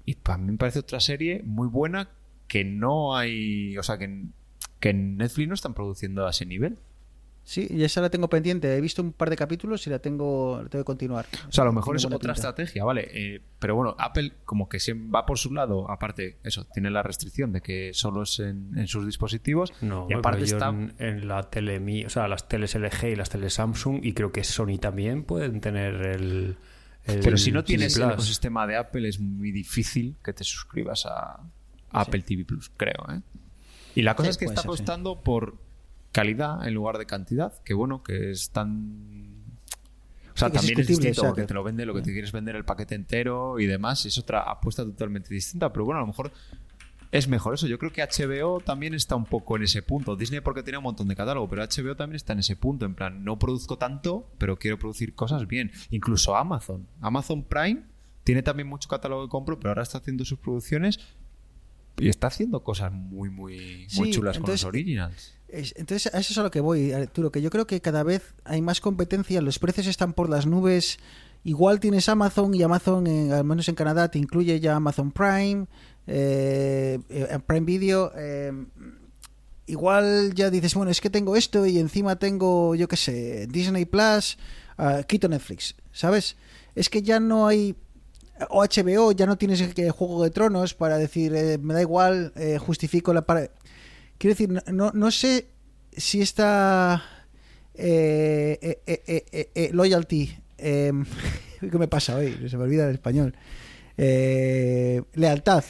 y 0.05 0.17
para 0.17 0.39
mí 0.39 0.53
me 0.53 0.59
parece 0.59 0.81
otra 0.81 1.01
serie 1.01 1.43
muy 1.45 1.69
buena 1.69 2.11
que 2.49 2.65
no 2.65 3.17
hay, 3.17 3.79
o 3.79 3.83
sea, 3.83 3.99
que, 3.99 4.27
que 4.81 4.91
en 4.91 5.17
Netflix 5.17 5.49
no 5.49 5.55
están 5.55 5.75
produciendo 5.75 6.27
a 6.27 6.31
ese 6.31 6.45
nivel. 6.45 6.79
Sí, 7.45 7.67
y 7.71 7.83
esa 7.83 8.01
la 8.01 8.09
tengo 8.09 8.29
pendiente. 8.29 8.73
He 8.77 8.81
visto 8.81 9.03
un 9.03 9.13
par 9.13 9.29
de 9.29 9.37
capítulos 9.37 9.85
y 9.87 9.91
la 9.91 9.99
tengo, 9.99 10.61
la 10.63 10.69
tengo 10.69 10.85
que 10.85 10.87
continuar. 10.87 11.27
O 11.49 11.53
sea, 11.53 11.63
a 11.63 11.65
lo 11.67 11.73
mejor 11.73 11.97
es 11.97 12.05
otra 12.05 12.19
pinta. 12.19 12.33
estrategia, 12.35 12.85
¿vale? 12.85 13.09
Eh, 13.13 13.41
pero 13.59 13.75
bueno, 13.75 13.97
Apple 13.99 14.33
como 14.45 14.69
que 14.69 14.79
siempre 14.79 15.11
va 15.11 15.27
por 15.27 15.39
su 15.39 15.53
lado, 15.53 15.91
aparte, 15.91 16.39
eso, 16.45 16.67
tiene 16.73 16.89
la 16.91 17.03
restricción 17.03 17.53
de 17.53 17.61
que 17.61 17.91
solo 17.95 18.23
es 18.23 18.39
en, 18.39 18.79
en 18.79 18.87
sus 18.87 19.05
dispositivos. 19.07 19.73
No, 19.83 20.07
y 20.09 20.13
aparte 20.15 20.45
está... 20.45 20.69
en, 20.69 20.95
en 20.99 21.27
la 21.27 21.43
tele 21.51 21.81
mi- 21.81 22.05
o 22.05 22.11
sea, 22.11 22.29
las 22.29 22.47
teles 22.49 22.77
LG 22.77 23.05
y 23.13 23.17
las 23.17 23.29
teles 23.29 23.55
Samsung 23.55 23.99
y 24.05 24.13
creo 24.13 24.31
que 24.31 24.45
Sony 24.45 24.79
también 24.81 25.25
pueden 25.25 25.61
tener 25.61 25.95
el, 26.07 26.57
el 27.05 27.21
Pero 27.25 27.37
si 27.37 27.51
no 27.51 27.65
tienes 27.65 27.97
el 27.97 28.09
ecosistema 28.13 28.69
de 28.69 28.77
Apple, 28.77 29.09
es 29.09 29.19
muy 29.19 29.51
difícil 29.51 30.17
que 30.25 30.33
te 30.33 30.45
suscribas 30.45 31.07
a, 31.07 31.33
a 31.33 31.41
Apple 31.91 32.23
TV 32.23 32.45
Plus, 32.45 32.71
creo. 32.77 33.05
¿eh? 33.11 33.21
Y 33.97 34.03
la 34.03 34.15
cosa 34.15 34.27
Sí, 34.27 34.31
es 34.31 34.39
que 34.39 34.45
está 34.45 34.63
ser, 34.63 34.63
sí. 34.63 34.69
apostando 34.69 35.21
por 35.23 35.57
calidad 36.13 36.67
en 36.67 36.75
lugar 36.75 36.99
de 36.99 37.07
cantidad, 37.07 37.53
que 37.65 37.75
bueno, 37.75 38.03
que 38.03 38.31
es 38.31 38.51
tan... 38.51 39.43
O 40.35 40.37
sea, 40.39 40.49
Sí, 40.49 40.53
que 40.53 40.57
es 40.57 40.61
también 40.63 40.81
es, 40.81 40.87
distinto 40.89 41.23
porque 41.25 41.43
que- 41.43 41.47
te 41.49 41.55
lo 41.55 41.63
vende 41.63 41.85
lo 41.85 41.95
que 41.95 42.01
te 42.03 42.13
quieres 42.13 42.33
vender 42.33 42.57
el 42.57 42.65
paquete 42.65 42.95
entero 42.95 43.59
y 43.59 43.67
demás, 43.67 44.05
y 44.05 44.09
es 44.09 44.19
otra 44.19 44.41
apuesta 44.43 44.83
totalmente 44.85 45.33
distinta, 45.35 45.71
pero 45.73 45.85
bueno, 45.85 45.99
a 45.99 46.03
lo 46.03 46.07
mejor 46.07 46.33
es 47.11 47.29
mejor 47.29 47.53
eso. 47.53 47.67
Yo 47.67 47.79
creo 47.79 47.93
que 47.93 48.01
HBO 48.03 48.61
también 48.61 48.95
está 48.95 49.15
un 49.17 49.27
poco 49.27 49.57
en 49.57 49.65
ese 49.65 49.83
punto. 49.83 50.17
Disney 50.17 50.41
porque 50.41 50.63
tiene 50.63 50.79
un 50.79 50.85
montón 50.85 51.09
de 51.09 51.15
catálogo, 51.15 51.47
pero 51.51 51.63
HBO 51.63 51.95
también 51.95 52.17
está 52.17 52.33
en 52.33 52.39
ese 52.39 52.57
punto. 52.57 52.87
En 52.87 52.95
plan, 52.95 53.23
no 53.23 53.39
produzco 53.39 53.77
tanto, 53.77 54.31
pero 54.39 54.59
quiero 54.59 54.79
producir 54.79 55.15
cosas 55.15 55.47
bien. 55.47 55.71
Incluso 55.91 56.35
Amazon. 56.35 56.87
Amazon 57.03 57.43
Prime 57.45 57.83
tiene 58.25 58.43
también 58.43 58.67
mucho 58.67 58.89
catálogo 58.89 59.25
que 59.27 59.29
compro, 59.31 59.59
pero 59.61 59.69
ahora 59.73 59.83
está 59.83 59.99
haciendo 59.99 60.25
sus 60.25 60.39
producciones 60.39 60.99
y 61.99 62.09
está 62.09 62.29
haciendo 62.29 62.65
cosas 62.65 62.91
muy, 62.91 63.29
muy, 63.29 63.57
muy 63.59 64.07
Sí, 64.07 64.11
chulas 64.13 64.39
entonces- 64.39 64.63
con 64.63 64.69
los 64.69 64.75
originals. 64.75 65.35
Es- 65.53 65.75
Entonces, 65.77 66.13
a 66.15 66.19
eso 66.19 66.33
es 66.33 66.39
a 66.39 66.43
lo 66.43 66.51
que 66.51 66.61
voy, 66.61 66.93
Arturo, 66.93 67.31
que 67.31 67.43
yo 67.43 67.51
creo 67.51 67.67
que 67.67 67.81
cada 67.81 68.03
vez 68.03 68.35
hay 68.45 68.63
más 68.63 68.81
competencia, 68.81 69.41
los 69.43 69.59
precios 69.59 69.87
están 69.87 70.15
por 70.15 70.29
las 70.31 70.47
nubes. 70.47 70.99
Igual 71.45 71.79
tienes 71.81 72.09
Amazon 72.09 72.55
y 72.55 72.63
Amazon, 72.63 73.07
al 73.33 73.45
menos 73.45 73.69
en 73.69 73.75
Canadá, 73.75 74.11
te 74.11 74.19
incluye 74.19 74.59
ya 74.61 74.77
Amazon 74.77 75.13
Prime, 75.13 75.67
eh, 76.07 76.99
eh, 77.11 77.39
Prime 77.47 77.67
Video. 77.67 78.13
eh, 78.17 78.53
igual 79.67 80.35
ya 80.35 80.51
dices, 80.51 80.75
bueno, 80.75 80.91
es 80.91 81.01
que 81.01 81.11
tengo 81.11 81.37
esto 81.37 81.67
y 81.67 81.79
encima 81.79 82.17
tengo, 82.17 82.75
yo 82.75 82.89
qué 82.89 82.97
sé, 82.97 83.47
Disney 83.49 83.85
Plus, 83.85 84.37
ah, 84.79 85.03
quito 85.07 85.29
Netflix, 85.29 85.75
¿sabes? 85.93 86.37
Es 86.75 86.89
que 86.89 87.03
ya 87.03 87.21
no 87.21 87.47
hay 87.47 87.77
o 88.51 88.63
HBO 88.65 89.13
ya 89.13 89.27
no 89.27 89.37
tienes 89.39 89.63
que 89.75 89.91
Juego 89.91 90.25
de 90.25 90.31
Tronos 90.31 90.75
para 90.75 90.99
decir 90.99 91.33
eh, 91.35 91.59
me 91.59 91.75
da 91.75 91.81
igual 91.83 92.33
eh, 92.35 92.59
justifico 92.59 93.15
la 93.15 93.23
para 93.23 93.51
quiero 94.23 94.35
decir 94.35 94.73
no, 94.73 94.93
no, 94.95 95.11
sé 95.11 95.49
si 95.91 96.23
esta 96.23 97.03
eh, 97.75 98.81
eh, 98.87 99.51
eh, 99.53 99.71
loyalty 99.73 100.33
eh, 100.59 100.93
¿qué 101.61 101.77
me 101.77 101.89
pasa 101.89 102.15
hoy? 102.15 102.49
se 102.49 102.57
me 102.57 102.63
olvida 102.63 102.89
el 102.89 102.95
español. 102.95 103.35
Lealtad. 103.97 105.65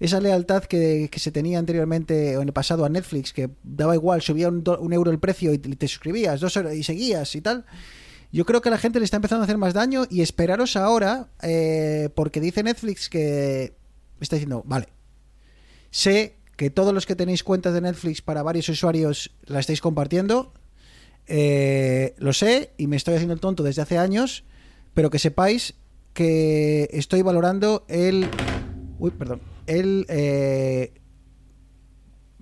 Esa 0.00 0.20
lealtad 0.20 0.64
que, 0.64 1.10
que 1.10 1.20
se 1.20 1.32
tenía 1.32 1.58
anteriormente 1.58 2.38
o 2.38 2.40
en 2.40 2.48
el 2.48 2.54
pasado 2.54 2.86
a 2.86 2.88
Netflix 2.88 3.34
que 3.34 3.50
daba 3.62 3.94
igual 3.94 4.22
subía 4.22 4.48
un, 4.48 4.92
euro 4.92 5.10
el 5.10 5.18
precio 5.18 5.52
y 5.52 5.58
te, 5.58 5.88
suscribías 5.88 6.40
dos 6.40 6.56
horas 6.56 6.74
y 6.74 6.84
seguías 6.84 7.34
y 7.34 7.42
tal. 7.42 7.66
Yo 8.32 8.46
creo 8.46 8.62
que 8.62 8.70
a 8.70 8.72
la 8.72 8.78
gente 8.78 9.00
le 9.00 9.04
está 9.04 9.16
empezando 9.16 9.42
a 9.42 9.44
hacer 9.44 9.58
más 9.58 9.74
daño 9.74 10.06
y 10.08 10.22
esperaros 10.22 10.76
ahora, 10.76 11.28
porque 12.14 12.40
dice 12.40 12.62
Netflix 12.62 13.10
que 13.10 13.74
está 14.18 14.36
diciendo, 14.36 14.62
vale, 14.64 14.88
sé 15.90 16.37
que 16.58 16.70
todos 16.70 16.92
los 16.92 17.06
que 17.06 17.14
tenéis 17.14 17.44
cuentas 17.44 17.72
de 17.72 17.80
Netflix 17.80 18.20
para 18.20 18.42
varios 18.42 18.68
usuarios 18.68 19.30
la 19.46 19.60
estáis 19.60 19.80
compartiendo, 19.80 20.52
eh, 21.28 22.16
lo 22.18 22.32
sé 22.32 22.72
y 22.76 22.88
me 22.88 22.96
estoy 22.96 23.14
haciendo 23.14 23.32
el 23.32 23.38
tonto 23.38 23.62
desde 23.62 23.80
hace 23.80 23.96
años, 23.96 24.42
pero 24.92 25.08
que 25.08 25.20
sepáis 25.20 25.74
que 26.14 26.88
estoy 26.92 27.22
valorando 27.22 27.84
el... 27.86 28.28
Perdón. 29.16 29.40
El... 29.68 30.04
eh, 30.08 30.94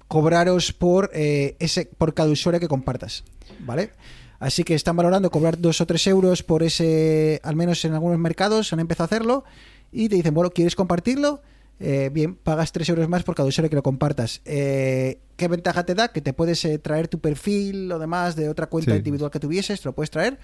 cobraros 0.08 0.72
por 0.72 1.10
eh, 1.12 1.56
ese 1.58 1.84
por 1.84 2.14
cada 2.14 2.30
usuario 2.30 2.58
que 2.58 2.68
compartas, 2.68 3.22
¿vale? 3.66 3.90
Así 4.38 4.64
que 4.64 4.74
están 4.74 4.96
valorando 4.96 5.30
cobrar 5.30 5.58
dos 5.58 5.82
o 5.82 5.86
tres 5.86 6.06
euros 6.06 6.42
por 6.42 6.62
ese, 6.62 7.38
al 7.42 7.54
menos 7.54 7.84
en 7.84 7.92
algunos 7.92 8.18
mercados 8.18 8.72
han 8.72 8.80
empezado 8.80 9.04
a 9.04 9.12
hacerlo 9.12 9.44
y 9.92 10.08
te 10.08 10.16
dicen, 10.16 10.32
bueno, 10.32 10.48
¿quieres 10.52 10.74
compartirlo? 10.74 11.42
Eh, 11.78 12.10
bien, 12.12 12.36
pagas 12.36 12.72
tres 12.72 12.88
euros 12.88 13.08
más 13.08 13.22
por 13.22 13.34
cada 13.34 13.48
usuario 13.48 13.68
que 13.68 13.76
lo 13.76 13.82
compartas. 13.82 14.40
Eh, 14.44 15.20
¿Qué 15.36 15.46
ventaja 15.48 15.84
te 15.84 15.94
da? 15.94 16.08
Que 16.08 16.22
te 16.22 16.32
puedes 16.32 16.64
eh, 16.64 16.78
traer 16.78 17.08
tu 17.08 17.18
perfil 17.18 17.92
o 17.92 17.98
demás 17.98 18.34
de 18.36 18.48
otra 18.48 18.66
cuenta 18.68 18.92
Sí. 18.92 18.96
individual 18.98 19.30
que 19.30 19.40
tuvieses, 19.40 19.80
te 19.82 19.88
lo 19.88 19.94
puedes 19.94 20.10
traer. 20.10 20.38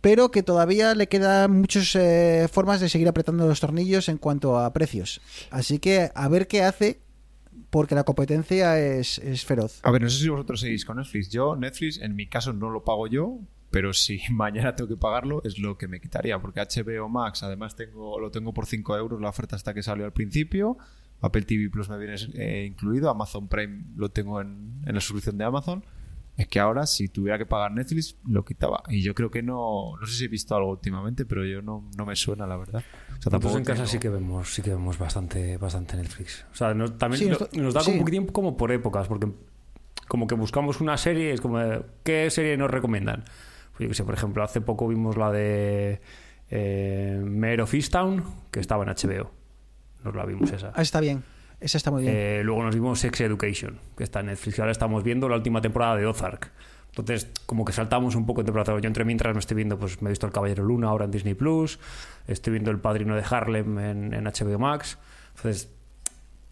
Pero 0.00 0.30
que 0.30 0.42
todavía 0.42 0.94
le 0.94 1.08
quedan 1.08 1.52
muchas 1.60 1.94
eh, 1.94 2.48
formas 2.50 2.80
de 2.80 2.88
seguir 2.88 3.06
apretando 3.06 3.46
los 3.46 3.60
tornillos 3.60 4.08
en 4.08 4.16
cuanto 4.16 4.58
a 4.58 4.72
precios. 4.72 5.20
Así 5.50 5.78
que 5.78 6.10
a 6.14 6.26
ver 6.28 6.48
qué 6.48 6.62
hace, 6.62 7.00
porque 7.68 7.94
la 7.94 8.04
competencia 8.04 8.80
es, 8.80 9.18
es 9.18 9.44
feroz. 9.44 9.78
A 9.82 9.90
ver, 9.90 10.00
no 10.02 10.08
sé 10.08 10.18
si 10.20 10.28
vosotros 10.28 10.60
seguís 10.60 10.84
con 10.86 10.96
Netflix. 10.96 11.28
Yo, 11.28 11.54
Netflix, 11.54 11.98
en 12.00 12.16
mi 12.16 12.26
caso, 12.26 12.52
no 12.54 12.70
lo 12.70 12.82
pago 12.82 13.06
yo, 13.08 13.38
pero 13.70 13.92
si 13.92 14.20
mañana 14.30 14.74
tengo 14.74 14.88
que 14.88 14.96
pagarlo, 14.96 15.42
es 15.44 15.58
lo 15.58 15.76
que 15.78 15.88
me 15.88 16.00
quitaría. 16.00 16.38
Porque 16.40 16.60
HBO 16.60 17.08
Max, 17.08 17.42
además, 17.42 17.76
tengo 17.76 18.18
lo 18.18 18.30
tengo 18.30 18.52
por 18.52 18.66
5 18.66 18.96
euros, 18.96 19.20
la 19.20 19.28
oferta 19.28 19.56
hasta 19.56 19.72
que 19.74 19.82
salió 19.82 20.04
al 20.04 20.12
principio. 20.12 20.76
Apple 21.22 21.42
TV 21.42 21.68
Plus 21.70 21.88
me 21.90 21.98
viene 21.98 22.14
eh, 22.34 22.64
incluido. 22.66 23.10
Amazon 23.10 23.46
Prime 23.48 23.84
lo 23.96 24.08
tengo 24.08 24.40
en, 24.40 24.82
en 24.86 24.94
la 24.94 25.00
suscripción 25.00 25.36
de 25.38 25.44
Amazon. 25.44 25.84
Es 26.36 26.48
que 26.48 26.58
ahora, 26.58 26.86
si 26.86 27.08
tuviera 27.08 27.36
que 27.36 27.44
pagar 27.44 27.72
Netflix, 27.72 28.16
lo 28.26 28.42
quitaba. 28.46 28.82
Y 28.88 29.02
yo 29.02 29.14
creo 29.14 29.30
que 29.30 29.42
no. 29.42 29.92
No 30.00 30.06
sé 30.06 30.14
si 30.14 30.24
he 30.24 30.28
visto 30.28 30.56
algo 30.56 30.70
últimamente, 30.70 31.26
pero 31.26 31.44
yo 31.44 31.60
no, 31.60 31.90
no 31.98 32.06
me 32.06 32.16
suena, 32.16 32.46
la 32.46 32.56
verdad. 32.56 32.78
O 32.78 32.80
sea, 32.80 33.08
Nosotros 33.16 33.32
tampoco 33.32 33.58
en 33.58 33.64
casa 33.64 33.76
tengo- 33.82 33.90
sí 33.90 33.98
que 33.98 34.08
vemos, 34.08 34.54
sí 34.54 34.62
que 34.62 34.70
vemos 34.70 34.96
bastante, 34.98 35.58
bastante 35.58 35.96
Netflix. 35.98 36.46
O 36.50 36.56
sea, 36.56 36.72
nos, 36.72 36.96
también 36.96 37.22
Sí, 37.24 37.28
nos, 37.28 37.42
esto- 37.42 37.60
nos 37.60 37.74
da 37.74 37.80
como 37.80 37.92
sí. 37.92 37.98
un 37.98 37.98
poquitín 37.98 38.26
como 38.28 38.56
por 38.56 38.72
épocas, 38.72 39.06
porque 39.06 39.30
como 40.08 40.26
que 40.26 40.34
buscamos 40.34 40.80
una 40.80 40.96
serie, 40.96 41.32
es 41.34 41.42
como, 41.42 41.58
de, 41.58 41.82
¿qué 42.02 42.30
serie 42.30 42.56
nos 42.56 42.70
recomiendan? 42.70 43.24
Yo 43.80 43.88
que 43.88 43.94
sé, 43.94 44.04
por 44.04 44.14
ejemplo, 44.14 44.42
hace 44.42 44.60
poco 44.60 44.86
vimos 44.86 45.16
la 45.16 45.32
de 45.32 46.00
eh, 46.50 47.22
Mayor 47.24 47.62
of 47.62 47.74
Easttown, 47.74 48.24
que 48.50 48.60
estaba 48.60 48.84
en 48.84 48.90
HBO. 48.90 49.30
Nos 50.04 50.14
la 50.14 50.24
vimos 50.24 50.50
esa. 50.52 50.72
Ah, 50.74 50.82
está 50.82 51.00
bien. 51.00 51.22
Esa 51.60 51.76
está 51.78 51.90
muy 51.90 52.02
bien. 52.02 52.14
Eh, 52.16 52.42
luego 52.44 52.62
nos 52.62 52.74
vimos 52.74 53.00
Sex 53.00 53.20
Education, 53.20 53.78
que 53.96 54.04
está 54.04 54.20
en 54.20 54.26
Netflix. 54.26 54.58
Y 54.58 54.60
ahora 54.60 54.72
estamos 54.72 55.02
viendo 55.02 55.28
la 55.28 55.36
última 55.36 55.60
temporada 55.60 55.96
de 55.96 56.06
Ozark. 56.06 56.50
Entonces, 56.88 57.30
como 57.46 57.64
que 57.64 57.72
saltamos 57.72 58.14
un 58.14 58.26
poco 58.26 58.42
de 58.42 58.46
temporada. 58.46 58.78
Yo 58.80 58.86
entre 58.86 59.04
mientras 59.04 59.34
me 59.34 59.40
estoy 59.40 59.56
viendo, 59.56 59.78
pues 59.78 60.02
me 60.02 60.08
he 60.08 60.12
visto 60.12 60.26
El 60.26 60.32
Caballero 60.32 60.64
Luna 60.64 60.88
ahora 60.88 61.04
en 61.04 61.10
Disney 61.10 61.34
Plus. 61.34 61.78
Estoy 62.26 62.52
viendo 62.52 62.70
El 62.70 62.80
Padrino 62.80 63.14
de 63.14 63.22
Harlem 63.28 63.78
en, 63.78 64.14
en 64.14 64.24
HBO 64.24 64.58
Max. 64.58 64.98
Entonces, 65.36 65.70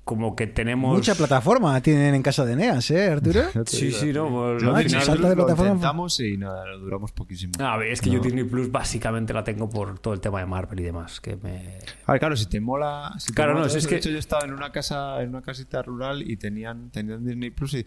como 0.09 0.35
que 0.35 0.47
tenemos. 0.47 0.97
Mucha 0.97 1.15
plataforma 1.15 1.79
tienen 1.83 2.15
en 2.15 2.23
casa 2.23 2.47
de 2.47 2.57
Neas, 2.57 2.91
¿eh, 2.91 3.11
Arturo? 3.11 3.43
Sí, 3.67 3.93
sí, 3.93 4.11
no. 4.11 4.31
pues, 4.31 4.63
Macho, 4.63 4.77
Disney 4.79 4.89
final- 4.89 5.05
salta 5.05 5.29
de 5.29 5.37
lo 5.37 5.43
plataforma. 5.45 5.73
intentamos 5.75 6.21
y 6.21 6.37
nada, 6.39 6.65
lo 6.67 6.79
duramos 6.79 7.13
poquísimo. 7.13 7.53
A 7.61 7.77
ver, 7.77 7.89
es 7.93 8.01
que 8.01 8.09
yo 8.09 8.17
No. 8.17 8.23
Disney 8.25 8.45
Plus 8.45 8.73
básicamente 8.73 9.35
la 9.35 9.45
tengo 9.45 9.69
por 9.69 9.99
todo 9.99 10.15
el 10.15 10.21
tema 10.21 10.41
de 10.41 10.47
Marvel 10.47 10.81
y 10.81 10.83
demás. 10.85 11.21
Que 11.21 11.37
me. 11.37 11.77
A 12.07 12.13
ver, 12.13 12.21
claro, 12.21 12.37
si 12.37 12.47
te 12.47 12.59
mola. 12.59 13.13
Si 13.19 13.27
te 13.29 13.35
Claro, 13.35 13.51
mola 13.53 13.61
no, 13.61 13.67
todo 13.69 13.73
si 13.75 13.79
es 13.81 13.87
que- 13.87 13.97
De 13.97 14.01
hecho, 14.01 14.09
yo 14.11 14.19
estaba 14.19 14.45
en 14.47 14.55
una 14.55 14.73
casa, 14.73 15.21
en 15.23 15.29
una 15.29 15.43
casita 15.43 15.83
rural 15.83 16.23
y 16.23 16.39
tenían, 16.39 16.89
tenían 16.91 17.23
Disney 17.27 17.51
Plus 17.51 17.75
y. 17.75 17.85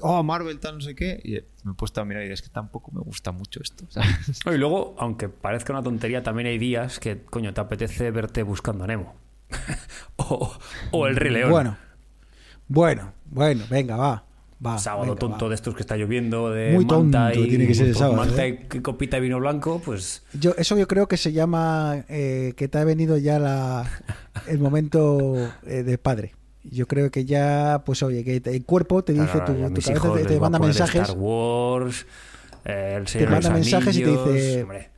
Oh, 0.00 0.24
Marvel, 0.24 0.58
tal, 0.58 0.74
no 0.74 0.80
sé 0.80 0.96
qué. 0.96 1.20
Y 1.22 1.34
me 1.64 1.70
he 1.70 1.74
puesto 1.76 2.00
a 2.00 2.04
mirar 2.04 2.24
y 2.26 2.32
es 2.32 2.42
que 2.42 2.48
tampoco 2.48 2.90
me 2.90 3.00
gusta 3.00 3.30
mucho 3.30 3.60
esto. 3.62 3.84
¿sabes? 3.90 4.44
No, 4.44 4.52
Y 4.52 4.58
luego, 4.58 4.96
aunque 4.98 5.28
parezca 5.28 5.72
una 5.72 5.84
tontería, 5.84 6.20
también 6.24 6.48
hay 6.48 6.58
días 6.58 6.98
que, 6.98 7.22
coño, 7.22 7.54
te 7.54 7.60
apetece 7.60 8.10
verte 8.10 8.42
buscando 8.42 8.82
a 8.82 8.86
Nemo. 8.88 9.14
o, 10.16 10.52
o 10.90 11.06
El 11.06 11.16
Rey 11.16 11.32
León. 11.32 11.50
Bueno, 11.50 11.76
bueno, 12.68 13.12
bueno, 13.26 13.64
venga, 13.70 13.96
va. 13.96 14.24
va 14.64 14.78
sábado 14.78 15.04
venga, 15.06 15.18
tonto 15.18 15.44
va. 15.46 15.48
de 15.50 15.54
estos 15.54 15.74
que 15.74 15.82
está 15.82 15.96
lloviendo 15.96 16.50
de 16.50 16.72
Muy 16.72 16.84
manta 16.86 17.30
tonto 17.32 17.40
y 17.40 17.48
tiene 17.48 17.66
que 17.66 17.74
ser 17.74 17.88
el 17.88 17.94
sábado, 17.96 18.16
manta 18.16 18.46
¿eh? 18.46 18.66
y 18.72 18.78
copita 18.80 19.16
de 19.16 19.20
vino 19.22 19.38
blanco 19.38 19.80
pues 19.84 20.22
Yo, 20.32 20.54
eso 20.56 20.76
yo 20.78 20.88
creo 20.88 21.06
que 21.08 21.16
se 21.16 21.32
llama 21.32 22.04
eh, 22.08 22.54
que 22.56 22.68
te 22.68 22.78
ha 22.78 22.84
venido 22.84 23.18
ya 23.18 23.38
la, 23.38 23.84
el 24.46 24.58
momento 24.58 25.36
eh, 25.66 25.82
de 25.82 25.98
padre. 25.98 26.34
Yo 26.62 26.86
creo 26.86 27.10
que 27.10 27.26
ya, 27.26 27.82
pues 27.84 28.02
oye, 28.02 28.24
que 28.24 28.40
te- 28.40 28.56
el 28.56 28.64
cuerpo 28.64 29.04
te 29.04 29.12
dice, 29.12 29.26
claro, 29.32 29.44
tu, 29.44 29.52
tu 29.74 29.82
cabeza 29.82 30.12
te, 30.14 30.24
te 30.24 30.40
manda 30.40 30.58
mensajes, 30.58 31.02
Star 31.02 31.16
Wars 31.18 32.06
eh, 32.64 32.94
el 32.96 33.04
te 33.04 33.10
Señor 33.10 33.28
de 33.28 33.34
manda 33.34 33.50
mensajes 33.50 33.94
y 33.96 34.00
te 34.00 34.04
Anillos, 34.06 34.32
dice 34.32 34.62
hombre. 34.62 34.88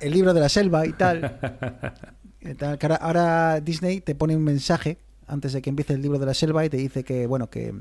el 0.00 0.12
libro 0.12 0.32
de 0.32 0.40
la 0.40 0.48
selva 0.48 0.86
y 0.86 0.92
tal. 0.94 1.38
Que 2.40 2.56
ahora, 3.00 3.60
Disney 3.60 4.00
te 4.00 4.14
pone 4.14 4.34
un 4.34 4.42
mensaje 4.42 4.98
antes 5.26 5.52
de 5.52 5.62
que 5.62 5.70
empiece 5.70 5.92
el 5.92 6.02
libro 6.02 6.18
de 6.18 6.26
la 6.26 6.34
selva 6.34 6.64
y 6.64 6.70
te 6.70 6.76
dice 6.76 7.04
que, 7.04 7.26
bueno, 7.26 7.50
que 7.50 7.74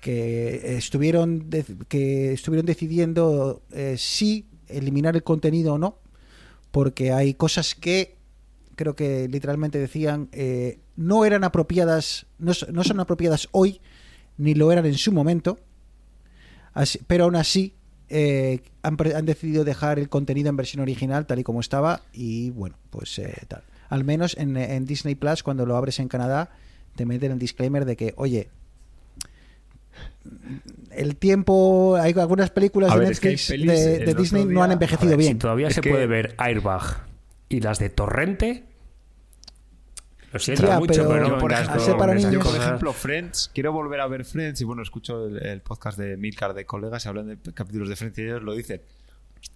que 0.00 0.76
estuvieron 0.76 1.50
que 1.88 2.32
estuvieron 2.32 2.64
decidiendo 2.64 3.62
eh, 3.72 3.96
si 3.98 4.46
eliminar 4.68 5.16
el 5.16 5.24
contenido 5.24 5.74
o 5.74 5.78
no 5.78 5.98
porque 6.70 7.10
hay 7.10 7.34
cosas 7.34 7.74
que 7.74 8.16
creo 8.76 8.94
que 8.94 9.26
literalmente 9.26 9.78
decían 9.78 10.28
eh, 10.30 10.78
no 10.94 11.24
eran 11.24 11.42
apropiadas 11.42 12.26
no, 12.38 12.52
no 12.72 12.84
son 12.84 13.00
apropiadas 13.00 13.48
hoy 13.50 13.80
ni 14.38 14.54
lo 14.54 14.72
eran 14.72 14.86
en 14.86 14.94
su 14.94 15.12
momento. 15.12 15.58
Pero 17.06 17.24
aún 17.24 17.36
así 17.36 17.74
eh, 18.08 18.60
han, 18.82 18.96
han 19.14 19.26
decidido 19.26 19.64
dejar 19.64 19.98
el 19.98 20.08
contenido 20.08 20.48
en 20.48 20.56
versión 20.56 20.80
original 20.80 21.26
tal 21.26 21.38
y 21.40 21.44
como 21.44 21.60
estaba 21.60 22.02
y 22.12 22.50
bueno 22.50 22.76
pues 22.90 23.18
eh, 23.18 23.34
tal. 23.48 23.62
Al 23.88 24.04
menos 24.04 24.36
en, 24.38 24.56
en 24.56 24.84
Disney 24.86 25.14
Plus 25.14 25.42
cuando 25.42 25.66
lo 25.66 25.76
abres 25.76 25.98
en 26.00 26.08
Canadá 26.08 26.50
te 26.96 27.04
meten 27.06 27.32
el 27.32 27.38
disclaimer 27.38 27.84
de 27.84 27.96
que 27.96 28.14
oye 28.16 28.48
el 30.90 31.16
tiempo 31.16 31.96
hay 31.96 32.12
algunas 32.18 32.50
películas 32.50 32.98
de 32.98 33.10
es 33.10 33.20
que 33.20 33.30
Netflix 33.30 33.48
pelis, 33.48 33.66
de, 34.06 34.14
Disney 34.14 34.44
no 34.44 34.50
día- 34.50 34.64
han 34.64 34.70
a 34.70 34.72
envejecido 34.74 35.10
ver, 35.10 35.18
bien. 35.18 35.32
si 35.34 35.38
todavía 35.38 35.68
Es 35.68 35.74
se 35.74 35.80
que- 35.80 35.90
puede 35.90 36.06
ver 36.06 36.34
Airbag 36.38 37.04
y 37.48 37.60
las 37.60 37.78
de 37.78 37.90
Torrente 37.90 38.64
lo 40.36 40.40
siento 40.40 40.66
Ya, 40.66 40.78
mucho 40.78 40.92
pero- 40.94 41.08
pero, 41.08 41.28
no 41.28 41.38
por 41.38 41.52
ejemplo, 41.52 41.74
Hacer 41.82 41.96
para 41.96 42.14
niños. 42.14 42.32
yo, 42.32 42.40
por 42.40 42.56
ejemplo, 42.56 42.92
Friends, 42.92 43.50
quiero 43.54 43.72
volver 43.72 44.00
a 44.00 44.06
ver 44.06 44.24
Friends 44.24 44.60
y 44.60 44.64
bueno, 44.64 44.82
escucho 44.82 45.26
el, 45.26 45.44
el 45.44 45.60
podcast 45.62 45.98
de 45.98 46.16
Milcar 46.16 46.54
de 46.54 46.64
colegas 46.66 47.04
y 47.04 47.08
hablan 47.08 47.28
de 47.42 47.52
capítulos 47.52 47.88
de 47.88 47.96
Friends 47.96 48.18
y 48.18 48.22
ellos 48.22 48.42
lo 48.42 48.54
dicen. 48.54 48.80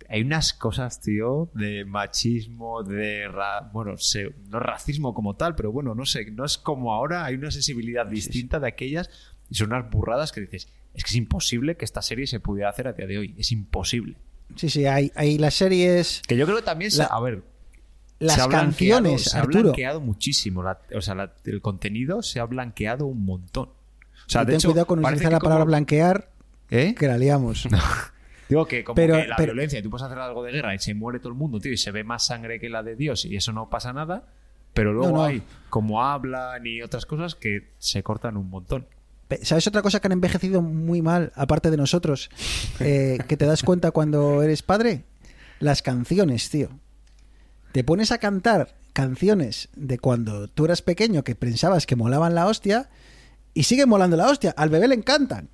Hay 0.08 0.22
unas 0.22 0.52
cosas, 0.52 1.00
tío, 1.00 1.50
de 1.54 1.84
machismo, 1.84 2.82
de... 2.84 3.26
ra- 3.28 3.70
bueno, 3.72 3.96
sé, 3.96 4.34
no 4.48 4.60
racismo 4.60 5.14
como 5.14 5.34
tal, 5.34 5.54
pero 5.56 5.72
bueno, 5.72 5.94
no 5.94 6.04
sé, 6.06 6.30
no 6.30 6.44
es 6.44 6.58
como 6.58 6.92
ahora, 6.92 7.24
hay 7.24 7.34
una 7.34 7.50
sensibilidad 7.50 8.06
distinta 8.06 8.60
de 8.60 8.68
aquellas 8.68 9.10
y 9.48 9.54
son 9.56 9.68
unas 9.72 9.90
burradas 9.90 10.32
que 10.32 10.42
dices, 10.42 10.68
es 10.94 11.02
que 11.04 11.08
es 11.10 11.16
imposible 11.16 11.76
que 11.76 11.84
esta 11.84 12.02
serie 12.02 12.26
se 12.26 12.40
pudiera 12.40 12.68
hacer 12.70 12.88
a 12.88 12.92
día 12.92 13.06
de 13.06 13.18
hoy, 13.18 13.34
es 13.38 13.50
imposible. 13.52 14.16
sí 14.54 14.68
sí 14.70 14.86
hay, 14.86 15.10
hay 15.16 15.38
las 15.38 15.54
series 15.54 16.22
Que 16.28 16.36
yo 16.36 16.44
creo 16.44 16.58
que 16.58 16.62
también, 16.64 16.90
se- 16.90 16.98
La- 16.98 17.06
a 17.06 17.20
ver, 17.20 17.42
las 18.20 18.36
se 18.36 18.40
ha 18.42 18.46
blanqueado- 18.46 18.60
canciones 19.02 19.24
se 19.24 19.36
ha 19.36 19.40
Arturo 19.40 19.62
blanqueado 19.64 20.00
muchísimo. 20.00 20.62
la- 20.62 20.78
o 20.94 21.00
sea, 21.00 21.14
la- 21.16 21.32
el 21.44 21.60
contenido 21.60 22.22
se 22.22 22.38
ha 22.40 22.44
blanqueado 22.44 23.06
un 23.06 23.24
montón. 23.24 23.68
O 23.68 24.30
sea, 24.32 24.42
de 24.44 24.52
ten 24.52 24.56
hecho, 24.56 24.68
cuidado 24.68 24.86
con 24.86 25.04
utilizar 25.04 25.32
la 25.32 25.40
palabra 25.40 25.64
blanquear 25.64 26.30
¿Eh? 26.70 26.94
que 26.96 27.08
la 27.08 27.18
liamos 27.18 27.66
Digo 28.48 28.66
que 28.66 28.82
como 28.84 28.94
Pero- 28.94 29.16
que 29.16 29.26
la 29.28 29.36
pero- 29.36 29.52
violencia, 29.52 29.82
tú 29.82 29.90
puedes 29.90 30.04
hacer 30.04 30.18
algo 30.18 30.42
de 30.44 30.52
guerra 30.52 30.74
y 30.74 30.78
se 30.78 30.92
muere 30.94 31.18
todo 31.18 31.28
el 31.30 31.34
mundo, 31.38 31.60
tío, 31.60 31.72
y 31.72 31.76
se 31.76 31.90
ve 31.92 32.02
más 32.04 32.26
sangre 32.26 32.58
que 32.60 32.68
la 32.68 32.82
de 32.82 32.96
Dios 32.96 33.24
y 33.24 33.36
eso 33.36 33.52
no 33.52 33.68
pasa 33.70 33.92
nada. 33.92 34.24
Pero 34.74 34.92
luego 34.92 35.08
No, 35.10 35.16
no. 35.16 35.24
hay 35.24 35.42
como 35.68 36.02
hablan 36.02 36.64
y 36.66 36.80
otras 36.82 37.06
cosas 37.06 37.34
que 37.34 37.70
se 37.78 38.02
cortan 38.04 38.36
un 38.36 38.48
montón. 38.50 38.86
¿Sabes 39.42 39.66
otra 39.68 39.82
cosa 39.82 40.00
que 40.00 40.08
han 40.08 40.12
envejecido 40.12 40.62
muy 40.62 41.02
mal, 41.02 41.32
aparte 41.36 41.70
de 41.70 41.76
nosotros, 41.76 42.30
eh, 42.80 43.18
que 43.28 43.36
te 43.36 43.46
das 43.46 43.62
cuenta 43.62 43.92
cuando 43.92 44.42
eres 44.42 44.62
padre? 44.62 45.04
Las 45.60 45.82
canciones, 45.82 46.50
tío. 46.50 46.68
Te 47.72 47.84
pones 47.84 48.10
a 48.10 48.18
cantar 48.18 48.74
canciones 48.92 49.68
de 49.76 49.98
cuando 49.98 50.48
tú 50.48 50.64
eras 50.64 50.82
pequeño 50.82 51.22
que 51.22 51.36
pensabas 51.36 51.86
que 51.86 51.96
molaban 51.96 52.34
la 52.34 52.46
hostia 52.46 52.90
y 53.54 53.62
siguen 53.64 53.88
molando 53.88 54.16
la 54.16 54.28
hostia. 54.28 54.52
Al 54.56 54.70
bebé 54.70 54.88
le 54.88 54.96
encantan. 54.96 55.48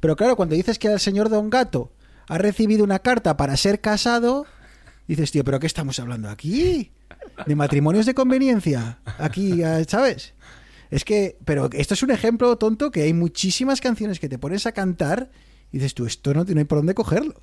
Pero 0.00 0.16
claro, 0.16 0.36
cuando 0.36 0.54
dices 0.54 0.78
que 0.78 0.88
el 0.88 1.00
señor 1.00 1.28
Don 1.28 1.50
Gato 1.50 1.92
ha 2.28 2.38
recibido 2.38 2.84
una 2.84 3.00
carta 3.00 3.36
para 3.36 3.56
ser 3.56 3.80
casado, 3.80 4.46
dices, 5.08 5.32
tío, 5.32 5.42
¿pero 5.42 5.58
qué 5.58 5.66
estamos 5.66 5.98
hablando 5.98 6.28
aquí? 6.28 6.92
¿De 7.46 7.56
matrimonios 7.56 8.06
de 8.06 8.14
conveniencia? 8.14 9.00
Aquí, 9.18 9.62
¿sabes? 9.88 10.34
Es 10.90 11.04
que, 11.04 11.38
pero 11.44 11.68
esto 11.72 11.94
es 11.94 12.02
un 12.02 12.10
ejemplo 12.10 12.56
tonto 12.56 12.90
que 12.90 13.02
hay 13.02 13.12
muchísimas 13.12 13.80
canciones 13.80 14.20
que 14.20 14.28
te 14.28 14.38
pones 14.38 14.66
a 14.66 14.72
cantar 14.72 15.30
y 15.72 15.78
dices 15.78 15.94
tú, 15.94 16.06
esto 16.06 16.32
no, 16.32 16.44
no 16.44 16.58
hay 16.58 16.64
por 16.64 16.78
dónde 16.78 16.94
cogerlo. 16.94 17.34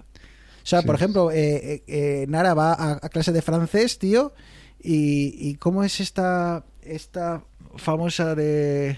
O 0.65 0.67
sea, 0.67 0.81
por 0.81 0.95
ejemplo, 0.95 1.29
eh, 1.29 1.35
eh, 1.75 1.83
eh, 1.85 2.25
Nara 2.27 2.55
va 2.55 2.73
a, 2.73 2.93
a 2.93 3.09
clase 3.09 3.31
de 3.31 3.43
francés, 3.43 3.99
tío, 3.99 4.33
y, 4.81 5.49
y 5.49 5.57
¿cómo 5.57 5.83
es 5.83 5.99
esta, 5.99 6.65
esta 6.81 7.43
famosa 7.75 8.33
de... 8.33 8.97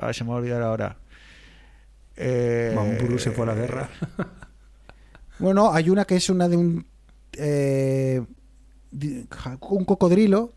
Ay, 0.00 0.14
se 0.14 0.24
me 0.24 0.30
va 0.30 0.36
a 0.36 0.38
olvidar 0.38 0.62
ahora. 0.62 0.96
Eh, 2.16 2.72
Mambrú 2.74 3.18
se 3.18 3.30
fue 3.30 3.44
a 3.44 3.48
la 3.48 3.54
guerra. 3.54 3.90
Bueno, 5.38 5.70
hay 5.70 5.90
una 5.90 6.06
que 6.06 6.16
es 6.16 6.30
una 6.30 6.48
de 6.48 6.56
un... 6.56 6.86
un 9.60 9.84
cocodrilo, 9.84 10.54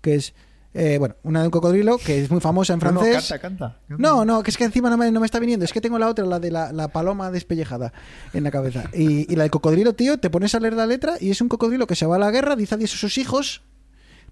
que 0.00 0.14
es... 0.14 0.32
eh, 0.74 0.98
bueno, 0.98 1.14
una 1.22 1.40
de 1.40 1.46
un 1.46 1.50
cocodrilo 1.52 1.98
que 1.98 2.22
es 2.22 2.30
muy 2.30 2.40
famosa 2.40 2.72
en 2.74 2.80
No, 2.80 2.92
no, 2.92 3.00
francés. 3.00 3.28
canta, 3.38 3.38
canta. 3.78 3.78
No, 3.96 4.24
no, 4.24 4.42
que 4.42 4.50
es 4.50 4.56
que 4.56 4.64
encima 4.64 4.90
no 4.90 4.96
me, 4.96 5.10
no 5.12 5.20
me 5.20 5.26
está 5.26 5.38
viniendo. 5.38 5.64
Es 5.64 5.72
que 5.72 5.80
tengo 5.80 5.98
la 5.98 6.08
otra, 6.08 6.24
la 6.26 6.40
de 6.40 6.50
la, 6.50 6.72
la 6.72 6.88
paloma 6.88 7.30
despellejada 7.30 7.92
en 8.32 8.42
la 8.44 8.50
cabeza. 8.50 8.84
Y, 8.92 9.32
y 9.32 9.36
la 9.36 9.44
del 9.44 9.50
cocodrilo, 9.50 9.94
tío, 9.94 10.18
te 10.18 10.30
pones 10.30 10.54
a 10.54 10.60
leer 10.60 10.74
la 10.74 10.86
letra 10.86 11.14
y 11.20 11.30
es 11.30 11.40
un 11.40 11.48
cocodrilo 11.48 11.86
que 11.86 11.94
se 11.94 12.06
va 12.06 12.16
a 12.16 12.18
la 12.18 12.30
guerra, 12.30 12.56
dice 12.56 12.74
adiós 12.74 12.92
a 12.92 12.96
sus 12.96 13.16
hijos, 13.18 13.62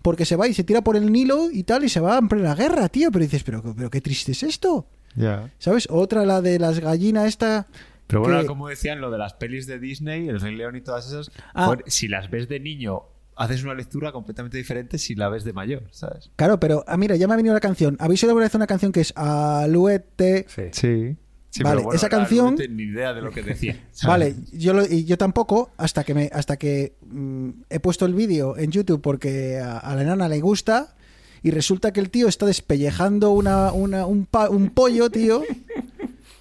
porque 0.03 0.25
se 0.25 0.35
va 0.37 0.49
y 0.49 0.55
se 0.55 0.65
tira 0.65 0.83
por 0.83 0.97
el 0.97 1.13
Nilo 1.13 1.49
y 1.51 1.63
tal, 1.63 1.85
y 1.85 1.89
se 1.89 2.01
va 2.01 2.19
en 2.19 2.29
plena 2.29 2.55
guerra, 2.57 2.89
tío. 2.89 3.11
Pero 3.13 3.23
dices, 3.25 3.45
pero, 3.45 3.63
pero 3.77 3.89
qué 3.89 4.01
triste 4.01 4.33
es 4.33 4.43
esto. 4.43 4.87
Ya. 5.15 5.49
¿Sabes? 5.59 5.87
Otra, 5.91 6.25
la 6.27 6.41
de 6.41 6.59
las 6.59 6.81
gallinas, 6.81 7.27
esta. 7.29 7.69
Pero 8.09 8.23
bueno, 8.23 8.41
que- 8.41 8.47
como 8.47 8.67
decían, 8.69 9.01
lo 9.01 9.11
de 9.13 9.19
las 9.19 9.35
pelis 9.35 9.67
de 9.67 9.79
Disney, 9.79 10.29
El 10.29 10.41
Rey 10.41 10.57
León 10.57 10.75
y 10.75 10.81
todas 10.81 11.07
esas, 11.07 11.31
Ah. 11.55 11.77
si 11.87 12.09
las 12.09 12.31
ves 12.31 12.49
de 12.49 12.59
niño, 12.61 13.03
haces 13.37 13.63
una 13.65 13.75
lectura 13.75 14.13
completamente 14.13 14.57
diferente 14.59 14.99
si 14.99 15.15
la 15.15 15.29
ves 15.29 15.45
de 15.45 15.53
mayor, 15.53 15.85
¿sabes? 15.91 16.31
Claro, 16.37 16.61
pero 16.61 16.85
ah, 16.87 16.97
mira, 16.97 17.17
ya 17.17 17.27
me 17.27 17.35
ha 17.35 17.37
venido 17.37 17.55
la 17.55 17.61
canción. 17.61 17.97
¿Habéis 18.01 18.23
oído 18.23 18.31
alguna 18.33 18.45
vez 18.47 18.55
una 18.55 18.67
canción 18.67 18.93
que 18.93 19.01
es 19.01 19.13
Aluete? 19.17 20.47
Sí. 20.49 21.17
Sí. 21.51 21.63
Vale, 21.63 21.83
esa 21.93 22.09
canción- 22.09 22.53
No 22.53 22.57
tengo 22.57 22.75
ni 22.75 22.85
idea 22.85 23.13
de 23.13 23.21
lo 23.21 23.31
que 23.31 23.43
decía. 23.43 23.77
Vale, 24.07 24.35
yo, 24.53 24.73
lo- 24.73 24.87
y 24.87 25.05
yo 25.05 25.19
tampoco, 25.19 25.71
hasta 25.77 26.03
que 26.03 26.15
me 26.15 26.31
hasta 26.33 26.57
que 26.57 26.95
mm, 27.11 27.51
he 27.69 27.79
puesto 27.79 28.07
el 28.07 28.15
vídeo 28.15 28.57
en 28.57 28.71
YouTube 28.71 29.03
porque 29.03 29.59
a, 29.59 29.77
a 29.79 29.95
la 29.95 30.01
enana 30.03 30.29
le 30.29 30.41
gusta 30.41 30.95
y 31.43 31.51
resulta 31.51 31.93
que 31.93 32.01
el 32.01 32.09
tío 32.09 32.27
está 32.29 32.47
despellejando 32.47 33.33
una, 33.33 33.71
una- 33.73 34.07
un, 34.07 34.25
pa- 34.25 34.49
un 34.49 34.71
pollo, 34.71 35.11
tío. 35.11 35.43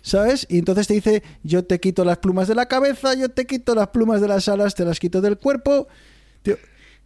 ¿Sabes? 0.04 0.48
Y 0.50 0.58
entonces 0.58 0.88
te 0.88 0.96
dice, 0.96 1.22
yo 1.44 1.64
te 1.64 1.80
quito 1.80 2.04
las 2.06 2.18
plumas 2.18 2.48
de 2.48 2.56
la 2.56 2.66
cabeza, 2.68 3.14
yo 3.14 3.30
te 3.30 3.46
quito 3.46 3.76
las 3.76 3.90
plumas 3.90 4.20
de 4.22 4.28
las 4.30 4.48
alas, 4.48 4.74
te 4.76 4.84
las 4.86 5.00
quito 5.00 5.22
del 5.22 5.38
cuerpo. 5.38 5.88
Tío, 6.42 6.58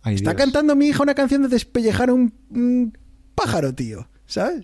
Ay, 0.06 0.16
está 0.16 0.32
Dios. 0.32 0.42
cantando 0.44 0.76
mi 0.76 0.88
hija 0.88 1.04
una 1.04 1.14
canción 1.16 1.42
de 1.44 1.50
despellejar 1.50 2.10
un, 2.12 2.34
un 2.50 2.98
pájaro, 3.36 3.74
tío. 3.76 4.08
¿Sabes? 4.26 4.64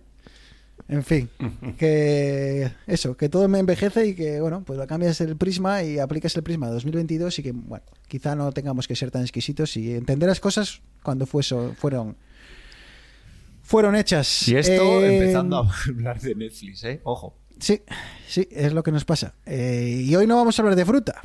En 0.88 1.04
fin, 1.04 1.30
que 1.78 2.72
eso, 2.88 3.16
que 3.16 3.30
todo 3.30 3.48
me 3.48 3.60
envejece 3.60 4.08
y 4.08 4.16
que, 4.16 4.42
bueno, 4.42 4.64
pues 4.66 4.80
cambias 4.88 5.20
el 5.22 5.38
prisma 5.38 5.84
y 5.84 6.00
aplicas 6.00 6.36
el 6.36 6.44
prisma 6.44 6.68
de 6.68 6.74
2022 6.74 7.40
y 7.40 7.44
que, 7.44 7.52
bueno, 7.54 7.86
quizá 8.08 8.36
no 8.36 8.52
tengamos 8.52 8.88
que 8.88 8.96
ser 8.96 9.10
tan 9.12 9.22
exquisitos 9.22 9.78
y 9.78 9.94
entender 9.94 10.28
las 10.30 10.40
cosas 10.40 10.82
cuando 11.04 11.26
fueso- 11.26 11.74
fueron 11.76 12.16
fueron 13.64 13.96
hechas. 13.96 14.48
Y 14.48 14.56
esto 14.58 15.02
Eh, 15.02 15.18
empezando 15.18 15.58
a 15.60 15.70
hablar 15.88 16.20
de 16.20 16.36
Netflix, 16.36 16.84
¿eh? 16.84 17.00
Ojo. 17.04 17.38
Sí, 17.60 17.82
sí, 18.28 18.48
es 18.52 18.74
lo 18.74 18.84
que 18.84 18.92
nos 18.92 19.06
pasa. 19.06 19.36
Eh, 19.46 20.04
y 20.06 20.16
hoy 20.16 20.26
no 20.28 20.36
vamos 20.36 20.58
a 20.58 20.62
hablar 20.62 20.76
de 20.76 20.84
fruta. 20.86 21.22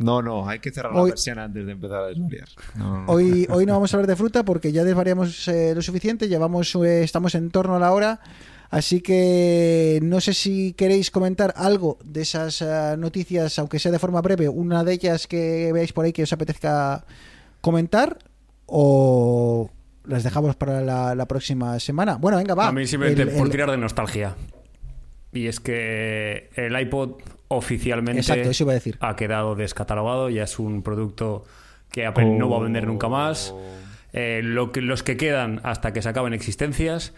No, 0.00 0.22
no, 0.22 0.48
hay 0.48 0.58
que 0.60 0.70
cerrar 0.70 0.92
Hoy- 0.94 1.10
la 1.10 1.14
persiana 1.14 1.44
antes 1.44 1.66
de 1.66 1.72
empezar 1.72 2.02
a 2.02 2.06
desvariar. 2.06 2.48
No, 2.74 3.02
no. 3.04 3.12
Hoy, 3.12 3.46
hoy 3.50 3.66
no 3.66 3.74
vamos 3.74 3.92
a 3.92 3.96
hablar 3.96 4.08
de 4.08 4.16
fruta 4.16 4.44
porque 4.44 4.72
ya 4.72 4.82
desvariamos 4.82 5.46
eh, 5.48 5.72
lo 5.74 5.82
suficiente, 5.82 6.26
llevamos, 6.28 6.74
eh, 6.76 7.02
estamos 7.02 7.34
en 7.34 7.50
torno 7.50 7.76
a 7.76 7.78
la 7.78 7.92
hora, 7.92 8.20
así 8.70 9.00
que 9.02 10.00
no 10.02 10.20
sé 10.20 10.32
si 10.32 10.72
queréis 10.72 11.10
comentar 11.10 11.52
algo 11.56 11.98
de 12.04 12.22
esas 12.22 12.62
eh, 12.62 12.94
noticias, 12.98 13.58
aunque 13.58 13.78
sea 13.78 13.92
de 13.92 13.98
forma 13.98 14.20
breve, 14.22 14.48
una 14.48 14.84
de 14.84 14.92
ellas 14.94 15.26
que 15.26 15.70
veáis 15.72 15.92
por 15.92 16.04
ahí 16.06 16.12
que 16.12 16.22
os 16.22 16.32
apetezca 16.32 17.04
comentar 17.60 18.18
o 18.66 19.70
las 20.04 20.24
dejamos 20.24 20.56
para 20.56 20.80
la, 20.80 21.14
la 21.14 21.26
próxima 21.26 21.78
semana. 21.78 22.16
Bueno, 22.16 22.38
venga, 22.38 22.54
va. 22.54 22.68
A 22.68 22.72
mí 22.72 22.86
simplemente 22.86 23.22
El- 23.22 23.30
por 23.36 23.50
tirar 23.50 23.70
de 23.70 23.76
nostalgia. 23.76 24.34
Y 25.32 25.46
es 25.46 25.60
que 25.60 26.48
el 26.56 26.80
iPod 26.80 27.12
oficialmente 27.52 28.20
Exacto, 28.20 28.48
eso 28.50 28.62
iba 28.64 28.72
a 28.72 28.74
decir. 28.74 28.96
ha 29.00 29.16
quedado 29.16 29.54
descatalogado, 29.56 30.30
ya 30.30 30.44
es 30.44 30.58
un 30.58 30.82
producto 30.82 31.44
que 31.90 32.06
Apple 32.06 32.26
no 32.38 32.48
va 32.48 32.58
a 32.58 32.60
vender 32.60 32.86
nunca 32.86 33.08
más. 33.08 33.52
Eh, 34.12 34.40
lo 34.42 34.70
que, 34.72 34.80
los 34.80 35.02
que 35.02 35.16
quedan 35.16 35.60
hasta 35.64 35.92
que 35.92 36.00
se 36.02 36.08
acaben 36.08 36.32
existencias. 36.32 37.12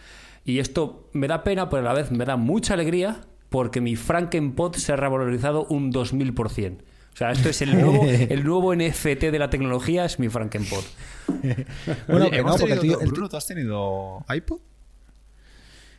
Y 0.45 0.59
esto 0.59 1.07
me 1.13 1.27
da 1.27 1.43
pena, 1.43 1.69
pero 1.69 1.81
a 1.81 1.85
la 1.85 1.93
vez 1.93 2.11
me 2.11 2.25
da 2.25 2.35
mucha 2.35 2.73
alegría 2.73 3.21
porque 3.49 3.79
mi 3.81 3.95
Frankenpot 3.95 4.75
se 4.75 4.91
ha 4.91 4.95
revalorizado 4.95 5.65
un 5.69 5.91
2000%. 5.93 6.77
O 7.13 7.15
sea, 7.15 7.31
esto 7.31 7.49
es 7.49 7.61
el 7.61 7.79
nuevo, 7.79 8.03
el 8.07 8.43
nuevo 8.43 8.75
NFT 8.75 9.25
de 9.31 9.37
la 9.39 9.49
tecnología, 9.51 10.05
es 10.05 10.19
mi 10.19 10.29
Frankenpot. 10.29 10.83
Bueno, 12.07 12.25
Oye, 12.25 12.31
que 12.31 12.37
hemos 12.39 12.51
no, 12.53 12.57
porque 12.57 12.73
el 12.73 12.79
tenido- 12.79 12.97
tío- 12.97 13.05
el 13.05 13.11
Bruno, 13.11 13.29
¿tú 13.29 13.37
has 13.37 13.47
tenido 13.47 14.25
iPod? 14.35 14.59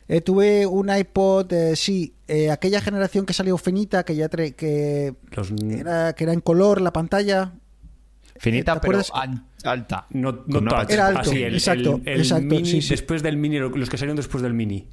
Eh, 0.07 0.21
tuve 0.21 0.65
un 0.67 0.95
iPod, 0.95 1.51
eh, 1.51 1.75
sí, 1.75 2.13
eh, 2.27 2.51
aquella 2.51 2.79
generación 2.81 3.25
que 3.25 3.33
salió 3.33 3.57
finita, 3.57 4.03
que 4.05 4.15
ya 4.15 4.29
trae, 4.29 4.53
que 4.53 5.15
Los, 5.31 5.51
era, 5.51 6.13
que 6.13 6.23
era 6.25 6.33
en 6.33 6.41
color 6.41 6.79
la 6.81 6.93
pantalla. 6.93 7.53
Finita, 8.37 8.79
¿Te 8.79 8.87
pero 8.87 9.01
an- 9.13 9.47
alta. 9.63 10.05
No, 10.11 10.43
no 10.47 10.61
touch. 10.61 10.91
Era 10.91 11.07
alto, 11.07 11.19
Así, 11.21 11.41
el, 11.41 11.53
exacto, 11.55 12.01
el- 12.05 12.13
el 12.13 12.19
exacto, 12.21 12.45
mini 12.45 12.65
sí, 12.69 12.81
sí. 12.81 12.89
después 12.89 13.23
del 13.23 13.37
mini, 13.37 13.57
los 13.59 13.89
que 13.89 13.97
salieron 13.97 14.17
después 14.17 14.43
del 14.43 14.53
mini. 14.53 14.87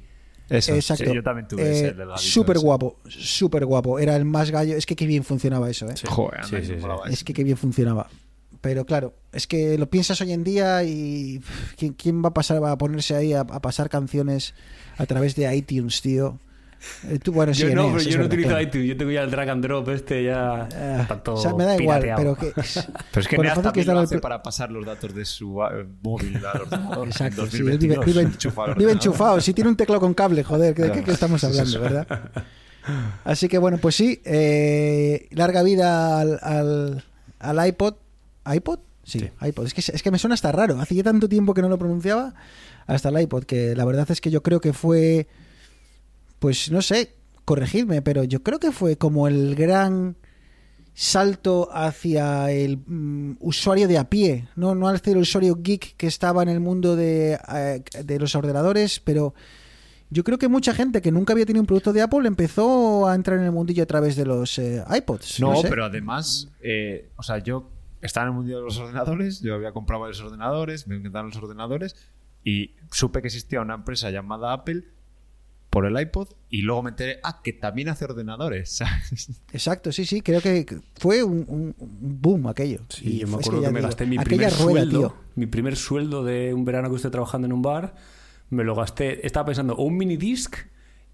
Eso. 0.49 0.73
Exacto. 0.75 1.05
Sí, 1.05 1.13
yo 1.13 1.23
también 1.23 1.47
tuve 1.47 1.61
ese, 1.71 1.87
Eh, 1.87 1.93
delgadito 1.93 2.17
Súper 2.17 2.57
ese. 2.57 2.65
guapo, 2.65 2.99
súper 3.07 3.65
guapo. 3.65 3.99
Era 3.99 4.15
el 4.15 4.25
más 4.25 4.49
gallo. 4.51 4.75
Es 4.75 4.85
que 4.85 4.95
qué 4.95 5.05
bien 5.05 5.23
funcionaba 5.23 5.69
eso, 5.69 5.89
¿eh? 5.89 5.93
Joder, 6.07 6.43
Sí, 6.45 6.55
anda, 6.55 6.67
sí, 6.67 6.73
Es 7.07 7.13
ese. 7.13 7.25
que 7.25 7.33
qué 7.33 7.43
bien 7.43 7.57
funcionaba. 7.57 8.09
Pero 8.61 8.85
claro, 8.85 9.13
es 9.33 9.45
que 9.45 9.77
lo 9.77 9.89
piensas 9.89 10.19
hoy 10.21 10.31
en 10.31 10.43
día 10.43 10.83
y 10.83 11.41
¿quién, 11.77 11.93
quién 11.93 12.23
va 12.23 12.29
a 12.29 12.33
pasar 12.33 12.63
a 12.63 12.77
ponerse 12.77 13.13
ahí 13.15 13.33
a, 13.33 13.41
a 13.41 13.61
pasar 13.61 13.89
canciones 13.89 14.53
a 14.97 15.05
través 15.05 15.35
de 15.35 15.55
iTunes, 15.55 16.01
tío? 16.01 16.39
Eh, 17.07 17.17
tú, 17.17 17.31
bueno, 17.31 17.53
sí, 17.53 17.61
yo 17.61 17.67
no, 17.75 17.83
Eneas, 17.83 17.93
pero 18.03 18.09
yo 18.09 18.17
no 18.19 18.25
utilizo 18.25 18.59
iTunes, 18.59 18.87
yo 18.89 18.97
tengo 18.97 19.11
ya 19.11 19.21
el 19.23 19.31
drag 19.31 19.49
and 19.51 19.63
drop 19.63 19.87
este 19.87 20.25
ya 20.25 20.67
Ah, 20.75 20.97
está 21.01 21.23
todo 21.23 21.35
o 21.35 21.41
sea, 21.41 21.53
me 21.53 21.63
da 21.63 21.81
igual, 21.81 22.01
pirateado. 22.01 22.35
pero 22.35 22.53
que 22.53 22.61
Pero 23.11 23.21
es 23.21 23.27
que 23.29 23.37
Neas 23.37 23.55
fácil 23.55 23.71
que 23.71 23.85
lo 23.85 23.91
el 23.99 24.03
hace 24.05 24.19
para 24.19 24.43
pasar 24.43 24.69
los 24.69 24.85
datos 24.85 25.15
de 25.15 25.23
su 25.23 25.63
eh, 25.63 25.85
móvil 26.01 26.45
al 26.45 26.61
ordenador. 26.63 27.07
Exacto, 27.09 27.47
sí, 27.47 27.59
vive, 27.63 27.95
2022. 27.95 28.75
vive- 28.75 28.91
enchufado. 28.91 29.39
Si 29.39 29.53
tiene 29.53 29.69
un 29.69 29.77
teclado 29.77 30.01
con 30.01 30.13
cable, 30.13 30.43
joder, 30.43 30.75
¿de 30.75 31.03
qué, 31.03 31.09
estamos 31.11 31.41
es 31.41 31.49
hablando, 31.49 31.79
verdad? 31.79 32.07
Así 33.23 33.47
que 33.47 33.57
bueno, 33.59 33.77
pues 33.77 33.95
sí, 33.95 34.21
eh, 34.25 35.27
larga 35.31 35.63
vida 35.63 36.19
al, 36.19 36.37
al, 36.41 37.03
al 37.39 37.67
iPod. 37.67 37.95
¿iPod? 38.53 38.79
Sí, 39.05 39.19
Sí. 39.19 39.29
iPod. 39.47 39.65
Es 39.67 39.73
que, 39.73 39.79
es 39.81 40.03
que 40.03 40.11
me 40.11 40.19
suena 40.19 40.33
hasta 40.33 40.51
raro. 40.51 40.79
Hace 40.81 40.95
ya 40.95 41.03
tanto 41.03 41.29
tiempo 41.29 41.53
que 41.53 41.61
no 41.61 41.69
lo 41.69 41.77
pronunciaba, 41.77 42.33
hasta 42.87 43.09
el 43.09 43.21
iPod, 43.21 43.43
que 43.43 43.75
la 43.75 43.85
verdad 43.85 44.09
es 44.11 44.21
que 44.21 44.31
yo 44.31 44.43
creo 44.43 44.61
que 44.61 44.73
fue, 44.73 45.27
pues 46.39 46.71
no 46.71 46.81
sé, 46.81 47.15
corregidme, 47.45 48.01
pero 48.01 48.23
yo 48.23 48.43
creo 48.43 48.59
que 48.59 48.71
fue 48.71 48.97
como 48.97 49.27
el 49.27 49.55
gran 49.55 50.15
salto 50.93 51.69
hacia 51.73 52.51
el 52.51 52.77
mm, 52.77 53.37
usuario 53.39 53.87
de 53.87 53.97
a 53.97 54.09
pie, 54.09 54.47
no, 54.55 54.75
no 54.75 54.87
hacia 54.87 55.13
el 55.13 55.19
usuario 55.19 55.57
geek 55.59 55.95
que 55.97 56.07
estaba 56.07 56.43
en 56.43 56.49
el 56.49 56.59
mundo 56.59 56.95
de, 56.95 57.39
eh, 57.53 57.83
de 58.03 58.19
los 58.19 58.35
ordenadores, 58.35 58.99
pero 58.99 59.33
yo 60.09 60.23
creo 60.23 60.37
que 60.37 60.47
mucha 60.47 60.73
gente 60.75 61.01
que 61.01 61.11
nunca 61.11 61.33
había 61.33 61.45
tenido 61.45 61.61
un 61.61 61.67
producto 61.67 61.91
de 61.91 62.01
Apple 62.01 62.27
empezó 62.27 63.07
a 63.07 63.15
entrar 63.15 63.39
en 63.39 63.45
el 63.45 63.51
mundillo 63.51 63.81
a 63.81 63.87
través 63.87 64.15
de 64.15 64.25
los 64.25 64.59
eh, 64.59 64.83
iPods. 64.87 65.39
No, 65.39 65.55
sé. 65.55 65.67
pero 65.67 65.85
además, 65.85 66.49
eh, 66.61 67.09
o 67.15 67.23
sea, 67.23 67.39
yo 67.39 67.71
estaba 67.99 68.27
en 68.27 68.33
el 68.33 68.35
mundo 68.35 68.55
de 68.55 68.63
los 68.63 68.77
ordenadores, 68.77 69.41
yo 69.41 69.55
había 69.55 69.71
comprado 69.71 70.01
varios 70.01 70.21
ordenadores, 70.21 70.87
me 70.87 70.97
encantaban 70.97 71.31
los 71.31 71.37
ordenadores 71.37 71.95
y 72.43 72.75
supe 72.91 73.21
que 73.21 73.27
existía 73.27 73.61
una 73.61 73.75
empresa 73.75 74.09
llamada 74.11 74.53
Apple 74.53 74.83
por 75.69 75.85
el 75.87 75.99
iPod 75.99 76.27
y 76.49 76.61
luego 76.61 76.83
me 76.83 76.91
enteré, 76.91 77.19
ah, 77.23 77.41
que 77.43 77.51
también 77.53 77.89
hace 77.89 78.05
ordenadores. 78.05 78.69
¿sabes? 78.77 79.29
Exacto, 79.51 79.91
sí, 79.91 80.05
sí, 80.05 80.21
creo 80.21 80.39
que 80.41 80.65
fue 80.95 81.23
un, 81.23 81.45
un- 81.47 81.75
boom 82.21 82.47
aquello. 82.47 82.81
Sí, 82.89 83.15
Y 83.15 83.19
yo 83.19 83.27
me 83.27 83.35
acuerdo 83.37 83.59
que, 83.59 83.65
ya 83.65 83.71
me 83.71 83.79
digo, 83.79 83.87
gasté 83.89 84.05
mi 84.05 84.19
primer 84.19 84.51
rueda, 84.53 84.81
sueldo, 84.81 84.99
tío. 84.99 85.15
mi 85.35 85.45
primer 85.47 85.75
sueldo 85.75 86.23
de 86.23 86.53
un 86.53 86.63
verano 86.65 86.89
que 86.89 86.95
estuve 86.97 87.11
trabajando 87.11 87.47
en 87.47 87.53
un 87.53 87.61
bar, 87.63 87.95
me 88.51 88.63
lo 88.63 88.75
gasté, 88.75 89.25
estaba 89.25 89.47
pensando, 89.47 89.73
o 89.73 89.83
un 89.83 89.97
mini 89.97 90.15
disc, 90.15 90.55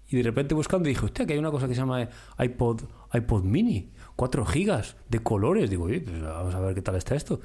y 0.08 0.16
de 0.16 0.22
repente 0.24 0.54
buscando 0.54 0.88
dije, 0.88 1.04
hostia, 1.06 1.24
que 1.24 1.32
hay 1.32 1.38
una 1.38 1.50
cosa 1.52 1.66
que 1.68 1.74
se 1.74 1.80
llama 1.80 2.08
iPod, 2.38 2.82
iPod 3.14 3.44
mini, 3.44 3.92
4 4.16 4.44
gigas 4.44 4.96
de 5.08 5.20
colores. 5.20 5.70
Digo, 5.70 5.86
pues 5.86 6.20
vamos 6.20 6.54
a 6.54 6.60
ver 6.60 6.74
qué 6.74 6.82
tal 6.82 6.96
está 6.96 7.14
esto. 7.14 7.40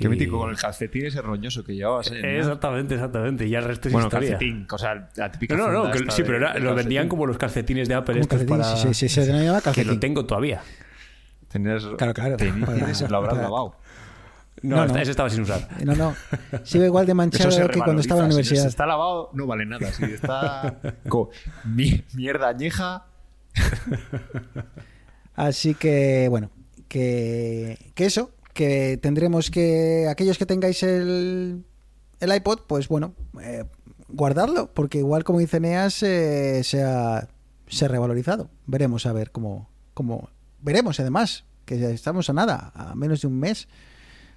Qué 0.00 0.08
mítico 0.08 0.38
con 0.38 0.50
el 0.50 0.56
calcetín 0.56 1.06
ese 1.06 1.20
roñoso 1.22 1.62
que 1.64 1.74
llevabas. 1.74 2.10
¿eh? 2.10 2.38
Exactamente, 2.38 2.94
exactamente. 2.94 3.46
Y 3.46 3.50
ya 3.50 3.58
el 3.58 3.64
resto 3.64 3.88
es 3.88 3.92
Bueno, 3.92 4.08
historia. 4.08 4.30
calcetín, 4.30 4.66
o 4.70 4.78
sea, 4.78 5.08
la 5.16 5.30
típica 5.30 5.56
No, 5.56 5.68
no, 5.70 5.84
no, 5.84 5.90
que- 5.92 5.98
sí, 6.10 6.22
de- 6.22 6.24
pero 6.24 6.36
era- 6.38 6.58
lo 6.58 6.74
vendían 6.74 7.08
como 7.08 7.26
los 7.26 7.38
calcetines 7.38 7.88
de 7.88 7.94
Apple 7.94 8.20
estos 8.20 8.38
calcetín, 8.38 8.56
para... 8.58 8.76
sí, 8.76 8.88
sí, 8.94 9.08
sí, 9.08 9.22
se 9.24 9.30
Que 9.30 9.62
calcetín. 9.62 9.86
lo 9.86 9.98
tengo 10.00 10.24
todavía. 10.26 10.62
Tenías, 11.48 11.84
Claro, 11.98 12.14
claro. 12.14 12.36
tienes- 12.36 13.08
lo 13.10 13.16
habrás 13.16 13.34
para- 13.34 13.42
lavado. 13.44 13.76
No, 14.62 14.76
No, 14.76 14.82
esta- 14.84 14.94
no. 14.96 15.00
ese 15.02 15.10
estaba 15.12 15.30
sin 15.30 15.40
usar. 15.42 15.68
No, 15.84 15.94
no. 15.94 16.14
Sigo 16.64 16.84
igual 16.84 17.06
de 17.06 17.14
manchado 17.14 17.48
que 17.68 17.78
cuando 17.78 18.02
estaba 18.02 18.20
en 18.20 18.24
la 18.24 18.28
revaloriza. 18.28 18.30
Si 18.30 18.54
universidad. 18.54 18.66
está 18.68 18.86
lavado, 18.86 19.30
no 19.32 19.46
vale 19.46 19.64
nada. 19.64 19.90
Si 19.90 20.04
está 20.04 20.78
mierda 22.14 22.48
añeja, 22.48 23.06
Así 25.34 25.74
que, 25.74 26.26
bueno, 26.28 26.50
que, 26.88 27.78
que 27.94 28.04
eso, 28.04 28.30
que 28.52 28.98
tendremos 29.00 29.50
que, 29.50 30.06
aquellos 30.08 30.38
que 30.38 30.46
tengáis 30.46 30.82
el, 30.82 31.64
el 32.20 32.34
iPod, 32.34 32.60
pues 32.66 32.88
bueno, 32.88 33.14
eh, 33.42 33.64
guardarlo, 34.08 34.72
porque 34.72 34.98
igual 34.98 35.24
como 35.24 35.38
dice 35.38 35.60
Neas, 35.60 36.02
eh, 36.02 36.62
se, 36.64 36.82
ha, 36.82 37.28
revalorizado. 37.80 38.50
Veremos 38.66 39.06
a 39.06 39.12
ver 39.12 39.30
cómo, 39.30 39.68
cómo... 39.94 40.30
Veremos 40.60 41.00
además, 41.00 41.44
que 41.64 41.92
estamos 41.92 42.28
a 42.28 42.32
nada, 42.32 42.72
a 42.74 42.94
menos 42.94 43.22
de 43.22 43.28
un 43.28 43.38
mes, 43.38 43.68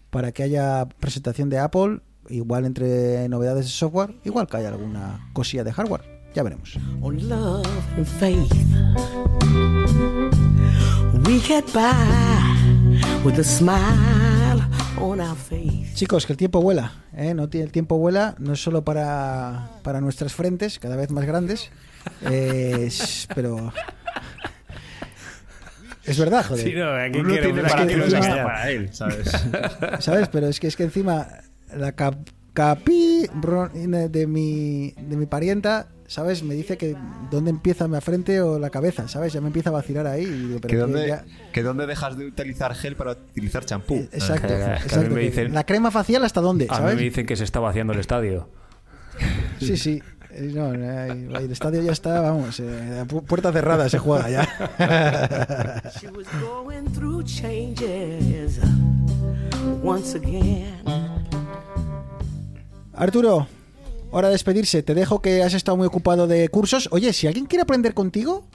para 0.09 0.31
que 0.31 0.43
haya 0.43 0.87
presentación 0.99 1.49
de 1.49 1.59
Apple, 1.59 2.01
igual 2.29 2.65
entre 2.65 3.27
novedades 3.29 3.65
de 3.65 3.71
software, 3.71 4.15
igual 4.23 4.47
que 4.47 4.57
haya 4.57 4.69
alguna 4.69 5.29
cosilla 5.33 5.63
de 5.63 5.73
hardware. 5.73 6.13
Ya 6.33 6.43
veremos. 6.43 6.79
With 13.23 13.39
a 13.39 13.43
smile 13.43 14.61
on 14.99 15.19
our 15.21 15.35
face. 15.35 15.93
Chicos, 15.95 16.25
que 16.25 16.33
el 16.33 16.37
tiempo 16.37 16.61
vuela, 16.61 16.91
¿eh? 17.15 17.33
No 17.33 17.49
tiene 17.49 17.65
el 17.65 17.71
tiempo 17.71 17.97
vuela, 17.97 18.35
no 18.39 18.53
es 18.53 18.61
solo 18.63 18.83
para, 18.83 19.69
para 19.83 20.01
nuestras 20.01 20.33
frentes, 20.33 20.79
cada 20.79 20.95
vez 20.95 21.09
más 21.11 21.25
grandes, 21.25 21.69
eh, 22.29 22.89
pero 23.35 23.71
es 26.05 26.19
verdad, 26.19 26.45
joder. 26.45 26.65
Sí, 26.67 26.73
no, 26.75 26.91
aquí 26.93 27.19
Uno 27.19 27.29
quiero- 27.29 27.43
tiene 27.45 27.61
para 27.61 27.85
para 28.43 28.69
él, 28.71 28.89
¿sabes? 28.93 29.31
¿Sabes? 29.99 30.27
Pero 30.29 30.47
es 30.47 30.59
que 30.59 30.67
es 30.67 30.75
que 30.75 30.83
encima 30.83 31.27
la 31.75 31.93
cap- 31.93 32.27
capi 32.53 33.27
de 34.09 34.27
mi 34.27 34.91
de 34.97 35.17
mi 35.17 35.25
parienta, 35.25 35.87
¿sabes? 36.07 36.43
Me 36.43 36.53
dice 36.53 36.77
que 36.77 36.95
dónde 37.31 37.49
empieza 37.49 37.87
la 37.87 38.01
frente 38.01 38.41
o 38.41 38.59
la 38.59 38.69
cabeza, 38.69 39.07
¿sabes? 39.07 39.33
Ya 39.33 39.41
me 39.41 39.47
empieza 39.47 39.69
a 39.69 39.73
vacilar 39.73 40.05
ahí. 40.07 40.23
y 40.23 40.27
digo, 40.47 40.59
pero 40.61 40.69
¿Que 40.71 40.77
dónde, 40.77 41.07
ya- 41.07 41.25
que 41.51 41.63
dónde 41.63 41.85
dejas 41.87 42.17
de 42.17 42.25
utilizar 42.27 42.73
gel 42.75 42.95
para 42.95 43.11
utilizar 43.11 43.65
champú? 43.65 43.95
eh, 43.95 44.09
Exacto, 44.11 44.47
Que- 44.47 44.53
que 44.55 44.63
exacto, 44.83 45.09
me 45.15 45.21
dicen- 45.21 45.53
La 45.53 45.65
crema 45.65 45.91
facial 45.91 46.23
hasta 46.25 46.41
dónde, 46.41 46.67
A 46.69 46.79
mí 46.81 46.95
me 46.95 47.01
dicen 47.01 47.25
que 47.25 47.35
se 47.35 47.43
está 47.43 47.59
vaciando 47.59 47.93
el 47.93 47.99
estadio. 47.99 48.47
Sí, 49.59 49.77
sí. 49.77 50.01
Eh, 50.31 50.51
No, 50.53 50.73
el 50.73 51.51
estadio 51.51 51.81
ya 51.83 51.91
está, 51.91 52.19
vamos, 52.21 52.59
eh, 52.59 53.05
puerta 53.27 53.51
cerrada 53.51 53.87
se 53.89 53.99
juega 53.99 54.29
ya. 54.31 54.41
She 56.01 56.07
was 56.07 56.25
going 56.41 56.85
through 56.93 57.23
changes 57.23 58.59
once 59.83 60.17
again. 60.17 60.81
Arturo, 62.95 63.47
hora 64.17 64.27
de 64.29 64.33
despedirse. 64.33 64.83
Te 64.83 64.93
dejo 64.93 65.21
que 65.21 65.43
has 65.43 65.53
estado 65.53 65.77
muy 65.77 65.87
ocupado 65.87 66.27
de 66.27 66.47
cursos. 66.49 66.87
Oye, 66.91 67.11
si 67.13 67.27
alguien 67.27 67.45
quiere 67.45 67.63
aprender 67.63 67.93
contigo, 67.93 68.47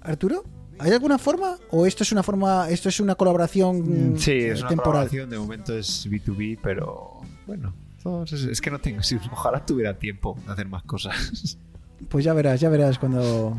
Arturo, 0.00 0.44
¿hay 0.78 0.92
alguna 0.92 1.18
forma? 1.18 1.56
¿O 1.70 1.86
esto 1.86 2.02
es 2.04 2.12
una 2.12 2.22
forma, 2.22 2.68
esto 2.70 2.88
es 2.88 3.00
una 3.00 3.14
colaboración 3.14 4.14
Sí, 4.18 4.32
eh, 4.32 4.52
es 4.52 4.60
una 4.60 4.68
temporal? 4.68 5.08
colaboración, 5.08 5.30
de 5.30 5.38
momento 5.38 5.76
es 5.76 6.08
B2B, 6.08 6.58
pero 6.62 7.20
bueno, 7.46 7.74
entonces, 7.96 8.42
es 8.44 8.60
que 8.60 8.70
no 8.70 8.78
tengo, 8.78 9.02
sí, 9.02 9.16
ojalá 9.32 9.64
tuviera 9.64 9.98
tiempo 9.98 10.38
de 10.46 10.52
hacer 10.52 10.68
más 10.68 10.82
cosas. 10.84 11.58
Pues 12.10 12.26
ya 12.26 12.34
verás, 12.34 12.60
ya 12.60 12.68
verás 12.68 12.98
cuando. 12.98 13.56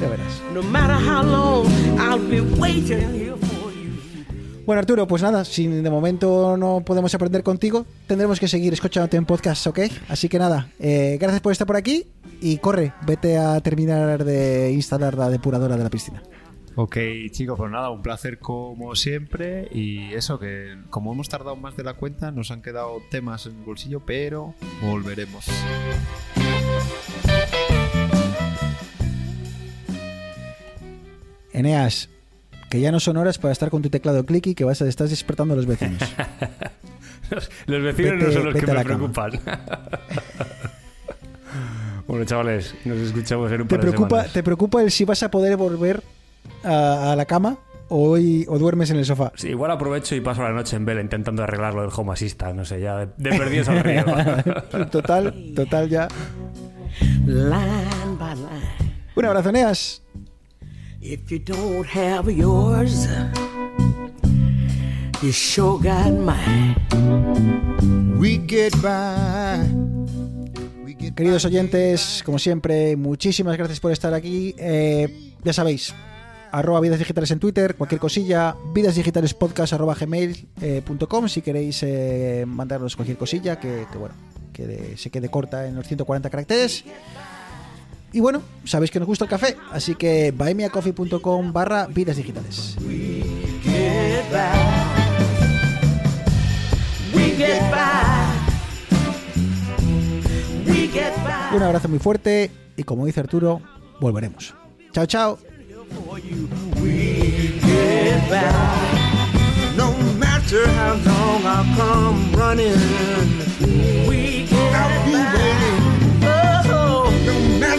Ya 0.00 0.08
verás. 0.08 0.40
No 0.54 0.62
Bueno, 4.64 4.78
Arturo, 4.78 5.08
pues 5.08 5.22
nada, 5.22 5.44
si 5.44 5.66
de 5.66 5.90
momento 5.90 6.56
no 6.56 6.82
podemos 6.84 7.12
aprender 7.14 7.42
contigo, 7.42 7.84
tendremos 8.06 8.38
que 8.38 8.46
seguir 8.46 8.72
escuchándote 8.72 9.16
en 9.16 9.26
podcast, 9.26 9.66
¿ok? 9.66 9.80
Así 10.08 10.28
que 10.28 10.38
nada, 10.38 10.68
eh, 10.78 11.18
gracias 11.20 11.40
por 11.40 11.50
estar 11.50 11.66
por 11.66 11.76
aquí 11.76 12.06
y 12.40 12.58
corre, 12.58 12.92
vete 13.04 13.38
a 13.38 13.60
terminar 13.60 14.24
de 14.24 14.70
instalar 14.72 15.14
la 15.18 15.30
depuradora 15.30 15.76
de 15.76 15.82
la 15.82 15.90
piscina. 15.90 16.22
Ok, 16.74 16.96
chicos, 17.32 17.58
pues 17.58 17.70
nada, 17.70 17.90
un 17.90 18.02
placer 18.02 18.38
como 18.38 18.94
siempre. 18.94 19.68
Y 19.72 20.14
eso, 20.14 20.38
que 20.38 20.78
como 20.88 21.12
hemos 21.12 21.28
tardado 21.28 21.54
más 21.56 21.76
de 21.76 21.84
la 21.84 21.94
cuenta, 21.94 22.30
nos 22.30 22.50
han 22.50 22.62
quedado 22.62 23.02
temas 23.10 23.44
en 23.46 23.56
el 23.56 23.64
bolsillo, 23.64 24.00
pero 24.06 24.54
volveremos. 24.80 25.44
Eneas, 31.52 32.08
que 32.72 32.80
ya 32.80 32.90
no 32.90 33.00
son 33.00 33.18
horas 33.18 33.36
para 33.36 33.52
estar 33.52 33.68
con 33.68 33.82
tu 33.82 33.90
teclado 33.90 34.24
clicky 34.24 34.54
que 34.54 34.64
vas 34.64 34.80
a 34.80 34.88
estás 34.88 35.10
despertando 35.10 35.52
a 35.52 35.58
los 35.58 35.66
vecinos. 35.66 36.00
Los, 37.30 37.50
los 37.66 37.82
vecinos 37.82 38.12
Vete- 38.14 38.24
no 38.26 38.32
son 38.32 38.44
los 38.46 38.54
que 38.54 38.66
me 38.66 38.82
preocupan. 38.82 39.30
bueno, 42.08 42.24
chavales, 42.24 42.74
nos 42.86 42.96
escuchamos 42.96 43.52
en 43.52 43.60
un 43.60 43.68
¿Te 43.68 43.76
par 43.76 43.84
de 43.84 43.90
preocupa, 43.90 44.16
semanas. 44.16 44.32
¿Te 44.32 44.42
preocupa 44.42 44.82
el 44.82 44.90
si 44.90 45.04
vas 45.04 45.22
a 45.22 45.30
poder 45.30 45.58
volver 45.58 46.02
a, 46.64 47.12
a 47.12 47.16
la 47.16 47.26
cama 47.26 47.58
o, 47.88 48.12
hoy, 48.12 48.46
o 48.48 48.58
duermes 48.58 48.88
en 48.90 48.96
el 48.96 49.04
sofá? 49.04 49.32
Sí, 49.36 49.48
igual 49.48 49.70
aprovecho 49.70 50.14
y 50.14 50.22
paso 50.22 50.42
la 50.42 50.52
noche 50.52 50.74
en 50.76 50.86
vela 50.86 51.02
intentando 51.02 51.42
arreglarlo 51.42 51.82
del 51.82 51.90
home 51.94 52.14
assistant, 52.14 52.54
no 52.56 52.64
sé, 52.64 52.80
ya 52.80 52.96
de, 52.96 53.08
de 53.18 53.36
perdidos 53.38 53.68
al 53.68 53.80
río. 53.80 54.02
total, 54.90 55.52
total 55.54 55.90
ya. 55.90 56.08
Line 57.26 58.16
by 58.18 58.34
line. 58.34 58.92
Un 59.14 59.24
abrazo, 59.26 59.50
Eneas. 59.50 60.02
If 61.02 61.30
you 61.32 61.40
don't 61.40 61.84
have 61.96 62.30
yours, 62.30 63.08
you 65.20 65.32
sure 65.32 65.78
got 65.82 66.12
mine. 66.12 66.76
We 68.18 68.38
get 68.46 68.72
by. 68.80 69.58
We 70.84 70.94
get 70.94 71.14
Queridos 71.16 71.44
oyentes, 71.44 72.22
como 72.24 72.38
siempre, 72.38 72.96
muchísimas 72.96 73.56
gracias 73.56 73.80
por 73.80 73.90
estar 73.90 74.14
aquí. 74.14 74.54
Eh, 74.58 75.32
ya 75.42 75.52
sabéis, 75.52 75.92
arroba 76.52 76.80
vidas 76.80 77.00
digitales 77.00 77.32
en 77.32 77.40
Twitter, 77.40 77.74
cualquier 77.74 78.00
cosilla, 78.00 78.54
arroba 79.72 79.94
gmail 79.96 80.46
eh, 80.60 80.82
punto 80.84 81.08
com, 81.08 81.26
si 81.28 81.42
queréis 81.42 81.82
eh, 81.82 82.44
mandarnos 82.46 82.94
cualquier 82.94 83.18
cosilla 83.18 83.58
que, 83.58 83.86
que, 83.90 83.98
bueno, 83.98 84.14
que 84.52 84.66
de- 84.68 84.96
se 84.96 85.10
quede 85.10 85.28
corta 85.30 85.66
en 85.66 85.74
los 85.74 85.86
140 85.88 86.30
caracteres. 86.30 86.84
Y 88.12 88.20
bueno, 88.20 88.42
sabéis 88.64 88.90
que 88.90 88.98
nos 88.98 89.08
gusta 89.08 89.24
el 89.24 89.30
café, 89.30 89.56
así 89.70 89.94
que 89.94 90.32
buymeacoffee.com 90.32 91.52
barra 91.52 91.86
vidas 91.86 92.16
digitales. 92.16 92.76
Un 101.54 101.62
abrazo 101.62 101.88
muy 101.88 101.98
fuerte 101.98 102.50
y 102.76 102.82
como 102.82 103.06
dice 103.06 103.20
Arturo, 103.20 103.60
volveremos. 104.00 104.54
Chao, 104.92 105.06
chao. 105.06 105.38
Get 107.62 108.28
by. 108.28 108.42
No 109.76 109.92
matter 110.18 110.66
how 110.68 110.94
long 111.04 111.44
I'll 111.46 111.64
come 111.76 112.32
running, 112.34 112.76
We 114.08 114.46
get 114.46 114.74
I'll 114.74 115.06
be 115.06 115.12
by. 115.12 115.41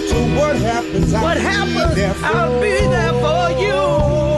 to 0.10 0.16
what 0.38 0.56
happens. 0.56 1.14
What 1.14 1.38
happens? 1.38 1.98
I'll 2.24 2.60
be 2.62 2.72
there 2.72 3.14
for 3.14 3.62
you. 3.62 4.33